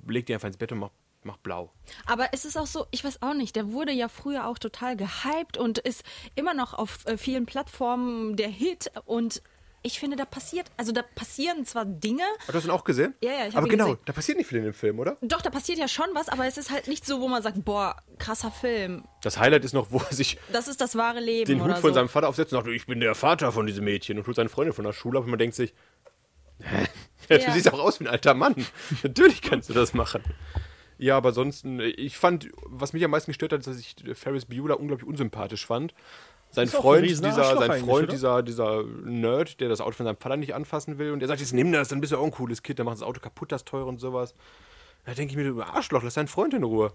leg 0.06 0.26
dir 0.26 0.36
einfach 0.36 0.48
ins 0.48 0.58
Bett 0.58 0.74
und 0.74 0.80
mach, 0.80 0.90
mach 1.26 1.38
blau. 1.38 1.72
Aber 2.06 2.30
es 2.32 2.46
ist 2.46 2.58
auch 2.58 2.68
so, 2.68 2.86
ich 2.92 3.04
weiß 3.04 3.22
auch 3.22 3.34
nicht, 3.34 3.56
der 3.56 3.72
wurde 3.72 3.92
ja 3.92 4.08
früher 4.08 4.48
auch 4.48 4.58
total 4.60 4.96
gehypt 4.96 5.58
und 5.58 5.80
ist 5.80 6.04
immer 6.36 6.54
noch 6.54 6.74
auf 6.74 7.06
äh, 7.06 7.18
vielen 7.18 7.46
Plattformen 7.46 8.36
der 8.36 8.50
Hit 8.50 8.92
und 9.06 9.42
ich 9.86 10.00
finde, 10.00 10.16
da 10.16 10.24
passiert, 10.24 10.68
also 10.78 10.94
da 10.94 11.02
passieren 11.02 11.66
zwar 11.66 11.84
Dinge, 11.84 12.24
Hast 12.40 12.48
du 12.48 12.54
das 12.54 12.62
denn 12.64 12.72
auch 12.72 12.86
gesehen? 12.86 13.14
Ja, 13.22 13.32
ja, 13.32 13.48
ich 13.48 13.58
Aber 13.58 13.68
ihn 13.68 13.72
genau, 13.72 13.86
gesehen. 13.88 14.00
da 14.06 14.14
passiert 14.14 14.38
nicht 14.38 14.48
viel 14.48 14.60
in 14.60 14.64
dem 14.64 14.74
Film, 14.74 14.98
oder? 14.98 15.18
doch, 15.22 15.42
da 15.42 15.50
passiert 15.50 15.78
ja 15.78 15.90
schon 15.90 16.06
was, 16.14 16.30
aber 16.30 16.46
es 16.48 16.58
ist 16.58 16.72
halt 16.72 16.88
nicht 16.88 17.06
so, 17.06 17.20
wo 17.20 17.28
man 17.28 17.44
sagt, 17.44 17.66
boah, 17.66 17.98
krasser 18.18 18.50
Film. 18.50 19.04
Das 19.22 19.38
Highlight 19.38 19.66
ist 19.66 19.74
noch, 19.74 19.92
wo 19.92 19.98
er 19.98 20.14
sich 20.14 20.40
Das 20.54 20.70
ist 20.70 20.80
das 20.80 20.96
wahre 20.96 21.20
Leben 21.20 21.48
den 21.48 21.62
Hut 21.62 21.78
von 21.80 21.90
so. 21.90 21.96
seinem 21.96 22.08
Vater 22.08 22.30
aufsetzt 22.30 22.54
und 22.54 22.60
sagt, 22.64 22.74
ich 22.74 22.86
bin 22.86 23.02
der 23.02 23.14
Vater 23.14 23.52
von 23.52 23.66
diesem 23.68 23.84
Mädchen 23.84 24.18
und 24.18 24.26
holt 24.26 24.38
seine 24.38 24.48
Freundin 24.48 24.74
von 24.74 24.86
der 24.86 24.94
Schule 24.94 25.20
ab 25.20 25.26
und 25.26 25.32
man 25.32 25.40
denkt 25.40 25.56
sich, 25.56 25.74
hä? 26.62 26.88
Ja, 27.30 27.38
du 27.38 27.52
siehst 27.54 27.72
auch 27.72 27.80
aus 27.80 28.00
wie 28.02 28.04
ein 28.06 28.10
alter 28.10 28.34
Mann. 28.34 28.54
Natürlich 29.04 29.42
kannst 29.42 29.70
du 29.70 29.74
das 29.74 29.94
machen. 29.94 30.22
Ja, 31.04 31.18
aber 31.18 31.30
ansonsten, 31.30 31.80
äh, 31.82 31.88
ich 31.88 32.18
fand, 32.18 32.50
was 32.66 32.94
mich 32.94 33.04
am 33.04 33.12
meisten 33.12 33.32
gestört 33.32 33.52
hat, 33.52 33.60
ist, 33.60 33.68
dass 33.68 33.78
ich 33.80 33.96
Ferris 34.18 34.46
Bueller 34.46 34.80
unglaublich 34.80 35.08
unsympathisch 35.08 35.66
fand. 35.66 35.94
Sein 36.50 36.66
Ist 36.66 36.76
Freund, 36.76 37.10
dieser, 37.10 37.32
sein 37.58 37.84
Freund, 37.84 38.12
dieser, 38.12 38.42
dieser 38.44 38.84
Nerd, 38.84 39.60
der 39.60 39.68
das 39.70 39.82
Auto 39.82 39.94
von 39.94 40.06
seinem 40.06 40.18
Vater 40.18 40.38
nicht 40.38 40.56
anfassen 40.56 41.00
will 41.00 41.12
und 41.12 41.20
der 41.20 41.28
sagt, 41.28 41.42
jetzt 41.42 41.52
nimm 41.52 41.72
das, 41.74 41.90
dann 41.90 42.00
bist 42.00 42.14
du 42.14 42.18
auch 42.18 42.24
ein 42.24 42.32
cooles 42.32 42.62
Kind, 42.64 42.80
dann 42.80 42.86
macht 42.86 42.96
das 42.98 43.04
Auto 43.04 43.20
kaputt, 43.20 43.52
das 43.52 43.66
teure 43.66 43.86
und 43.88 44.00
sowas. 44.00 44.34
Da 45.04 45.14
denke 45.14 45.32
ich 45.32 45.38
mir, 45.38 45.44
du 45.52 45.62
Arschloch, 45.62 46.04
lass 46.04 46.14
deinen 46.14 46.28
Freund 46.28 46.54
in 46.54 46.64
Ruhe. 46.64 46.94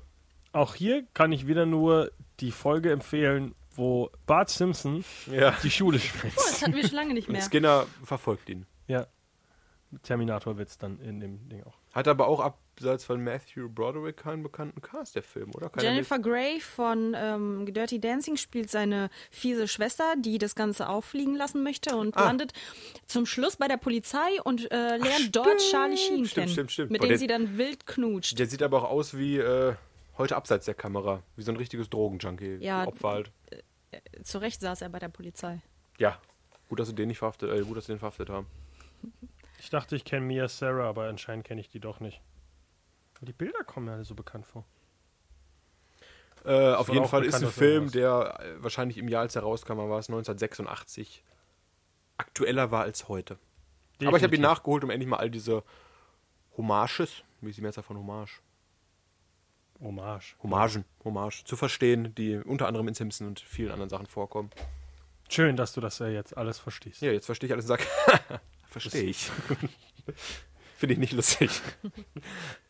Auch 0.53 0.75
hier 0.75 1.05
kann 1.13 1.31
ich 1.33 1.47
wieder 1.47 1.67
nur 1.67 2.11
die 2.41 2.53
Folge 2.53 2.91
empfehlen, 2.93 3.55
wo 3.75 4.11
Bart 4.27 4.49
Simpson 4.49 5.05
Ja. 5.31 5.55
die 5.63 5.71
Schule 5.71 5.99
Oh, 6.03 6.19
schmeißt. 6.21 6.37
das 6.37 6.63
hatten 6.63 6.75
wir 6.75 6.85
schon 6.87 6.95
lange 6.97 7.13
nicht 7.13 7.29
Und 7.29 7.33
mehr. 7.35 7.43
Skinner 7.43 7.87
verfolgt 8.05 8.49
ihn. 8.49 8.65
Ja. 8.87 9.07
Terminator-Witz 10.03 10.79
dann 10.79 10.99
in 11.01 11.21
dem 11.21 11.49
Ding 11.49 11.63
auch. 11.65 11.77
Hat 11.93 12.09
aber 12.09 12.29
auch 12.29 12.41
abseits 12.79 13.05
von 13.05 13.23
Matthew 13.23 13.69
Broderick 13.69 14.17
keinen 14.19 14.43
bekannten 14.43 14.81
Cast, 14.81 15.15
der 15.17 15.23
Film, 15.23 15.51
oder? 15.55 15.69
Keiner 15.69 15.91
Jennifer 15.91 16.19
Grey 16.19 16.61
von 16.61 17.15
ähm, 17.17 17.67
Dirty 17.73 18.01
Dancing 18.01 18.37
spielt 18.37 18.71
seine 18.71 19.11
fiese 19.31 19.69
Schwester, 19.69 20.15
die 20.19 20.39
das 20.39 20.55
Ganze 20.55 20.89
auffliegen 20.89 21.35
lassen 21.37 21.63
möchte 21.63 21.97
und 21.97 22.17
Ah. 22.17 22.25
landet 22.25 22.53
zum 23.07 23.27
Schluss 23.27 23.57
bei 23.57 23.69
der 23.69 23.77
Polizei 23.77 24.41
und 24.45 24.71
äh, 24.71 24.97
lernt 24.97 25.35
dort 25.35 25.59
Charlie 25.71 25.97
Sheen 25.97 26.25
Stimmt, 26.27 26.35
kennen, 26.35 26.49
stimmt, 26.53 26.73
stimmt. 26.73 26.91
mit 26.91 27.03
dem 27.03 27.17
sie 27.17 27.27
dann 27.27 27.59
wild 27.59 27.87
knutscht. 27.87 28.39
Der 28.39 28.47
sieht 28.47 28.63
aber 28.63 28.83
auch 28.83 28.91
aus 28.91 29.17
wie 29.17 29.39
äh, 29.39 29.75
heute 30.17 30.37
abseits 30.37 30.65
der 30.67 30.75
Kamera. 30.75 31.23
Wie 31.37 31.43
so 31.43 31.53
ein 31.53 31.57
richtiges 31.57 31.91
Drogenjunkie. 31.91 32.59
Ja. 32.61 32.87
Opfer 32.87 33.09
halt. 33.11 33.33
Zu 34.23 34.39
Recht 34.39 34.61
saß 34.61 34.83
er 34.83 34.89
bei 34.89 34.99
der 34.99 35.09
Polizei. 35.09 35.61
Ja. 35.99 36.21
Gut, 36.69 36.81
dass 36.81 36.89
sie 36.89 36.95
den 36.95 37.09
nicht 37.09 37.19
verhaftet, 37.19 37.51
äh, 37.51 37.63
gut, 37.63 37.77
dass 37.77 37.87
sie 37.87 37.93
den 37.93 37.99
verhaftet 37.99 38.29
haben. 38.29 38.47
Ich 39.61 39.71
dachte, 39.71 39.97
ich 39.97 40.05
kenne 40.05 40.25
Mia 40.27 40.47
Sarah, 40.49 40.89
aber 40.89 41.09
anscheinend 41.09 41.45
kenne 41.47 41.61
ich 41.61 41.69
die 41.69 41.81
doch 41.81 41.99
nicht. 42.01 42.21
Die 43.21 43.33
Bilder 43.33 43.65
kommen 43.65 43.87
mir 43.87 43.93
alle 43.93 44.05
so 44.05 44.15
bekannt 44.15 44.47
vor. 44.47 44.65
Äh, 46.45 46.75
auf 46.75 46.89
jeden 46.89 47.07
Fall 47.07 47.25
ist 47.25 47.43
ein 47.43 47.49
Film, 47.49 47.91
der 47.91 48.39
äh, 48.41 48.63
wahrscheinlich 48.63 48.99
im 48.99 49.09
Jahr, 49.09 49.23
als 49.23 49.37
er 49.37 49.43
rauskam, 49.43 49.77
war 49.77 49.99
es 49.99 50.09
1986, 50.09 51.25
aktueller 52.17 52.71
war 52.71 52.83
als 52.83 53.09
heute. 53.09 53.39
Aber 54.01 54.17
ich 54.17 54.23
habe 54.23 54.37
ihn 54.37 54.41
Definitiv. 54.41 54.41
nachgeholt, 54.41 54.85
um 54.85 54.91
endlich 54.91 55.09
mal 55.09 55.17
all 55.17 55.31
diese 55.31 55.65
Hommages, 56.57 57.25
wie 57.41 57.51
ist 57.51 57.57
die 57.57 57.63
Mehrzahl 57.63 57.83
von 57.83 57.97
Hommage? 57.97 58.41
Hommage. 59.81 60.37
Hommagen, 60.43 60.85
Hommage, 61.05 61.45
zu 61.45 61.57
verstehen, 61.57 62.15
die 62.15 62.37
unter 62.37 62.67
anderem 62.67 62.89
in 62.89 62.95
Simpson 62.95 63.27
und 63.27 63.41
vielen 63.41 63.71
anderen 63.71 63.89
Sachen 63.89 64.07
vorkommen. 64.07 64.51
Schön, 65.29 65.57
dass 65.57 65.73
du 65.73 65.81
das 65.81 65.99
ja 65.99 66.09
jetzt 66.09 66.37
alles 66.37 66.59
verstehst. 66.59 67.03
Ja, 67.03 67.13
jetzt 67.13 67.27
verstehe 67.27 67.49
ich 67.49 67.53
alles 67.53 67.67
und 67.67 67.79
sag, 67.79 67.81
verstehe 68.69 69.05
ich. 69.05 69.31
Finde 70.79 70.93
ich 70.95 70.99
nicht 71.01 71.13
lustig. 71.13 71.51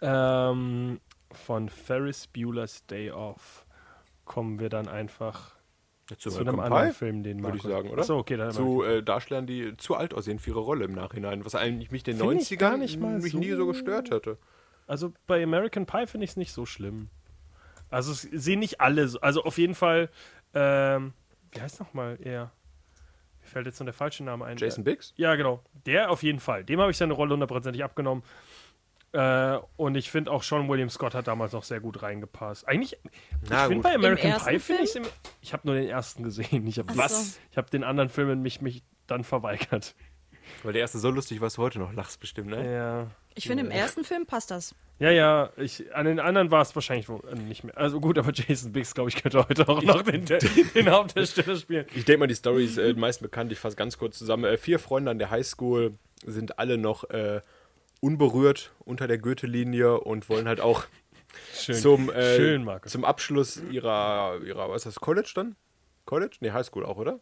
Ähm, 0.01 1.01
von 1.33 1.69
Ferris 1.69 2.27
Bueller's 2.27 2.87
Day 2.87 3.11
Off 3.11 3.67
kommen 4.25 4.61
wir 4.61 4.69
dann 4.69 4.89
einfach 4.89 5.57
Jetzt 6.11 6.23
zu 6.23 6.31
American 6.31 6.49
einem 6.49 6.61
anderen 6.61 6.89
Pie, 6.89 6.95
Film, 6.95 7.23
den 7.23 7.43
würde 7.43 7.57
ich 7.59 7.63
sagen, 7.63 7.91
oder? 7.91 8.01
Achso, 8.01 8.19
okay, 8.19 8.37
dann 8.39 8.53
Zu 8.53 8.83
äh, 8.83 9.03
Darstellern, 9.03 9.47
die 9.47 9.77
zu 9.77 9.95
alt 9.95 10.15
aussehen 10.15 10.39
für 10.39 10.51
ihre 10.51 10.61
Rolle 10.61 10.85
im 10.87 10.93
Nachhinein, 10.93 11.45
was 11.45 11.55
eigentlich 11.55 11.91
mich 11.91 12.03
den 12.03 12.17
Finde 12.17 12.37
ich 12.37 12.49
90ern 12.49 12.57
gar 12.57 12.77
nicht 12.79 12.99
mal 12.99 13.19
mich 13.19 13.33
so- 13.33 13.39
nie 13.39 13.53
so 13.53 13.67
gestört 13.67 14.11
hätte. 14.11 14.39
Also 14.87 15.13
bei 15.27 15.43
American 15.43 15.85
Pie 15.85 16.07
finde 16.07 16.25
ich 16.25 16.31
es 16.31 16.37
nicht 16.39 16.53
so 16.53 16.65
schlimm. 16.65 17.11
Also 17.91 18.13
sehen 18.15 18.61
nicht 18.61 18.81
alle 18.81 19.07
so. 19.09 19.21
Also 19.21 19.45
auf 19.45 19.59
jeden 19.59 19.75
Fall, 19.75 20.09
ähm, 20.55 21.13
wie 21.53 21.61
heißt 21.61 21.79
nochmal 21.81 22.19
er? 22.23 22.53
Mir 23.49 23.53
fällt 23.53 23.67
jetzt 23.67 23.81
nur 23.81 23.87
der 23.87 23.95
falsche 23.95 24.23
Name 24.25 24.45
ein. 24.45 24.59
Jason 24.59 24.85
Biggs? 24.85 25.15
Ja, 25.17 25.35
genau. 25.35 25.63
Der 25.87 26.11
auf 26.11 26.23
jeden 26.23 26.39
Fall. 26.39 26.65
Dem 26.65 26.81
habe 26.81 26.91
ich 26.91 26.99
seine 26.99 27.15
Rolle 27.15 27.33
hundertprozentig 27.33 27.83
abgenommen. 27.83 28.23
Äh, 29.13 29.59
und 29.79 29.95
ich 29.95 30.11
finde 30.11 30.31
auch 30.31 30.43
Sean 30.43 30.69
William 30.69 30.91
Scott 30.91 31.15
hat 31.15 31.29
damals 31.29 31.53
noch 31.55 31.63
sehr 31.63 31.81
gut 31.81 32.03
reingepasst. 32.03 32.69
Eigentlich, 32.69 32.99
Na 33.49 33.63
ich 33.63 33.69
finde 33.69 33.83
bei 33.83 33.95
American 33.95 34.33
Pie 34.39 34.59
finde 34.59 34.83
ich? 34.83 35.01
Ich 35.41 35.55
habe 35.55 35.67
nur 35.67 35.77
den 35.77 35.89
ersten 35.89 36.23
gesehen. 36.23 36.67
Ich 36.67 36.79
habe 36.79 36.93
Ach 36.95 37.09
so. 37.09 37.39
Ich 37.51 37.57
habe 37.57 37.71
den 37.71 37.85
anderen 37.85 38.11
Filmen 38.11 38.43
mich, 38.43 38.61
mich 38.61 38.83
dann 39.07 39.25
verweigert. 39.25 39.95
Weil 40.63 40.73
der 40.73 40.83
erste 40.83 40.99
so 40.99 41.11
lustig 41.11 41.41
war, 41.41 41.47
dass 41.47 41.55
du 41.55 41.63
heute 41.63 41.79
noch 41.79 41.93
lachst 41.93 42.21
bestimmt, 42.21 42.49
ne? 42.49 42.73
Ja. 42.73 43.07
Ich 43.35 43.47
finde, 43.47 43.65
im 43.65 43.71
ersten 43.71 44.05
Film 44.05 44.27
passt 44.27 44.51
das. 44.51 44.75
Ja, 44.99 45.11
ja, 45.13 45.51
ich, 45.57 45.95
an 45.95 46.07
den 46.07 46.19
anderen 46.19 46.51
war 46.51 46.61
es 46.61 46.75
wahrscheinlich 46.75 47.09
äh, 47.09 47.35
nicht 47.37 47.63
mehr. 47.63 47.77
Also 47.79 48.01
gut, 48.01 48.19
aber 48.19 48.33
Jason 48.33 48.73
Biggs, 48.73 48.95
glaube 48.95 49.11
ich, 49.11 49.17
könnte 49.17 49.47
heute 49.49 49.69
auch 49.69 49.81
noch 49.83 50.03
den, 50.03 50.25
den 50.75 50.91
Hauptdarsteller 50.91 51.55
spielen. 51.57 51.87
Ich 51.95 52.05
denke 52.05 52.19
mal, 52.19 52.27
die 52.27 52.35
Story 52.35 52.65
ist 52.65 52.79
äh, 52.79 52.95
meist 52.95 53.23
bekannt. 53.23 53.53
Ich 53.53 53.61
fasse 53.61 53.77
ganz 53.77 53.97
kurz 53.97 54.19
zusammen. 54.19 54.45
Äh, 54.45 54.57
vier 54.57 54.81
Freunde 54.81 55.13
an 55.13 55.21
der 55.21 55.31
Highschool 55.31 55.95
sind 56.27 56.59
alle 56.59 56.79
noch 56.79 57.09
äh, 57.11 57.41
unberührt 58.01 58.73
unter 58.81 59.07
der 59.07 59.19
Goethe-Linie 59.19 60.01
und 60.01 60.29
wollen 60.29 60.49
halt 60.49 60.61
auch 60.61 60.85
Schön, 61.55 61.77
zum, 61.77 62.11
äh, 62.11 62.37
schön 62.37 62.69
zum 62.87 63.05
Abschluss 63.05 63.61
ihrer, 63.71 64.41
ihrer, 64.45 64.69
was 64.71 64.79
ist 64.79 64.97
das, 64.97 65.01
College 65.01 65.31
dann? 65.35 65.55
College? 66.07 66.39
Nee, 66.41 66.51
Highschool 66.51 66.85
auch, 66.85 66.97
oder? 66.97 67.21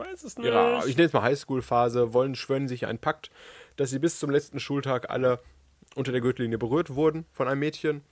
Ich 0.00 0.06
weiß 0.06 0.24
es 0.24 0.38
nicht. 0.38 0.46
ihrer, 0.46 0.86
ich 0.86 0.96
nenne 0.96 1.06
es 1.06 1.12
mal 1.12 1.22
Highschool-Phase, 1.22 2.12
wollen, 2.12 2.34
schwören 2.34 2.68
sich 2.68 2.86
einen 2.86 2.98
Pakt, 2.98 3.30
dass 3.76 3.90
sie 3.90 3.98
bis 3.98 4.18
zum 4.18 4.30
letzten 4.30 4.60
Schultag 4.60 5.10
alle 5.10 5.40
unter 5.94 6.12
der 6.12 6.20
Gürtellinie 6.20 6.58
berührt 6.58 6.94
wurden 6.94 7.26
von 7.32 7.48
einem 7.48 7.60
Mädchen. 7.60 8.02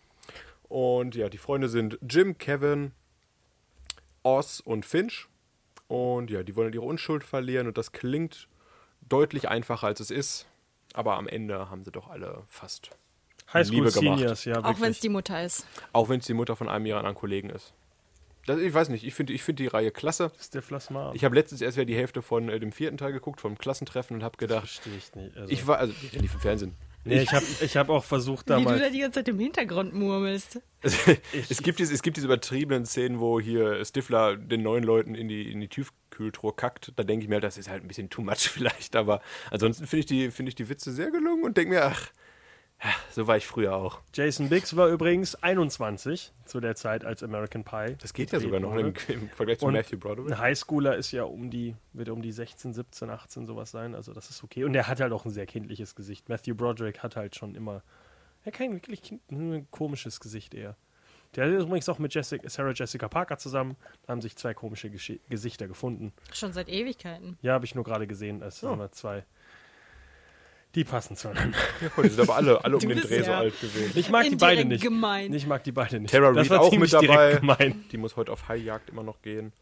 Und 0.68 1.14
ja, 1.14 1.28
die 1.28 1.38
Freunde 1.38 1.68
sind 1.68 1.98
Jim, 2.08 2.36
Kevin, 2.38 2.92
Oz 4.22 4.60
und 4.60 4.84
Finch. 4.84 5.28
Und 5.86 6.30
ja, 6.30 6.42
die 6.42 6.54
wollen 6.56 6.72
ihre 6.72 6.84
Unschuld 6.84 7.24
verlieren 7.24 7.66
und 7.66 7.78
das 7.78 7.92
klingt 7.92 8.48
deutlich 9.08 9.48
einfacher 9.48 9.86
als 9.86 10.00
es 10.00 10.10
ist. 10.10 10.46
Aber 10.92 11.16
am 11.16 11.26
Ende 11.26 11.70
haben 11.70 11.82
sie 11.84 11.90
doch 11.90 12.08
alle 12.08 12.42
fast. 12.48 12.90
High 13.52 13.66
School 13.66 13.76
Liebe 13.76 13.92
gemacht. 13.92 14.18
Seniors, 14.18 14.44
ja, 14.44 14.58
Auch 14.58 14.64
wenn 14.64 14.72
es 14.72 14.80
wirklich. 14.80 15.00
die 15.00 15.08
Mutter 15.08 15.42
ist. 15.42 15.66
Auch 15.92 16.08
wenn 16.10 16.20
es 16.20 16.26
die 16.26 16.34
Mutter 16.34 16.56
von 16.56 16.68
einem 16.68 16.84
ihrer 16.84 16.98
anderen 16.98 17.16
Kollegen 17.16 17.48
ist. 17.48 17.72
Das, 18.48 18.58
ich 18.60 18.72
weiß 18.72 18.88
nicht, 18.88 19.04
ich 19.04 19.14
finde 19.14 19.32
ich 19.32 19.42
find 19.42 19.58
die 19.58 19.66
Reihe 19.66 19.90
klasse. 19.90 20.30
Das 20.34 20.42
ist 20.42 20.54
der 20.54 20.60
Plasma. 20.62 21.12
Ich 21.14 21.24
habe 21.24 21.34
letztens 21.34 21.60
erst 21.60 21.76
wieder 21.76 21.84
die 21.84 21.96
Hälfte 21.96 22.22
von 22.22 22.48
äh, 22.48 22.58
dem 22.58 22.72
vierten 22.72 22.96
Teil 22.96 23.12
geguckt, 23.12 23.40
vom 23.40 23.58
Klassentreffen 23.58 24.16
und 24.16 24.22
habe 24.22 24.36
gedacht, 24.38 24.68
verstehe 24.68 24.94
ich 24.96 25.14
nicht. 25.14 25.36
Also, 25.36 25.52
ich 25.52 25.66
war, 25.66 25.78
also, 25.78 25.92
der 26.12 26.22
lief 26.22 26.34
im 26.34 26.40
Fernsehen. 26.40 26.74
nee, 27.04 27.20
ich 27.22 27.32
habe 27.32 27.44
ich 27.60 27.76
hab 27.76 27.88
auch 27.90 28.04
versucht 28.04 28.46
Wie 28.46 28.52
du 28.54 28.58
damals. 28.60 28.80
da 28.80 28.88
die 28.90 29.00
ganze 29.00 29.20
Zeit 29.20 29.28
im 29.28 29.38
Hintergrund 29.38 29.94
murmelst. 29.94 30.60
es, 30.82 31.62
gibt 31.62 31.78
diese, 31.78 31.92
es 31.92 32.02
gibt 32.02 32.16
diese 32.16 32.26
übertriebenen 32.26 32.86
Szenen, 32.86 33.20
wo 33.20 33.38
hier 33.40 33.84
Stifler 33.84 34.36
den 34.36 34.62
neuen 34.62 34.84
Leuten 34.84 35.14
in 35.14 35.28
die, 35.28 35.50
in 35.50 35.60
die 35.60 35.68
Tiefkühltruhe 35.68 36.52
kackt. 36.52 36.92
Da 36.96 37.02
denke 37.04 37.24
ich 37.24 37.28
mir, 37.28 37.40
das 37.40 37.58
ist 37.58 37.68
halt 37.68 37.82
ein 37.84 37.88
bisschen 37.88 38.08
too 38.10 38.22
much 38.22 38.36
vielleicht. 38.48 38.96
Aber 38.96 39.20
ansonsten 39.50 39.86
finde 39.86 40.00
ich, 40.00 40.06
die- 40.06 40.30
finde 40.30 40.50
ich 40.50 40.54
die 40.54 40.68
Witze 40.68 40.92
sehr 40.92 41.10
gelungen 41.10 41.44
und 41.44 41.56
denke 41.56 41.74
mir, 41.74 41.84
ach, 41.84 42.08
ja, 42.82 42.90
so 43.10 43.26
war 43.26 43.36
ich 43.36 43.46
früher 43.46 43.74
auch. 43.74 44.00
Jason 44.14 44.48
Biggs 44.48 44.76
war 44.76 44.88
übrigens 44.88 45.34
21 45.36 46.32
zu 46.44 46.60
der 46.60 46.76
Zeit, 46.76 47.04
als 47.04 47.22
American 47.22 47.64
Pie. 47.64 47.96
Das 48.00 48.12
geht 48.14 48.30
ja 48.32 48.40
sogar 48.40 48.60
noch 48.60 48.74
im, 48.76 48.94
im 49.08 49.28
Vergleich 49.30 49.58
zu 49.58 49.66
Und 49.66 49.72
Matthew 49.74 49.98
Broderick. 49.98 50.32
Ein 50.32 50.38
Highschooler 50.38 50.96
ist 50.96 51.10
ja 51.12 51.24
um 51.24 51.50
die, 51.50 51.74
wird 51.92 52.08
um 52.10 52.22
die 52.22 52.32
16, 52.32 52.72
17, 52.74 53.10
18 53.10 53.46
sowas 53.46 53.70
sein. 53.70 53.94
Also 53.94 54.12
das 54.12 54.30
ist 54.30 54.44
okay. 54.44 54.64
Und 54.64 54.72
der 54.74 54.86
hat 54.86 55.00
halt 55.00 55.12
auch 55.12 55.24
ein 55.24 55.30
sehr 55.32 55.46
kindliches 55.46 55.94
Gesicht. 55.94 56.28
Matthew 56.28 56.54
Broderick 56.54 57.02
hat 57.02 57.16
halt 57.16 57.34
schon 57.36 57.54
immer, 57.54 57.82
ja 58.44 58.52
kein 58.52 58.72
wirklich 58.72 59.02
kind, 59.02 59.20
nur 59.32 59.54
ein 59.56 59.70
komisches 59.70 60.20
Gesicht 60.20 60.54
eher. 60.54 60.76
Der 61.34 61.46
ist 61.46 61.64
übrigens 61.64 61.88
auch 61.90 61.98
mit 61.98 62.14
Jessica, 62.14 62.48
Sarah 62.48 62.72
Jessica 62.72 63.06
Parker 63.06 63.36
zusammen. 63.36 63.76
Da 64.06 64.12
haben 64.12 64.22
sich 64.22 64.34
zwei 64.36 64.54
komische 64.54 64.88
Gesch- 64.88 65.20
Gesichter 65.28 65.68
gefunden. 65.68 66.12
Schon 66.32 66.54
seit 66.54 66.70
Ewigkeiten. 66.70 67.36
Ja, 67.42 67.52
habe 67.52 67.66
ich 67.66 67.74
nur 67.74 67.84
gerade 67.84 68.06
gesehen. 68.06 68.40
Es 68.40 68.60
sind 68.60 68.78
wir 68.78 68.90
zwei. 68.92 69.24
Die 70.74 70.84
passen 70.84 71.16
zueinander. 71.16 71.56
Ja, 71.80 72.02
die 72.02 72.08
sind 72.08 72.20
aber 72.20 72.36
alle, 72.36 72.62
alle 72.64 72.76
um 72.76 72.80
den 72.86 73.00
Dreh 73.00 73.22
so 73.22 73.30
ja 73.30 73.38
alt 73.38 73.58
gewesen. 73.60 73.92
Ich 73.98 74.10
mag 74.10 74.22
die 74.22 74.28
Indirekt 74.32 74.40
beide 74.56 74.64
nicht. 74.68 74.82
gemein. 74.82 75.32
Ich 75.32 75.46
mag 75.46 75.64
die 75.64 75.72
beide 75.72 75.98
nicht. 75.98 76.10
Tara 76.12 76.32
das 76.32 76.42
Reid 76.44 76.50
war 76.50 76.60
auch 76.60 76.72
mit 76.72 76.92
dabei. 76.92 77.06
direkt 77.06 77.40
gemein. 77.40 77.84
Die 77.90 77.96
muss 77.96 78.16
heute 78.16 78.30
auf 78.32 78.48
Haijagd 78.48 78.90
immer 78.90 79.02
noch 79.02 79.22
gehen. 79.22 79.52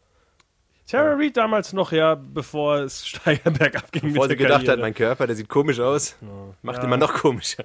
Tara 0.85 1.13
Reid 1.15 1.35
damals 1.37 1.73
noch, 1.73 1.91
ja, 1.91 2.15
bevor 2.15 2.77
es 2.79 3.07
steil 3.07 3.37
bergab 3.43 3.91
ging 3.91 4.03
Bevor 4.03 4.23
mit 4.27 4.31
sie 4.31 4.37
der 4.37 4.37
gedacht 4.37 4.59
hat, 4.59 4.65
Karriere. 4.65 4.81
mein 4.81 4.93
Körper, 4.93 5.27
der 5.27 5.35
sieht 5.35 5.49
komisch 5.49 5.79
aus. 5.79 6.17
Macht 6.61 6.77
Ja. 6.77 6.83
ihn 6.83 6.89
mal 6.89 6.97
noch 6.97 7.13
komischer. 7.13 7.63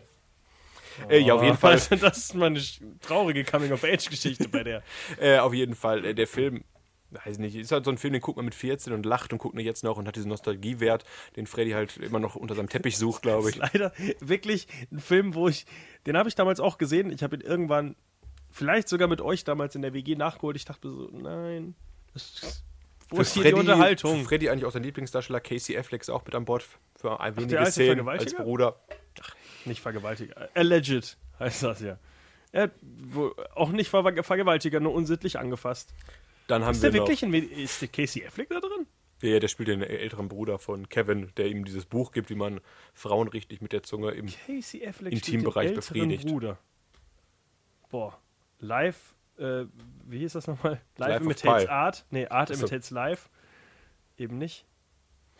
Äh, 1.08 1.18
ja, 1.20 1.34
auf 1.34 1.42
jeden 1.42 1.54
Oh, 1.54 1.58
Fall. 1.58 1.80
Das 2.00 2.18
ist 2.18 2.34
mal 2.34 2.46
eine 2.46 2.60
traurige 3.00 3.44
Coming-of-Age-Geschichte 3.44 4.48
bei 4.48 4.62
der. 4.62 4.82
Äh, 5.20 5.38
auf 5.38 5.52
jeden 5.54 5.74
Fall. 5.74 6.04
Äh, 6.04 6.14
der 6.14 6.26
Film, 6.26 6.64
weiß 7.12 7.38
nicht, 7.38 7.54
ist 7.56 7.72
halt 7.72 7.84
so 7.84 7.90
ein 7.90 7.98
Film, 7.98 8.12
den 8.12 8.22
guckt 8.22 8.36
man 8.36 8.44
mit 8.44 8.54
14 8.54 8.92
und 8.92 9.06
lacht 9.06 9.32
und 9.32 9.38
guckt 9.38 9.54
ihn 9.54 9.64
jetzt 9.64 9.84
noch 9.84 9.96
und 9.96 10.06
hat 10.06 10.16
diesen 10.16 10.28
Nostalgiewert, 10.28 11.04
den 11.36 11.46
Freddy 11.46 11.72
halt 11.72 11.96
immer 11.98 12.18
noch 12.18 12.34
unter 12.34 12.54
seinem 12.54 12.68
Teppich 12.68 12.98
sucht, 12.98 13.22
glaube 13.22 13.50
ich. 13.50 13.56
Leider 13.56 13.92
wirklich 14.20 14.66
ein 14.90 15.00
Film, 15.00 15.34
wo 15.34 15.48
ich, 15.48 15.66
den 16.06 16.16
habe 16.16 16.28
ich 16.28 16.34
damals 16.34 16.60
auch 16.60 16.78
gesehen. 16.78 17.10
Ich 17.10 17.22
habe 17.22 17.36
ihn 17.36 17.42
irgendwann, 17.42 17.96
vielleicht 18.50 18.88
sogar 18.88 19.08
mit 19.08 19.20
euch 19.20 19.44
damals 19.44 19.74
in 19.74 19.82
der 19.82 19.92
WG 19.92 20.16
nachgeholt. 20.16 20.56
Ich 20.56 20.64
dachte 20.64 20.88
so, 20.88 21.08
nein, 21.12 21.74
das, 22.14 22.64
wo 23.08 23.20
ist 23.20 23.34
hier 23.34 23.44
die 23.44 23.52
Unterhaltung? 23.52 24.20
Für 24.20 24.28
Freddy 24.28 24.48
eigentlich 24.48 24.64
auch 24.64 24.72
sein 24.72 24.82
Lieblingsdarsteller, 24.82 25.40
Casey 25.40 25.76
Affleck 25.76 26.00
ist 26.00 26.10
auch 26.10 26.24
mit 26.24 26.34
an 26.34 26.44
Bord 26.44 26.64
für 26.96 27.20
ein 27.20 27.36
wenige 27.36 27.64
Szenen 27.66 28.08
als 28.08 28.34
Bruder. 28.34 28.76
Nicht 29.64 29.80
Vergewaltiger. 29.80 30.48
Alleged 30.54 31.16
heißt 31.38 31.62
das 31.62 31.80
ja. 31.80 31.98
Er 32.52 32.64
hat 32.64 32.72
wohl 32.82 33.34
auch 33.54 33.70
nicht 33.70 33.88
Ver 33.88 34.22
Vergewaltiger, 34.22 34.80
nur 34.80 34.92
unsittlich 34.92 35.38
angefasst. 35.38 35.94
Dann 36.48 36.64
haben 36.64 36.72
Ist 36.72 36.82
wir 36.82 36.90
der 36.90 37.00
noch, 37.00 37.08
wirklich 37.08 37.24
ein, 37.24 37.34
ist 37.34 37.80
der 37.80 37.88
Casey 37.88 38.24
Affleck 38.26 38.48
da 38.50 38.60
drin? 38.60 38.86
ja, 39.22 39.38
der 39.38 39.48
spielt 39.48 39.68
den 39.68 39.82
älteren 39.82 40.28
Bruder 40.28 40.58
von 40.58 40.88
Kevin, 40.88 41.30
der 41.36 41.46
ihm 41.46 41.64
dieses 41.64 41.86
Buch 41.86 42.10
gibt, 42.12 42.28
wie 42.28 42.34
man 42.34 42.60
Frauen 42.92 43.28
richtig 43.28 43.60
mit 43.60 43.72
der 43.72 43.82
Zunge 43.82 44.10
im 44.10 44.26
Casey 44.46 44.86
Affleck 44.86 45.12
Intimbereich 45.12 45.68
den 45.68 45.76
befriedigt. 45.76 46.26
Bruder. 46.26 46.58
Boah. 47.88 48.18
Live, 48.58 49.14
äh, 49.38 49.64
wie 50.06 50.18
hieß 50.18 50.32
das 50.32 50.46
nochmal? 50.46 50.80
Live, 50.96 51.08
Life 51.08 51.16
of 51.16 51.22
imitates. 51.22 51.68
Art. 51.68 52.06
Nee, 52.10 52.26
Art 52.26 52.50
imitates 52.50 52.90
Live. 52.90 53.28
Eben 54.18 54.38
nicht. 54.38 54.64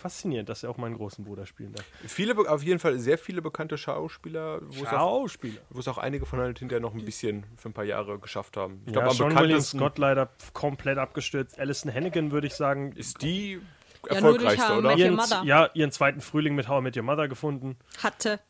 Faszinierend, 0.03 0.49
dass 0.49 0.63
er 0.65 0.71
auch 0.71 0.77
meinen 0.79 0.97
großen 0.97 1.25
Bruder 1.25 1.47
spielen 1.47 1.73
darf. 1.73 1.85
Viele, 2.07 2.37
auf 2.51 2.63
jeden 2.63 2.79
Fall 2.81 2.99
sehr 2.99 3.19
viele 3.19 3.41
bekannte 3.41 3.79
Schauspieler, 3.79 4.61
wo 4.63 4.83
es 4.83 4.89
auch, 4.89 5.21
Schauspieler. 5.21 5.61
wo 5.71 5.79
es 5.81 5.87
auch 5.89 5.99
einige 5.99 6.27
von 6.27 6.41
halt 6.41 6.59
hinterher 6.59 6.81
noch 6.81 6.93
ein 6.95 7.05
bisschen 7.05 7.45
für 7.57 7.69
ein 7.69 7.73
paar 7.73 7.85
Jahre 7.85 8.19
geschafft 8.19 8.57
haben. 8.57 8.83
Ich 8.87 8.95
Ja, 8.95 9.01
glaube, 9.03 9.15
Sean 9.17 9.39
William 9.39 9.61
Scott 9.61 9.99
leider 9.99 10.29
komplett 10.53 10.99
abgestürzt. 10.99 11.59
Alison 11.59 11.93
Hannigan 11.95 12.33
würde 12.33 12.49
ich 12.49 12.55
sagen, 12.55 12.93
ist 12.93 13.23
die 13.23 13.61
Ja, 14.11 14.21
nur 14.21 14.39
durch 14.39 14.55
erfolgreichste, 14.59 14.69
How 14.69 14.75
I 14.75 14.79
oder? 14.79 14.89
Met 14.91 14.99
Your 14.99 15.05
ihren, 15.07 15.15
Mother. 15.17 15.43
ja, 15.45 15.71
ihren 15.75 15.93
zweiten 15.93 16.21
Frühling 16.21 16.55
mit 16.57 16.69
How 16.69 16.81
I 16.81 16.83
Met 16.83 16.97
Your 16.97 17.05
Mother 17.05 17.29
gefunden. 17.29 17.77
Hatte. 18.03 18.41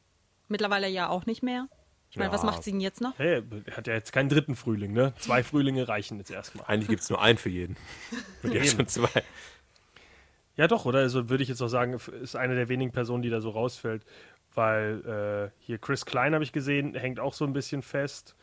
Mittlerweile 0.48 0.88
ja 0.88 1.08
auch 1.10 1.26
nicht 1.26 1.42
mehr. 1.42 1.68
Ich 2.10 2.16
meine, 2.16 2.28
Ja. 2.28 2.34
was 2.34 2.42
macht 2.42 2.62
sie 2.62 2.72
denn 2.72 2.80
jetzt 2.80 3.00
noch? 3.00 3.18
Hey, 3.18 3.42
hat 3.74 3.86
ja 3.86 3.94
jetzt 3.94 4.12
keinen 4.12 4.28
dritten 4.28 4.54
Frühling, 4.54 4.92
ne? 4.92 5.14
Zwei 5.18 5.42
Frühlinge 5.42 5.88
reichen 5.88 6.18
jetzt 6.18 6.30
erstmal. 6.30 6.66
Eigentlich 6.66 6.88
gibt 6.88 7.02
es 7.02 7.08
nur 7.10 7.22
einen 7.22 7.38
für 7.38 7.48
jeden. 7.48 7.76
Und 8.42 8.52
jetzt 8.52 8.76
schon 8.76 8.86
zwei. 8.86 9.22
Ja, 10.56 10.68
doch, 10.68 10.84
oder? 10.84 10.98
Also 11.00 11.28
würde 11.30 11.42
ich 11.42 11.48
jetzt 11.48 11.62
auch 11.62 11.68
sagen, 11.68 11.94
ist 12.20 12.36
eine 12.36 12.54
der 12.54 12.68
wenigen 12.68 12.92
Personen, 12.92 13.22
die 13.22 13.30
da 13.30 13.40
so 13.40 13.50
rausfällt. 13.50 14.04
Weil 14.54 15.50
äh, 15.54 15.64
hier 15.64 15.78
Chris 15.78 16.04
Klein 16.04 16.34
habe 16.34 16.44
ich 16.44 16.52
gesehen, 16.52 16.94
hängt 16.94 17.18
auch 17.20 17.32
so 17.32 17.44
ein 17.46 17.54
bisschen 17.54 17.80
fest. 17.80 18.36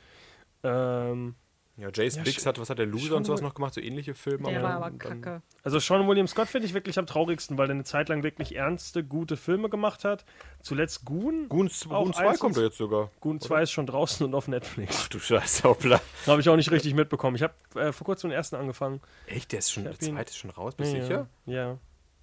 Ähm, 0.64 1.36
Ja, 1.78 1.90
Jace 1.94 2.16
Ja, 2.18 2.24
Biggs 2.24 2.46
hat, 2.48 2.60
was 2.60 2.70
hat 2.72 2.80
der 2.80 2.88
Loser 2.88 3.06
schon 3.10 3.18
und 3.18 3.24
sowas 3.26 3.42
noch 3.42 3.54
gemacht? 3.54 3.74
So 3.76 3.80
ähnliche 3.80 4.16
Filme. 4.16 4.50
Der 4.50 4.60
aber 4.60 4.68
war 4.68 4.76
aber 4.88 4.90
dann- 4.98 5.22
kacke. 5.22 5.42
also 5.64 5.80
Sean 5.80 6.08
William 6.08 6.28
Scott 6.28 6.48
finde 6.50 6.66
ich 6.68 6.74
wirklich 6.74 6.98
am 7.00 7.06
traurigsten, 7.06 7.58
weil 7.60 7.70
er 7.70 7.76
eine 7.76 7.84
Zeit 7.86 8.10
lang 8.10 8.24
wirklich 8.24 8.56
ernste, 8.56 9.04
gute 9.04 9.38
Filme 9.38 9.70
gemacht 9.70 10.04
hat. 10.04 10.26
Zuletzt 10.62 11.06
Goon. 11.06 11.48
Goon, 11.48 11.70
Auch 11.90 12.04
Goon 12.04 12.14
2 12.14 12.28
eins 12.30 12.40
kommt 12.40 12.58
da 12.58 12.62
jetzt 12.62 12.78
sogar. 12.78 13.12
Goon 13.22 13.40
2 13.40 13.62
ist 13.62 13.72
schon 13.72 13.86
draußen 13.86 14.26
und 14.26 14.34
auf 14.34 14.48
Netflix. 14.50 15.02
Ach 15.04 15.08
du 15.10 15.20
Scheiße, 15.20 15.64
hoppla. 15.70 16.02
Habe 16.28 16.42
ich 16.42 16.50
auch 16.50 16.56
nicht 16.58 16.72
richtig 16.72 16.96
mitbekommen. 16.96 17.36
Ich 17.38 17.44
habe 17.44 17.54
äh, 17.76 17.92
vor 17.94 18.04
kurzem 18.06 18.32
den 18.32 18.36
ersten 18.36 18.56
angefangen. 18.56 19.00
Echt, 19.28 19.52
der 19.54 19.60
ist 19.60 19.72
schon, 19.72 19.84
Ich 19.90 20.00
der 20.00 20.10
zweite 20.10 20.32
ist 20.32 20.38
schon 20.38 20.50
raus, 20.50 20.74
bist 20.76 20.92
du 20.92 20.98
ja, 20.98 21.04
sicher? 21.04 21.28
Ja. 21.46 21.78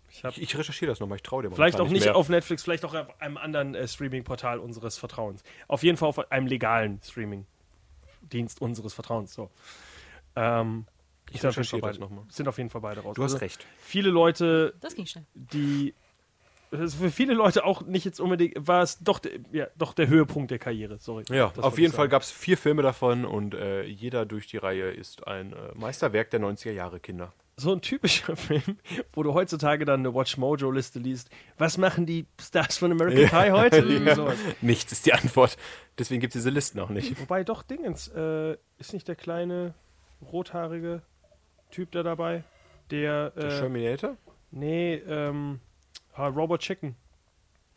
Ich 0.09 0.25
Ich, 0.25 0.43
ich 0.43 0.57
recherchiere 0.59 0.91
das 0.91 1.01
nochmal, 1.01 1.17
ich 1.17 1.23
traue 1.23 1.43
dir 1.43 1.51
mal. 1.51 1.57
Vielleicht 1.57 1.81
auch 1.81 1.89
nicht 1.89 2.09
auf 2.09 2.29
Netflix, 2.29 2.63
vielleicht 2.63 2.85
auch 2.85 2.95
auf 2.95 3.21
einem 3.21 3.37
anderen 3.37 3.75
äh, 3.75 3.87
Streaming-Portal 3.87 4.59
unseres 4.59 4.97
Vertrauens. 4.99 5.43
Auf 5.69 5.83
jeden 5.83 5.97
Fall 5.99 6.09
auf 6.09 6.31
einem 6.31 6.47
legalen 6.47 7.01
Streaming-Dienst 7.03 8.61
unseres 8.61 8.95
Vertrauens. 8.95 9.35
So. 9.35 9.51
Ähm, 10.37 10.87
Ich 11.29 11.35
jeden 11.37 11.47
recherchiere 11.47 11.81
das 11.83 11.91
beide- 11.99 12.01
nochmal. 12.01 12.25
Sind 12.29 12.49
auf 12.49 12.59
jeden 12.59 12.71
Fall 12.71 12.81
beide 12.81 13.01
raus. 13.01 13.15
Du 13.17 13.23
hast 13.25 13.33
Also, 13.35 13.45
recht. 13.45 13.67
Viele 13.79 14.11
Leute, 14.11 14.75
Das 14.81 14.95
ging 14.95 15.07
schnell. 15.07 15.25
die. 15.35 15.95
Für 16.73 17.11
viele 17.13 17.33
Leute 17.35 17.65
auch 17.65 17.83
nicht 17.83 18.05
jetzt 18.05 18.19
unbedingt, 18.21 18.67
war 18.67 18.83
es 18.83 18.99
doch, 18.99 19.21
der- 19.21 19.39
ja, 19.53 19.69
doch 19.79 19.95
der 19.95 20.09
Höhepunkt 20.09 20.51
der 20.51 20.59
Karriere. 20.59 20.99
Sorry. 20.99 21.23
Ja, 21.31 21.53
auf 21.59 21.79
jeden 21.79 21.91
ich 21.93 21.97
Fall 21.97 22.09
gab 22.09 22.23
es 22.23 22.31
vier 22.33 22.59
Filme 22.59 22.83
davon 22.83 23.25
und 23.25 23.55
äh, 23.55 23.85
jeder 23.85 24.27
durch 24.27 24.49
die 24.49 24.57
Reihe 24.57 24.91
ist 24.91 25.27
ein 25.29 25.53
äh, 25.53 25.57
Meisterwerk 25.77 26.31
der 26.31 26.41
90er 26.41 26.73
Jahre 26.73 26.99
Kinder. 26.99 27.33
So 27.59 27.73
ein 27.73 27.81
typischer 27.81 28.37
Film, 28.37 28.79
wo 29.15 29.23
du 29.23 29.33
heutzutage 29.33 29.87
dann 29.87 30.01
eine 30.01 30.15
Watch 30.15 30.37
Mojo-Liste 30.37 30.99
liest. 30.99 31.31
Was 31.57 31.79
machen 31.79 32.05
die 32.05 32.27
Stars 32.39 32.77
von 32.77 32.93
American 32.93 33.29
Pie 33.31 33.51
heute? 33.53 34.15
Sowas. 34.15 34.37
Nichts 34.61 34.93
ist 34.93 35.07
die 35.07 35.15
Antwort. 35.15 35.57
Deswegen 35.99 36.21
gibt 36.21 36.35
es 36.35 36.41
diese 36.43 36.51
Listen 36.51 36.79
auch 36.81 36.91
nicht. 36.91 37.19
Wobei 37.19 37.45
doch 37.45 37.63
Dingens, 37.63 38.09
äh, 38.09 38.57
ist 38.79 38.93
nicht 38.93 39.09
der 39.09 39.17
kleine 39.17 39.73
rothaarige 40.31 41.01
Typ 41.71 41.93
da 41.93 42.03
dabei? 42.03 42.45
Der, 42.91 43.31
Der 43.31 43.45
äh, 43.45 43.59
Terminator? 43.61 44.17
nee, 44.51 44.95
ähm, 44.97 45.61
ah, 46.13 46.29
Robot 46.29 46.61
Chicken. 46.61 46.95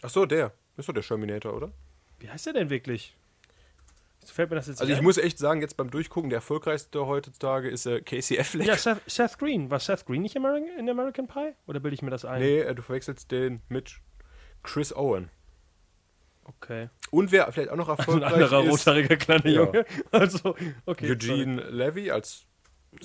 Ach 0.01 0.09
so, 0.09 0.25
der. 0.25 0.51
Ist 0.75 0.89
doch 0.89 0.93
der 0.93 1.03
Terminator, 1.03 1.53
oder? 1.53 1.71
Wie 2.19 2.29
heißt 2.29 2.45
der 2.47 2.53
denn 2.53 2.69
wirklich? 2.69 3.15
Fällt 4.31 4.49
mir 4.49 4.55
das 4.55 4.67
jetzt 4.67 4.79
Also 4.81 4.91
ich 4.91 4.99
ein. 4.99 5.03
muss 5.03 5.17
echt 5.17 5.37
sagen, 5.37 5.61
jetzt 5.61 5.77
beim 5.77 5.89
Durchgucken, 5.89 6.29
der 6.29 6.37
erfolgreichste 6.37 7.05
heutzutage 7.05 7.69
ist 7.69 7.85
äh, 7.85 8.01
Casey 8.01 8.39
Affleck. 8.39 8.67
Ja, 8.67 8.75
Seth, 8.77 9.01
Seth 9.07 9.37
Green. 9.37 9.69
War 9.71 9.79
Seth 9.79 10.05
Green 10.05 10.21
nicht 10.21 10.35
American, 10.37 10.69
in 10.77 10.89
American 10.89 11.27
Pie? 11.27 11.53
Oder 11.67 11.79
bilde 11.79 11.95
ich 11.95 12.01
mir 12.01 12.11
das 12.11 12.25
ein? 12.25 12.41
Nee, 12.41 12.59
äh, 12.59 12.75
du 12.75 12.81
verwechselst 12.81 13.31
den 13.31 13.61
mit 13.69 13.95
Chris 14.63 14.95
Owen. 14.95 15.29
Okay. 16.43 16.89
Und 17.11 17.31
wer 17.31 17.51
vielleicht 17.51 17.69
auch 17.69 17.75
noch 17.75 17.85
So 17.87 17.93
ein 17.93 17.99
erfolgreich 17.99 18.33
anderer 18.33 18.63
ist, 18.63 18.71
rothaariger 18.71 19.15
kleiner 19.17 19.45
Ja. 19.47 19.63
Junge. 19.63 19.85
Also, 20.11 20.55
okay. 20.85 21.11
Eugene 21.11 21.61
Levy 21.69 22.09
als 22.11 22.45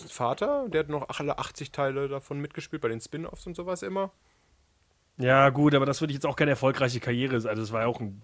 Vater. 0.09 0.67
Der 0.71 0.81
hat 0.81 0.89
noch 0.89 1.09
alle 1.19 1.39
80 1.39 1.71
Teile 1.71 2.09
davon 2.09 2.41
mitgespielt, 2.41 2.81
bei 2.81 2.89
den 2.89 3.01
Spin-Offs 3.01 3.47
und 3.47 3.55
sowas 3.55 3.83
immer. 3.83 4.13
sorry. 5.19 5.29
Ja, 5.29 5.51
gut, 5.51 5.75
aber 5.75 5.85
das 5.87 6.01
würde 6.01 6.13
ich 6.13 6.17
jetzt 6.17 6.27
auch 6.27 6.37
keine 6.37 6.53
erfolgreiche 6.53 7.01
Karriere 7.01 7.39
sein. 7.41 7.51
Also, 7.51 7.63
es 7.63 7.71
war 7.73 7.83
ja 7.83 7.87
auch 7.87 8.01
ein 8.01 8.23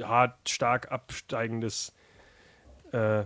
hart, 0.00 0.48
stark 0.48 0.92
absteigendes, 0.92 1.92
äh, 2.92 3.24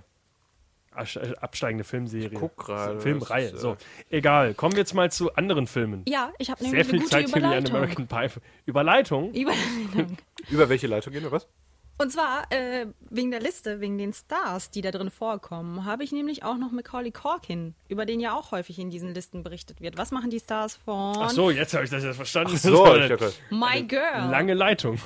äh, 0.97 1.35
absteigende 1.41 1.83
Filmserie. 1.85 2.29
Ich 2.29 2.35
guck 2.35 2.57
gerade, 2.57 3.01
Filmreihe. 3.01 3.51
das, 3.51 3.55
äh, 3.55 3.59
So, 3.59 3.77
egal. 4.11 4.55
Kommen 4.55 4.75
wir 4.75 4.81
jetzt 4.81 4.95
mal 4.95 5.11
zu 5.11 5.35
anderen 5.35 5.67
Filmen. 5.67 6.03
Ja, 6.09 6.33
ich 6.39 6.51
habe 6.51 6.61
Sehr 6.61 6.71
nämlich 6.71 6.87
viel 6.87 6.95
eine 6.95 7.03
gute 7.03 7.11
Zeit 7.11 7.27
hier 7.27 7.35
wie 7.35 7.45
ein 7.45 7.67
Überleitung. 7.67 7.77
American 7.77 8.07
Pie. 8.07 8.41
Überleitung? 8.67 9.33
Überleitung. 9.33 10.17
Über 10.51 10.69
welche 10.69 10.87
Leitung 10.87 11.13
gehen 11.13 11.23
wir, 11.25 11.33
was? 11.33 11.49
Und 11.97 12.11
zwar 12.11 12.51
äh, 12.51 12.87
wegen 13.09 13.31
der 13.31 13.39
Liste, 13.41 13.81
wegen 13.81 13.99
den 13.99 14.13
Stars, 14.13 14.71
die 14.71 14.81
da 14.81 14.91
drin 14.91 15.11
vorkommen, 15.11 15.85
habe 15.85 16.03
ich 16.03 16.11
nämlich 16.11 16.43
auch 16.43 16.57
noch 16.57 16.73
Macaulay 16.73 17.13
Culkin, 17.13 17.77
über 17.89 18.05
den 18.05 18.19
ja 18.19 18.35
auch 18.37 18.51
häufig 18.51 18.81
in 18.81 18.91
diesen 18.91 19.15
Listen 19.15 19.45
berichtet 19.45 19.81
wird. 19.81 19.97
Was 19.97 20.11
machen 20.11 20.29
die 20.29 20.41
Stars 20.41 20.75
von 20.75 21.17
Ach 21.17 21.31
so, 21.31 21.51
jetzt 21.51 21.73
habe 21.73 21.85
ich 21.85 21.91
das 21.91 22.03
jetzt 22.03 22.17
verstanden. 22.17 22.49
Ach 22.51 22.55
Das 22.55 22.63
so, 22.63 22.83
eine 22.83 23.17
My 23.51 23.83
Girl? 23.85 24.29
lange 24.29 24.55
Leitung, 24.55 24.95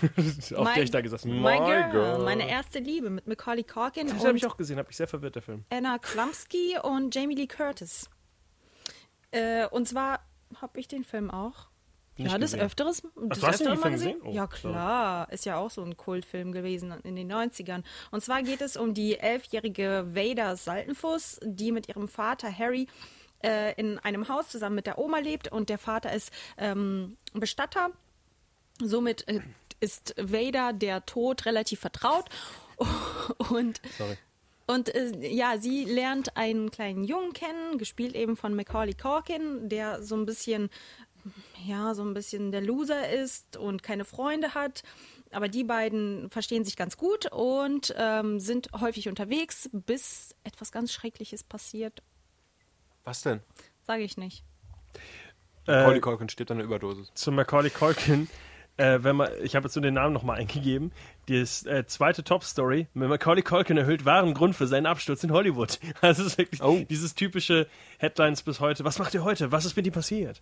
auf 0.57 0.65
My- 0.65 0.75
der 0.75 0.83
ich 0.83 0.91
da 0.91 1.03
gesessen 1.03 1.31
bin. 1.31 1.43
My 1.43 1.59
My 1.61 1.67
Girl, 1.67 1.91
Girl. 1.91 2.19
meine 2.25 2.49
erste 2.49 2.79
Liebe 2.79 3.11
mit 3.11 3.27
Macaulay 3.27 3.65
Culkin 3.65 4.07
Das 4.09 4.25
habe 4.25 4.39
ich 4.39 4.47
auch 4.47 4.57
gesehen, 4.57 4.79
habe 4.79 4.91
ich 4.91 4.97
sehr 4.97 5.09
verwirrt, 5.09 5.35
der 5.35 5.43
Film. 5.43 5.65
Anna 5.71 5.99
Klumsky 5.99 6.77
und 6.83 7.15
Jamie 7.15 7.35
Lee 7.35 7.47
Curtis. 7.49 8.09
Äh, 9.31 9.67
und 9.67 9.87
zwar 9.87 10.21
habe 10.63 10.81
ich 10.81 10.89
den 10.89 11.05
Film 11.05 11.31
auch. 11.31 11.69
Nicht 12.19 12.33
ja, 12.33 12.39
des 12.39 12.53
gesehen. 12.53 12.67
Öfteres. 12.67 13.03
Du 13.15 13.43
hast 13.43 13.63
Film 13.63 13.81
mal 13.81 13.91
gesehen? 13.91 14.21
Oh, 14.25 14.33
ja, 14.33 14.47
klar. 14.47 15.33
Ist 15.33 15.47
ja 15.47 15.57
auch 15.57 15.71
so 15.71 15.83
ein 15.83 15.97
Kultfilm 15.97 16.53
gewesen 16.53 16.93
in 17.05 17.17
den 17.17 17.33
90ern. 17.33 17.85
Und 18.11 18.25
zwar 18.25 18.43
geht 18.43 18.61
es 18.61 18.77
um 18.77 18.93
die 18.93 19.19
elfjährige 19.19 20.09
Vader 20.13 20.57
Saltenfuss, 20.57 21.39
die 21.45 21.71
mit 21.71 21.89
ihrem 21.89 22.09
Vater 22.09 22.53
Harry 22.53 22.89
äh, 23.45 23.73
in 23.81 23.99
einem 24.01 24.29
Haus 24.29 24.49
zusammen 24.49 24.75
mit 24.75 24.87
der 24.87 24.99
Oma 24.99 25.19
lebt. 25.19 25.51
Und 25.53 25.69
der 25.69 25.79
Vater 25.79 26.13
ist 26.13 26.33
ähm, 26.57 27.17
Bestatter. 27.35 27.91
Somit 28.81 29.27
äh, 29.29 29.41
ist 29.81 30.15
Vader 30.19 30.73
der 30.73 31.07
Tod 31.07 31.47
relativ 31.47 31.81
vertraut. 31.81 32.27
Und 33.51 33.81
Sorry. 33.97 34.17
und 34.67 34.95
äh, 34.95 35.11
ja, 35.29 35.59
sie 35.59 35.85
lernt 35.85 36.37
einen 36.37 36.71
kleinen 36.71 37.03
Jungen 37.03 37.33
kennen, 37.33 37.77
gespielt 37.77 38.15
eben 38.15 38.37
von 38.37 38.55
Macaulay 38.55 38.95
Culkin, 38.95 39.69
der 39.69 40.01
so 40.03 40.15
ein 40.15 40.27
bisschen, 40.27 40.71
ja, 41.67 41.95
so 41.95 42.03
ein 42.03 42.15
bisschen 42.15 42.53
der 42.53 42.61
Loser 42.61 43.09
ist 43.11 43.57
und 43.57 43.83
keine 43.83 44.05
Freunde 44.05 44.55
hat. 44.55 44.83
Aber 45.31 45.49
die 45.49 45.65
beiden 45.65 46.31
verstehen 46.31 46.65
sich 46.65 46.77
ganz 46.77 46.97
gut 46.97 47.31
und 47.33 47.95
ähm, 47.99 48.41
sind 48.41 48.69
häufig 48.81 49.09
unterwegs, 49.09 49.69
bis 49.73 50.35
etwas 50.45 50.73
ganz 50.73 50.93
Schreckliches 50.93 51.45
passiert. 51.45 52.03
Was 53.05 53.23
denn? 53.23 53.41
Sage 53.87 54.03
ich 54.03 54.17
nicht. 54.17 54.43
Macaulay 55.67 55.99
Äh, 55.99 56.01
Culkin 56.01 56.29
stirbt 56.29 56.51
an 56.51 56.57
einer 56.59 56.65
Überdosis. 56.65 57.11
zu 57.15 57.31
Macaulay 57.31 57.69
Culkin, 57.71 58.29
äh, 58.79 59.01
wenn 59.03 59.17
man, 59.17 59.29
ich 59.43 59.55
habe 59.55 59.67
jetzt 59.67 59.75
nur 59.77 59.83
den 59.83 59.95
Namen 59.95 60.15
nochmal 60.15 60.39
eingegeben, 60.39 60.93
die 61.29 61.37
ist, 61.37 61.67
äh, 61.67 61.85
zweite 61.87 62.25
Top-Story, 62.25 62.87
Macaulay 62.95 63.43
Culkin 63.43 63.77
erhöht 63.77 64.05
wahren 64.07 64.33
Grund 64.33 64.57
für 64.57 64.67
seinen 64.67 64.87
Absturz 64.87 65.23
in 65.25 65.33
Hollywood. 65.33 65.79
Also 66.01 66.23
es 66.23 66.29
ist 66.33 66.39
wirklich 66.39 66.63
Oh. 66.63 66.83
dieses 66.89 67.15
typische 67.15 67.67
Headlines 67.99 68.43
bis 68.43 68.61
heute. 68.61 68.85
Was 68.85 68.99
macht 68.99 69.13
ihr 69.15 69.25
heute? 69.25 69.53
Was 69.53 69.67
ist 69.67 69.77
mit 69.77 69.87
ihm 69.87 69.93
passiert? 69.93 70.41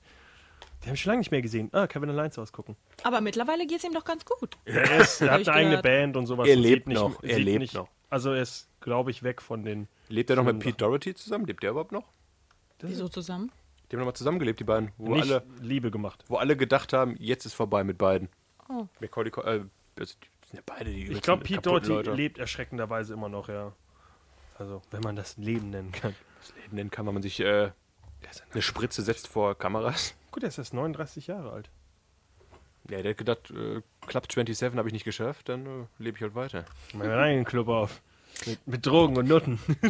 Die 0.87 0.91
haben 0.91 0.95
ich 0.95 1.01
schon 1.01 1.11
lange 1.11 1.19
nicht 1.19 1.33
mehr 1.33 1.43
gesehen. 1.43 1.69
Ah, 1.73 1.89
Kevin 1.89 2.11
Alliance 2.11 2.41
ausgucken. 2.41 2.77
Aber 3.03 3.21
mittlerweile 3.21 3.67
geht 3.67 3.79
es 3.79 3.85
ihm 3.85 3.93
doch 3.93 4.05
ganz 4.05 4.25
gut. 4.25 4.57
Er, 4.65 5.01
ist, 5.01 5.21
er 5.21 5.33
hat 5.33 5.49
eine 5.49 5.53
eigene. 5.53 5.83
Band 5.83 6.17
und 6.17 6.27
sowas. 6.27 6.47
Er 6.47 6.55
lebt 6.55 6.87
nicht, 6.87 6.97
noch. 6.97 7.21
Er 7.25 7.41
lebt 7.41 7.59
nicht, 7.59 7.75
noch. 7.75 7.89
Also 8.09 8.31
er 8.31 8.43
ist, 8.43 8.69
glaube 8.79 9.11
ich, 9.11 9.25
weg 9.25 9.43
von 9.43 9.65
den. 9.65 9.89
Lebt 10.09 10.31
er 10.31 10.37
noch 10.37 10.45
mit 10.45 10.61
Pete 10.61 10.77
Doherty 10.77 11.17
zusammen? 11.17 11.45
Lebt 11.45 11.65
der 11.65 11.73
überhaupt 11.73 11.91
noch? 11.91 12.05
Wieso 12.83 13.09
zusammen? 13.09 13.51
Die 13.91 13.97
haben 13.97 14.01
nochmal 14.03 14.15
zusammengelebt, 14.15 14.61
die 14.61 14.65
beiden. 14.65 14.93
Wo 14.97 15.17
nicht 15.17 15.29
alle, 15.29 15.43
Liebe 15.61 15.91
gemacht. 15.91 16.25
wo 16.29 16.37
alle 16.37 16.57
gedacht 16.57 16.93
haben, 16.93 17.17
jetzt 17.19 17.47
ist 17.47 17.55
vorbei 17.55 17.83
mit 17.83 17.99
beiden. 17.99 18.29
Oh. 18.69 18.87
Macaulay 19.01 19.31
äh, 19.31 19.41
also 19.45 19.65
die 19.99 20.05
sind 20.05 20.19
ja 20.53 20.61
beide 20.65 20.91
die 20.91 21.11
Ich 21.11 21.21
glaube, 21.21 21.43
Pete 21.43 21.63
Doherty 21.63 21.89
Leute. 21.89 22.13
lebt 22.13 22.39
erschreckenderweise 22.39 23.15
immer 23.15 23.29
noch, 23.29 23.49
ja. 23.49 23.73
Also, 24.57 24.83
wenn 24.93 25.01
man 25.01 25.17
das 25.17 25.37
Leben 25.37 25.71
nennen 25.71 25.91
kann. 25.91 26.15
Das 26.39 26.55
Leben 26.63 26.77
nennen 26.77 26.91
kann, 26.93 27.07
wenn 27.07 27.15
man 27.15 27.25
sich 27.25 27.41
äh, 27.41 27.73
eine 28.53 28.63
Spritze 28.63 29.03
setzt 29.03 29.27
vor 29.27 29.59
Kameras. 29.59 30.15
Gut, 30.37 30.43
er 30.43 30.49
ist 30.51 30.59
erst 30.59 30.75
39 30.75 31.29
Jahre 31.29 31.51
alt. 31.51 31.71
Ja, 32.91 33.01
der 33.01 33.13
hat 33.13 33.17
gedacht, 33.17 33.51
äh, 33.53 33.81
Club 34.07 34.31
27 34.31 34.77
habe 34.77 34.87
ich 34.87 34.93
nicht 34.93 35.07
geschafft, 35.07 35.49
dann 35.49 35.65
äh, 35.65 35.87
lebe 35.99 36.19
ich 36.19 36.23
halt 36.23 36.35
weiter. 36.35 36.67
Mach 36.93 37.07
meinen 37.07 37.19
eigenen 37.19 37.45
Club 37.47 37.69
auf. 37.69 38.03
Mit, 38.45 38.67
mit 38.69 38.85
Drogen 38.87 39.17
und 39.17 39.27
Nutten. 39.29 39.59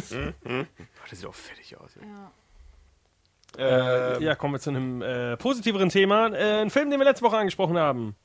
Ach, 0.45 1.09
das 1.09 1.19
sieht 1.19 1.27
auch 1.27 1.35
fertig 1.35 1.75
aus. 1.77 1.91
Ja. 3.57 3.61
Äh, 4.17 4.23
Ja, 4.23 4.35
kommen 4.35 4.53
wir 4.53 4.61
zu 4.61 4.69
einem 4.69 5.01
äh, 5.01 5.35
positiveren 5.35 5.89
Thema. 5.89 6.27
Äh, 6.29 6.61
ein 6.61 6.69
Film, 6.69 6.89
den 6.91 6.97
wir 7.01 7.03
letzte 7.03 7.25
Woche 7.25 7.35
angesprochen 7.37 7.77
haben. 7.77 8.15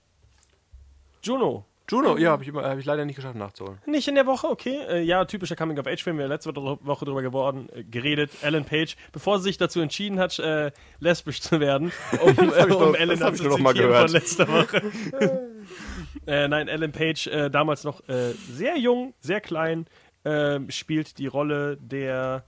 Juno. 1.25 1.65
Juno, 1.91 2.17
ja, 2.17 2.31
habe 2.31 2.43
ich, 2.43 2.49
immer- 2.49 2.63
hab 2.65 2.79
ich 2.79 2.85
leider 2.85 3.05
nicht 3.05 3.17
geschafft 3.17 3.37
nachzuholen. 3.37 3.79
Nicht 3.87 4.09
in 4.09 4.15
der 4.15 4.27
Woche, 4.27 4.49
okay. 4.49 4.79
Äh, 4.89 5.03
ja, 5.03 5.25
typischer 5.25 5.57
Coming-of-Age-Film. 5.57 6.17
Wir 6.17 6.25
haben 6.25 6.31
letzte 6.31 6.55
Woche 6.55 7.05
drüber 7.05 7.23
geworden, 7.23 7.69
äh, 7.75 7.85
geredet. 7.85 8.31
Ellen 8.43 8.65
Page, 8.65 8.97
bevor 9.13 9.39
sie 9.39 9.45
sich 9.45 9.59
dazu 9.59 9.81
entschieden 9.81 10.19
hat, 10.19 10.39
äh, 10.39 10.71
lesbisch 11.01 11.41
zu 11.41 11.61
werden, 11.61 11.93
um, 12.23 12.29
äh, 12.29 12.67
ich 12.69 12.75
um 12.75 12.95
Ellen 12.95 13.19
das 13.21 13.37
zu 13.37 13.45
doch 13.45 13.51
noch 13.51 13.59
mal 13.59 13.71
zitieren 13.75 13.91
gehört. 13.91 14.11
von 14.11 14.21
letzter 14.21 14.49
Woche. 14.49 14.83
äh, 16.27 16.49
nein, 16.49 16.69
Ellen 16.69 16.93
Page, 16.93 17.29
damals 17.51 17.85
noch 17.85 18.01
sehr 18.07 18.79
jung, 18.79 19.15
sehr 19.21 19.41
klein, 19.41 19.87
äh, 20.25 20.61
spielt 20.71 21.19
die 21.19 21.27
Rolle 21.27 21.77
der... 21.81 22.45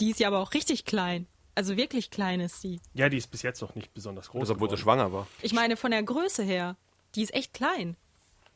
Die 0.00 0.10
ist 0.10 0.20
ja 0.20 0.28
aber 0.28 0.38
auch 0.38 0.54
richtig 0.54 0.84
klein. 0.84 1.26
Also 1.54 1.76
wirklich 1.76 2.10
klein 2.10 2.38
ist 2.40 2.60
sie. 2.60 2.80
Ja, 2.94 3.08
die 3.08 3.16
ist 3.16 3.30
bis 3.32 3.42
jetzt 3.42 3.60
noch 3.60 3.74
nicht 3.74 3.92
besonders 3.92 4.28
groß 4.28 4.42
Das, 4.42 4.50
obwohl 4.50 4.70
sie 4.70 4.76
schwanger 4.76 5.12
war. 5.12 5.26
Ich 5.42 5.52
meine, 5.52 5.76
von 5.76 5.90
der 5.90 6.02
Größe 6.02 6.44
her, 6.44 6.76
die 7.16 7.22
ist 7.22 7.34
echt 7.34 7.52
klein. 7.54 7.96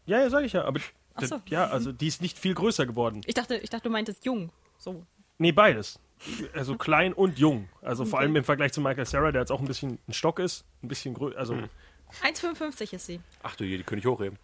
Ja, 0.07 0.21
ja, 0.21 0.31
sag 0.31 0.45
ich 0.45 0.53
ja. 0.53 0.65
Aber 0.65 0.81
Ach 1.15 1.23
so. 1.23 1.41
ja, 1.47 1.67
also 1.67 1.93
die 1.93 2.07
ist 2.09 2.23
nicht 2.23 2.39
viel 2.39 2.55
größer 2.55 2.87
geworden. 2.87 3.21
Ich 3.27 3.35
dachte, 3.35 3.57
ich 3.57 3.71
dachte, 3.71 3.85
du 3.85 3.91
meintest 3.91 4.25
jung. 4.25 4.51
So. 4.79 5.05
Nee, 5.39 5.53
beides. 5.53 5.99
Also 6.55 6.77
klein 6.77 7.13
und 7.13 7.39
jung. 7.39 7.69
Also 7.81 8.05
vor 8.05 8.21
allem 8.21 8.37
im 8.37 8.45
Vergleich 8.45 8.73
zu 8.73 8.81
Michael 8.81 9.07
Sarah, 9.07 9.33
der 9.33 9.43
jetzt 9.43 9.51
auch 9.51 9.61
ein 9.61 9.67
bisschen 9.67 9.99
ein 10.09 10.13
Stock 10.13 10.39
ist, 10.39 10.65
ein 10.83 10.89
bisschen 10.89 11.15
größer. 11.15 11.37
Also 11.37 11.55
1,55 12.23 12.95
ist 12.95 13.07
sie. 13.07 13.21
Ach 13.43 13.57
du 13.57 13.65
je, 13.65 13.77
die 13.77 13.83
können 13.83 13.99
ich 13.99 14.07
hochheben. 14.07 14.39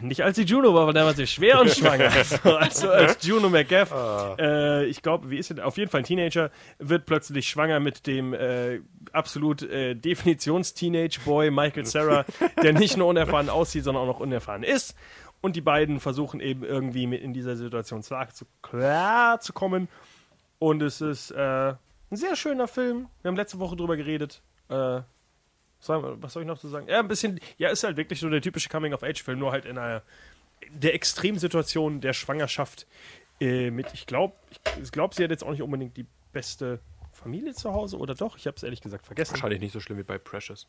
Nicht 0.00 0.22
als 0.22 0.36
die 0.36 0.44
Juno 0.44 0.74
war, 0.74 0.86
weil 0.86 0.94
der 0.94 1.04
war 1.04 1.14
sehr 1.14 1.26
schwer 1.26 1.60
und 1.60 1.70
schwanger. 1.70 2.10
Also, 2.12 2.36
also 2.58 2.90
als 2.90 3.26
Juno 3.26 3.48
McGaff, 3.48 3.92
äh, 4.38 4.86
ich 4.86 5.02
glaube, 5.02 5.30
wie 5.30 5.38
ist 5.38 5.48
sie? 5.48 5.62
Auf 5.62 5.76
jeden 5.76 5.90
Fall 5.90 6.00
ein 6.00 6.04
Teenager, 6.04 6.50
wird 6.78 7.06
plötzlich 7.06 7.48
schwanger 7.48 7.80
mit 7.80 8.06
dem 8.06 8.34
äh, 8.34 8.80
absolut 9.12 9.62
äh, 9.62 9.94
Definitions-Teenage-Boy 9.94 11.50
Michael 11.50 11.84
Sarah, 11.86 12.24
der 12.62 12.72
nicht 12.72 12.96
nur 12.96 13.08
unerfahren 13.08 13.48
aussieht, 13.48 13.84
sondern 13.84 14.04
auch 14.04 14.14
noch 14.14 14.20
unerfahren 14.20 14.62
ist. 14.62 14.94
Und 15.40 15.54
die 15.54 15.60
beiden 15.60 16.00
versuchen 16.00 16.40
eben 16.40 16.64
irgendwie 16.64 17.06
mit 17.06 17.22
in 17.22 17.32
dieser 17.32 17.56
Situation 17.56 18.02
klar 18.02 18.28
zu, 18.28 18.44
klar 18.62 19.40
zu 19.40 19.52
kommen. 19.52 19.88
Und 20.58 20.82
es 20.82 21.00
ist 21.00 21.30
äh, 21.30 21.74
ein 22.10 22.16
sehr 22.16 22.34
schöner 22.36 22.66
Film. 22.66 23.08
Wir 23.22 23.28
haben 23.28 23.36
letzte 23.36 23.60
Woche 23.60 23.76
drüber 23.76 23.96
geredet. 23.96 24.42
Äh, 24.68 25.00
Was 25.86 26.32
soll 26.32 26.42
ich 26.42 26.46
noch 26.46 26.58
zu 26.58 26.68
sagen? 26.68 26.88
Ja, 26.88 27.00
ein 27.00 27.08
bisschen, 27.08 27.40
ja, 27.56 27.68
ist 27.68 27.84
halt 27.84 27.96
wirklich 27.96 28.20
so 28.20 28.28
der 28.28 28.42
typische 28.42 28.68
Coming-of-Age-Film, 28.68 29.38
nur 29.38 29.52
halt 29.52 29.64
in 29.64 29.78
einer 29.78 30.02
der 30.70 30.94
Extremsituation 30.94 32.00
der 32.00 32.12
Schwangerschaft 32.12 32.86
äh, 33.40 33.70
mit, 33.70 33.86
ich 33.94 34.06
glaube, 34.06 34.34
ich, 34.82 34.90
glaube, 34.90 35.14
sie 35.14 35.24
hat 35.24 35.30
jetzt 35.30 35.44
auch 35.44 35.50
nicht 35.50 35.62
unbedingt 35.62 35.96
die 35.96 36.06
beste 36.32 36.80
Familie 37.12 37.54
zu 37.54 37.72
Hause, 37.72 37.98
oder 37.98 38.14
doch? 38.14 38.36
Ich 38.36 38.46
habe 38.46 38.56
es 38.56 38.62
ehrlich 38.62 38.80
gesagt 38.80 39.06
vergessen. 39.06 39.32
Wahrscheinlich 39.32 39.60
nicht 39.60 39.72
so 39.72 39.80
schlimm 39.80 39.98
wie 39.98 40.02
bei 40.02 40.18
Precious. 40.18 40.66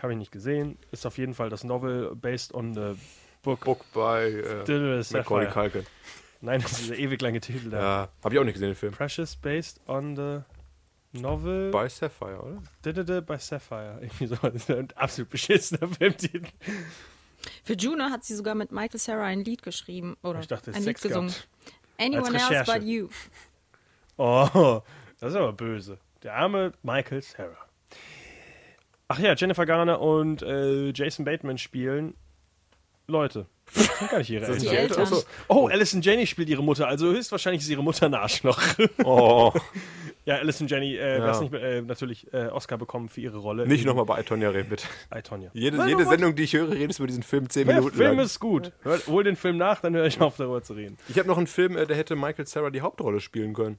Habe 0.00 0.12
ich 0.12 0.18
nicht 0.18 0.32
gesehen. 0.32 0.78
Ist 0.90 1.06
auf 1.06 1.18
jeden 1.18 1.34
Fall 1.34 1.50
das 1.50 1.64
Novel 1.64 2.14
based 2.16 2.54
on 2.54 2.74
the 2.74 2.98
book. 3.42 3.64
Book 3.64 3.84
bei 3.92 4.30
äh, 4.30 5.02
Macaulay. 5.12 5.48
Culkin. 5.48 5.86
Nein, 6.40 6.60
das 6.60 6.72
ist 6.72 6.80
dieser 6.82 6.98
ewig 6.98 7.20
lange 7.20 7.40
Titel 7.40 7.70
da. 7.70 7.78
Ja, 7.78 8.08
habe 8.24 8.34
ich 8.34 8.40
auch 8.40 8.44
nicht 8.44 8.54
gesehen, 8.54 8.70
den 8.70 8.74
Film. 8.74 8.92
Precious 8.92 9.36
based 9.36 9.80
on 9.86 10.16
the 10.16 10.40
novel 11.12 11.70
Bei 11.70 11.88
Sapphire, 11.88 12.40
oder? 12.42 12.62
Diddle 12.84 13.22
by 13.22 13.36
Sapphire. 13.38 13.98
Irgendwie 14.00 14.26
so. 14.26 14.36
Das 14.36 14.54
ist 14.54 14.70
ein 14.70 14.88
absolut 14.94 15.30
beschissener 15.30 15.88
Filmtitel. 15.88 16.46
Für 17.64 17.74
Juno 17.74 18.04
hat 18.04 18.24
sie 18.24 18.34
sogar 18.34 18.54
mit 18.54 18.70
Michael 18.72 19.00
Sarah 19.00 19.24
ein 19.26 19.44
Lied 19.44 19.62
geschrieben. 19.62 20.16
Oder 20.22 20.40
Ich 20.40 20.46
dachte, 20.48 20.70
ein 20.70 20.76
Lied 20.76 20.84
Sex 20.84 21.02
gesungen. 21.02 21.28
gehabt. 21.28 21.48
Anyone 21.98 22.36
else 22.38 22.72
but 22.72 22.82
you. 22.82 23.08
Oh, 24.16 24.80
das 25.20 25.30
ist 25.30 25.36
aber 25.36 25.52
böse. 25.52 25.98
Der 26.22 26.34
arme 26.34 26.72
Michael 26.82 27.22
Sarah. 27.22 27.56
Ach 29.08 29.18
ja, 29.18 29.34
Jennifer 29.34 29.66
Garner 29.66 30.00
und 30.00 30.42
äh, 30.42 30.90
Jason 30.92 31.24
Bateman 31.24 31.58
spielen 31.58 32.14
Leute. 33.08 33.46
Das 33.74 33.98
sind 33.98 34.10
gar 34.10 34.18
nicht 34.18 34.30
ihre 34.30 34.44
Die 34.58 34.66
Eltern. 34.66 34.76
Eltern. 34.76 35.02
Achso. 35.02 35.22
Oh, 35.48 35.68
Alison 35.68 36.02
Jenny 36.02 36.26
spielt 36.26 36.48
ihre 36.50 36.62
Mutter, 36.62 36.86
also 36.88 37.06
höchstwahrscheinlich 37.06 37.62
ist 37.62 37.70
ihre 37.70 37.82
Mutter 37.82 38.06
ein 38.06 38.14
Arschloch. 38.14 38.60
Oh, 39.04 39.52
ja, 40.26 40.36
Alison 40.36 40.66
Jenny, 40.68 40.96
äh, 40.96 41.18
Ja. 41.18 41.40
nicht, 41.40 41.54
äh, 41.54 41.80
natürlich 41.80 42.30
äh, 42.34 42.48
Oscar 42.48 42.76
bekommen 42.76 43.08
für 43.08 43.20
ihre 43.22 43.38
Rolle. 43.38 43.66
nicht 43.66 43.86
nochmal 43.86 44.04
bei 44.04 44.20
Itonia 44.20 44.50
reden, 44.50 44.68
bitte. 44.68 44.84
I, 45.16 45.22
Tonya. 45.22 45.50
Jede, 45.54 45.78
Weil 45.78 45.88
jede 45.88 46.04
du- 46.04 46.10
Sendung, 46.10 46.34
die 46.34 46.42
ich 46.42 46.52
höre, 46.52 46.70
redest 46.70 46.98
du 46.98 47.04
über 47.04 47.08
diesen 47.08 47.22
Film 47.22 47.48
10 47.48 47.66
Der 47.66 47.76
Minuten 47.76 47.96
Film 47.96 48.16
lang. 48.16 48.26
ist 48.26 48.40
gut. 48.40 48.72
Hör, 48.82 48.98
hol 49.06 49.24
den 49.24 49.36
Film 49.36 49.56
nach, 49.56 49.80
dann 49.80 49.94
höre 49.94 50.06
ich 50.06 50.20
auf, 50.20 50.36
darüber 50.36 50.62
zu 50.62 50.74
reden. 50.74 50.98
Ich 51.08 51.18
habe 51.18 51.28
noch 51.28 51.38
einen 51.38 51.46
Film, 51.46 51.76
äh, 51.76 51.86
der 51.86 51.96
hätte 51.96 52.14
Michael 52.14 52.46
Sarah 52.46 52.70
die 52.70 52.82
Hauptrolle 52.82 53.20
spielen 53.20 53.54
können. 53.54 53.78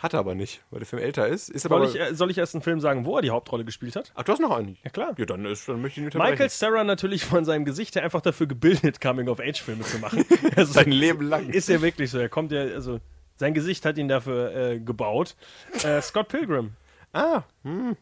Hat 0.00 0.14
er 0.14 0.20
aber 0.20 0.34
nicht, 0.34 0.62
weil 0.70 0.78
der 0.80 0.86
Film 0.86 1.02
älter 1.02 1.28
ist. 1.28 1.50
ist 1.50 1.66
aber 1.66 1.86
Soll 1.86 1.94
ich, 1.94 2.00
äh, 2.00 2.14
soll 2.14 2.30
ich 2.30 2.38
erst 2.38 2.54
einen 2.54 2.62
Film 2.62 2.80
sagen, 2.80 3.04
wo 3.04 3.16
er 3.16 3.22
die 3.22 3.28
Hauptrolle 3.28 3.66
gespielt 3.66 3.96
hat? 3.96 4.10
Ach, 4.14 4.22
du 4.22 4.32
hast 4.32 4.40
noch 4.40 4.50
einen? 4.56 4.78
Ja, 4.82 4.88
klar. 4.88 5.12
Ja, 5.18 5.26
dann, 5.26 5.44
ist, 5.44 5.68
dann 5.68 5.82
möchte 5.82 6.00
ich 6.00 6.06
nicht 6.06 6.16
Michael. 6.16 6.48
Sarah 6.48 6.84
natürlich 6.84 7.26
von 7.26 7.44
seinem 7.44 7.66
Gesicht 7.66 7.96
her 7.96 8.02
einfach 8.02 8.22
dafür 8.22 8.46
gebildet, 8.46 9.02
Coming-of-Age-Filme 9.02 9.84
zu 9.84 9.98
machen. 9.98 10.24
Also, 10.56 10.72
Sein 10.72 10.90
Leben 10.90 11.26
lang. 11.28 11.50
ist 11.50 11.68
ja 11.68 11.82
wirklich 11.82 12.10
so. 12.10 12.18
Er 12.18 12.30
kommt 12.30 12.50
ja, 12.50 12.62
also 12.62 12.98
sein 13.36 13.52
Gesicht 13.52 13.84
hat 13.84 13.98
ihn 13.98 14.08
dafür 14.08 14.54
äh, 14.54 14.80
gebaut. 14.80 15.36
Äh, 15.84 16.00
Scott 16.00 16.28
Pilgrim 16.28 16.72
Ah, 17.12 17.42
hm. 17.64 17.96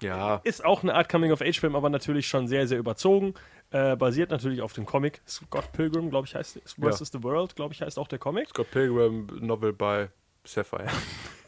Ja, 0.00 0.40
ist 0.44 0.64
auch 0.64 0.82
eine 0.82 0.94
Art 0.94 1.08
Coming-of-Age-Film, 1.10 1.76
aber 1.76 1.90
natürlich 1.90 2.26
schon 2.28 2.48
sehr, 2.48 2.66
sehr 2.66 2.78
überzogen. 2.78 3.34
Äh, 3.70 3.94
basiert 3.96 4.30
natürlich 4.30 4.62
auf 4.62 4.72
dem 4.72 4.86
Comic. 4.86 5.20
Scott 5.28 5.70
Pilgrim, 5.72 6.10
glaube 6.10 6.26
ich, 6.26 6.34
heißt 6.34 6.60
Versus 6.80 7.10
the 7.12 7.22
World, 7.22 7.54
glaube 7.56 7.74
ich, 7.74 7.82
heißt 7.82 7.98
auch 7.98 8.08
der 8.08 8.18
Comic. 8.18 8.48
Scott 8.48 8.70
Pilgrim 8.70 9.26
Novel 9.40 9.72
bei 9.72 10.08
Sapphire. 10.44 10.88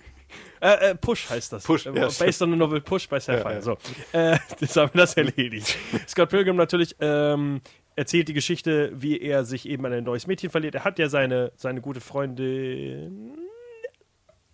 Äh, 0.60 0.90
äh, 0.90 0.94
Push 0.94 1.28
heißt 1.30 1.52
das. 1.52 1.64
Push, 1.64 1.86
äh, 1.86 1.94
ja, 1.94 2.08
Based 2.08 2.40
on 2.42 2.50
the 2.50 2.56
Novel 2.56 2.80
Push 2.80 3.08
bei 3.08 3.20
Sapphire. 3.20 3.50
Ja, 3.50 3.54
ja. 3.54 3.62
So. 3.62 3.78
Äh, 4.12 4.38
jetzt 4.60 4.76
haben 4.76 4.92
wir 4.94 5.02
das 5.02 5.14
erledigt. 5.14 5.76
Scott 6.08 6.30
Pilgrim 6.30 6.56
natürlich 6.56 6.96
ähm, 7.00 7.60
erzählt 7.96 8.28
die 8.28 8.34
Geschichte, 8.34 8.92
wie 8.94 9.20
er 9.20 9.44
sich 9.44 9.68
eben 9.68 9.84
an 9.86 9.92
ein 9.92 10.04
neues 10.04 10.26
Mädchen 10.26 10.50
verliert. 10.50 10.74
Er 10.74 10.84
hat 10.84 10.98
ja 10.98 11.08
seine, 11.08 11.52
seine 11.56 11.80
gute 11.80 12.00
Freundin. 12.00 13.36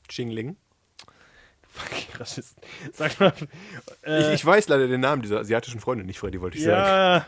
Chingling. 0.08 0.56
Rassisten. 2.18 2.62
Sag 2.92 3.18
mal. 3.20 3.32
Äh, 4.04 4.20
ich, 4.20 4.34
ich 4.34 4.44
weiß 4.44 4.68
leider 4.68 4.88
den 4.88 5.00
Namen 5.00 5.22
dieser 5.22 5.38
asiatischen 5.38 5.80
Freundin 5.80 6.06
nicht, 6.06 6.18
Freddy, 6.18 6.40
wollte 6.40 6.58
ich 6.58 6.64
sagen. 6.64 6.76
ja, 6.76 7.26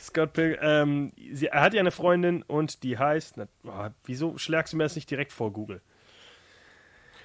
Scott 0.00 0.32
Pilgrim. 0.32 0.58
Ähm, 0.62 1.12
sie, 1.32 1.46
er 1.46 1.62
hat 1.62 1.74
ja 1.74 1.80
eine 1.80 1.90
Freundin 1.90 2.42
und 2.42 2.82
die 2.82 2.98
heißt. 2.98 3.36
Na, 3.36 3.48
oh, 3.64 3.88
wieso 4.04 4.38
schlägst 4.38 4.72
du 4.72 4.76
mir 4.76 4.84
das 4.84 4.94
nicht 4.94 5.10
direkt 5.10 5.32
vor 5.32 5.52
Google? 5.52 5.80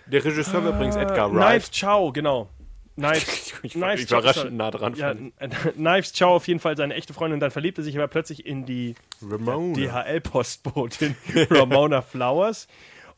Der 0.07 0.23
Regisseur 0.23 0.63
war 0.63 0.75
übrigens 0.75 0.95
Edgar 0.95 1.29
Knives 1.29 1.41
Wright. 1.43 1.71
Chow, 1.79 2.13
genau. 2.13 2.49
Knives, 2.95 3.53
Ich 3.63 3.79
war 3.79 3.97
überraschend 3.97 4.53
nah 4.53 4.71
dran. 4.71 4.95
Ja, 4.95 5.13
Knives 5.73 6.13
Chow 6.17 6.35
auf 6.35 6.47
jeden 6.47 6.59
Fall 6.59 6.77
seine 6.77 6.93
echte 6.93 7.13
Freundin. 7.13 7.39
Dann 7.39 7.51
verliebt 7.51 7.77
er 7.77 7.83
sich 7.83 7.95
aber 7.97 8.07
plötzlich 8.07 8.45
in 8.45 8.65
die. 8.65 8.95
DHL-Postbotin 9.21 11.15
Ramona 11.49 12.01
Flowers. 12.01 12.67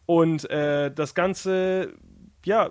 Und 0.06 0.50
äh, 0.50 0.92
das 0.92 1.14
Ganze, 1.14 1.94
ja, 2.46 2.70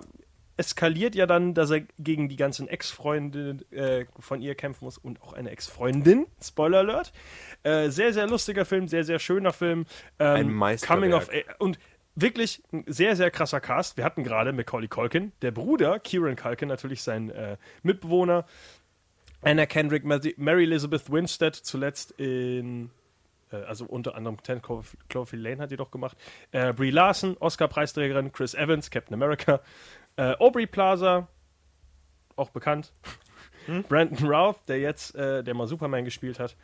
eskaliert 0.57 1.13
ja 1.13 1.27
dann, 1.27 1.53
dass 1.53 1.69
er 1.69 1.81
gegen 1.99 2.29
die 2.29 2.35
ganzen 2.35 2.67
Ex-Freunde 2.67 3.59
äh, 3.69 4.05
von 4.19 4.41
ihr 4.41 4.55
kämpfen 4.55 4.85
muss 4.85 4.97
und 4.97 5.21
auch 5.21 5.33
eine 5.33 5.51
Ex-Freundin. 5.51 6.25
Spoiler 6.43 6.79
Alert. 6.79 7.13
Äh, 7.61 7.89
sehr, 7.89 8.11
sehr 8.11 8.25
lustiger 8.27 8.65
Film, 8.65 8.87
sehr, 8.87 9.03
sehr 9.03 9.19
schöner 9.19 9.53
Film. 9.53 9.85
Ähm, 10.17 10.35
Ein 10.35 10.49
Meisterwerk. 10.51 10.99
Coming 10.99 11.13
of. 11.13 11.29
Und 11.59 11.77
wirklich 12.19 12.61
ein 12.73 12.83
sehr, 12.87 13.15
sehr 13.15 13.31
krasser 13.31 13.59
Cast. 13.61 13.95
Wir 13.97 14.03
hatten 14.03 14.23
gerade 14.23 14.51
Macaulay 14.51 14.87
Culkin, 14.87 15.31
der 15.41 15.51
Bruder, 15.51 15.99
Kieran 15.99 16.35
Culkin, 16.35 16.67
natürlich 16.67 17.03
sein 17.03 17.29
äh, 17.29 17.57
Mitbewohner. 17.83 18.45
Anna 19.41 19.65
Kendrick, 19.67 20.03
Mary 20.03 20.63
Elizabeth 20.63 21.11
Winstead, 21.11 21.55
zuletzt 21.55 22.11
in, 22.13 22.89
äh, 23.51 23.57
also 23.57 23.85
unter 23.85 24.15
anderem 24.15 24.43
10 24.43 24.61
Clover- 24.61 24.97
Cloverfield 25.09 25.43
Lane 25.43 25.61
hat 25.61 25.71
die 25.71 25.77
doch 25.77 25.91
gemacht. 25.91 26.17
Äh, 26.51 26.73
Brie 26.73 26.89
Larson, 26.91 27.37
Oscar-Preisträgerin, 27.39 28.31
Chris 28.31 28.55
Evans, 28.55 28.89
Captain 28.89 29.13
America. 29.13 29.61
Äh, 30.15 30.33
Aubrey 30.39 30.65
Plaza, 30.65 31.27
auch 32.35 32.49
bekannt. 32.49 32.91
Brandon 33.87 34.27
Routh, 34.27 34.57
der 34.67 34.79
jetzt, 34.79 35.13
äh, 35.13 35.43
der 35.43 35.53
mal 35.53 35.67
Superman 35.67 36.05
gespielt 36.05 36.39
hat. 36.39 36.55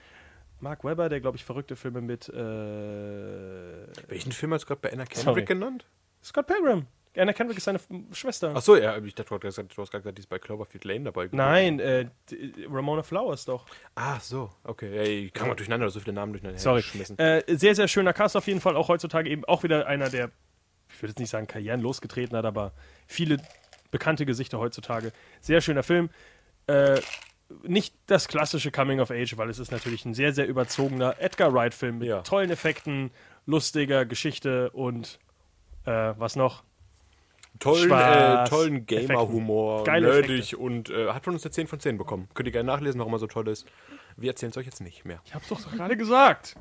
Mark 0.64 0.84
Webber, 0.84 1.10
der, 1.10 1.20
glaube 1.20 1.38
ich, 1.38 1.44
verrückte 1.44 1.76
Filme 1.76 2.02
mit 2.02 2.30
äh, 2.30 2.34
Welchen 4.08 4.32
Film 4.32 4.54
hast 4.54 4.64
du 4.64 4.68
gerade 4.68 4.82
bei 4.82 4.92
Anna 4.92 5.06
Kendrick 5.06 5.24
Sorry. 5.26 5.46
genannt? 5.46 5.86
Scott 6.24 6.48
Pilgrim. 6.48 6.88
Anna 7.16 7.34
Kendrick 7.34 7.58
ist 7.60 7.66
seine 7.66 7.80
Schwester. 8.12 8.56
Achso, 8.56 8.76
ja, 8.76 8.98
ich 8.98 9.14
dachte, 9.14 9.38
du 9.38 9.46
hast 9.46 9.58
gerade 9.58 9.68
gesagt, 10.02 10.18
die 10.18 10.22
ist 10.22 10.28
bei 10.30 10.40
Cloverfield 10.40 10.84
Lane 10.86 11.04
dabei. 11.04 11.26
gewesen. 11.26 11.38
Nein, 11.38 11.80
äh, 11.80 12.08
Ramona 12.72 13.04
Flowers 13.04 13.46
doch. 13.46 13.68
Ah, 13.94 14.20
so, 14.20 14.50
okay. 14.64 14.98
Ey, 14.98 15.26
ich 15.26 15.34
kam 15.34 15.50
mal 15.50 15.54
durcheinander, 15.56 15.90
so 15.92 16.00
viele 16.00 16.14
Namen 16.14 16.34
durcheinander 16.34 16.60
Sorry. 16.60 16.82
geschmissen. 16.82 17.20
Äh, 17.20 17.44
sehr, 17.56 17.76
sehr 17.76 17.88
schöner 17.88 18.14
Cast 18.14 18.36
auf 18.36 18.48
jeden 18.48 18.62
Fall. 18.62 18.76
Auch 18.76 18.88
heutzutage 18.88 19.30
eben 19.30 19.46
auch 19.46 19.62
wieder 19.62 19.86
einer, 19.86 20.10
der, 20.10 20.32
ich 20.90 21.02
würde 21.04 21.10
jetzt 21.12 21.20
nicht 21.20 21.30
sagen, 21.30 21.46
Karrieren 21.46 21.82
losgetreten 21.82 22.36
hat, 22.36 22.46
aber 22.46 22.72
viele 23.06 23.38
bekannte 23.92 24.26
Gesichter 24.26 24.58
heutzutage. 24.58 25.12
Sehr 25.40 25.62
schöner 25.62 25.84
Film. 25.84 26.10
Äh, 26.66 27.00
nicht 27.64 27.94
das 28.08 28.28
klassische 28.28 28.72
Coming 28.72 29.00
of 29.00 29.12
Age, 29.12 29.38
weil 29.38 29.50
es 29.50 29.60
ist 29.60 29.72
natürlich 29.72 30.06
ein 30.06 30.14
sehr, 30.14 30.34
sehr 30.34 30.48
überzogener 30.48 31.16
Edgar 31.20 31.54
Wright-Film 31.54 32.00
mit 32.00 32.08
Ja. 32.08 32.22
tollen 32.22 32.50
Effekten, 32.50 33.12
lustiger 33.46 34.06
Geschichte 34.06 34.70
und 34.72 35.20
äh, 35.86 36.14
was 36.18 36.36
noch? 36.36 36.64
Tollen, 37.60 37.84
äh, 37.84 37.86
Spaß, 37.86 38.50
tollen 38.50 38.86
Gamer-Humor, 38.86 39.84
nerdig 39.88 40.58
und 40.58 40.90
äh, 40.90 41.10
hat 41.10 41.24
von 41.24 41.34
uns 41.34 41.44
eine 41.46 41.52
10 41.52 41.68
von 41.68 41.80
10 41.80 41.98
bekommen. 41.98 42.28
Könnt 42.34 42.48
ihr 42.48 42.52
gerne 42.52 42.68
nachlesen, 42.68 43.00
warum 43.00 43.14
er 43.14 43.20
so 43.20 43.28
toll 43.28 43.48
ist. 43.48 43.68
Wir 44.18 44.30
erzählen 44.32 44.52
es 44.52 44.58
euch 44.58 44.66
jetzt 44.66 44.82
nicht 44.82 45.06
mehr. 45.06 45.20
Ich 45.26 45.34
hab's 45.34 45.48
doch 45.50 45.60
gerade 45.72 45.98
gesagt. 45.98 46.56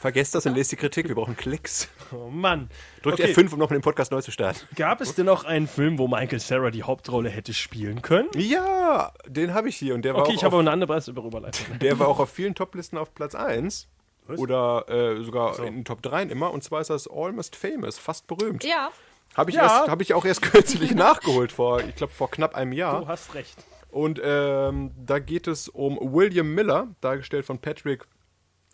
Vergesst 0.00 0.34
das 0.34 0.46
und 0.46 0.54
lest 0.54 0.72
die 0.72 0.76
Kritik, 0.76 1.08
wir 1.08 1.14
brauchen 1.14 1.36
Klicks. 1.36 1.88
Oh 2.12 2.28
Mann. 2.28 2.68
Drückt 3.02 3.20
Okay. 3.20 3.32
F5, 3.32 3.52
um 3.52 3.58
noch 3.60 3.68
den 3.68 3.80
Podcast 3.82 4.10
neu 4.12 4.20
zu 4.20 4.30
starten. 4.32 4.60
Gab 4.74 5.00
es 5.00 5.14
denn 5.14 5.26
noch 5.26 5.44
einen 5.44 5.66
Film, 5.68 5.98
wo 5.98 6.08
Michael 6.08 6.40
Sarah 6.40 6.70
die 6.70 6.82
Hauptrolle 6.82 7.30
hätte 7.30 7.54
spielen 7.54 8.02
können? 8.02 8.28
Ja, 8.34 9.12
den 9.26 9.54
habe 9.54 9.68
ich 9.68 9.76
hier 9.76 9.94
und 9.94 10.04
der 10.04 10.14
war 10.14 10.22
Okay, 10.22 10.32
auch 10.32 10.34
ich 10.34 10.44
habe 10.44 10.56
auf, 10.56 10.60
aber 10.60 10.70
eine 10.70 10.70
andere 10.72 10.98
Überleitung. 11.26 11.78
der 11.78 11.98
war 11.98 12.08
auch 12.08 12.18
auf 12.18 12.30
vielen 12.30 12.54
Toplisten 12.54 12.98
auf 12.98 13.14
Platz 13.14 13.34
1. 13.34 13.88
Oder 14.36 14.88
äh, 14.88 15.22
sogar 15.24 15.58
in 15.60 15.74
den 15.76 15.84
Top 15.84 16.00
3 16.02 16.22
immer. 16.24 16.52
Und 16.52 16.62
zwar 16.64 16.80
ist 16.80 16.90
das 16.90 17.08
Almost 17.08 17.56
Famous, 17.56 17.98
fast 17.98 18.26
berühmt. 18.26 18.64
Ja, 18.64 18.90
Habe 19.34 19.50
ich, 19.50 19.56
Ja. 19.56 19.62
erst- 19.62 19.88
hab 19.90 20.00
ich 20.00 20.14
auch 20.14 20.24
erst 20.24 20.42
kürzlich 20.52 20.94
nachgeholt, 20.94 21.52
vor, 21.52 21.80
ich 21.80 21.94
glaube, 21.96 22.12
vor 22.12 22.30
knapp 22.30 22.54
einem 22.54 22.72
Jahr. 22.72 23.00
Du 23.00 23.08
hast 23.08 23.34
recht. 23.34 23.56
Und 23.92 24.20
ähm, 24.24 24.90
da 24.96 25.18
geht 25.18 25.46
es 25.46 25.68
um 25.68 25.98
William 26.00 26.54
Miller, 26.54 26.88
dargestellt 27.02 27.44
von 27.44 27.58
Patrick 27.58 28.06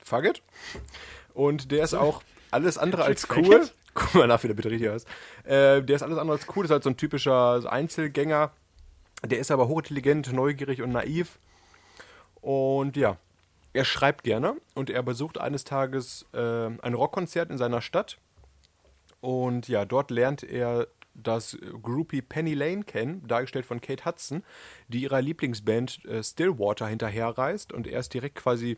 Fugget. 0.00 0.42
Und 1.34 1.72
der 1.72 1.82
ist 1.82 1.92
auch 1.92 2.22
alles 2.52 2.78
andere 2.78 3.02
als 3.02 3.28
cool. 3.36 3.68
Guck 3.94 4.14
mal 4.14 4.28
nach, 4.28 4.40
wie 4.44 4.46
der 4.46 4.54
bitte 4.54 4.70
richtig 4.70 4.88
heißt. 4.88 5.08
Äh, 5.42 5.82
der 5.82 5.96
ist 5.96 6.04
alles 6.04 6.18
andere 6.18 6.36
als 6.36 6.46
cool, 6.54 6.64
ist 6.64 6.70
halt 6.70 6.84
so 6.84 6.90
ein 6.90 6.96
typischer 6.96 7.70
Einzelgänger. 7.70 8.52
Der 9.26 9.40
ist 9.40 9.50
aber 9.50 9.66
hochintelligent, 9.66 10.32
neugierig 10.32 10.82
und 10.82 10.92
naiv. 10.92 11.40
Und 12.40 12.96
ja, 12.96 13.16
er 13.72 13.84
schreibt 13.84 14.22
gerne 14.22 14.54
und 14.76 14.88
er 14.88 15.02
besucht 15.02 15.38
eines 15.40 15.64
Tages 15.64 16.26
äh, 16.32 16.38
ein 16.38 16.94
Rockkonzert 16.94 17.50
in 17.50 17.58
seiner 17.58 17.80
Stadt. 17.80 18.18
Und 19.20 19.66
ja, 19.66 19.84
dort 19.84 20.12
lernt 20.12 20.44
er 20.44 20.86
das 21.22 21.58
Groupie 21.82 22.22
Penny 22.22 22.54
Lane 22.54 22.84
kennen, 22.84 23.26
dargestellt 23.26 23.66
von 23.66 23.80
Kate 23.80 24.04
Hudson, 24.04 24.42
die 24.88 25.02
ihrer 25.02 25.20
Lieblingsband 25.20 26.04
äh, 26.04 26.22
Stillwater 26.22 26.86
hinterherreist. 26.86 27.72
Und 27.72 27.86
er 27.86 28.00
ist 28.00 28.14
direkt 28.14 28.36
quasi 28.36 28.76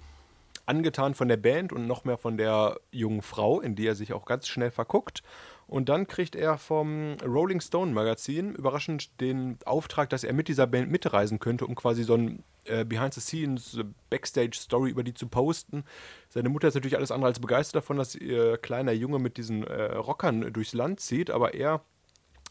angetan 0.66 1.14
von 1.14 1.28
der 1.28 1.36
Band 1.36 1.72
und 1.72 1.86
noch 1.86 2.04
mehr 2.04 2.16
von 2.16 2.36
der 2.36 2.80
jungen 2.92 3.22
Frau, 3.22 3.60
in 3.60 3.74
die 3.74 3.86
er 3.86 3.94
sich 3.94 4.12
auch 4.12 4.24
ganz 4.24 4.46
schnell 4.46 4.70
verguckt. 4.70 5.22
Und 5.66 5.88
dann 5.88 6.08
kriegt 6.08 6.34
er 6.34 6.58
vom 6.58 7.14
Rolling 7.24 7.60
Stone 7.60 7.92
Magazin 7.92 8.54
überraschend 8.54 9.20
den 9.20 9.58
Auftrag, 9.64 10.10
dass 10.10 10.24
er 10.24 10.32
mit 10.32 10.48
dieser 10.48 10.66
Band 10.66 10.90
mitreisen 10.90 11.38
könnte, 11.38 11.66
um 11.66 11.76
quasi 11.76 12.02
so 12.02 12.14
ein 12.14 12.42
äh, 12.64 12.84
Behind-the-Scenes 12.84 13.78
Backstage-Story 14.10 14.90
über 14.90 15.04
die 15.04 15.14
zu 15.14 15.28
posten. 15.28 15.84
Seine 16.28 16.48
Mutter 16.48 16.68
ist 16.68 16.74
natürlich 16.74 16.96
alles 16.96 17.12
andere 17.12 17.28
als 17.28 17.40
begeistert 17.40 17.76
davon, 17.76 17.98
dass 17.98 18.16
ihr 18.16 18.58
kleiner 18.58 18.92
Junge 18.92 19.18
mit 19.20 19.36
diesen 19.36 19.64
äh, 19.64 19.94
Rockern 19.94 20.52
durchs 20.52 20.72
Land 20.72 21.00
zieht, 21.00 21.30
aber 21.30 21.54
er 21.54 21.84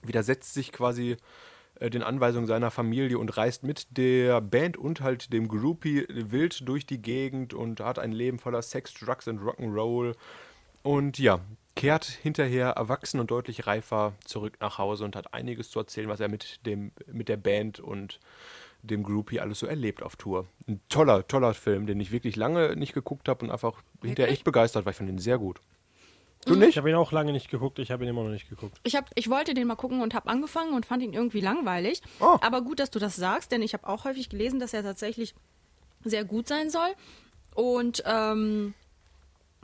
widersetzt 0.04 0.54
sich 0.54 0.72
quasi 0.72 1.18
äh, 1.80 1.90
den 1.90 2.04
Anweisungen 2.04 2.48
seiner 2.48 2.72
Familie 2.72 3.18
und 3.18 3.36
reist 3.38 3.64
mit 3.64 3.98
der 3.98 4.42
Band 4.42 4.78
und 4.78 5.02
halt 5.02 5.34
dem 5.34 5.48
Groupie 5.48 6.06
wild 6.10 6.68
durch 6.68 6.86
die 6.86 7.02
Gegend 7.02 7.54
und 7.54 7.80
hat 7.80 8.00
ein 8.00 8.12
Leben 8.12 8.40
voller 8.40 8.62
Sex, 8.62 8.94
Drugs 8.94 9.28
und 9.28 9.40
Rock'n'Roll. 9.40 10.16
Und 10.82 11.20
ja, 11.20 11.42
kehrt 11.76 12.06
hinterher 12.06 12.72
erwachsen 12.72 13.20
und 13.20 13.32
deutlich 13.32 13.68
reifer 13.68 14.14
zurück 14.26 14.58
nach 14.60 14.78
Hause 14.78 15.06
und 15.06 15.16
hat 15.16 15.34
einiges 15.34 15.70
zu 15.70 15.80
erzählen, 15.80 16.10
was 16.10 16.20
er 16.20 16.30
mit, 16.30 16.66
dem, 16.66 16.92
mit 17.08 17.30
der 17.30 17.38
Band 17.38 17.80
und 17.80 18.20
dem 18.82 19.04
Groupie 19.04 19.40
alles 19.40 19.60
so 19.60 19.66
erlebt 19.66 20.04
auf 20.04 20.16
Tour. 20.16 20.46
Ein 20.68 20.82
toller, 20.90 21.28
toller 21.28 21.54
Film, 21.54 21.86
den 21.86 22.00
ich 22.00 22.12
wirklich 22.12 22.36
lange 22.36 22.76
nicht 22.76 22.94
geguckt 22.94 23.28
habe 23.28 23.46
und 23.46 23.52
einfach 23.52 23.82
hinterher 24.02 24.32
echt 24.32 24.44
begeistert 24.44 24.86
war. 24.86 24.92
Ich 24.92 24.98
fand 24.98 25.10
den 25.10 25.20
sehr 25.20 25.38
gut. 25.38 25.60
Du 26.46 26.54
Ich 26.54 26.60
nicht? 26.60 26.78
habe 26.78 26.90
ihn 26.90 26.96
auch 26.96 27.12
lange 27.12 27.32
nicht 27.32 27.50
geguckt, 27.50 27.80
ich 27.80 27.92
habe 27.92 28.04
ihn 28.04 28.10
immer 28.10 28.24
noch 28.24 28.30
nicht 28.30 28.50
geguckt. 28.50 28.80
Ich, 28.84 28.96
hab, 28.96 29.10
ich 29.16 29.30
wollte 29.30 29.54
den 29.54 29.68
mal 29.68 29.76
gucken 29.76 30.02
und 30.02 30.14
habe 30.14 30.30
angefangen 30.30 30.74
und 30.74 30.86
fand 30.86 31.04
ihn 31.04 31.14
irgendwie 31.14 31.42
langweilig. 31.42 32.02
Oh. 32.20 32.38
Aber 32.42 32.62
gut, 32.62 32.80
dass 32.80 32.90
du 32.92 33.00
das 33.00 33.16
sagst, 33.16 33.52
denn 33.52 33.62
ich 33.62 33.74
habe 33.74 33.88
auch 33.88 34.06
häufig 34.06 34.30
gelesen, 34.30 34.60
dass 34.60 34.74
er 34.74 34.84
tatsächlich 34.84 35.36
sehr 36.04 36.24
gut 36.24 36.48
sein 36.48 36.70
soll. 36.70 36.90
Und 37.56 38.02
ähm, 38.06 38.74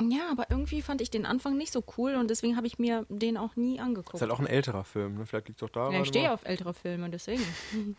ja, 0.02 0.30
aber 0.30 0.48
irgendwie 0.50 0.82
fand 0.82 1.00
ich 1.00 1.10
den 1.10 1.26
Anfang 1.26 1.56
nicht 1.58 1.72
so 1.72 1.82
cool 1.98 2.16
und 2.16 2.30
deswegen 2.30 2.58
habe 2.58 2.68
ich 2.68 2.78
mir 2.78 3.06
den 3.08 3.38
auch 3.38 3.56
nie 3.56 3.80
angeguckt. 3.80 4.16
Ist 4.16 4.22
halt 4.22 4.32
auch 4.32 4.42
ein 4.42 4.48
älterer 4.48 4.84
Film, 4.84 5.18
ne? 5.18 5.26
Vielleicht 5.26 5.48
liegt 5.48 5.62
es 5.62 5.66
doch 5.66 5.72
daran. 5.74 5.94
ja, 5.94 6.02
ich 6.02 6.10
stehe 6.10 6.34
auf 6.34 6.44
ältere 6.44 6.74
Filme, 6.74 7.10
deswegen. 7.10 7.44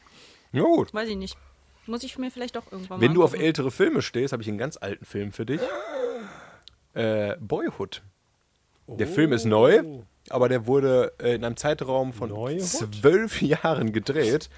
Ja, 0.53 0.63
gut. 0.63 0.95
Weiß 0.95 1.09
ich 1.09 1.17
nicht. 1.17 1.37
Muss 1.87 2.03
ich 2.05 2.17
mir 2.19 2.31
vielleicht 2.31 2.57
doch 2.57 2.71
irgendwann 2.71 3.01
Wenn 3.01 3.09
mal 3.09 3.15
du 3.15 3.25
auf 3.25 3.35
ältere 3.35 3.71
Filme 3.71 4.01
stehst, 4.01 4.33
habe 4.33 4.43
ich 4.43 4.49
einen 4.49 4.59
ganz 4.59 4.77
alten 4.77 5.05
Film 5.05 5.33
für 5.33 5.45
dich. 5.45 5.61
Äh, 6.95 7.37
Boyhood. 7.41 8.03
Der 8.89 9.07
Film 9.07 9.33
ist 9.33 9.45
neu, 9.45 9.83
aber 10.31 10.49
der 10.49 10.67
wurde 10.67 11.13
äh, 11.21 11.35
in 11.35 11.45
einem 11.45 11.57
Zeitraum 11.57 12.13
von 12.13 12.29
Neuhood? 12.31 12.63
zwölf 12.63 13.41
Jahren 13.43 13.93
gedreht. 13.93 14.49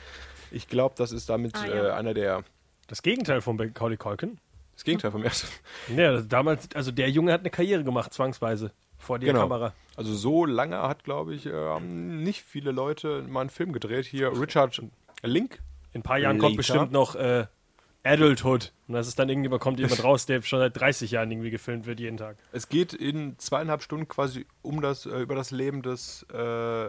Ich 0.50 0.68
glaube, 0.68 0.94
das 0.98 1.12
ist 1.12 1.28
damit 1.28 1.54
Ah, 1.56 1.66
ja. 1.66 1.88
äh, 1.88 1.90
einer 1.92 2.14
der. 2.14 2.44
Das 2.86 3.02
Gegenteil 3.02 3.40
von 3.40 3.56
Macaulay 3.56 3.96
Culkin. 3.96 4.38
Das 4.74 4.84
Gegenteil 4.84 5.10
vom 5.10 5.22
ersten. 5.24 5.48
Ja, 5.96 6.12
das- 6.12 6.28
damals, 6.28 6.68
also 6.74 6.90
der 6.92 7.10
Junge 7.10 7.32
hat 7.32 7.40
eine 7.40 7.50
Karriere 7.50 7.84
gemacht, 7.84 8.12
zwangsweise, 8.14 8.70
vor 8.96 9.18
der 9.18 9.28
Genau. 9.32 9.42
Kamera. 9.42 9.72
Also 9.96 10.14
so 10.14 10.44
lange 10.46 10.80
hat, 10.80 11.04
glaube 11.04 11.34
ich, 11.34 11.46
äh, 11.46 11.52
haben 11.52 12.22
nicht 12.22 12.42
viele 12.42 12.70
Leute 12.70 13.22
mal 13.28 13.40
einen 13.42 13.50
Film 13.50 13.72
gedreht. 13.72 14.06
Hier 14.06 14.30
Richard 14.40 14.80
Link. 15.22 15.60
In 15.92 16.00
ein 16.00 16.02
paar 16.02 16.18
Jahren 16.18 16.38
kommt 16.38 16.52
Later. 16.52 16.56
bestimmt 16.58 16.92
noch 16.92 17.14
äh, 17.16 17.46
Adulthood. 18.04 18.72
Und 18.88 18.94
das 18.94 19.06
ist 19.06 19.18
dann 19.18 19.28
irgendwie, 19.28 19.50
kommt 19.58 19.78
jemand 19.78 20.02
raus, 20.04 20.24
der 20.26 20.40
schon 20.42 20.58
seit 20.60 20.78
30 20.78 21.10
Jahren 21.10 21.30
irgendwie 21.30 21.50
gefilmt 21.50 21.86
wird, 21.86 22.00
jeden 22.00 22.16
Tag. 22.16 22.36
Es 22.52 22.68
geht 22.68 22.94
in 22.94 23.38
zweieinhalb 23.38 23.82
Stunden 23.82 24.08
quasi 24.08 24.46
um 24.62 24.80
das, 24.80 25.04
äh, 25.04 25.20
über 25.20 25.34
das 25.34 25.50
Leben 25.50 25.82
des 25.82 26.26
äh, 26.32 26.88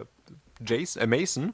Jace, 0.66 0.96
äh, 0.96 1.06
Mason. 1.06 1.52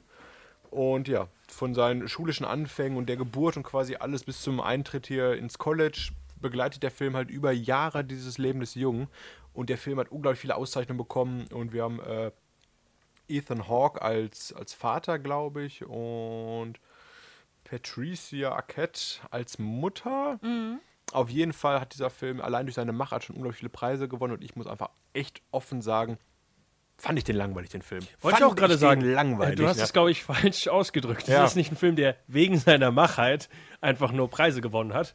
Und 0.71 1.07
ja, 1.07 1.27
von 1.49 1.73
seinen 1.73 2.07
schulischen 2.07 2.45
Anfängen 2.45 2.97
und 2.97 3.07
der 3.07 3.17
Geburt 3.17 3.57
und 3.57 3.63
quasi 3.63 3.95
alles 3.95 4.23
bis 4.23 4.41
zum 4.41 4.59
Eintritt 4.59 5.07
hier 5.07 5.33
ins 5.33 5.57
College 5.57 6.11
begleitet 6.41 6.83
der 6.83 6.91
Film 6.91 7.15
halt 7.15 7.29
über 7.29 7.51
Jahre 7.51 8.03
dieses 8.03 8.37
Leben 8.37 8.59
des 8.59 8.75
Jungen. 8.75 9.07
Und 9.53 9.69
der 9.69 9.77
Film 9.77 9.99
hat 9.99 10.11
unglaublich 10.11 10.39
viele 10.39 10.55
Auszeichnungen 10.55 10.99
bekommen 10.99 11.47
und 11.51 11.73
wir 11.73 11.83
haben 11.83 11.99
äh, 11.99 12.31
Ethan 13.27 13.67
Hawke 13.67 14.01
als, 14.01 14.53
als 14.53 14.73
Vater, 14.73 15.19
glaube 15.19 15.63
ich, 15.63 15.83
und 15.83 16.79
Patricia 17.69 18.51
Arquette 18.51 19.19
als 19.29 19.59
Mutter. 19.59 20.39
Auf 21.11 21.29
jeden 21.29 21.53
Fall 21.53 21.79
hat 21.81 21.93
dieser 21.93 22.09
Film 22.09 22.41
allein 22.41 22.65
durch 22.65 22.75
seine 22.75 22.93
Machart 22.93 23.23
schon 23.25 23.35
unglaublich 23.35 23.59
viele 23.59 23.69
Preise 23.69 24.07
gewonnen 24.07 24.33
und 24.33 24.43
ich 24.43 24.55
muss 24.55 24.67
einfach 24.67 24.89
echt 25.13 25.41
offen 25.51 25.81
sagen, 25.81 26.17
fand 26.97 27.17
ich 27.17 27.23
den 27.25 27.35
langweilig, 27.35 27.69
den 27.69 27.81
Film. 27.81 28.05
Wollte 28.21 28.39
ich 28.39 28.43
auch 28.43 28.55
gerade 28.55 28.77
sagen, 28.77 29.01
langweilig. 29.01 29.57
du 29.57 29.67
hast 29.67 29.77
ne? 29.77 29.83
es, 29.83 29.93
glaube 29.93 30.11
ich, 30.11 30.23
falsch 30.25 30.67
ausgedrückt. 30.67 31.27
Ja. 31.27 31.41
Das 31.41 31.51
ist 31.51 31.55
nicht 31.55 31.71
ein 31.71 31.77
Film, 31.77 31.95
der 31.95 32.15
wegen 32.27 32.57
seiner 32.57 32.91
Machheit 32.91 33.49
einfach 33.81 34.11
nur 34.11 34.29
Preise 34.29 34.61
gewonnen 34.61 34.93
hat. 34.93 35.13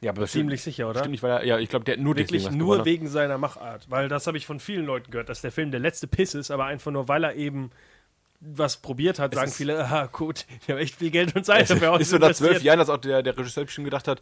ja, 0.00 0.10
aber 0.10 0.22
das 0.22 0.32
Ziemlich 0.32 0.60
stimmt, 0.60 0.74
sicher, 0.74 0.88
oder? 0.90 1.00
Stimmt 1.00 1.12
nicht, 1.12 1.22
weil 1.22 1.30
er, 1.30 1.44
ja, 1.44 1.58
ich 1.58 1.68
glaube, 1.68 1.84
der 1.84 1.94
hat 1.94 2.00
nur 2.00 2.16
Wirklich 2.16 2.50
nur 2.50 2.74
gewonnen. 2.74 2.84
wegen 2.84 3.08
seiner 3.08 3.38
Machart. 3.38 3.88
Weil 3.88 4.08
das 4.08 4.26
habe 4.26 4.36
ich 4.36 4.46
von 4.46 4.60
vielen 4.60 4.84
Leuten 4.84 5.10
gehört, 5.10 5.28
dass 5.28 5.40
der 5.40 5.52
Film 5.52 5.70
der 5.70 5.80
letzte 5.80 6.06
Piss 6.06 6.34
ist, 6.34 6.50
aber 6.50 6.66
einfach 6.66 6.90
nur, 6.90 7.08
weil 7.08 7.24
er 7.24 7.34
eben 7.34 7.70
was 8.40 8.76
probiert 8.76 9.18
hat, 9.18 9.34
sagen 9.34 9.48
ist- 9.48 9.56
viele, 9.56 9.84
ah 9.90 10.06
gut, 10.06 10.46
ich 10.62 10.70
habe 10.70 10.80
echt 10.80 10.94
viel 10.96 11.10
Geld 11.10 11.34
und 11.36 11.44
Zeit 11.44 11.68
dafür 11.70 11.98
ist 12.00 12.10
so 12.10 12.18
nach 12.18 12.32
zwölf. 12.32 12.62
Jahren, 12.62 12.78
dass 12.78 12.88
auch 12.88 12.98
der, 12.98 13.22
der 13.22 13.36
Regisseur 13.36 13.64
bestimmt 13.64 13.86
gedacht 13.86 14.06
hat, 14.08 14.20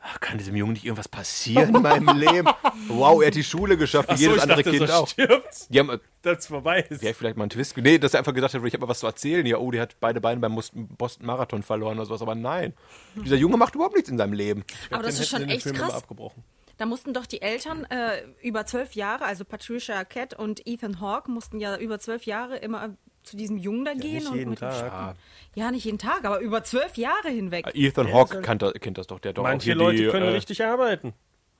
"Ah, 0.00 0.18
kann 0.20 0.38
diesem 0.38 0.56
Jungen 0.56 0.72
nicht 0.72 0.84
irgendwas 0.84 1.08
passieren 1.08 1.74
in 1.74 1.82
meinem 1.82 2.08
Leben? 2.18 2.48
Wow, 2.88 3.20
er 3.22 3.28
hat 3.28 3.34
die 3.34 3.44
Schule 3.44 3.76
geschafft, 3.76 4.08
wie 4.08 4.12
Ach 4.12 4.16
so, 4.18 4.22
jedes 4.22 4.36
ich 4.36 4.42
andere 4.42 4.62
dachte, 4.62 4.76
Kind 4.76 4.88
so 4.88 4.94
auch. 4.94 5.08
stirbt, 5.08 5.66
Die 5.70 5.78
haben, 5.78 5.90
äh, 5.90 5.98
dass 6.22 6.38
es 6.38 6.46
vorbei 6.48 6.80
ist. 6.88 7.02
ja, 7.02 7.12
vielleicht 7.12 7.36
mal 7.36 7.44
einen 7.44 7.50
Twist. 7.50 7.76
Nee, 7.76 7.98
dass 7.98 8.12
er 8.14 8.18
einfach 8.20 8.34
gesagt 8.34 8.54
hat, 8.54 8.64
ich 8.64 8.72
habe 8.74 8.80
mal 8.82 8.88
was 8.90 8.98
zu 8.98 9.06
erzählen. 9.06 9.46
Ja, 9.46 9.58
oh, 9.58 9.70
der 9.70 9.82
hat 9.82 9.96
beide 10.00 10.20
Beine 10.20 10.40
beim 10.40 10.54
Boston 10.54 11.26
Marathon 11.26 11.62
verloren 11.62 11.96
oder 11.98 12.06
sowas. 12.06 12.22
Aber 12.22 12.34
nein, 12.34 12.74
dieser 13.14 13.36
Junge 13.36 13.56
macht 13.56 13.74
überhaupt 13.76 13.94
nichts 13.94 14.10
in 14.10 14.18
seinem 14.18 14.32
Leben. 14.32 14.64
Aber 14.90 15.02
das 15.04 15.20
ist 15.20 15.28
schon 15.30 15.48
echt 15.48 15.72
krass. 15.72 15.94
abgebrochen. 15.94 16.42
Da 16.76 16.86
mussten 16.86 17.14
doch 17.14 17.26
die 17.26 17.40
Eltern 17.40 17.84
äh, 17.84 18.22
über 18.42 18.66
zwölf 18.66 18.94
Jahre, 18.96 19.24
also 19.26 19.44
Patricia 19.44 19.94
Arquette 19.94 20.36
und 20.36 20.66
Ethan 20.66 21.00
Hawke, 21.00 21.30
mussten 21.30 21.60
ja 21.60 21.76
über 21.76 22.00
zwölf 22.00 22.26
Jahre 22.26 22.56
immer 22.56 22.96
zu 23.24 23.36
diesem 23.36 23.56
Jungen 23.56 23.84
da 23.84 23.94
gehen. 23.94 24.14
nicht 24.18 24.28
und 24.28 24.36
mit 24.36 24.46
ihm 24.48 24.54
Tag. 24.56 24.74
spielen. 24.74 25.16
Ja, 25.54 25.70
nicht 25.70 25.84
jeden 25.84 25.98
Tag, 25.98 26.24
aber 26.24 26.40
über 26.40 26.62
zwölf 26.62 26.96
Jahre 26.96 27.28
hinweg. 27.30 27.66
Ethan 27.74 28.12
Hawke 28.12 28.40
kennt, 28.42 28.62
das- 28.62 28.74
kennt 28.74 28.98
das 28.98 29.06
doch. 29.06 29.18
Der 29.18 29.32
doch 29.32 29.42
auch 29.42 29.48
Manche 29.48 29.64
hier 29.64 29.74
Leute 29.74 29.96
die, 30.02 30.08
können 30.08 30.26
äh, 30.26 30.30
richtig 30.30 30.62
arbeiten. 30.64 31.14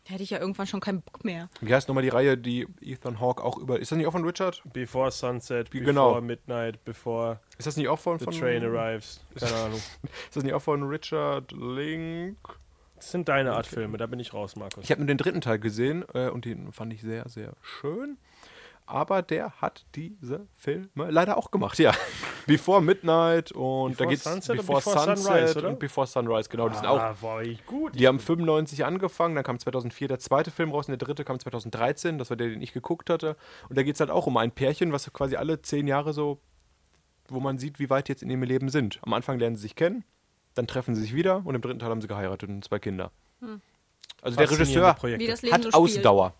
Hätte 0.07 0.23
ich 0.23 0.28
ja 0.28 0.39
irgendwann 0.39 0.66
schon 0.66 0.81
keinen 0.81 1.01
Bock 1.01 1.24
mehr. 1.24 1.49
Wie 1.62 1.73
heißt 1.74 1.89
nochmal 1.89 2.03
die 2.03 2.11
Reihe, 2.11 2.36
die 2.36 2.66
Ethan 2.82 3.20
Hawke 3.20 3.43
auch 3.43 3.57
über. 3.57 3.81
Ist 3.81 3.91
das 3.91 3.97
nicht 3.97 4.07
auch 4.07 4.12
von 4.12 4.23
Richard? 4.24 4.62
Before 4.70 5.11
Sunset, 5.11 5.70
Before 5.70 5.86
Genau. 5.86 6.20
Midnight, 6.20 6.85
Before 6.85 7.41
Ist 7.57 7.66
das 7.66 7.78
nicht 7.78 7.89
auch 7.89 7.99
von. 7.99 8.19
the 8.19 8.27
von 8.27 8.35
Train 8.35 8.62
arrives. 8.65 9.24
Keine 9.41 9.55
Ahnung. 9.65 9.78
Ist 9.78 10.36
das 10.36 10.45
nicht 10.45 10.53
auch 10.53 10.61
von 10.61 10.82
Richard 10.82 11.53
Link? 11.53 12.36
Das 12.97 13.11
sind 13.12 13.28
deine 13.28 13.53
Art 13.55 13.66
Filme, 13.66 13.97
da 13.99 14.07
bin 14.07 14.20
ich 14.20 14.32
raus, 14.35 14.57
Markus. 14.57 14.85
Ich 14.85 14.91
habe 14.91 15.01
nur 15.01 15.07
den 15.09 15.19
dritten 15.19 15.41
Teil 15.41 15.59
gesehen 15.59 16.05
äh, 16.15 16.28
und 16.28 16.45
den 16.45 16.73
fand 16.73 16.93
ich 16.93 17.01
sehr, 17.03 17.28
sehr 17.28 17.53
schön. 17.62 18.19
Aber 18.86 19.23
der 19.23 19.51
hat 19.62 19.86
diese 19.94 20.47
Filme 20.56 21.11
leider 21.11 21.39
auch 21.39 21.51
gemacht, 21.51 21.78
ja. 21.78 21.93
Before 22.47 22.82
Midnight 22.82 23.51
und 23.52 23.93
da 23.93 24.05
Before 24.05 24.09
geht's 24.11 24.24
Sunset 24.24 24.51
und 24.51 24.56
Before, 24.59 24.78
Before 24.78 24.98
Sunset 24.98 25.19
Sunrise, 25.24 25.59
oder? 25.59 25.69
und 25.70 25.78
Before 25.78 26.06
Sunrise, 26.06 26.48
genau. 26.51 26.69
Die 26.69 26.74
sind 26.77 26.86
auch 26.86 26.98
ah, 26.98 27.16
war 27.23 27.43
ich 27.43 27.65
gut. 27.65 27.98
Die 27.98 28.06
haben 28.06 28.19
95 28.19 28.85
angefangen, 28.85 29.35
dann 29.35 29.44
kam 29.44 29.59
2004 29.59 30.09
der 30.09 30.19
zweite 30.19 30.51
Film 30.51 30.70
raus 30.70 30.86
und 30.86 30.93
der 30.93 31.06
dritte 31.06 31.24
kam 31.24 31.40
2013, 31.40 32.19
das 32.19 32.28
war 32.28 32.36
der, 32.36 32.48
den 32.48 32.61
ich 32.61 32.74
geguckt 32.74 33.09
hatte. 33.09 33.36
Und 33.70 33.78
da 33.78 33.82
geht 33.82 33.94
es 33.94 34.01
halt 34.01 34.11
auch 34.11 34.27
um 34.27 34.36
ein 34.36 34.51
Pärchen, 34.51 34.93
was 34.93 35.11
quasi 35.12 35.36
alle 35.36 35.62
zehn 35.62 35.86
Jahre 35.86 36.12
so, 36.12 36.40
wo 37.28 37.40
man 37.40 37.56
sieht, 37.56 37.78
wie 37.78 37.89
weit 37.89 38.09
die 38.09 38.12
jetzt 38.12 38.23
in 38.23 38.28
ihrem 38.28 38.43
Leben 38.43 38.69
sind. 38.69 38.98
Am 39.02 39.15
Anfang 39.15 39.39
lernen 39.39 39.56
sie 39.56 39.62
sich 39.62 39.77
kennen, 39.77 40.05
dann 40.55 40.66
treffen 40.66 40.94
sie 40.94 41.01
sich 41.01 41.15
wieder 41.15 41.40
und 41.47 41.55
im 41.55 41.62
dritten 41.62 41.78
Teil 41.78 41.89
haben 41.89 42.02
sie 42.02 42.09
geheiratet 42.09 42.51
und 42.51 42.62
zwei 42.62 42.78
Kinder. 42.78 43.11
Also 44.20 44.36
der 44.36 44.51
Regisseur 44.51 44.94
Projekte. 44.94 45.24
Wie 45.24 45.28
das 45.28 45.43
Leben 45.43 45.55
hat 45.55 45.62
so 45.62 45.70
spielt. 45.70 45.74
Ausdauer. 45.74 46.35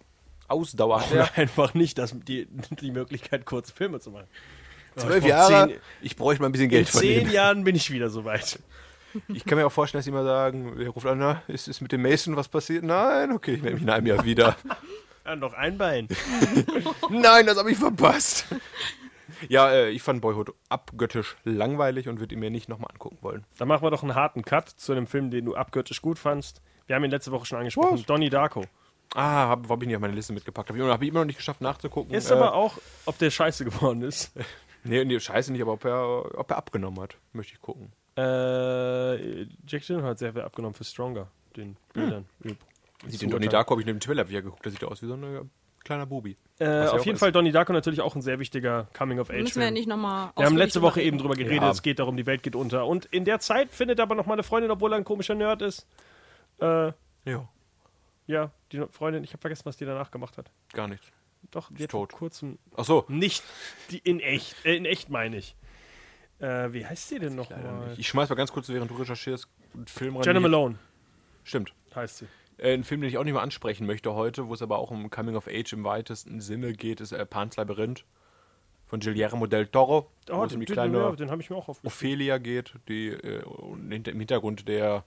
Ausdauer 0.49 1.01
hat 1.01 1.12
er. 1.12 1.37
Einfach 1.39 1.75
nicht 1.75 1.99
das, 1.99 2.15
die, 2.27 2.47
die 2.81 2.91
Möglichkeit, 2.91 3.45
kurze 3.47 3.73
Filme 3.73 4.01
zu 4.01 4.11
machen. 4.11 4.27
Zwölf 4.97 5.25
Jahre, 5.25 5.66
zehn- 5.71 5.77
ich 6.03 6.16
bräuchte 6.16 6.43
mal 6.43 6.49
ein 6.49 6.53
bisschen 6.53 6.66
In 6.66 6.71
Geld 6.71 6.89
von 6.89 7.01
zehn 7.01 7.27
ihm. 7.27 7.33
Jahren 7.33 7.65
bin 7.65 7.75
ich 7.75 7.91
wieder 7.91 8.09
soweit. 8.11 8.59
Ich 9.29 9.45
kann 9.45 9.59
mir 9.59 9.66
auch 9.66 9.73
vorstellen, 9.73 9.99
dass 10.01 10.05
sie 10.05 10.11
immer 10.11 10.25
sagen, 10.25 10.81
er 10.81 10.89
ruft 10.91 11.07
an, 11.07 11.19
na, 11.19 11.43
ist, 11.49 11.69
ist 11.69 11.81
mit 11.81 11.93
dem 11.93 12.03
Mason 12.03 12.37
was 12.37 12.49
passiert? 12.49 12.83
Nein, 12.85 13.33
okay, 13.33 13.55
ich 13.55 13.62
melde 13.62 13.75
mich 13.77 13.83
in 13.85 13.91
einem 13.91 14.07
Jahr 14.07 14.25
wieder. 14.25 14.57
Ja, 15.27 15.37
noch 15.37 15.55
ein 15.55 15.79
Bein. 15.79 16.07
Nein, 17.09 17.47
das 17.47 17.57
habe 17.57 17.71
ich 17.71 17.79
verpasst. 17.79 18.45
Ja, 19.49 19.71
äh, 19.73 19.89
ich 19.89 20.03
fand 20.03 20.21
Boyhood 20.21 20.53
abgöttisch 20.69 21.37
langweilig 21.45 22.11
und 22.11 22.21
würde 22.21 22.35
ihn 22.35 22.41
mir 22.41 22.51
nicht 22.51 22.69
nochmal 22.69 22.91
angucken 22.93 23.16
wollen. 23.23 23.45
Dann 23.57 23.69
machen 23.69 23.83
wir 23.83 23.91
doch 23.91 24.03
einen 24.03 24.15
harten 24.15 24.43
Cut 24.45 24.69
zu 24.69 24.93
einem 24.93 25.07
Film, 25.07 25.31
den 25.31 25.47
du 25.47 25.55
abgöttisch 25.57 26.03
gut 26.03 26.19
fandst. 26.19 26.61
Wir 26.87 26.97
haben 26.97 27.05
ihn 27.05 27.11
letzte 27.11 27.33
Woche 27.33 27.47
schon 27.47 27.57
angesprochen. 27.57 27.95
Was? 27.99 28.05
Donnie 28.05 28.29
Darko. 28.29 28.66
Ah, 29.15 29.47
habe 29.49 29.69
hab 29.69 29.81
ich 29.81 29.86
nicht 29.86 29.97
auf 29.97 30.03
meine 30.03 30.15
Liste 30.15 30.32
mitgepackt. 30.32 30.69
Habe 30.69 30.78
ich, 30.78 30.85
hab 30.85 31.01
ich 31.03 31.09
immer 31.09 31.20
noch 31.20 31.27
nicht 31.27 31.36
geschafft 31.36 31.61
nachzugucken. 31.61 32.12
Ist 32.15 32.31
äh, 32.31 32.35
aber 32.35 32.55
auch, 32.55 32.78
ob 33.07 33.16
der 33.19 33.31
scheiße 33.31 33.65
geworden 33.65 34.03
ist. 34.03 34.32
Nee, 34.86 35.03
nee, 35.07 35.19
scheiße 35.19 35.51
nicht, 35.51 35.62
aber 35.62 35.73
ob 35.73 35.85
er, 35.86 36.39
ob 36.39 36.51
er 36.51 36.59
abgenommen 36.59 37.01
hat, 37.01 37.16
möchte 37.32 37.55
ich 37.55 37.61
gucken. 37.62 37.91
Äh, 38.19 39.45
Jack 39.66 39.86
Gyllenhaal 39.86 40.11
hat 40.11 40.19
sehr 40.19 40.35
viel 40.35 40.43
abgenommen 40.43 40.74
für 40.74 40.85
Stronger, 40.85 41.28
den 41.57 41.78
Bildern. 41.95 42.27
Sieht 43.07 43.12
Zu 43.12 43.19
den 43.20 43.31
Donnie. 43.31 43.49
Darko 43.49 43.70
habe 43.70 43.81
ich 43.81 43.86
neben 43.86 43.99
dem 43.99 44.05
Trailer 44.05 44.28
wieder 44.28 44.43
geguckt. 44.43 44.62
Der 44.62 44.73
sieht 44.73 44.85
aus 44.85 45.01
wie 45.03 45.07
so 45.07 45.15
ein 45.15 45.23
äh, 45.24 45.41
kleiner 45.85 46.05
Bubi. 46.05 46.36
Äh, 46.59 46.86
auf 46.89 47.05
jeden 47.07 47.15
ist. 47.15 47.20
Fall 47.20 47.32
Donnie 47.32 47.51
Darko 47.51 47.73
natürlich 47.73 48.03
auch 48.03 48.15
ein 48.15 48.20
sehr 48.20 48.39
wichtiger 48.39 48.89
Coming-of-Age-Film. 48.93 49.43
Müssen 49.45 49.59
wir 49.61 49.65
ja 49.66 49.70
nicht 49.70 49.89
nochmal 49.89 50.32
Wir 50.36 50.45
haben 50.45 50.57
letzte 50.59 50.82
Woche 50.82 51.01
eben 51.01 51.16
drüber 51.16 51.35
geredet, 51.35 51.62
Ja. 51.62 51.70
es 51.70 51.81
geht 51.81 51.99
darum, 51.99 52.19
die 52.19 52.27
Welt 52.27 52.43
geht 52.43 52.55
unter. 52.55 52.86
Und 52.86 53.07
in 53.07 53.24
der 53.24 53.41
Zeit 53.41 53.73
findet 53.73 53.99
er 54.01 54.03
aber 54.03 54.15
noch 54.15 54.27
mal 54.27 54.35
eine 54.35 54.43
Freundin, 54.43 54.70
obwohl 54.70 54.93
er 54.93 54.97
ein 54.99 55.05
komischer 55.05 55.35
Nerd 55.35 55.62
ist. 55.62 55.86
Äh, 56.61 56.93
Ja, 57.24 57.49
ja, 58.27 58.51
die 58.73 58.83
Freundin, 58.91 59.25
ich 59.25 59.31
habe 59.33 59.41
vergessen, 59.41 59.65
was 59.67 59.77
die 59.77 59.85
danach 59.85 60.11
gemacht 60.11 60.39
hat. 60.39 60.51
gar 60.73 60.89
nichts. 60.89 61.07
Doch, 61.51 61.71
die 61.71 61.83
hat 61.83 61.91
tot. 61.91 62.11
vor 62.11 62.19
kurzem. 62.21 62.59
Ach 62.77 62.85
so. 62.87 63.05
Nicht 63.09 63.45
die 63.91 63.99
in 63.99 64.19
echt, 64.21 64.65
äh, 64.65 64.77
in 64.77 64.87
echt 64.87 65.11
meine 65.11 65.37
ich. 65.37 65.55
Äh, 66.41 66.73
wie 66.73 66.87
heißt 66.87 67.09
sie 67.11 67.19
denn 67.19 67.35
noch 67.35 67.51
mal? 67.51 67.95
Ich 67.99 68.09
schmeiß 68.09 68.29
mal 68.31 68.35
ganz 68.35 68.51
kurz, 68.51 68.69
während 68.71 68.91
du 68.91 68.95
recherchierst, 68.97 69.47
einen 69.75 69.87
Film 69.87 70.17
rein. 70.17 70.25
Jenna 70.25 70.39
die- 70.39 70.43
Malone 70.43 70.79
Stimmt. 71.45 71.75
heißt 71.95 72.19
sie. 72.19 72.27
Äh, 72.57 72.73
ein 72.75 72.83
Film, 72.85 73.03
den 73.03 73.11
ich 73.11 73.19
auch 73.19 73.25
nicht 73.25 73.35
mehr 73.35 73.43
ansprechen 73.43 73.87
möchte 73.87 74.15
heute, 74.15 74.49
wo 74.49 74.55
es 74.55 74.63
aber 74.63 74.79
auch 74.79 74.91
um 74.91 75.11
Coming 75.11 75.37
of 75.37 75.47
Age 75.47 75.75
im 75.75 75.85
weitesten 75.85 76.41
Sinne 76.41 76.73
geht, 76.73 77.01
ist 77.03 77.13
äh, 77.13 77.27
Pans 77.27 77.57
Labyrinth 77.57 78.05
von 78.87 79.01
Guillermo 79.01 79.47
del 79.47 79.67
Toro. 79.67 80.11
wo 80.29 80.35
Oh, 80.35 80.45
es 80.45 80.55
um 80.55 80.61
den, 80.61 80.61
die 80.61 80.67
den, 80.67 80.73
kleine 80.73 80.99
ja, 80.99 81.13
den 81.13 81.31
habe 81.31 81.43
ich 81.43 81.51
mir 81.51 81.57
auch 81.57 81.69
aufgeschrieben. 81.69 81.95
Ophelia 81.95 82.39
geht, 82.39 82.75
die 82.89 83.09
äh, 83.09 83.43
im 83.43 83.91
Hintergrund 84.21 84.67
der 84.67 85.05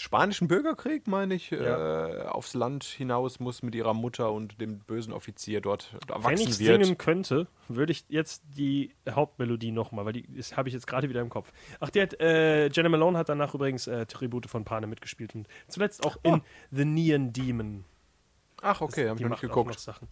spanischen 0.00 0.48
Bürgerkrieg, 0.48 1.06
meine 1.06 1.34
ich, 1.34 1.50
Ja. 1.50 2.06
äh, 2.08 2.22
aufs 2.26 2.54
Land 2.54 2.84
hinaus 2.84 3.40
muss 3.40 3.62
mit 3.62 3.74
ihrer 3.74 3.94
Mutter 3.94 4.32
und 4.32 4.60
dem 4.60 4.78
bösen 4.80 5.12
Offizier 5.12 5.60
dort 5.60 5.92
Wenn 6.06 6.14
erwachsen 6.16 6.48
ich 6.48 6.58
wird. 6.58 6.84
singen 6.84 6.98
könnte, 6.98 7.46
würde 7.68 7.92
ich 7.92 8.04
jetzt 8.08 8.42
die 8.56 8.94
Hauptmelodie 9.08 9.72
nochmal, 9.72 10.04
weil 10.06 10.12
die 10.14 10.24
habe 10.56 10.68
ich 10.68 10.74
jetzt 10.74 10.86
gerade 10.86 11.08
wieder 11.08 11.20
im 11.20 11.28
Kopf. 11.30 11.52
Ach, 11.80 11.90
die 11.90 12.00
hat, 12.02 12.20
äh, 12.20 12.68
Jenna 12.68 12.88
Malone 12.88 13.18
hat 13.18 13.28
danach 13.28 13.54
übrigens 13.54 13.86
äh, 13.86 14.06
Tribute 14.06 14.46
von 14.48 14.64
Panem 14.64 14.90
mitgespielt 14.90 15.34
und 15.34 15.48
zuletzt 15.68 16.04
auch 16.04 16.16
in 16.22 16.42
The 16.70 16.84
Neon 16.84 17.32
Demon. 17.32 17.84
Ach, 18.60 18.80
okay, 18.80 19.08
habe 19.08 19.20
ich 19.20 19.22
noch 19.22 19.30
nicht 19.30 19.38
auch 19.38 19.42
noch 19.42 19.54
geguckt. 19.64 19.78
Sachen. 19.78 20.08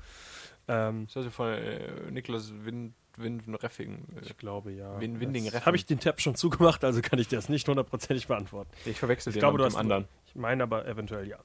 Ähm, 0.68 1.06
Das 1.12 1.24
ist 1.26 1.34
von 1.34 1.48
äh, 1.52 2.10
Niklas 2.10 2.52
Wind, 2.64 2.94
Wind 3.16 3.42
Reffing. 3.62 4.04
Äh, 4.16 4.26
ich 4.26 4.36
glaube, 4.36 4.72
ja. 4.72 5.00
Win- 5.00 5.20
Winding 5.20 5.44
Reffen. 5.48 5.64
Habe 5.66 5.76
ich 5.76 5.86
den 5.86 6.00
Tab 6.00 6.20
schon 6.20 6.34
zugemacht, 6.34 6.84
also 6.84 7.00
kann 7.02 7.18
ich 7.18 7.28
das 7.28 7.48
nicht 7.48 7.66
hundertprozentig 7.68 8.26
beantworten. 8.26 8.70
ich 8.84 8.98
verwechsel 8.98 9.30
Ich 9.30 9.34
den 9.36 9.40
glaube, 9.40 9.62
mit 9.62 9.72
dem 9.72 9.76
anderen. 9.76 10.06
Ich 10.26 10.34
meine 10.34 10.62
aber 10.64 10.86
eventuell 10.86 11.26
ja. 11.28 11.38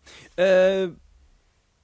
Äh, 0.44 0.90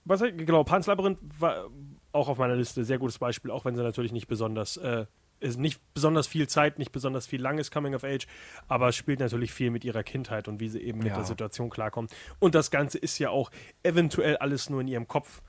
was 0.05 0.21
genau, 0.21 0.63
Pans 0.63 0.87
Labyrinth 0.87 1.19
war 1.39 1.69
auch 2.13 2.29
auf 2.29 2.37
meiner 2.37 2.55
Liste 2.55 2.83
sehr 2.85 2.97
gutes 2.97 3.19
Beispiel, 3.19 3.51
auch 3.51 3.65
wenn 3.65 3.75
sie 3.75 3.83
natürlich 3.83 4.11
nicht 4.13 4.27
besonders 4.27 4.77
äh, 4.77 5.05
ist 5.39 5.59
nicht 5.59 5.79
besonders 5.93 6.25
viel 6.25 6.47
Zeit, 6.47 6.79
nicht 6.79 6.91
besonders 6.91 7.27
viel 7.27 7.39
langes 7.41 7.69
Coming 7.69 7.93
of 7.93 8.03
Age, 8.03 8.25
aber 8.67 8.91
spielt 8.91 9.19
natürlich 9.19 9.53
viel 9.53 9.69
mit 9.69 9.85
ihrer 9.85 10.01
Kindheit 10.01 10.47
und 10.47 10.59
wie 10.59 10.67
sie 10.69 10.81
eben 10.81 10.97
mit 10.97 11.09
Ja. 11.09 11.15
der 11.15 11.25
Situation 11.25 11.69
klarkommt. 11.69 12.11
Und 12.39 12.55
das 12.55 12.71
Ganze 12.71 12.97
ist 12.97 13.19
ja 13.19 13.29
auch 13.29 13.51
eventuell 13.83 14.37
alles 14.37 14.71
nur 14.71 14.81
in 14.81 14.87
ihrem 14.87 15.07
Kopf. 15.07 15.43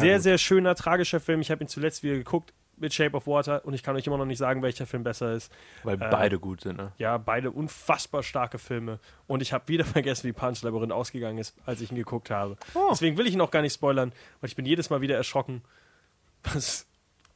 Sehr, 0.00 0.14
gut. 0.16 0.22
sehr 0.22 0.38
schöner, 0.38 0.74
tragischer 0.74 1.20
Film. 1.20 1.40
Ich 1.40 1.50
habe 1.50 1.62
ihn 1.64 1.68
zuletzt 1.68 2.02
wieder 2.02 2.14
geguckt 2.14 2.52
mit 2.78 2.92
Shape 2.92 3.16
of 3.16 3.26
Water 3.26 3.64
und 3.64 3.74
ich 3.74 3.82
kann 3.82 3.94
euch 3.94 4.06
immer 4.06 4.18
noch 4.18 4.24
nicht 4.24 4.38
sagen, 4.38 4.62
welcher 4.62 4.86
Film 4.86 5.04
besser 5.04 5.34
ist. 5.34 5.52
Weil 5.84 5.94
Äh, 5.94 6.08
beide 6.10 6.38
gut 6.40 6.62
sind, 6.62 6.78
ne? 6.78 6.92
Ja, 6.98 7.16
beide 7.18 7.50
unfassbar 7.50 8.22
starke 8.22 8.58
Filme. 8.58 8.98
Und 9.26 9.40
ich 9.42 9.52
habe 9.52 9.68
wieder 9.68 9.84
vergessen, 9.84 10.26
wie 10.26 10.32
Punch 10.32 10.62
Labyrinth 10.62 10.92
ausgegangen 10.92 11.38
ist, 11.38 11.54
als 11.64 11.80
ich 11.80 11.90
ihn 11.92 11.96
geguckt 11.96 12.30
habe. 12.30 12.56
Deswegen 12.90 13.16
will 13.18 13.26
ich 13.26 13.34
ihn 13.34 13.40
auch 13.40 13.50
gar 13.52 13.62
nicht 13.62 13.74
spoilern, 13.74 14.12
weil 14.40 14.48
ich 14.48 14.56
bin 14.56 14.66
jedes 14.66 14.90
Mal 14.90 15.00
wieder 15.00 15.16
erschrocken, 15.16 15.62
was 16.42 16.86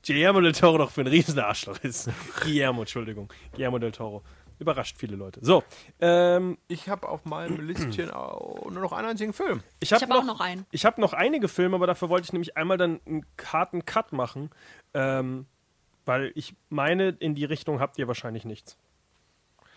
Guillermo 0.04 0.40
del 0.40 0.52
Toro 0.52 0.78
doch 0.78 0.90
für 0.90 1.02
ein 1.02 1.06
Riesenarschloch 1.06 1.78
ist. 1.80 2.10
Guillermo, 2.42 2.80
Entschuldigung. 2.82 3.32
Guillermo 3.52 3.78
del 3.78 3.92
Toro. 3.92 4.22
Überrascht 4.58 4.96
viele 4.98 5.16
Leute. 5.16 5.40
So, 5.42 5.62
ähm, 6.00 6.56
Ich 6.68 6.88
habe 6.88 7.08
auf 7.08 7.24
meinem 7.26 7.60
Listchen 7.66 8.10
auch 8.10 8.70
nur 8.70 8.80
noch 8.82 8.92
einen 8.92 9.08
einzigen 9.08 9.32
Film. 9.32 9.62
ich 9.80 9.92
habe 9.92 10.02
habe 10.06 10.14
auch 10.18 10.24
noch 10.24 10.40
einen. 10.40 10.64
Ich 10.70 10.84
habe 10.86 11.00
noch 11.00 11.12
einige 11.12 11.48
Filme, 11.48 11.76
aber 11.76 11.86
dafür 11.86 12.08
wollte 12.08 12.24
ich 12.24 12.32
nämlich 12.32 12.56
einmal 12.56 12.78
dann 12.78 13.00
einen 13.06 13.26
harten 13.52 13.84
Cut 13.84 14.12
machen, 14.12 14.50
ähm, 14.94 15.46
weil 16.06 16.32
ich 16.34 16.54
meine, 16.70 17.08
in 17.10 17.34
die 17.34 17.44
Richtung 17.44 17.80
habt 17.80 17.98
ihr 17.98 18.08
wahrscheinlich 18.08 18.44
nichts. 18.44 18.78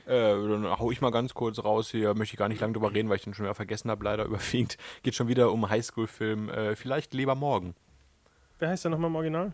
Äh, 0.06 0.12
dann 0.32 0.80
hau 0.80 0.92
ich 0.92 1.02
mal 1.02 1.12
ganz 1.12 1.34
kurz 1.34 1.64
raus 1.64 1.92
hier, 1.92 2.14
möchte 2.16 2.34
ich 2.34 2.40
gar 2.40 2.48
nicht 2.48 2.62
lange 2.62 2.74
drüber 2.74 2.94
reden, 2.94 3.10
weil 3.10 3.18
ich 3.18 3.24
den 3.24 3.34
schon 3.34 3.46
wieder 3.46 3.56
vergessen 3.56 3.92
habe, 3.92 4.04
leider 4.06 4.26
überwiegend. 4.26 4.78
Geht 5.04 5.14
schon 5.16 5.28
wieder 5.28 5.52
um 5.52 5.70
Highschool-Film, 5.70 6.50
äh, 6.50 6.76
vielleicht 6.76 7.14
lieber 7.14 7.36
morgen. 7.36 7.76
Wer 8.60 8.70
heißt 8.70 8.86
der 8.86 8.92
nochmal 8.92 9.10
im 9.10 9.16
Original? 9.18 9.54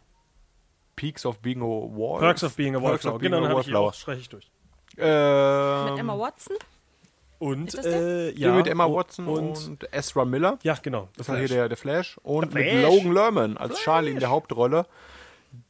Peaks 0.96 1.26
of 1.26 1.40
Being 1.40 1.62
a 1.62 1.66
Wall. 1.66 2.20
Perks 2.20 2.44
of 2.44 2.56
Being 2.56 2.76
a 2.76 2.80
Perks 2.80 3.04
Wallflower. 3.06 3.16
of 3.16 3.20
Being 3.22 3.32
Genau, 3.32 3.38
a 3.38 3.42
dann 3.42 3.50
habe 3.52 3.62
ich 3.62 3.68
Wallflower. 3.68 3.90
auch, 3.90 3.94
streiche 3.94 4.22
ich 4.22 4.30
durch. 4.30 4.50
Ähm, 4.98 5.86
Mit 5.92 6.00
Emma 6.00 6.18
Watson? 6.18 6.58
Und, 7.38 7.86
äh, 7.86 8.32
ja, 8.32 8.54
mit 8.54 8.68
Emma 8.68 8.90
Watson 8.90 9.28
und, 9.28 9.68
und, 9.68 9.94
Ezra 9.94 10.24
Miller. 10.24 10.58
ja, 10.64 10.78
genau. 10.82 11.10
Das 11.18 11.28
war 11.28 11.38
hier 11.38 11.50
der, 11.50 11.68
der 11.68 11.78
Flash. 11.78 12.18
Und 12.24 12.54
Der 12.54 12.62
mit 12.62 12.72
Flash. 12.72 12.84
Logan 12.84 13.14
Lerman 13.14 13.58
als 13.58 13.78
Charlie 13.80 14.12
in 14.12 14.20
der 14.20 14.30
Hauptrolle, 14.30 14.86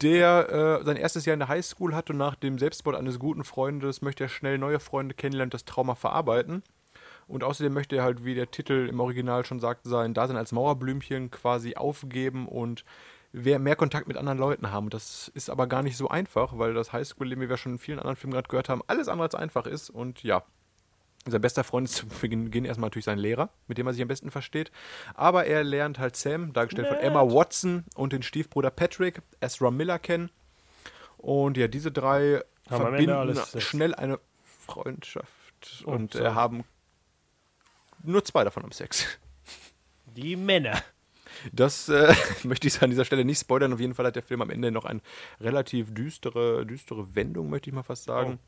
der 0.02 0.80
äh, 0.82 0.86
sein 0.86 0.96
erstes 0.96 1.26
Jahr 1.26 1.34
in 1.34 1.40
der 1.40 1.50
Highschool 1.50 1.96
hat 1.96 2.10
und 2.10 2.18
nach 2.18 2.36
dem 2.36 2.60
Selbstmord 2.60 2.96
eines 2.96 3.20
guten 3.20 3.44
Freundes 3.44 4.02
möchte 4.02 4.26
er 4.26 4.30
schnell 4.30 4.58
neue 4.58 4.80
Freunde 4.80 5.16
kennenlernen 5.16 5.48
und 5.48 5.54
das 5.54 5.66
Trauma 5.66 5.96
verarbeiten. 5.96 6.64
Und 7.28 7.44
außerdem 7.44 7.74
möchte 7.74 7.96
er 7.96 8.04
halt, 8.04 8.24
wie 8.24 8.36
der 8.36 8.52
Titel 8.52 8.88
im 8.88 9.00
Original 9.00 9.44
schon 9.46 9.60
sagt, 9.60 9.82
sein 9.86 10.14
Dasein 10.14 10.38
als 10.38 10.52
Mauerblümchen 10.52 11.32
quasi 11.32 11.76
aufgeben 11.76 12.48
und 12.48 12.86
mehr 13.36 13.76
Kontakt 13.76 14.08
mit 14.08 14.18
anderen 14.18 14.38
Leuten 14.38 14.72
haben. 14.72 14.90
Das 14.90 15.30
ist 15.34 15.50
aber 15.50 15.68
gar 15.68 15.84
nicht 15.84 15.98
so 15.98 16.08
einfach, 16.08 16.58
weil 16.58 16.74
das 16.74 16.94
Highschool-Leben, 16.94 17.42
wie 17.42 17.50
wir 17.50 17.58
schon 17.58 17.74
in 17.74 17.80
vielen 17.80 18.00
anderen 18.00 18.16
Filmen 18.16 18.34
gerade 18.34 18.48
gehört 18.48 18.70
haben, 18.70 18.82
alles 18.88 19.08
andere 19.08 19.26
als 19.26 19.36
einfach 19.36 19.66
ist. 19.66 19.90
Und 19.90 20.24
ja, 20.24 20.44
sein 21.28 21.42
bester 21.42 21.64
Freund 21.64 21.90
ist 21.90 21.96
zu 21.96 22.06
Beginn 22.08 22.66
erstmal 22.66 22.88
natürlich 22.88 23.06
sein 23.06 23.18
Lehrer, 23.18 23.50
mit 23.68 23.78
dem 23.78 23.88
er 23.88 23.94
sich 23.94 24.02
am 24.02 24.08
besten 24.08 24.32
versteht. 24.32 24.72
Aber 25.16 25.46
er 25.46 25.64
lernt 25.64 26.00
halt 26.00 26.16
Sam, 26.16 26.54
dargestellt 26.54 26.88
von 26.88 26.98
Emma 26.98 27.22
Watson, 27.22 27.86
und 27.96 28.14
den 28.14 28.24
Stiefbruder 28.24 28.72
Patrick, 28.72 29.22
Ezra 29.42 29.72
Miller 29.72 30.00
kennen. 30.00 30.30
Und 31.18 31.58
ja, 31.58 31.68
diese 31.68 31.92
drei 31.92 32.42
Haben 32.70 32.82
verbinden 32.82 33.40
schnell 33.60 33.96
eine 33.96 34.20
Freundschaft 34.66 35.84
und 35.86 36.14
sorry. 36.14 36.26
äh, 36.26 36.32
haben 36.32 36.64
nur 38.04 38.24
zwei 38.24 38.44
davon 38.44 38.64
am 38.64 38.72
Sex. 38.72 39.06
Die 40.16 40.36
Männer. 40.36 40.82
Das 41.54 41.90
äh, 41.90 42.14
möchte 42.44 42.68
ich 42.68 42.82
an 42.82 42.90
dieser 42.90 43.06
Stelle 43.06 43.26
nicht 43.26 43.40
spoilern. 43.40 43.74
Auf 43.74 43.80
jeden 43.80 43.94
Fall 43.94 44.06
hat 44.06 44.16
der 44.16 44.24
Film 44.24 44.42
am 44.42 44.50
Ende 44.50 44.72
noch 44.72 44.86
eine 44.86 45.02
relativ 45.40 45.94
düstere, 45.94 46.66
düstere 46.66 47.16
Wendung, 47.16 47.50
möchte 47.50 47.70
ich 47.70 47.74
mal 47.74 47.84
fast 47.84 48.06
sagen. 48.06 48.40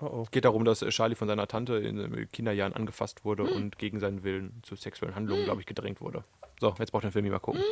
Oh, 0.00 0.06
oh. 0.06 0.22
Es 0.22 0.30
geht 0.30 0.44
darum, 0.44 0.64
dass 0.64 0.82
äh, 0.82 0.88
Charlie 0.90 1.14
von 1.14 1.28
seiner 1.28 1.46
Tante 1.46 1.74
in 1.74 1.96
den 1.96 2.30
Kinderjahren 2.32 2.72
angefasst 2.72 3.24
wurde 3.24 3.44
und 3.44 3.78
gegen 3.78 4.00
seinen 4.00 4.24
Willen 4.24 4.62
zu 4.62 4.76
sexuellen 4.76 5.14
Handlungen, 5.14 5.44
glaube 5.44 5.60
ich, 5.60 5.66
gedrängt 5.66 6.00
wurde. 6.00 6.24
So, 6.60 6.74
jetzt 6.78 6.90
braucht 6.90 7.04
der 7.04 7.12
Film 7.12 7.24
nicht 7.24 7.32
mal 7.32 7.38
gucken. 7.38 7.62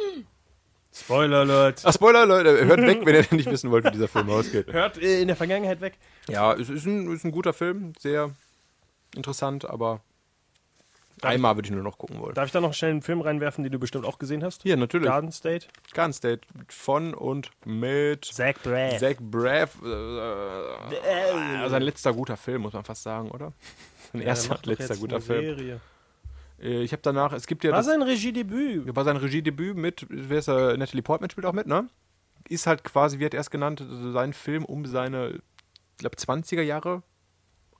Spoiler 0.92 1.40
Alert. 1.40 1.82
Ach, 1.84 1.92
Spoiler, 1.92 2.26
Leute, 2.26 2.64
hört 2.64 2.80
weg, 2.80 3.00
wenn 3.04 3.14
ihr 3.14 3.24
nicht 3.36 3.50
wissen 3.50 3.70
wollt, 3.70 3.84
wie 3.84 3.90
dieser 3.90 4.08
Film 4.08 4.30
ausgeht. 4.30 4.72
Hört 4.72 4.98
äh, 4.98 5.20
in 5.20 5.28
der 5.28 5.36
Vergangenheit 5.36 5.80
weg. 5.80 5.98
Ja, 6.28 6.54
es 6.54 6.68
ist 6.68 6.86
ein, 6.86 7.12
ist 7.12 7.24
ein 7.24 7.30
guter 7.30 7.52
Film, 7.52 7.92
sehr 7.98 8.30
interessant, 9.14 9.68
aber 9.68 10.00
einmal 11.24 11.56
würde 11.56 11.66
ich 11.68 11.72
nur 11.72 11.82
noch 11.82 11.98
gucken 11.98 12.20
wollen. 12.20 12.34
Darf 12.34 12.46
ich 12.46 12.52
da 12.52 12.60
noch 12.60 12.74
schnell 12.74 12.90
einen 12.92 13.02
Film 13.02 13.20
reinwerfen, 13.20 13.62
den 13.64 13.72
du 13.72 13.78
bestimmt 13.78 14.04
auch 14.04 14.18
gesehen 14.18 14.42
hast? 14.44 14.62
Hier, 14.62 14.76
natürlich. 14.76 15.08
Garden 15.08 15.32
State. 15.32 15.66
Garden 15.94 16.12
State 16.12 16.42
von 16.68 17.14
und 17.14 17.50
mit 17.64 18.24
Zach 18.24 18.54
Braff. 18.62 18.98
Zach 18.98 19.16
Braff. 19.20 19.76
Äh, 19.82 21.68
sein 21.68 21.82
letzter 21.82 22.12
guter 22.12 22.36
Film, 22.36 22.62
muss 22.62 22.72
man 22.72 22.84
fast 22.84 23.02
sagen, 23.02 23.30
oder? 23.30 23.52
Sein 24.12 24.22
erster, 24.22 24.50
macht 24.54 24.66
doch 24.66 24.70
letzter 24.70 24.96
guter 24.96 25.20
Film. 25.20 25.56
Serie. 25.56 25.80
Äh, 26.60 26.82
Ich 26.82 26.92
habe 26.92 27.02
danach, 27.02 27.32
es 27.32 27.46
gibt 27.46 27.62
ja 27.64 27.70
War 27.72 27.78
das, 27.78 27.86
sein 27.86 28.00
Regiedebüt. 28.02 28.94
war 28.96 29.04
sein 29.04 29.16
Regiedebüt 29.18 29.76
mit, 29.76 30.06
wer 30.08 30.38
ist 30.38 30.48
er? 30.48 30.76
Natalie 30.78 31.02
Portman 31.02 31.28
spielt 31.30 31.46
auch 31.46 31.52
mit, 31.52 31.66
ne? 31.66 31.88
Ist 32.48 32.66
halt 32.66 32.84
quasi, 32.84 33.18
wie 33.18 33.26
hat 33.26 33.34
er 33.34 33.40
es 33.40 33.50
genannt, 33.50 33.84
sein 34.12 34.32
Film, 34.32 34.64
um 34.64 34.86
seine, 34.86 35.34
ich 35.34 35.98
glaube, 35.98 36.16
20er 36.16 36.62
Jahre 36.62 37.02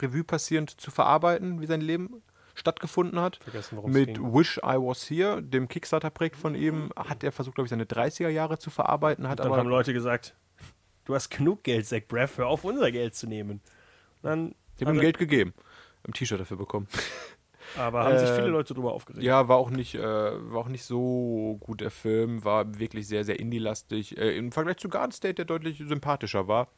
Revue 0.02 0.22
passierend 0.22 0.70
zu 0.78 0.90
verarbeiten, 0.90 1.60
wie 1.62 1.66
sein 1.66 1.80
Leben 1.80 2.22
stattgefunden 2.58 3.20
hat. 3.20 3.36
Vergessen, 3.42 3.78
Mit 3.86 4.14
ging. 4.14 4.34
Wish 4.34 4.58
I 4.58 4.76
Was 4.76 5.08
Here, 5.08 5.42
dem 5.42 5.68
Kickstarter-Projekt 5.68 6.36
von 6.36 6.54
ihm, 6.54 6.90
hat 6.96 7.22
er 7.24 7.32
versucht, 7.32 7.54
glaube 7.54 7.66
ich, 7.66 7.70
seine 7.70 7.84
30er 7.84 8.28
Jahre 8.28 8.58
zu 8.58 8.70
verarbeiten, 8.70 9.28
hat 9.28 9.38
Dann 9.40 9.46
aber 9.46 9.58
haben 9.58 9.68
Leute 9.68 9.92
gesagt, 9.92 10.34
du 11.04 11.14
hast 11.14 11.30
genug 11.30 11.62
Geld, 11.64 11.86
Zach 11.86 12.02
Braff, 12.08 12.38
hör 12.38 12.48
auf, 12.48 12.64
unser 12.64 12.90
Geld 12.90 13.14
zu 13.14 13.26
nehmen. 13.26 13.60
Dann 14.22 14.54
Die 14.78 14.84
haben 14.84 14.90
hat 14.90 14.96
ihm 14.96 15.00
Geld 15.00 15.18
gegeben. 15.18 15.54
Ein 16.06 16.12
T-Shirt 16.12 16.40
dafür 16.40 16.56
bekommen. 16.56 16.88
Aber 17.76 18.04
haben 18.04 18.18
sich 18.18 18.28
Äh, 18.28 18.36
viele 18.36 18.48
Leute 18.48 18.72
drüber 18.72 18.92
aufgeregt. 18.92 19.22
Ja, 19.22 19.48
war 19.48 19.58
auch 19.58 19.70
nicht, 19.70 19.94
äh, 19.94 20.00
war 20.02 20.60
auch 20.60 20.68
nicht 20.68 20.84
so 20.84 21.58
gut 21.60 21.80
der 21.80 21.90
Film, 21.90 22.44
war 22.44 22.78
wirklich 22.78 23.06
sehr, 23.06 23.24
sehr 23.24 23.38
indie-lastig. 23.38 24.16
Äh, 24.16 24.36
Im 24.36 24.52
Vergleich 24.52 24.78
zu 24.78 24.88
Garden 24.88 25.12
State, 25.12 25.34
der 25.34 25.44
deutlich 25.44 25.78
sympathischer 25.78 26.48
war. 26.48 26.68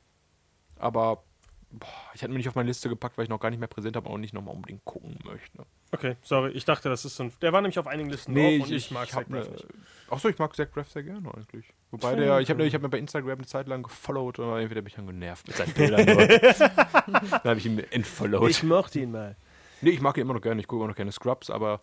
Aber 0.78 1.22
boah, 1.70 1.88
ich 2.14 2.22
hatte 2.22 2.32
mir 2.32 2.38
nicht 2.38 2.48
auf 2.48 2.54
meine 2.54 2.68
Liste 2.68 2.88
gepackt, 2.88 3.16
weil 3.16 3.24
ich 3.24 3.28
noch 3.28 3.40
gar 3.40 3.50
nicht 3.50 3.58
mehr 3.58 3.68
präsent 3.68 3.96
habe 3.96 4.08
und 4.08 4.14
auch 4.14 4.18
nicht 4.18 4.34
nochmal 4.34 4.54
unbedingt 4.54 4.84
gucken 4.84 5.18
möchte. 5.24 5.64
Okay, 5.92 6.16
sorry, 6.22 6.50
ich 6.52 6.64
dachte, 6.64 6.88
das 6.88 7.04
ist 7.04 7.16
so 7.16 7.24
ein. 7.24 7.32
Der 7.40 7.52
war 7.52 7.60
nämlich 7.60 7.78
auf 7.78 7.86
einigen 7.86 8.10
Listen 8.10 8.34
drauf 8.34 8.44
und 8.44 8.70
ich, 8.70 8.90
mag 8.90 9.08
Zach 9.08 9.24
Braff 9.26 9.50
nicht. 9.50 9.66
Achso, 10.08 10.28
ich 10.28 10.38
mag 10.38 10.54
Zach 10.54 10.68
Braff 10.68 10.90
sehr 10.90 11.02
gerne 11.02 11.32
eigentlich. 11.34 11.72
Wobei 11.90 12.14
der, 12.16 12.40
ich 12.40 12.50
habe 12.50 12.64
ich 12.64 12.74
hab 12.74 12.82
mir 12.82 12.88
bei 12.88 12.98
Instagram 12.98 13.38
eine 13.38 13.46
Zeit 13.46 13.66
lang 13.68 13.82
gefollowt 13.82 14.38
und 14.38 14.58
entweder 14.58 14.82
bin 14.82 14.88
ich 14.88 14.94
dann 14.94 15.06
genervt 15.06 15.46
mit 15.46 15.56
seinen 15.56 15.72
Bildern. 15.72 16.06
dann 16.06 17.44
habe 17.44 17.58
ich 17.58 17.66
ihn 17.66 17.78
entfollowt. 17.78 18.50
Ich 18.50 18.62
mochte 18.62 19.00
ihn 19.00 19.12
mal. 19.12 19.36
nee, 19.80 19.90
ich 19.90 20.00
mag 20.00 20.16
ihn 20.16 20.22
immer 20.22 20.34
noch 20.34 20.42
gerne, 20.42 20.60
ich 20.60 20.66
gucke 20.66 20.82
immer 20.82 20.88
noch 20.88 20.96
gerne 20.96 21.12
Scrubs, 21.12 21.50
aber 21.50 21.80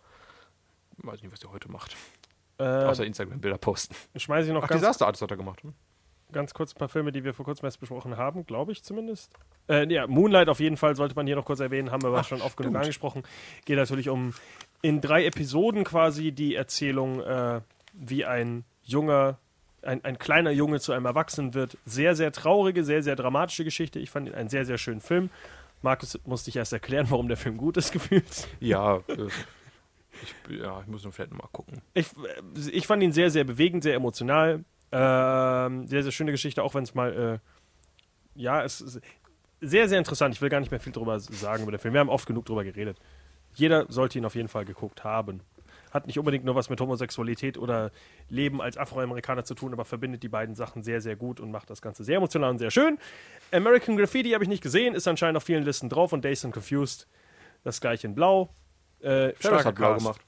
weiß 0.98 1.22
nicht, 1.22 1.32
was 1.32 1.44
er 1.44 1.52
heute 1.52 1.72
macht. 1.72 1.96
Äh, 2.60 2.64
Außer 2.64 3.06
Instagram-Bilder 3.06 3.58
posten. 3.58 3.96
schmeiße 4.16 4.48
ich 4.48 4.54
noch 4.54 4.64
Ach, 4.64 4.68
ganz, 4.68 4.82
Disaster 4.82 5.06
Artist 5.06 5.22
hat 5.22 5.32
er 5.32 5.38
gemacht. 5.38 5.62
Hm? 5.64 5.74
Ganz 6.32 6.54
kurz 6.54 6.74
ein 6.76 6.78
paar 6.78 6.90
Filme, 6.90 7.12
die 7.12 7.24
wir 7.24 7.34
vor 7.34 7.46
kurzem 7.46 7.66
erst 7.66 7.80
besprochen 7.80 8.18
haben, 8.18 8.46
glaube 8.46 8.72
ich 8.72 8.84
zumindest. 8.84 9.34
Äh, 9.70 9.92
ja, 9.92 10.08
Moonlight 10.08 10.50
auf 10.50 10.60
jeden 10.60 10.78
Fall 10.78 10.96
sollte 10.96 11.16
man 11.16 11.26
hier 11.28 11.36
noch 11.36 11.46
kurz 11.46 11.60
erwähnen, 11.60 11.92
haben 11.92 12.02
wir 12.04 12.10
aber 12.10 12.24
schon 12.24 12.42
oft 12.42 12.58
genug 12.58 12.76
angesprochen. 12.76 13.24
Geht 13.66 13.78
natürlich 13.78 14.10
um 14.10 14.34
in 14.82 15.02
drei 15.02 15.26
Episoden 15.26 15.84
quasi 15.84 16.32
die 16.32 16.56
Erzählung, 16.56 17.22
äh, 17.22 17.62
wie 17.94 18.26
ein 18.26 18.64
junger, 18.84 19.38
ein, 19.82 20.04
ein 20.04 20.20
kleiner 20.20 20.52
Junge 20.52 20.80
zu 20.80 20.92
einem 20.92 21.06
Erwachsenen 21.06 21.54
wird. 21.54 21.78
Sehr, 21.86 22.16
sehr 22.16 22.32
traurige, 22.32 22.84
sehr, 22.84 23.04
sehr 23.04 23.16
dramatische 23.16 23.64
Geschichte. 23.64 24.00
Ich 24.00 24.10
fand 24.10 24.28
ihn 24.28 24.36
einen 24.36 24.50
sehr, 24.50 24.66
sehr 24.66 24.78
schönen 24.78 25.02
Film. 25.02 25.30
Markus 25.82 26.20
musste 26.26 26.50
ich 26.50 26.56
erst 26.56 26.74
erklären, 26.74 27.08
warum 27.10 27.28
der 27.28 27.38
Film 27.38 27.58
gut 27.58 27.78
ist, 27.78 27.92
gefühlt. 27.94 28.48
Ja, 28.60 28.98
äh, 29.08 29.28
ich, 30.24 30.60
ja, 30.60 30.82
ich 30.82 30.88
muss 30.88 31.04
nur 31.04 31.14
vielleicht 31.14 31.32
nochmal 31.32 31.50
gucken. 31.52 31.82
Ich, 31.94 32.08
äh, 32.08 32.70
ich 32.72 32.88
fand 32.88 33.04
ihn 33.04 33.12
sehr, 33.12 33.30
sehr 33.30 33.44
bewegend, 33.44 33.84
sehr 33.84 33.96
emotional. 33.96 34.64
Ähm, 34.92 35.88
sehr, 35.88 36.04
sehr 36.04 36.12
schöne 36.12 36.32
Geschichte, 36.32 36.64
auch 36.64 36.74
wenn 36.76 36.84
es 36.84 36.96
mal, 36.96 37.40
äh, 38.36 38.42
ja, 38.42 38.64
es 38.64 38.82
ist 38.82 39.02
sehr, 39.60 39.90
sehr 39.90 39.98
interessant. 39.98 40.36
Ich 40.36 40.42
will 40.42 40.50
gar 40.50 40.60
nicht 40.60 40.72
mehr 40.72 40.80
viel 40.80 40.94
drüber 40.94 41.20
sagen 41.20 41.64
über 41.64 41.72
den 41.72 41.80
Film. 41.80 41.94
Wir 41.94 42.00
haben 42.00 42.10
oft 42.10 42.28
genug 42.28 42.46
drüber 42.46 42.64
geredet. 42.64 42.98
Jeder 43.54 43.86
sollte 43.90 44.18
ihn 44.18 44.26
auf 44.26 44.36
jeden 44.36 44.50
Fall 44.50 44.66
geguckt 44.66 45.04
haben. 45.04 45.42
Hat 45.92 46.06
nicht 46.06 46.20
unbedingt 46.20 46.46
nur 46.46 46.54
was 46.54 46.70
mit 46.70 46.80
Homosexualität 46.80 47.58
oder 47.58 47.92
Leben 48.30 48.62
als 48.62 48.78
Afroamerikaner 48.78 49.46
zu 49.46 49.56
tun, 49.56 49.74
aber 49.74 49.86
verbindet 49.86 50.22
die 50.22 50.30
beiden 50.30 50.54
Sachen 50.54 50.84
sehr, 50.84 51.02
sehr 51.02 51.16
gut 51.16 51.40
und 51.40 51.50
macht 51.50 51.70
das 51.70 51.82
Ganze 51.82 52.04
sehr 52.04 52.18
emotional 52.18 52.52
und 52.52 52.60
sehr 52.60 52.72
schön. 52.72 53.00
American 53.52 53.98
Graffiti 53.98 54.32
habe 54.32 54.44
ich 54.44 54.50
nicht 54.50 54.62
gesehen, 54.62 54.94
ist 54.96 55.08
anscheinend 55.08 55.38
auf 55.38 55.44
vielen 55.44 55.64
Listen 55.64 55.90
drauf 55.90 56.14
und 56.14 56.24
Dazed 56.24 56.46
and 56.46 56.54
Confused 56.54 57.08
das 57.64 57.82
gleiche 57.82 58.08
in 58.08 58.16
Blau. 58.16 58.50
Äh, 59.00 59.34
starker 59.40 59.64
hat 59.66 59.76
blau 59.76 59.94
Cast. 59.94 60.04
gemacht. 60.06 60.22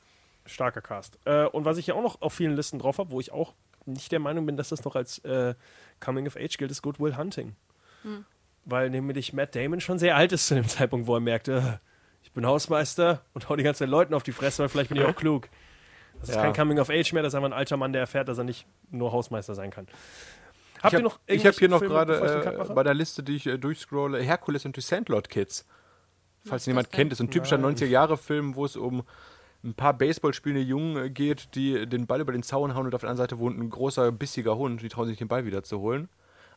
Starker 0.46 0.82
Cast. 0.82 1.20
Äh, 1.26 1.46
und 1.46 1.66
was 1.66 1.78
ich 1.78 1.88
ja 1.88 1.96
auch 1.96 2.04
noch 2.04 2.22
auf 2.22 2.34
vielen 2.34 2.56
Listen 2.56 2.80
drauf 2.80 2.98
habe, 2.98 3.12
wo 3.12 3.20
ich 3.20 3.32
auch 3.32 3.54
nicht 3.94 4.12
der 4.12 4.20
Meinung 4.20 4.46
bin, 4.46 4.58
dass 4.58 4.70
das 4.70 4.84
noch 4.86 4.96
als 4.96 5.20
äh, 5.20 5.56
Coming 6.00 6.28
of 6.28 6.36
Age 6.38 6.58
gilt, 6.58 6.72
ist 6.72 6.82
Good 6.82 7.00
Will 7.00 7.18
Hunting. 7.18 7.56
Weil 8.66 8.90
nämlich 8.90 9.34
Matt 9.34 9.56
Damon 9.56 9.82
schon 9.82 10.00
sehr 10.00 10.16
alt 10.16 10.32
ist 10.32 10.48
zu 10.48 10.56
dem 10.56 10.68
Zeitpunkt, 10.68 11.08
wo 11.08 11.16
er 11.16 11.20
merkte, 11.20 11.80
äh, 11.82 11.86
ich 12.24 12.32
bin 12.32 12.46
Hausmeister 12.46 13.22
und 13.34 13.50
hau 13.50 13.56
die 13.56 13.64
ganze 13.64 13.80
Zeit 13.80 13.90
Leuten 13.90 14.14
auf 14.14 14.24
die 14.24 14.32
Fresse, 14.32 14.62
weil 14.64 14.70
vielleicht 14.70 14.90
bin 14.90 14.98
ich 15.00 15.06
auch 15.06 15.16
klug. 15.16 15.50
Das 16.20 16.30
ist 16.30 16.36
Ja. 16.36 16.42
kein 16.44 16.54
Coming 16.54 16.80
of 16.80 16.90
Age 16.90 17.14
mehr, 17.14 17.24
das 17.24 17.32
ist 17.34 17.36
einfach 17.36 17.50
ein 17.50 17.54
alter 17.54 17.78
Mann, 17.78 17.94
der 17.94 18.02
erfährt, 18.02 18.28
dass 18.28 18.38
er 18.38 18.44
nicht 18.44 18.66
nur 18.92 19.12
Hausmeister 19.12 19.56
sein 19.56 19.72
kann. 19.72 19.88
Habt 20.82 20.94
Ich 20.94 21.00
ihr 21.00 21.04
noch 21.04 21.20
habe 21.30 21.40
hab 21.44 21.56
hier 21.56 21.70
noch 21.70 21.82
ich 21.82 21.88
gerade 21.88 22.66
äh, 22.70 22.74
bei 22.74 22.84
der 22.84 22.94
Liste, 22.94 23.24
die 23.24 23.36
ich 23.36 23.48
äh, 23.48 23.58
durchscrolle, 23.58 24.22
Hercules 24.22 24.66
and 24.66 24.76
the 24.76 24.82
Sandlot 24.82 25.30
Kids. 25.30 25.66
Falls 26.46 26.64
ist 26.64 26.68
jemand 26.68 26.92
kennt, 26.92 27.12
ist 27.12 27.20
ein 27.20 27.30
typischer 27.30 27.58
90er-Jahre-Film, 27.58 28.56
wo 28.56 28.64
es 28.64 28.78
um 28.78 29.04
ein 29.64 29.74
paar 29.74 29.94
Baseball 29.98 30.34
spielende 30.34 30.62
Jungen 30.64 30.98
äh, 31.06 31.10
geht, 31.10 31.56
die 31.56 31.86
den 31.86 32.08
Ball 32.08 32.22
über 32.22 32.32
den 32.32 32.44
Zaun 32.44 32.76
hauen 32.76 32.86
und 32.86 32.96
auf 32.96 33.02
der 33.02 33.10
anderen 33.10 33.26
Seite 33.28 33.40
wohnt 33.40 33.60
ein 33.60 33.70
großer, 33.70 34.12
bissiger 34.12 34.56
Hund, 34.58 34.82
die 34.82 34.90
trauen 34.90 35.08
sich 35.08 35.18
den 35.18 35.28
Ball 35.28 35.46
wieder 35.46 35.64
zu 35.64 35.80
holen. 35.80 36.08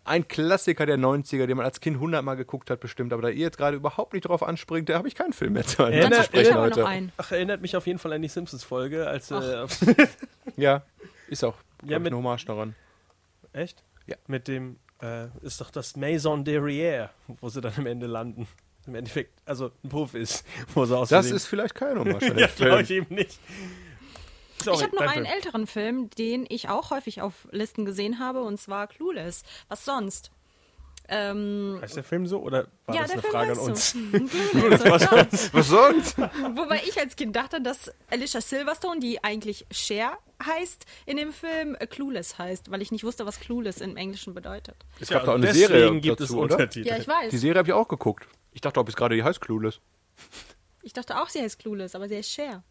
Ein 0.05 0.27
Klassiker 0.27 0.85
der 0.85 0.99
90er, 0.99 1.47
den 1.47 1.57
man 1.57 1.65
als 1.67 1.79
Kind 1.81 2.01
hundertmal 2.01 2.37
geguckt 2.37 2.71
hat, 2.71 2.81
bestimmt, 2.81 3.13
aber 3.13 3.23
da 3.23 3.29
ihr 3.29 3.43
jetzt 3.43 3.57
gerade 3.57 3.77
überhaupt 3.77 4.15
nicht 4.15 4.23
drauf 4.29 4.43
anspringt, 4.43 4.89
da 4.89 4.95
habe 4.99 5.07
ich 5.07 5.15
keinen 5.15 5.33
Film 5.33 5.53
mehr 5.53 5.65
zu 5.65 5.83
na, 5.89 6.23
sprechen 6.25 6.57
heute. 6.57 6.85
Ach, 7.17 7.31
erinnert 7.31 7.61
mich 7.63 7.77
auf 7.77 7.87
jeden 7.87 8.01
Fall 8.01 8.13
an 8.13 8.23
die 8.23 8.29
Simpsons-Folge, 8.29 9.07
als 9.07 9.31
äh, 9.31 9.65
Ja, 10.57 10.83
ist 11.29 11.45
auch 11.45 11.55
Ja, 11.85 11.93
ja, 11.93 11.99
mit- 12.01 12.09
eine 12.09 12.17
Hommage 12.17 12.45
daran. 12.47 12.75
Echt? 13.53 13.85
Ja. 14.07 14.17
Mit 14.27 14.49
dem, 14.49 14.79
äh, 15.01 15.27
ist 15.43 15.61
doch 15.61 15.71
das 15.71 15.95
Maison 15.97 16.45
Derrière, 16.45 17.11
wo 17.41 17.49
sie 17.49 17.61
dann 17.61 17.75
am 17.77 17.87
Ende 17.87 18.07
landen. 18.07 18.49
Im 18.87 18.95
Endeffekt, 18.97 19.41
also 19.45 19.71
ein 19.85 19.89
Puff 19.89 20.15
ist, 20.15 20.45
wo 20.75 20.85
sie 20.85 20.97
aus 20.97 21.09
Das 21.09 21.31
ist 21.31 21.47
vielleicht 21.47 21.75
kein 21.75 21.99
Hommage 21.99 22.23
ja, 22.23 22.33
glaube 22.35 22.49
Film. 22.49 22.81
ich 22.81 22.91
eben 22.91 23.15
nicht. 23.15 23.39
Sorry, 24.63 24.77
Ich 24.77 24.83
habe 24.85 24.95
noch 24.97 25.03
einen 25.03 25.25
Film. 25.25 25.27
älteren 25.27 25.67
Film, 25.67 26.11
den 26.11 26.47
ich 26.49 26.69
auch 26.69 26.91
häufig 26.91 27.21
auf 27.21 27.33
Listen 27.51 27.85
gesehen 27.85 28.19
habe, 28.19 28.43
und 28.43 28.59
zwar 28.61 28.87
Clueless. 28.87 29.43
Was 29.69 29.85
sonst? 29.85 30.31
Ähm, 31.09 31.79
Heißt 31.83 31.97
der 31.97 32.05
Film 32.05 32.27
so 32.29 32.39
oder 32.41 32.69
war 32.87 32.95
ja, 32.95 33.03
das 33.03 33.11
der 33.11 33.15
eine 33.15 33.23
Film 33.23 33.33
Frage 33.33 33.53
an 33.53 33.59
uns? 33.59 33.91
so. 33.91 33.99
Clueless, 34.53 34.85
was 34.85 35.03
sonst? 35.03 35.55
Was 35.55 35.67
sonst? 35.69 36.19
Wobei 36.55 36.81
ich 36.87 36.99
als 36.99 37.17
Kind 37.17 37.35
dachte, 37.35 37.61
dass 37.61 37.91
Alicia 38.09 38.41
Silverstone, 38.41 39.01
die 39.01 39.23
eigentlich 39.25 39.67
Cher 39.73 40.17
heißt 40.47 40.87
in 41.07 41.17
dem 41.17 41.33
Film 41.33 41.77
Clueless 41.91 42.39
heißt, 42.39 42.71
weil 42.71 42.83
ich 42.83 42.93
nicht 42.93 43.03
wusste, 43.03 43.27
was 43.27 43.41
Clueless 43.41 43.81
im 43.81 43.97
Englischen 43.97 44.33
bedeutet. 44.33 44.77
Es 45.01 45.09
gab 45.09 45.23
Ja, 45.23 45.27
doch 45.27 45.35
eine 45.35 45.47
deswegen 45.47 45.67
Serie 45.69 46.01
gibt 46.01 46.21
es 46.21 46.29
dazu, 46.29 46.39
oder? 46.41 46.55
Untertitel. 46.55 46.89
Ja, 46.89 46.97
ich 46.97 47.09
weiß. 47.09 47.31
Die 47.31 47.39
Serie 47.39 47.59
habe 47.59 47.69
ich 47.69 47.75
auch 47.75 47.89
geguckt. 47.89 48.27
Ich 48.53 48.61
dachte, 48.61 48.81
ob 48.81 48.89
es 48.89 48.97
gerade 48.97 49.17
die 49.17 49.25
heißt 49.25 49.41
Clueless. 49.41 49.81
Ich 50.83 50.93
dachte 50.93 51.21
auch, 51.21 51.29
sie 51.29 51.41
heißt 51.41 51.59
Clueless, 51.59 51.95
aber 51.95 52.09
sie 52.09 52.17
heißt 52.17 52.31
Cher. 52.31 52.63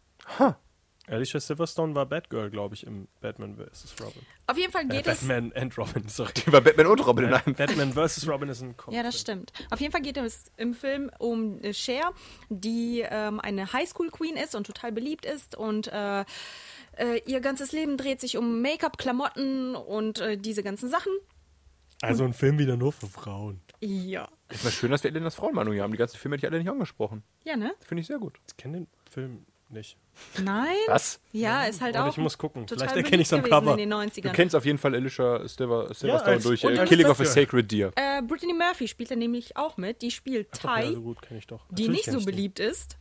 Alicia 1.08 1.40
Silverstone 1.40 1.96
war 1.96 2.06
Batgirl, 2.06 2.48
glaube 2.50 2.76
ich, 2.76 2.86
im 2.86 3.08
Batman 3.20 3.56
vs. 3.56 3.94
Robin. 4.00 4.22
Auf 4.46 4.56
jeden 4.56 4.70
Fall 4.70 4.84
Äh, 4.84 4.88
geht 4.88 5.06
es. 5.08 5.18
Batman 5.26 5.52
and 5.54 5.76
Robin, 5.76 6.08
sorry. 6.08 6.32
Die 6.46 6.52
war 6.52 6.60
Batman 6.60 6.86
und 6.86 7.04
Robin 7.04 7.24
in 7.24 7.34
einem. 7.34 7.54
Batman 7.56 7.92
vs. 7.92 8.28
Robin 8.28 8.48
ist 8.48 8.62
ein 8.62 8.76
Comic. 8.76 8.96
Ja, 8.96 9.02
das 9.02 9.18
stimmt. 9.20 9.52
Auf 9.70 9.80
jeden 9.80 9.90
Fall 9.90 10.02
geht 10.02 10.16
es 10.16 10.44
im 10.56 10.74
Film 10.74 11.10
um 11.18 11.60
äh, 11.62 11.74
Cher, 11.74 12.12
die 12.50 13.04
ähm, 13.04 13.40
eine 13.40 13.72
Highschool-Queen 13.72 14.36
ist 14.36 14.54
und 14.54 14.64
total 14.66 14.92
beliebt 14.92 15.26
ist 15.26 15.56
und 15.56 15.88
äh, 15.88 16.20
äh, 16.96 17.20
ihr 17.26 17.40
ganzes 17.40 17.72
Leben 17.72 17.96
dreht 17.96 18.20
sich 18.20 18.36
um 18.36 18.62
Make-up, 18.62 18.96
Klamotten 18.96 19.74
und 19.74 20.20
äh, 20.20 20.36
diese 20.38 20.62
ganzen 20.62 20.88
Sachen. 20.88 21.12
Also 22.00 22.24
ein 22.24 22.32
Film 22.32 22.58
wieder 22.58 22.76
nur 22.76 22.92
für 22.92 23.06
Frauen. 23.08 23.60
Ja. 23.84 24.28
Es 24.48 24.64
war 24.64 24.70
schön, 24.70 24.90
dass 24.92 25.02
wir 25.02 25.10
Elenas 25.10 25.34
Frauenmeinung 25.34 25.74
hier 25.74 25.82
haben. 25.82 25.92
Die 25.92 25.98
ganzen 25.98 26.16
Filme 26.16 26.36
hätte 26.36 26.46
ich 26.46 26.50
alle 26.52 26.58
nicht 26.62 26.70
angesprochen. 26.70 27.22
Ja, 27.44 27.56
ne? 27.56 27.72
Finde 27.80 28.00
ich 28.02 28.06
sehr 28.06 28.18
gut. 28.18 28.38
Ich 28.48 28.56
kenne 28.56 28.78
den 28.78 28.86
Film 29.10 29.44
nicht. 29.70 29.96
Nein? 30.44 30.76
Was? 30.86 31.18
Ja, 31.32 31.64
ist 31.64 31.80
halt 31.80 31.96
Aber 31.96 32.08
auch. 32.08 32.12
ich 32.12 32.18
muss 32.18 32.36
gucken. 32.38 32.66
Total 32.66 32.86
Vielleicht 32.88 33.04
erkenne 33.04 33.22
ich's 33.22 33.32
am 33.32 33.40
beliebt 33.40 33.50
gewesen 33.60 33.64
Cover. 33.66 33.82
in 33.82 33.90
den 33.90 33.90
Du 33.90 33.96
90ern. 34.28 34.32
kennst 34.32 34.54
auf 34.54 34.64
jeden 34.66 34.78
Fall 34.78 34.94
Alicia 34.94 35.48
Silver, 35.48 35.92
Silverstone 35.94 36.34
als- 36.36 36.42
durch 36.44 36.64
und 36.66 36.76
äh, 36.76 36.84
Killing 36.84 37.06
ist 37.06 37.10
of 37.10 37.20
a 37.20 37.22
das- 37.24 37.32
Sacred 37.34 37.72
Deer. 37.72 37.92
Äh, 37.96 38.22
Brittany 38.22 38.52
Murphy 38.52 38.86
spielt 38.86 39.10
da 39.10 39.16
nämlich 39.16 39.56
auch 39.56 39.78
mit. 39.78 40.02
Die 40.02 40.10
spielt 40.10 40.48
Ach, 40.58 40.64
ja, 40.82 40.86
Ty, 40.88 40.94
so 40.94 41.00
gut 41.02 41.22
kenne 41.22 41.38
ich 41.38 41.46
doch. 41.46 41.64
die 41.70 41.84
Natürlich 41.84 41.90
nicht 41.92 42.04
kenn 42.04 42.12
so 42.12 42.18
ich 42.20 42.24
den. 42.26 42.34
beliebt 42.34 42.60
ist. 42.60 42.98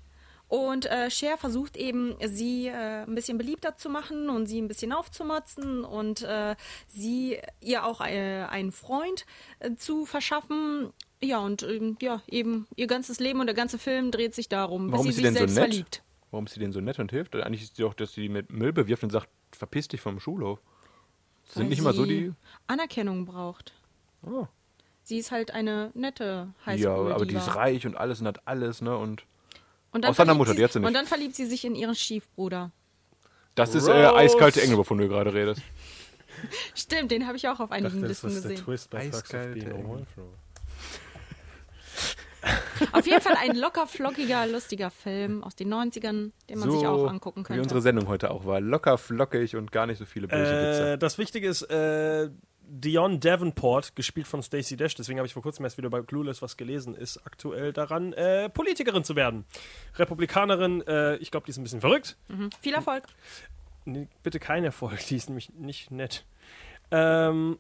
Und 0.52 0.86
äh, 0.88 1.10
Cher 1.10 1.38
versucht 1.38 1.78
eben, 1.78 2.14
sie 2.28 2.68
äh, 2.68 3.04
ein 3.04 3.16
bisschen 3.16 3.38
beliebter 3.38 3.78
zu 3.78 3.90
machen 3.90 4.30
und 4.30 4.48
sie 4.48 4.62
ein 4.62 4.68
bisschen 4.68 4.92
aufzumotzen 4.92 5.86
und 5.86 6.24
äh, 6.24 6.58
sie 6.90 7.38
ihr 7.62 7.86
auch 7.86 8.02
äh, 8.02 8.44
einen 8.50 8.74
Freund 8.74 9.26
äh, 9.60 9.76
zu 9.76 10.06
verschaffen. 10.06 10.92
Ja, 11.24 11.40
und 11.40 11.64
ähm, 11.64 11.96
ja, 12.02 12.22
eben 12.28 12.68
ihr 12.76 12.88
ganzes 12.88 13.22
Leben 13.22 13.40
und 13.40 13.46
der 13.46 13.56
ganze 13.56 13.80
Film 13.80 14.12
dreht 14.12 14.36
sich 14.36 14.50
darum, 14.50 14.92
Warum 14.92 15.06
bis 15.06 15.16
sie 15.16 15.22
sie 15.22 15.28
sich 15.30 15.38
denn 15.38 15.48
so 15.48 15.54
selbst 15.54 15.56
nett? 15.56 15.68
verliebt. 15.70 16.04
Warum 16.32 16.46
ist 16.48 16.54
sie 16.54 16.60
denn 16.60 16.74
so 16.74 16.82
nett 16.82 17.00
und 17.00 17.12
hilft? 17.12 17.34
Eigentlich 17.38 17.64
ist 17.64 17.78
sie 17.78 17.84
doch, 17.84 17.94
dass 17.94 18.12
sie 18.12 18.28
mit 18.28 18.52
Müll 18.52 18.74
bewirft 18.74 19.04
und 19.04 19.10
sagt, 19.10 19.30
verpiss 19.54 19.88
dich 19.88 20.02
vom 20.02 20.20
Schulhof. 20.20 20.60
Das 21.46 21.54
sind 21.54 21.64
Weil 21.64 21.70
nicht 21.70 21.80
immer 21.80 21.94
so 21.94 22.06
die. 22.06 22.34
Anerkennung 22.68 23.26
braucht. 23.26 23.74
Oh. 24.26 24.48
Sie 25.04 25.18
ist 25.18 25.32
halt 25.32 25.52
eine 25.52 25.92
nette 25.94 26.50
Ja, 26.60 26.66
Highschool. 26.66 27.14
aber 27.14 27.26
die 27.26 27.36
ist 27.36 27.56
reich 27.56 27.86
und 27.88 27.96
alles 27.96 28.20
und 28.20 28.28
hat 28.28 28.46
alles, 28.48 28.82
ne? 28.82 28.98
Und 28.98 29.24
Und 29.92 30.04
dann 30.04 30.12
Außer 30.12 30.16
verliebt 30.26 30.38
Mutter, 30.38 30.52
sie, 30.52 30.58
die 30.58 30.64
hat 30.64 30.72
sie 30.72 30.80
nicht. 30.80 30.88
Und 30.88 30.94
dann 30.94 31.06
verliebt 31.06 31.36
sie 31.36 31.46
sich 31.46 31.66
in 31.66 31.76
ihren 31.76 31.96
Stiefbruder. 31.96 32.72
das 33.56 33.76
ist 33.76 33.88
äh, 33.88 33.92
Rose. 34.06 34.16
eiskalte 34.18 34.62
Engel, 34.62 34.78
wovon 34.78 34.98
du 34.98 35.08
gerade 35.08 35.34
redest. 35.34 35.62
Stimmt, 36.76 37.12
den 37.12 37.28
habe 37.28 37.38
ich 37.38 37.48
auch 37.48 37.60
auf 37.60 37.72
einigen 37.72 38.02
Listen 38.06 38.28
ist 38.28 38.44
der 38.44 38.52
gesehen. 38.52 38.66
Twist 38.66 38.90
bei 38.90 39.00
Perks 39.00 39.18
of 39.18 39.24
Eiskalt, 39.24 39.54
Being 39.54 39.68
a 39.72 39.76
ey. 39.76 39.84
Wallflower. 39.88 40.28
Auf 42.94 43.06
jeden 43.06 43.22
Fall 43.22 43.36
ein 43.40 43.56
locker 43.56 43.86
flockiger, 43.86 44.48
lustiger 44.48 44.90
Film 44.90 45.44
aus 45.44 45.56
den 45.56 45.72
90ern, 45.72 46.32
den 46.50 46.58
man 46.60 46.72
sich 46.72 46.88
auch 46.88 47.08
angucken 47.08 47.46
wie 47.50 47.60
unsere 47.60 47.66
könnte. 47.68 47.82
Sendung 47.82 48.08
heute 48.08 48.32
auch 48.32 48.46
war. 48.46 48.60
Locker, 48.60 48.98
flockig 48.98 49.56
und 49.56 49.72
gar 49.72 49.86
nicht 49.86 50.00
so 50.00 50.06
viele 50.06 50.28
böse 50.28 50.42
Äh, 50.42 50.70
Witze. 50.72 50.98
das 50.98 51.20
Wichtige 51.20 51.48
ist, 51.48 51.62
äh, 51.70 52.30
Dion 52.74 53.20
Davenport, 53.20 53.98
gespielt 53.98 54.28
von 54.28 54.42
Stacey 54.42 54.78
Dash, 54.78 54.96
deswegen 54.96 55.20
habe 55.20 55.28
ich 55.28 55.34
vor 55.34 55.42
kurzem 55.42 55.66
erst 55.66 55.78
wieder 55.78 55.90
bei 55.90 56.02
Clueless 56.02 56.42
was 56.42 56.56
gelesen, 56.56 56.96
ist 56.96 57.18
aktuell 57.26 57.74
daran, 57.74 58.14
äh, 58.14 58.48
Politikerin 58.48 59.04
zu 59.04 59.18
werden. 59.18 59.44
Republikanerin, 59.98 60.82
äh, 60.88 61.18
ich 61.18 61.32
glaube, 61.32 61.46
die 61.46 61.52
ist 61.52 61.58
ein 61.58 61.64
bisschen 61.64 61.82
verrückt. 61.82 62.16
Mhm. 62.30 62.50
Viel 62.62 62.74
Erfolg. 62.74 63.04
Nee, 63.84 64.08
bitte 64.24 64.40
kein 64.40 64.64
Erfolg, 64.64 65.06
die 65.08 65.18
ist 65.18 65.28
nämlich 65.28 65.50
nicht 65.50 65.92
nett. 65.92 66.24
Ähm, 66.92 67.60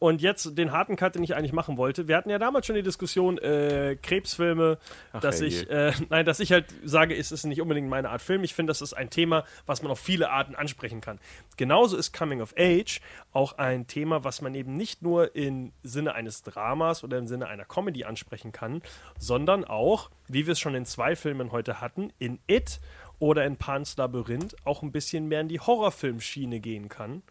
und 0.00 0.22
jetzt 0.22 0.56
den 0.56 0.72
harten 0.72 0.96
Cut, 0.96 1.14
den 1.14 1.22
ich 1.22 1.36
eigentlich 1.36 1.52
machen 1.52 1.76
wollte. 1.76 2.08
Wir 2.08 2.16
hatten 2.16 2.30
ja 2.30 2.38
damals 2.38 2.66
schon 2.66 2.74
die 2.74 2.82
Diskussion, 2.82 3.36
äh, 3.36 3.98
Krebsfilme, 4.02 4.78
Ach, 5.12 5.20
dass 5.20 5.42
ich, 5.42 5.68
äh, 5.68 5.92
nein, 6.08 6.24
dass 6.24 6.40
ich 6.40 6.52
halt 6.52 6.64
sage, 6.82 7.14
es 7.14 7.30
ist 7.30 7.44
nicht 7.44 7.60
unbedingt 7.60 7.88
meine 7.88 8.08
Art 8.08 8.22
Film. 8.22 8.42
Ich 8.42 8.54
finde, 8.54 8.70
das 8.70 8.80
ist 8.80 8.94
ein 8.94 9.10
Thema, 9.10 9.44
was 9.66 9.82
man 9.82 9.92
auf 9.92 10.00
viele 10.00 10.30
Arten 10.30 10.54
ansprechen 10.54 11.02
kann. 11.02 11.20
Genauso 11.58 11.98
ist 11.98 12.16
Coming 12.16 12.40
of 12.40 12.54
Age 12.58 13.02
auch 13.32 13.58
ein 13.58 13.86
Thema, 13.88 14.24
was 14.24 14.40
man 14.40 14.54
eben 14.54 14.72
nicht 14.72 15.02
nur 15.02 15.36
im 15.36 15.72
Sinne 15.82 16.14
eines 16.14 16.42
Dramas 16.42 17.04
oder 17.04 17.18
im 17.18 17.26
Sinne 17.26 17.48
einer 17.48 17.66
Comedy 17.66 18.04
ansprechen 18.04 18.52
kann, 18.52 18.80
sondern 19.18 19.64
auch, 19.66 20.10
wie 20.28 20.46
wir 20.46 20.52
es 20.52 20.60
schon 20.60 20.74
in 20.74 20.86
zwei 20.86 21.14
Filmen 21.14 21.52
heute 21.52 21.82
hatten, 21.82 22.10
in 22.18 22.38
It 22.46 22.80
oder 23.18 23.44
in 23.44 23.58
Pan's 23.58 23.98
Labyrinth 23.98 24.56
auch 24.64 24.82
ein 24.82 24.92
bisschen 24.92 25.28
mehr 25.28 25.42
in 25.42 25.48
die 25.48 25.60
Horrorfilmschiene 25.60 26.58
gehen 26.60 26.88
kann. 26.88 27.22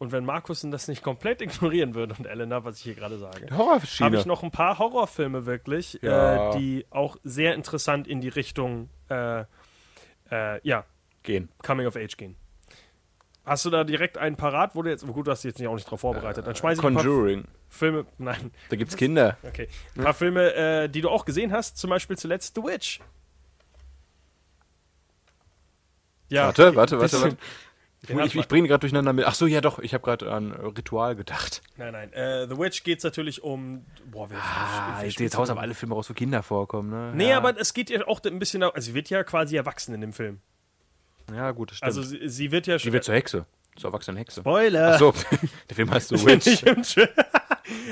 Und 0.00 0.12
wenn 0.12 0.24
Markus 0.24 0.62
das 0.62 0.88
nicht 0.88 1.02
komplett 1.02 1.42
ignorieren 1.42 1.94
würde 1.94 2.14
und 2.18 2.24
Elena, 2.26 2.64
was 2.64 2.78
ich 2.78 2.82
hier 2.84 2.94
gerade 2.94 3.18
sage, 3.18 3.46
habe 3.50 4.16
ich 4.16 4.24
noch 4.24 4.42
ein 4.42 4.50
paar 4.50 4.78
Horrorfilme 4.78 5.44
wirklich, 5.44 5.98
Ja. 6.00 6.54
äh, 6.54 6.58
die 6.58 6.86
auch 6.88 7.18
sehr 7.22 7.54
interessant 7.54 8.08
in 8.08 8.22
die 8.22 8.30
Richtung, 8.30 8.88
äh, 9.10 9.40
äh, 10.30 10.60
ja, 10.66 10.84
Gehen. 11.22 11.50
Coming 11.62 11.86
of 11.86 11.96
Age 11.96 12.16
gehen. 12.16 12.34
Hast 13.44 13.66
du 13.66 13.70
da 13.70 13.84
direkt 13.84 14.16
einen 14.16 14.36
parat, 14.36 14.74
wo 14.74 14.80
du 14.80 14.88
jetzt, 14.88 15.06
gut, 15.06 15.26
du 15.26 15.30
hast 15.32 15.44
dich 15.44 15.50
jetzt 15.50 15.58
nicht 15.58 15.68
auch 15.68 15.74
nicht 15.74 15.84
drauf 15.90 16.00
vorbereitet, 16.00 16.46
dann 16.46 16.54
schmeiße 16.56 16.80
ich 16.80 16.86
ein 16.86 16.94
paar 16.94 17.02
Conjuring. 17.02 17.44
Filme, 17.68 18.06
nein, 18.16 18.50
Da 18.70 18.76
gibt's 18.76 18.96
Kinder. 18.96 19.36
okay, 19.42 19.68
ein 19.96 20.02
paar 20.04 20.14
Filme, 20.14 20.54
äh, 20.54 20.88
die 20.88 21.02
du 21.02 21.10
auch 21.10 21.26
gesehen 21.26 21.52
hast, 21.52 21.76
zum 21.76 21.90
Beispiel 21.90 22.16
zuletzt 22.16 22.54
The 22.54 22.62
Witch. 22.62 23.00
Ja, 26.30 26.46
Warte, 26.46 26.74
warte, 26.74 26.98
warte, 26.98 27.20
warte. 27.20 27.36
Ich, 28.02 28.06
Den 28.08 28.18
ich, 28.20 28.34
ich 28.34 28.48
bringe 28.48 28.66
gerade 28.66 28.80
durcheinander 28.80 29.12
mit. 29.12 29.26
Ach 29.26 29.34
so, 29.34 29.46
ja 29.46 29.60
doch, 29.60 29.78
ich 29.78 29.92
habe 29.92 30.02
gerade 30.02 30.32
an 30.32 30.52
äh, 30.52 30.56
Ritual 30.66 31.14
gedacht. 31.16 31.60
Nein, 31.76 31.92
nein. 31.92 32.12
Äh, 32.14 32.46
The 32.48 32.56
Witch 32.56 32.82
geht 32.82 32.98
es 32.98 33.04
natürlich 33.04 33.42
um. 33.42 33.84
Boah, 34.10 34.30
wer, 34.30 34.38
Ah, 34.38 34.96
wer 35.00 35.08
jetzt, 35.08 35.34
so- 35.34 35.42
aber 35.42 35.60
alle 35.60 35.74
Filme 35.74 35.94
raus, 35.94 36.08
wo 36.08 36.14
Kinder 36.14 36.42
vorkommen, 36.42 36.88
ne? 36.88 37.12
Nee, 37.14 37.28
ja. 37.30 37.36
aber 37.36 37.58
es 37.60 37.74
geht 37.74 37.90
ja 37.90 38.06
auch 38.06 38.20
ein 38.24 38.38
bisschen. 38.38 38.62
Also, 38.62 38.80
sie 38.80 38.94
wird 38.94 39.10
ja 39.10 39.22
quasi 39.22 39.56
erwachsen 39.56 39.94
in 39.94 40.00
dem 40.00 40.12
Film. 40.14 40.40
Ja, 41.34 41.50
gut, 41.50 41.70
das 41.72 41.76
stimmt. 41.76 41.86
Also, 41.88 42.02
sie, 42.02 42.26
sie 42.28 42.50
wird 42.50 42.66
ja 42.66 42.78
die 42.78 42.92
wird 42.92 43.04
zur 43.04 43.14
Hexe. 43.14 43.44
Zur 43.76 43.90
erwachsenen 43.90 44.16
Hexe. 44.16 44.40
Spoiler! 44.40 44.94
Ach 44.94 44.98
so, 44.98 45.12
der 45.68 45.76
Film 45.76 45.90
heißt 45.90 46.08
The 46.08 46.16
Witch. 46.26 47.06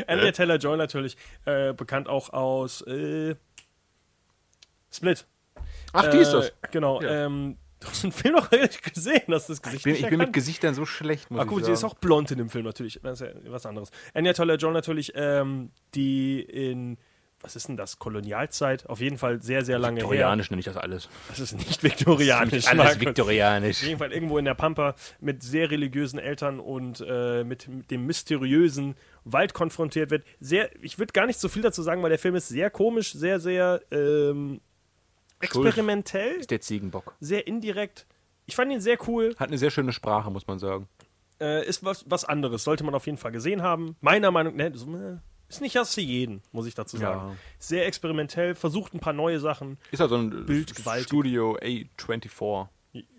Anya 0.06 0.32
Taylor-Joy 0.32 0.76
natürlich, 0.78 1.16
äh, 1.44 1.72
bekannt 1.74 2.08
auch 2.08 2.32
aus 2.32 2.80
äh, 2.82 3.36
Split. 4.90 5.26
Ach, 5.92 6.08
die 6.08 6.16
ist 6.18 6.30
Äh, 6.30 6.32
das. 6.32 6.52
Genau. 6.72 7.00
Ja. 7.02 7.26
Ähm, 7.26 7.58
du 7.80 7.88
hast 7.88 8.02
den 8.02 8.12
Film 8.12 8.34
noch 8.34 8.50
nicht 8.50 8.82
gesehen, 8.94 9.22
hast 9.28 9.48
das 9.48 9.62
Gesicht 9.62 9.78
Ich 9.78 9.82
bin, 9.84 9.92
nicht 9.92 10.02
ich 10.02 10.08
bin 10.10 10.18
mit? 10.18 10.32
Gesichtern 10.32 10.74
so 10.74 10.84
schlecht, 10.86 11.30
muss 11.30 11.40
Ach 11.42 11.46
gut, 11.46 11.60
ich 11.60 11.66
sie 11.66 11.72
ist 11.72 11.80
sagen. 11.80 11.92
auch 11.94 11.98
blond 11.98 12.30
in 12.30 12.38
dem 12.38 12.50
Film 12.50 12.64
natürlich. 12.64 13.00
Das 13.02 13.20
ist 13.20 13.26
ja 13.26 13.52
was 13.52 13.66
anderes. 13.66 13.90
Anya 14.14 14.32
Taylor-Joy 14.32 14.72
natürlich, 14.72 15.12
ähm, 15.14 15.70
die 15.94 16.40
in, 16.40 16.98
was 17.40 17.54
ist 17.54 17.68
denn 17.68 17.76
das, 17.76 17.98
Kolonialzeit? 18.00 18.86
Auf 18.86 19.00
jeden 19.00 19.16
Fall 19.16 19.40
sehr, 19.42 19.64
sehr 19.64 19.78
lange 19.78 20.00
her. 20.00 20.02
Viktorianisch 20.04 20.50
nenne 20.50 20.58
ich 20.58 20.66
das 20.66 20.76
alles. 20.76 21.08
Das 21.28 21.38
ist 21.38 21.56
nicht 21.56 21.82
viktorianisch. 21.84 22.66
Alles 22.66 22.76
Markus. 22.84 23.00
viktorianisch. 23.00 23.76
Auf 23.82 23.86
jeden 23.86 23.98
Fall 23.98 24.12
irgendwo 24.12 24.38
in 24.38 24.44
der 24.44 24.54
Pampa 24.54 24.96
mit 25.20 25.42
sehr 25.44 25.70
religiösen 25.70 26.18
Eltern 26.18 26.58
und 26.58 27.04
äh, 27.06 27.44
mit, 27.44 27.68
mit 27.68 27.90
dem 27.92 28.06
mysteriösen 28.06 28.96
Wald 29.24 29.54
konfrontiert 29.54 30.10
wird. 30.10 30.24
Sehr, 30.40 30.70
ich 30.82 30.98
würde 30.98 31.12
gar 31.12 31.26
nicht 31.26 31.38
so 31.38 31.48
viel 31.48 31.62
dazu 31.62 31.82
sagen, 31.82 32.02
weil 32.02 32.10
der 32.10 32.18
Film 32.18 32.34
ist 32.34 32.48
sehr 32.48 32.70
komisch, 32.70 33.12
sehr, 33.12 33.38
sehr 33.38 33.82
ähm, 33.92 34.60
experimentell, 35.40 36.32
Ist 36.36 36.50
der 36.50 36.60
Ziegenbock. 36.60 37.14
sehr 37.20 37.46
indirekt. 37.46 38.06
Ich 38.46 38.56
fand 38.56 38.72
ihn 38.72 38.80
sehr 38.80 38.98
cool. 39.08 39.34
Hat 39.38 39.48
eine 39.48 39.58
sehr 39.58 39.70
schöne 39.70 39.92
Sprache, 39.92 40.30
muss 40.30 40.46
man 40.46 40.58
sagen. 40.58 40.88
Äh, 41.40 41.66
ist 41.66 41.84
was, 41.84 42.04
was 42.08 42.24
anderes. 42.24 42.64
Sollte 42.64 42.82
man 42.84 42.94
auf 42.94 43.06
jeden 43.06 43.18
Fall 43.18 43.30
gesehen 43.32 43.62
haben. 43.62 43.96
Meiner 44.00 44.30
Meinung 44.30 44.56
nach, 44.56 44.70
so, 44.74 44.86
äh, 44.96 45.18
ist 45.48 45.60
nicht 45.60 45.76
was 45.76 45.94
für 45.94 46.00
jeden, 46.00 46.42
muss 46.52 46.66
ich 46.66 46.74
dazu 46.74 46.96
sagen. 46.96 47.30
Ja. 47.30 47.36
Sehr 47.58 47.86
experimentell, 47.86 48.54
versucht 48.54 48.94
ein 48.94 49.00
paar 49.00 49.12
neue 49.12 49.38
Sachen. 49.38 49.78
Ist 49.90 50.00
halt 50.00 50.10
so 50.10 50.16
ein 50.16 50.46
Bild 50.46 50.74
gewaltig. 50.74 51.06
Studio 51.06 51.56
A24. 51.58 52.68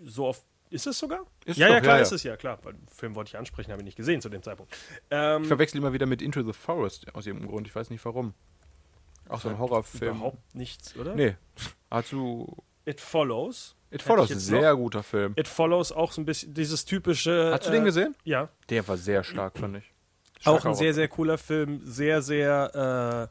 So 0.05 0.25
oft. 0.25 0.43
Ist 0.71 0.85
es 0.85 0.99
sogar? 0.99 1.25
Ist 1.45 1.57
ja, 1.57 1.67
doch, 1.67 1.73
ja, 1.75 1.81
klar 1.81 1.95
ja, 1.95 2.01
ist 2.03 2.11
es 2.11 2.21
ja, 2.23 2.37
klar. 2.37 2.59
Weil 2.61 2.73
den 2.73 2.87
Film 2.89 3.15
wollte 3.15 3.29
ich 3.29 3.37
ansprechen, 3.37 3.71
habe 3.71 3.81
ich 3.81 3.85
nicht 3.85 3.95
gesehen 3.97 4.21
zu 4.21 4.29
dem 4.29 4.43
Zeitpunkt. 4.43 4.75
Ähm, 5.09 5.41
Ich 5.43 5.47
verwechsel 5.47 5.77
immer 5.79 5.93
wieder 5.93 6.05
mit 6.05 6.21
Into 6.21 6.43
the 6.43 6.53
Forest 6.53 7.15
aus 7.15 7.25
irgendeinem 7.25 7.49
Grund. 7.51 7.67
Ich 7.67 7.73
weiß 7.75 7.89
nicht 7.89 8.05
warum. 8.05 8.35
Auch 9.29 9.39
so 9.41 9.49
ein 9.49 9.57
Horrorfilm. 9.59 10.17
überhaupt 10.17 10.55
nichts, 10.55 10.95
oder? 10.97 11.15
Nee. 11.15 11.35
Hast 11.89 12.11
du. 12.11 12.57
It 12.85 12.99
Follows. 12.99 13.75
It 13.91 14.01
Follows, 14.01 14.29
jetzt 14.29 14.45
sehr 14.45 14.71
noch. 14.73 14.77
guter 14.79 15.03
Film. 15.03 15.33
It 15.35 15.47
Follows 15.47 15.91
auch 15.91 16.11
so 16.11 16.21
ein 16.21 16.25
bisschen 16.25 16.53
dieses 16.53 16.85
typische. 16.85 17.51
Hast 17.53 17.65
du 17.67 17.71
den 17.71 17.85
gesehen? 17.85 18.15
Ja. 18.23 18.49
Der 18.69 18.87
war 18.87 18.97
sehr 18.97 19.23
stark, 19.23 19.57
fand 19.57 19.77
ich. 19.77 19.93
Auch 20.41 20.59
Starker 20.59 20.69
ein 20.69 20.75
sehr, 20.75 20.93
sehr 20.93 21.07
cooler 21.07 21.37
Film. 21.37 21.81
Sehr, 21.83 22.21
sehr. 22.21 23.29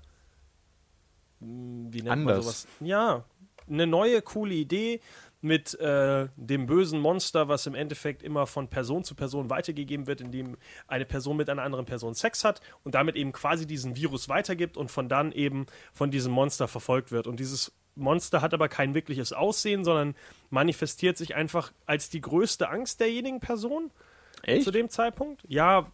Äh, 1.40 1.44
mh, 1.44 1.88
wie 1.92 2.02
nennt 2.02 2.06
man 2.24 2.34
Anders. 2.34 2.44
sowas? 2.44 2.66
Ja. 2.80 3.24
Eine 3.68 3.86
neue, 3.86 4.22
coole 4.22 4.54
Idee 4.54 5.00
mit 5.40 5.78
äh, 5.78 6.28
dem 6.36 6.66
bösen 6.66 7.00
Monster, 7.00 7.48
was 7.48 7.66
im 7.66 7.74
Endeffekt 7.74 8.22
immer 8.22 8.46
von 8.46 8.68
Person 8.68 9.04
zu 9.04 9.14
Person 9.14 9.50
weitergegeben 9.50 10.06
wird, 10.06 10.20
indem 10.20 10.56
eine 10.88 11.04
Person 11.04 11.36
mit 11.36 11.48
einer 11.48 11.62
anderen 11.62 11.84
Person 11.84 12.14
Sex 12.14 12.44
hat 12.44 12.60
und 12.82 12.94
damit 12.94 13.14
eben 13.14 13.32
quasi 13.32 13.66
diesen 13.66 13.94
Virus 13.96 14.28
weitergibt 14.28 14.76
und 14.76 14.90
von 14.90 15.08
dann 15.08 15.30
eben 15.32 15.66
von 15.92 16.10
diesem 16.10 16.32
Monster 16.32 16.66
verfolgt 16.66 17.12
wird. 17.12 17.26
Und 17.28 17.38
dieses 17.38 17.72
Monster 17.94 18.42
hat 18.42 18.52
aber 18.54 18.68
kein 18.68 18.94
wirkliches 18.94 19.32
Aussehen, 19.32 19.84
sondern 19.84 20.14
manifestiert 20.50 21.16
sich 21.16 21.34
einfach 21.36 21.72
als 21.86 22.10
die 22.10 22.20
größte 22.20 22.68
Angst 22.68 23.00
derjenigen 23.00 23.40
Person 23.40 23.90
Echt? 24.42 24.64
zu 24.64 24.70
dem 24.70 24.88
Zeitpunkt. 24.88 25.42
Ja, 25.48 25.90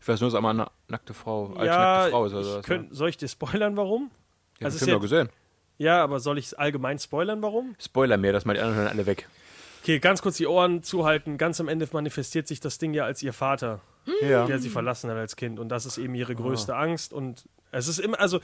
Ich 0.00 0.08
weiß 0.08 0.20
nur, 0.20 0.30
dass 0.30 0.36
einmal 0.36 0.52
eine 0.52 0.70
nackte 0.88 1.12
Frau, 1.14 1.52
als 1.54 1.66
ja, 1.66 1.78
nackte 1.78 2.10
Frau 2.10 2.24
ist 2.26 2.32
oder 2.32 2.40
ich 2.40 2.46
sowas. 2.46 2.66
könnt, 2.66 2.94
soll 2.94 3.08
ich 3.10 3.16
dir 3.16 3.28
spoilern, 3.28 3.76
warum? 3.76 4.10
ja, 4.60 4.66
also 4.66 4.76
es 4.76 4.84
Film 4.84 4.88
ist 4.90 4.94
doch 4.96 5.00
gesehen. 5.02 5.28
Ja, 5.78 6.02
aber 6.02 6.20
soll 6.20 6.38
ich 6.38 6.46
es 6.46 6.54
allgemein 6.54 6.98
spoilern, 6.98 7.42
warum? 7.42 7.74
Spoiler 7.80 8.16
mehr, 8.16 8.32
dass 8.32 8.44
mal 8.44 8.54
die 8.54 8.60
anderen 8.60 8.86
alle 8.86 9.06
weg. 9.06 9.28
Okay, 9.82 9.98
ganz 9.98 10.22
kurz 10.22 10.36
die 10.36 10.46
Ohren 10.46 10.82
zuhalten. 10.82 11.36
Ganz 11.36 11.60
am 11.60 11.68
Ende 11.68 11.86
manifestiert 11.92 12.46
sich 12.48 12.60
das 12.60 12.78
Ding 12.78 12.94
ja 12.94 13.04
als 13.04 13.22
ihr 13.22 13.32
Vater, 13.34 13.80
Ja. 14.22 14.46
der 14.46 14.58
sie 14.58 14.70
verlassen 14.70 15.10
hat 15.10 15.16
als 15.18 15.36
Kind. 15.36 15.58
Und 15.58 15.68
das 15.68 15.84
ist 15.84 15.98
eben 15.98 16.14
ihre 16.14 16.34
größte 16.34 16.74
Angst. 16.74 17.12
Und 17.12 17.44
es 17.70 17.86
ist 17.88 17.98
immer, 17.98 18.18
also, 18.18 18.40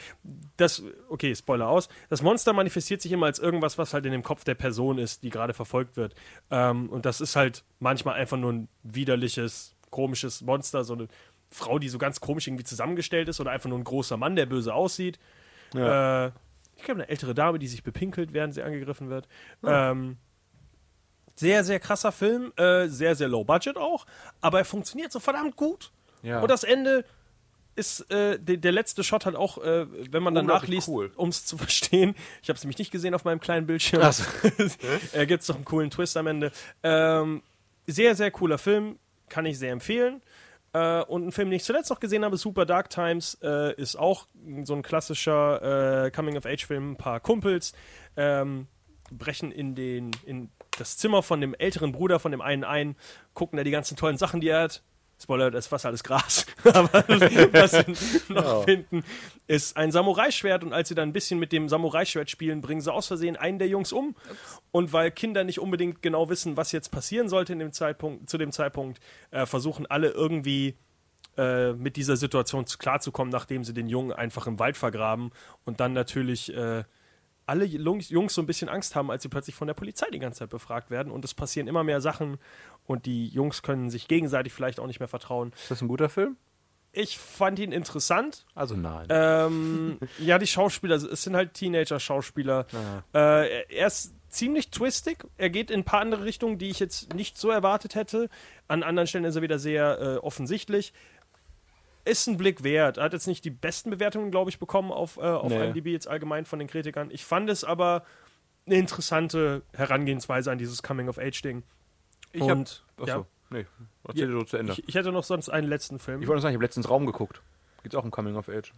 das, 0.58 0.82
okay, 1.08 1.34
Spoiler 1.34 1.68
aus. 1.68 1.88
Das 2.10 2.20
Monster 2.20 2.52
manifestiert 2.52 3.00
sich 3.00 3.12
immer 3.12 3.26
als 3.26 3.38
irgendwas, 3.38 3.78
was 3.78 3.94
halt 3.94 4.04
in 4.04 4.12
dem 4.12 4.22
Kopf 4.22 4.44
der 4.44 4.54
Person 4.56 4.98
ist, 4.98 5.22
die 5.22 5.30
gerade 5.30 5.54
verfolgt 5.54 5.96
wird. 5.96 6.14
Ähm, 6.50 6.90
und 6.90 7.06
das 7.06 7.20
ist 7.22 7.36
halt 7.36 7.64
manchmal 7.78 8.16
einfach 8.16 8.36
nur 8.36 8.52
ein 8.52 8.68
widerliches, 8.82 9.74
komisches 9.90 10.42
Monster, 10.42 10.84
so 10.84 10.92
eine 10.94 11.08
Frau, 11.50 11.78
die 11.78 11.88
so 11.88 11.96
ganz 11.98 12.20
komisch 12.20 12.48
irgendwie 12.48 12.64
zusammengestellt 12.64 13.28
ist 13.28 13.40
oder 13.40 13.50
einfach 13.50 13.68
nur 13.70 13.78
ein 13.78 13.84
großer 13.84 14.16
Mann, 14.18 14.36
der 14.36 14.44
böse 14.46 14.74
aussieht. 14.74 15.18
Äh, 15.74 16.30
ich 16.80 16.86
glaube, 16.86 17.02
eine 17.02 17.08
ältere 17.08 17.34
Dame, 17.34 17.58
die 17.58 17.68
sich 17.68 17.82
bepinkelt, 17.82 18.32
während 18.32 18.54
sie 18.54 18.62
angegriffen 18.62 19.10
wird. 19.10 19.28
Ähm, 19.64 20.16
sehr, 21.36 21.64
sehr 21.64 21.80
krasser 21.80 22.12
Film, 22.12 22.52
äh, 22.56 22.88
sehr, 22.88 23.14
sehr 23.14 23.28
low 23.28 23.44
budget 23.44 23.76
auch, 23.76 24.06
aber 24.40 24.58
er 24.58 24.64
funktioniert 24.64 25.12
so 25.12 25.20
verdammt 25.20 25.56
gut. 25.56 25.90
Ja. 26.22 26.40
Und 26.40 26.50
das 26.50 26.64
Ende 26.64 27.04
ist, 27.76 28.10
äh, 28.10 28.38
der, 28.38 28.58
der 28.58 28.72
letzte 28.72 29.02
Shot 29.02 29.24
hat 29.24 29.36
auch, 29.36 29.58
äh, 29.58 29.86
wenn 30.12 30.22
man 30.22 30.34
dann 30.34 30.46
nachliest, 30.46 30.88
cool. 30.88 31.12
um 31.16 31.30
es 31.30 31.46
zu 31.46 31.56
verstehen, 31.56 32.14
ich 32.42 32.48
habe 32.48 32.56
es 32.56 32.64
nämlich 32.64 32.78
nicht 32.78 32.90
gesehen 32.90 33.14
auf 33.14 33.24
meinem 33.24 33.40
kleinen 33.40 33.66
Bildschirm, 33.66 34.02
Ach 34.02 34.12
so. 34.12 34.24
äh, 35.12 35.26
gibt 35.26 35.42
es 35.42 35.48
noch 35.48 35.56
einen 35.56 35.64
coolen 35.64 35.90
Twist 35.90 36.16
am 36.16 36.26
Ende. 36.26 36.52
Ähm, 36.82 37.42
sehr, 37.86 38.14
sehr 38.14 38.30
cooler 38.30 38.58
Film, 38.58 38.98
kann 39.28 39.46
ich 39.46 39.58
sehr 39.58 39.72
empfehlen. 39.72 40.20
Äh, 40.72 41.02
und 41.02 41.26
ein 41.26 41.32
Film, 41.32 41.50
den 41.50 41.56
ich 41.56 41.64
zuletzt 41.64 41.90
noch 41.90 42.00
gesehen 42.00 42.24
habe, 42.24 42.36
Super 42.36 42.66
Dark 42.66 42.90
Times, 42.90 43.38
äh, 43.42 43.74
ist 43.74 43.96
auch 43.96 44.26
so 44.64 44.74
ein 44.74 44.82
klassischer 44.82 46.06
äh, 46.06 46.10
Coming-of-Age-Film. 46.10 46.92
Ein 46.92 46.96
paar 46.96 47.20
Kumpels 47.20 47.72
ähm, 48.16 48.66
brechen 49.10 49.52
in, 49.52 49.74
den, 49.74 50.10
in 50.24 50.50
das 50.78 50.96
Zimmer 50.96 51.22
von 51.22 51.40
dem 51.40 51.54
älteren 51.54 51.92
Bruder 51.92 52.20
von 52.20 52.30
dem 52.30 52.40
einen 52.40 52.64
ein, 52.64 52.96
gucken 53.34 53.56
da 53.56 53.64
die 53.64 53.70
ganzen 53.70 53.96
tollen 53.96 54.16
Sachen, 54.16 54.40
die 54.40 54.48
er 54.48 54.62
hat. 54.62 54.82
Spoiler, 55.22 55.50
das 55.50 55.66
ist 55.66 55.68
fast 55.68 55.84
alles 55.84 56.02
Gras. 56.02 56.46
Aber 56.64 57.04
was 57.52 57.70
sie 57.72 58.32
noch 58.32 58.64
finden, 58.64 59.04
ist 59.46 59.76
ein 59.76 59.92
Samurai-Schwert. 59.92 60.64
Und 60.64 60.72
als 60.72 60.88
sie 60.88 60.94
dann 60.94 61.10
ein 61.10 61.12
bisschen 61.12 61.38
mit 61.38 61.52
dem 61.52 61.68
Samurai-Schwert 61.68 62.30
spielen, 62.30 62.62
bringen 62.62 62.80
sie 62.80 62.92
aus 62.92 63.06
Versehen 63.08 63.36
einen 63.36 63.58
der 63.58 63.68
Jungs 63.68 63.92
um. 63.92 64.16
Und 64.72 64.92
weil 64.94 65.10
Kinder 65.10 65.44
nicht 65.44 65.60
unbedingt 65.60 66.00
genau 66.00 66.30
wissen, 66.30 66.56
was 66.56 66.72
jetzt 66.72 66.90
passieren 66.90 67.28
sollte 67.28 67.52
in 67.52 67.58
dem 67.58 67.72
Zeitpunkt, 67.72 68.30
zu 68.30 68.38
dem 68.38 68.50
Zeitpunkt, 68.50 68.98
äh, 69.30 69.44
versuchen 69.44 69.86
alle 69.86 70.08
irgendwie 70.08 70.76
äh, 71.36 71.72
mit 71.74 71.96
dieser 71.96 72.16
Situation 72.16 72.66
zu- 72.66 72.78
klarzukommen, 72.78 73.30
nachdem 73.30 73.62
sie 73.62 73.74
den 73.74 73.88
Jungen 73.88 74.12
einfach 74.12 74.46
im 74.46 74.58
Wald 74.58 74.76
vergraben. 74.78 75.32
Und 75.64 75.80
dann 75.80 75.92
natürlich 75.92 76.54
äh, 76.54 76.84
alle 77.50 77.64
Jungs, 77.64 78.08
so 78.34 78.40
ein 78.40 78.46
bisschen 78.46 78.68
Angst 78.68 78.94
haben, 78.94 79.10
als 79.10 79.22
sie 79.24 79.28
plötzlich 79.28 79.56
von 79.56 79.66
der 79.66 79.74
Polizei 79.74 80.06
die 80.12 80.18
ganze 80.20 80.38
Zeit 80.40 80.50
befragt 80.50 80.90
werden. 80.90 81.10
Und 81.12 81.24
es 81.24 81.34
passieren 81.34 81.66
immer 81.68 81.82
mehr 81.84 82.00
Sachen. 82.00 82.38
Und 82.86 83.06
die 83.06 83.26
Jungs 83.28 83.62
können 83.62 83.90
sich 83.90 84.06
gegenseitig 84.08 84.52
vielleicht 84.52 84.78
auch 84.80 84.86
nicht 84.86 85.00
mehr 85.00 85.08
vertrauen. 85.08 85.52
Ist 85.62 85.70
das 85.70 85.82
ein 85.82 85.88
guter 85.88 86.08
Film? 86.08 86.36
Ich 86.92 87.18
fand 87.18 87.58
ihn 87.58 87.72
interessant. 87.72 88.46
Also 88.54 88.74
nein. 88.76 89.06
Ähm, 89.10 89.98
ja, 90.18 90.38
die 90.38 90.46
Schauspieler, 90.46 90.96
es 90.96 91.22
sind 91.22 91.36
halt 91.36 91.54
Teenager-Schauspieler. 91.54 92.66
Äh, 93.14 93.18
er- 93.18 93.70
er 93.70 93.86
ist 93.86 94.14
ziemlich 94.28 94.70
twistig. 94.70 95.24
Er 95.36 95.50
geht 95.50 95.70
in 95.70 95.80
ein 95.80 95.84
paar 95.84 96.00
andere 96.00 96.24
Richtungen, 96.24 96.58
die 96.58 96.68
ich 96.70 96.78
jetzt 96.80 97.14
nicht 97.14 97.36
so 97.36 97.50
erwartet 97.50 97.94
hätte. 97.96 98.28
An 98.68 98.82
anderen 98.84 99.06
Stellen 99.08 99.24
ist 99.24 99.36
er 99.36 99.42
wieder 99.42 99.58
sehr 99.58 99.98
äh, 100.00 100.16
offensichtlich. 100.18 100.92
Ist 102.04 102.26
ein 102.26 102.36
Blick 102.36 102.62
wert. 102.64 102.96
Er 102.98 103.04
hat 103.04 103.12
jetzt 103.12 103.26
nicht 103.26 103.44
die 103.44 103.50
besten 103.50 103.90
Bewertungen, 103.90 104.30
glaube 104.30 104.50
ich, 104.50 104.58
bekommen 104.58 104.90
auf, 104.90 105.16
äh, 105.18 105.20
auf 105.20 105.50
Nee. 105.50 105.66
IMDb 105.66 105.86
jetzt 105.88 106.08
allgemein 106.08 106.44
von 106.46 106.58
den 106.58 106.68
Kritikern. 106.68 107.10
Ich 107.10 107.24
fand 107.24 107.48
es 107.50 107.62
aber 107.64 108.04
eine 108.66 108.76
interessante 108.76 109.62
Herangehensweise 109.74 110.50
an 110.50 110.58
dieses 110.58 110.82
Coming-of-Age-Ding. 110.82 111.62
Ich 112.32 112.42
hab- 112.42 112.50
Und 112.50 112.84
Achso, 112.98 113.06
ja, 113.06 113.26
nee. 113.50 113.66
Erzähl 114.06 114.26
dir 114.28 114.32
so 114.32 114.42
zu 114.44 114.56
Ende. 114.56 114.72
ich, 114.72 114.88
ich 114.88 114.94
hätte 114.94 115.12
noch 115.12 115.24
sonst 115.24 115.48
einen 115.48 115.68
letzten 115.68 115.98
Film. 115.98 116.22
Ich 116.22 116.28
wollte 116.28 116.36
nur 116.38 116.42
sagen, 116.42 116.52
ich 116.52 116.56
habe 116.56 116.64
letztens 116.64 116.88
Raum 116.88 117.04
geguckt. 117.06 117.42
Geht's 117.82 117.94
auch 117.94 118.04
um 118.04 118.10
Coming 118.10 118.36
of 118.36 118.48
Age? 118.48 118.72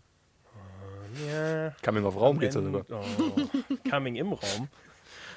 ja. 1.29 1.71
Coming 1.85 2.05
of 2.05 2.17
Raum 2.17 2.39
geht's 2.39 2.55
ja 2.55 2.63
sogar. 2.63 2.85
Oh, 2.91 3.03
coming 3.91 4.17
im 4.17 4.33
Raum. 4.33 4.69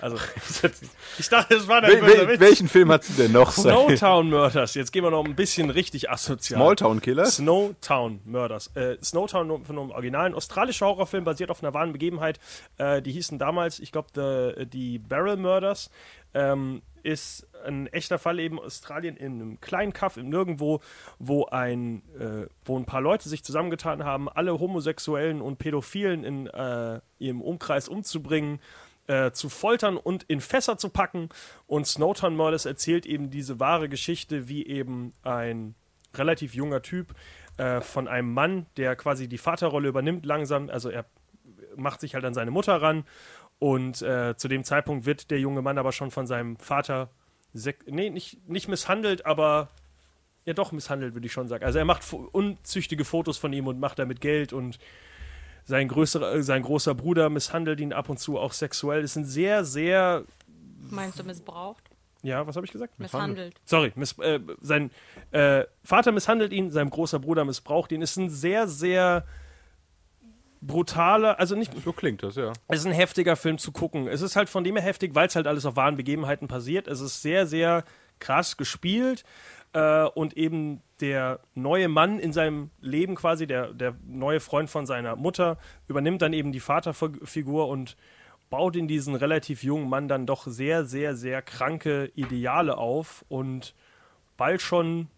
Also, 0.05 0.17
ich 1.17 1.29
dachte, 1.29 1.55
es 1.55 1.67
war 1.67 1.81
der 1.81 1.89
Wel 1.89 2.03
wel 2.03 2.27
Witz. 2.27 2.39
welchen 2.39 2.67
Film 2.67 2.91
hast 2.91 3.09
du 3.09 3.13
denn 3.23 3.31
noch? 3.31 3.51
Snowtown 3.53 4.29
Murders. 4.29 4.75
Jetzt 4.75 4.91
gehen 4.91 5.03
wir 5.03 5.09
noch 5.09 5.25
ein 5.25 5.35
bisschen 5.35 5.71
richtig 5.71 6.11
asozial. 6.11 6.59
Smalltown 6.59 7.01
Killer? 7.01 7.25
Snowtown 7.25 8.21
Murders. 8.23 8.67
Äh, 8.75 8.97
Snowtown 9.03 9.65
von 9.65 9.79
einem 9.79 9.89
originalen 9.89 10.35
australischen 10.35 10.85
Horrorfilm 10.85 11.23
basiert 11.23 11.49
auf 11.49 11.63
einer 11.63 11.73
wahren 11.73 11.91
Begebenheit. 11.91 12.39
Äh, 12.77 13.01
die 13.01 13.13
hießen 13.13 13.39
damals, 13.39 13.79
ich 13.79 13.91
glaube, 13.91 14.67
die 14.71 14.99
Barrel 14.99 15.37
Murders. 15.37 15.89
Ähm, 16.35 16.83
ist 17.01 17.47
ein 17.63 17.87
echter 17.87 18.17
Fall 18.19 18.39
eben 18.39 18.57
in 18.57 18.63
Australien 18.65 19.15
in 19.15 19.33
einem 19.33 19.61
kleinen 19.61 19.93
Kaff 19.93 20.17
im 20.17 20.29
Nirgendwo, 20.29 20.81
wo 21.19 21.45
ein, 21.45 22.01
äh, 22.19 22.47
wo 22.63 22.77
ein 22.77 22.85
paar 22.85 23.01
Leute 23.01 23.29
sich 23.29 23.43
zusammengetan 23.43 24.03
haben, 24.03 24.27
alle 24.27 24.59
Homosexuellen 24.59 25.41
und 25.41 25.57
Pädophilen 25.57 26.23
in 26.23 26.47
äh, 26.47 26.99
ihrem 27.19 27.41
Umkreis 27.41 27.87
umzubringen, 27.87 28.59
äh, 29.07 29.31
zu 29.31 29.49
foltern 29.49 29.97
und 29.97 30.23
in 30.23 30.41
Fässer 30.41 30.77
zu 30.77 30.89
packen. 30.89 31.29
Und 31.67 31.87
Snowtown 31.87 32.35
Murders 32.35 32.65
erzählt 32.65 33.05
eben 33.05 33.29
diese 33.29 33.59
wahre 33.59 33.89
Geschichte, 33.89 34.47
wie 34.47 34.65
eben 34.65 35.13
ein 35.23 35.75
relativ 36.13 36.53
junger 36.55 36.81
Typ 36.81 37.13
äh, 37.57 37.81
von 37.81 38.07
einem 38.07 38.33
Mann, 38.33 38.65
der 38.77 38.95
quasi 38.95 39.27
die 39.27 39.37
Vaterrolle 39.37 39.89
übernimmt 39.89 40.25
langsam. 40.25 40.69
Also 40.69 40.89
er 40.89 41.05
macht 41.75 42.01
sich 42.01 42.15
halt 42.15 42.25
an 42.25 42.33
seine 42.33 42.51
Mutter 42.51 42.81
ran 42.81 43.05
und 43.59 44.01
äh, 44.01 44.35
zu 44.37 44.47
dem 44.47 44.63
Zeitpunkt 44.63 45.05
wird 45.05 45.31
der 45.31 45.39
junge 45.39 45.61
Mann 45.61 45.77
aber 45.77 45.91
schon 45.91 46.11
von 46.11 46.27
seinem 46.27 46.57
Vater, 46.57 47.09
nee, 47.85 48.09
nicht, 48.09 48.47
nicht 48.47 48.67
misshandelt, 48.67 49.25
aber 49.25 49.69
ja 50.45 50.53
doch 50.53 50.71
misshandelt, 50.71 51.13
würde 51.13 51.25
ich 51.25 51.33
schon 51.33 51.47
sagen. 51.47 51.63
Also 51.63 51.79
er 51.79 51.85
macht 51.85 52.03
unzüchtige 52.13 53.05
Fotos 53.05 53.37
von 53.37 53.51
ihm 53.53 53.67
und 53.67 53.79
macht 53.79 53.99
damit 53.99 54.21
Geld 54.21 54.53
und 54.53 54.77
sein, 55.65 55.87
größerer, 55.87 56.35
äh, 56.35 56.43
sein 56.43 56.61
großer 56.61 56.95
Bruder 56.95 57.29
misshandelt 57.29 57.79
ihn 57.79 57.93
ab 57.93 58.09
und 58.09 58.17
zu 58.17 58.39
auch 58.39 58.53
sexuell. 58.53 59.03
Es 59.03 59.13
sind 59.13 59.25
sehr, 59.25 59.65
sehr, 59.65 60.23
Meinst 60.89 61.19
du 61.19 61.23
missbraucht? 61.23 61.83
ja, 62.21 62.45
was 62.47 62.55
habe 62.55 62.65
ich 62.65 62.71
gesagt? 62.71 62.99
Misshandelt. 62.99 63.55
Sorry, 63.65 63.91
miss, 63.95 64.17
äh, 64.19 64.39
sein 64.61 64.91
äh, 65.31 65.65
Vater 65.83 66.11
misshandelt 66.11 66.53
ihn, 66.53 66.71
sein 66.71 66.89
großer 66.89 67.19
Bruder 67.19 67.45
missbraucht 67.45 67.91
ihn. 67.91 68.01
Es 68.01 68.11
ist 68.11 68.17
ein 68.17 68.29
sehr, 68.29 68.67
sehr 68.67 69.25
brutaler, 70.61 71.39
also 71.39 71.55
nicht, 71.55 71.71
So 71.83 71.93
klingt 71.93 72.23
das, 72.23 72.35
ja. 72.35 72.51
es 72.67 72.79
ist 72.79 72.87
ein 72.87 72.91
heftiger 72.91 73.35
Film 73.35 73.59
zu 73.59 73.71
gucken. 73.71 74.07
Es 74.07 74.21
ist 74.21 74.35
halt 74.35 74.49
von 74.49 74.63
dem 74.63 74.75
her 74.75 74.83
heftig, 74.83 75.13
weil 75.13 75.27
es 75.27 75.35
halt 75.35 75.45
alles 75.45 75.65
auf 75.65 75.75
wahren 75.75 75.97
Begebenheiten 75.97 76.47
passiert. 76.47 76.87
Es 76.87 77.01
ist 77.01 77.21
sehr, 77.21 77.45
sehr 77.45 77.83
krass 78.19 78.57
gespielt 78.57 79.23
äh, 79.75 80.05
und 80.05 80.37
eben 80.37 80.81
der 81.01 81.41
neue 81.53 81.89
Mann 81.89 82.17
in 82.17 82.31
seinem 82.31 82.71
Leben 82.79 83.15
quasi, 83.15 83.45
der, 83.45 83.73
der 83.73 83.95
neue 84.07 84.39
Freund 84.39 84.69
von 84.69 84.85
seiner 84.85 85.17
Mutter, 85.17 85.57
übernimmt 85.87 86.21
dann 86.21 86.31
eben 86.31 86.53
die 86.53 86.61
Vaterfigur 86.61 87.67
und 87.67 87.97
baut 88.49 88.77
in 88.77 88.87
diesen 88.87 89.15
relativ 89.15 89.63
jungen 89.63 89.89
Mann 89.89 90.07
dann 90.07 90.25
doch 90.25 90.47
sehr, 90.47 90.85
sehr, 90.85 91.15
sehr 91.15 91.41
kranke 91.41 92.09
Ideale 92.15 92.77
auf 92.77 93.25
und 93.27 93.75
bald 94.37 94.61
schon 94.61 95.09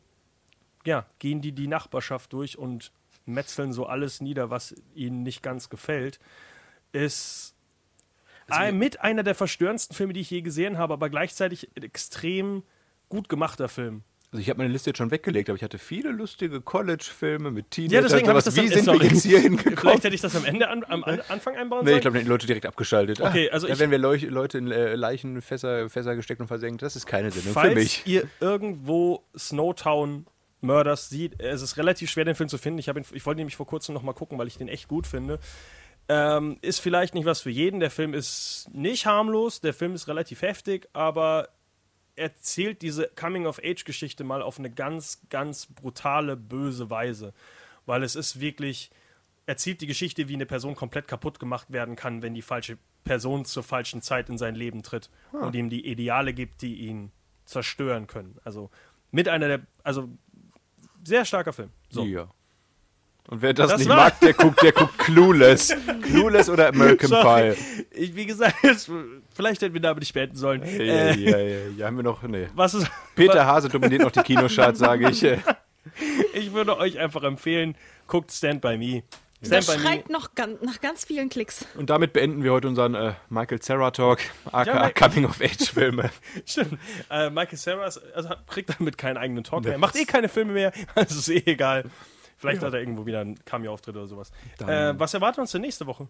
ja, 0.86 1.06
gehen 1.20 1.42
die 1.42 1.52
die 1.52 1.68
Nachbarschaft 1.68 2.34
durch 2.34 2.58
und 2.58 2.92
metzeln 3.26 3.74
so 3.74 3.86
alles 3.86 4.22
nieder, 4.22 4.50
was 4.50 4.74
ihnen 4.96 5.22
nicht 5.22 5.44
ganz 5.44 5.70
gefällt. 5.70 6.20
Ist 6.94 7.56
ein, 8.48 8.78
mit 8.78 9.02
einer 9.02 9.22
der 9.22 9.36
verstörendsten 9.36 9.96
Filme, 9.96 10.14
die 10.14 10.22
ich 10.22 10.32
je 10.32 10.42
gesehen 10.42 10.78
habe, 10.78 10.94
aber 10.94 11.10
gleichzeitig 11.10 11.70
extrem 11.76 12.64
gut 13.10 13.28
gemachter 13.28 13.68
Film. 13.68 14.04
Also 14.32 14.42
ich 14.42 14.50
habe 14.50 14.58
meine 14.58 14.72
Liste 14.74 14.90
jetzt 14.90 14.98
schon 14.98 15.10
weggelegt, 15.10 15.50
aber 15.50 15.56
ich 15.56 15.64
hatte 15.64 15.78
viele 15.78 16.12
lustige 16.12 16.60
College-Filme 16.60 17.50
mit 17.50 17.72
Teenagern. 17.72 17.96
Ja, 17.96 18.02
deswegen 18.10 18.28
habe 18.28 18.40
ich 18.40 18.46
das 18.46 18.56
Wie 18.58 18.68
sind 18.68 18.84
sorry. 18.84 19.00
wir 19.00 19.08
jetzt 19.08 19.24
hier 19.24 19.40
hingekommen? 19.42 19.78
Vielleicht 19.78 20.04
hätte 20.04 20.16
ich 20.16 20.22
das 20.22 20.36
am 20.36 20.44
Ende 20.44 20.68
an, 20.68 20.84
am 20.84 21.04
An- 21.06 21.22
Anfang 21.30 21.56
einbauen 21.56 21.86
Nee, 21.86 21.92
ich 21.92 21.94
sollen. 21.96 22.02
glaube, 22.02 22.20
die 22.20 22.26
Leute 22.26 22.46
direkt 22.46 22.66
abgeschaltet. 22.66 23.22
Okay, 23.22 23.50
also 23.50 23.68
da 23.68 23.74
ich- 23.74 23.80
werden 23.80 23.92
wir 23.92 23.98
Leuch 24.00 24.24
Leute 24.24 24.58
in 24.58 24.70
äh, 24.70 24.96
Leichenfässer 24.96 25.90
Fässer 25.90 26.16
gesteckt 26.18 26.42
und 26.42 26.48
versenkt. 26.48 26.82
Das 26.82 26.98
ist 26.98 27.06
keine 27.06 27.32
Sendung 27.32 27.54
für 27.54 27.60
Falls 27.62 27.76
mich. 27.76 28.04
ihr 28.06 28.28
irgendwo 28.42 29.24
Snowtown 29.38 30.26
Murders 30.60 31.08
sieht, 31.10 31.40
es 31.42 31.62
ist 31.62 31.78
relativ 31.78 32.10
schwer, 32.10 32.26
den 32.26 32.36
Film 32.36 32.50
zu 32.50 32.58
finden. 32.58 32.80
Ich, 32.80 32.88
ihn, 32.90 33.06
ich 33.14 33.26
wollte 33.26 33.38
nämlich 33.40 33.56
vor 33.56 33.68
kurzem 33.68 33.94
noch 33.94 34.02
mal 34.04 34.14
gucken, 34.14 34.38
weil 34.38 34.48
ich 34.48 34.58
den 34.58 34.68
echt 34.68 34.88
gut 34.90 35.08
finde. 35.08 35.40
Ähm, 36.10 36.58
ist 36.62 36.80
vielleicht 36.80 37.14
nicht 37.16 37.26
was 37.26 37.42
für 37.42 37.50
jeden. 37.50 37.80
Der 37.80 37.92
Film 37.92 38.14
ist 38.14 38.68
nicht 38.74 39.06
harmlos, 39.06 39.62
der 39.62 39.74
Film 39.74 39.94
ist 39.94 40.08
relativ 40.08 40.42
heftig, 40.42 40.88
aber 40.94 41.50
erzählt 42.18 42.82
diese 42.82 43.08
Coming-of-Age-Geschichte 43.16 44.24
mal 44.24 44.42
auf 44.42 44.60
eine 44.60 44.70
ganz, 44.70 45.22
ganz 45.30 45.68
brutale, 45.68 46.36
böse 46.36 46.90
Weise. 46.90 47.34
Weil 47.86 48.04
es 48.04 48.16
ist 48.16 48.40
wirklich, 48.40 48.92
erzählt 49.46 49.82
die 49.82 49.88
Geschichte, 49.88 50.28
wie 50.28 50.34
eine 50.34 50.46
Person 50.46 50.76
komplett 50.76 51.08
kaputt 51.08 51.40
gemacht 51.40 51.72
werden 51.72 51.96
kann, 51.96 52.22
wenn 52.22 52.34
die 52.34 52.42
falsche 52.42 52.78
Person 53.04 53.46
zur 53.46 53.64
falschen 53.64 54.02
Zeit 54.02 54.30
in 54.30 54.38
sein 54.38 54.56
Leben 54.56 54.84
tritt 54.84 55.10
und 55.32 55.56
ihm 55.56 55.70
die 55.70 55.88
Ideale 55.88 56.34
gibt, 56.34 56.62
die 56.62 56.76
ihn 56.76 57.12
zerstören 57.46 58.08
können. 58.08 58.38
Also 58.44 58.70
mit 59.12 59.30
einer 59.30 59.48
der, 59.48 59.62
also 59.84 60.10
sehr 61.04 61.24
starker 61.24 61.54
Film. 61.54 61.72
So. 61.90 62.04
Ja. 62.04 62.30
Und 63.30 63.42
wer 63.42 63.54
das, 63.54 63.72
Das 63.72 63.80
nicht 63.80 63.90
war- 63.90 63.98
mag, 63.98 64.20
der 64.22 64.34
guckt, 64.34 64.62
der 64.64 64.72
guckt 64.72 64.98
Clueless. 65.00 65.76
Clueless 66.04 66.50
oder 66.50 66.70
American 66.70 67.10
Sorry. 67.10 67.52
Pie. 67.54 67.86
Ich, 67.92 68.16
wie 68.16 68.26
gesagt, 68.26 68.56
vielleicht 69.34 69.62
hätten 69.62 69.74
wir 69.74 69.82
damit 69.82 70.00
nicht 70.02 70.14
beenden 70.14 70.38
sollen. 70.38 70.62
Ja, 70.64 70.70
Äh, 70.70 71.16
ja, 71.18 71.38
ja, 71.38 71.58
ja, 71.78 71.86
haben 71.88 71.98
wir 71.98 72.04
noch, 72.04 72.24
nee. 72.24 72.48
was 72.56 72.74
ist, 72.74 72.90
Peter 73.16 73.46
Hase 73.46 73.68
dominiert 73.70 74.02
noch 74.04 74.12
die 74.12 74.22
Kinocharts, 74.22 74.80
sage 74.80 75.10
ich. 75.10 75.26
Ich 76.34 76.54
würde 76.54 76.78
euch 76.78 77.00
einfach 77.00 77.24
empfehlen, 77.24 77.76
guckt 78.08 78.32
Stand 78.32 78.62
By 78.62 78.78
Me. 78.78 79.04
Das 79.42 79.64
Stand 79.64 79.68
By 79.68 79.72
Me. 79.74 79.80
schreit 79.90 80.10
noch 80.10 80.36
ganz, 80.36 80.62
nach 80.62 80.80
ganz 80.82 81.06
vielen 81.06 81.30
Klicks. 81.30 81.66
Und 81.76 81.90
damit 81.90 82.14
beenden 82.14 82.44
wir 82.44 82.52
heute 82.52 82.68
unseren 82.68 82.94
äh, 82.94 83.14
Michael 83.30 83.60
Cera 83.62 83.90
Talk, 83.92 84.20
aka 84.52 84.64
Ja, 84.66 84.86
Mike- 84.86 84.94
Coming-of-Age-Filme. 85.04 86.10
Stimmt. 86.46 86.78
Äh, 87.10 87.30
Michael 87.32 87.54
ist- 87.88 88.02
also 88.14 88.30
kriegt 88.48 88.70
damit 88.78 88.98
keinen 88.98 89.18
eigenen 89.18 89.44
Talk 89.44 89.64
mehr. 89.64 89.78
Macht 89.78 89.96
eh 89.96 90.06
keine 90.06 90.30
Filme 90.30 90.54
mehr. 90.54 90.72
Also 90.94 91.18
ist 91.20 91.30
eh 91.30 91.42
egal. 91.52 91.86
Vielleicht 92.38 92.62
hat 92.62 92.74
er 92.74 92.80
irgendwo 92.80 93.06
wieder 93.06 93.22
einen 93.22 93.44
Cameo-Auftritt 93.44 93.96
oder 93.96 94.08
sowas. 94.08 94.32
Äh, 94.60 94.94
was 94.98 95.14
erwartet 95.14 95.40
uns 95.40 95.52
denn 95.52 95.62
nächste 95.62 95.88
Woche? 95.88 96.08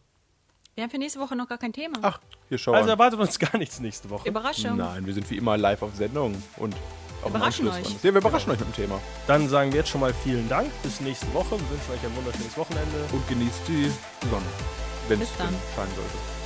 Wir 0.76 0.84
haben 0.84 0.92
für 0.92 1.00
nächste 1.00 1.20
Woche 1.20 1.36
noch 1.36 1.48
gar 1.48 1.58
kein 1.58 1.74
Thema. 1.74 1.98
Ach, 2.04 2.20
hier 2.50 2.58
schauen. 2.58 2.76
Also 2.76 2.90
erwartet 2.90 3.20
uns 3.20 3.40
gar 3.40 3.58
nichts 3.58 3.80
nächste 3.80 4.10
Woche. 4.10 4.30
Überraschung. 4.30 4.78
Nein, 4.78 5.06
wir 5.06 5.14
sind 5.14 5.30
wie 5.32 5.38
immer 5.38 5.58
live 5.58 5.82
auf 5.82 5.96
Sendung 5.96 6.42
und 6.58 6.76
auch 7.24 7.30
Überraschen 7.30 7.68
euch. 7.68 7.84
Ja, 7.84 8.04
wir 8.04 8.16
überraschen 8.16 8.52
euch 8.52 8.60
mit 8.60 8.68
dem 8.68 8.74
Thema. 8.76 9.00
Dann 9.26 9.50
sagen 9.50 9.72
wir 9.72 9.80
jetzt 9.80 9.90
schon 9.90 10.02
mal 10.02 10.14
vielen 10.14 10.48
Dank. 10.50 10.70
Bis 10.84 11.02
nächste 11.02 11.34
Woche. 11.34 11.52
Wir 11.52 11.70
wünschen 11.70 11.94
euch 11.94 12.04
ein 12.04 12.16
wunderschönes 12.16 12.58
Wochenende. 12.58 12.98
Und 13.12 13.28
genießt 13.28 13.68
die 13.68 13.92
Sonne. 14.30 14.46
Wenn 15.08 15.22
es 15.22 15.30
Bis 15.30 15.38
dann. 15.40 15.56
scheinen 15.76 15.96
sollte. 15.96 16.37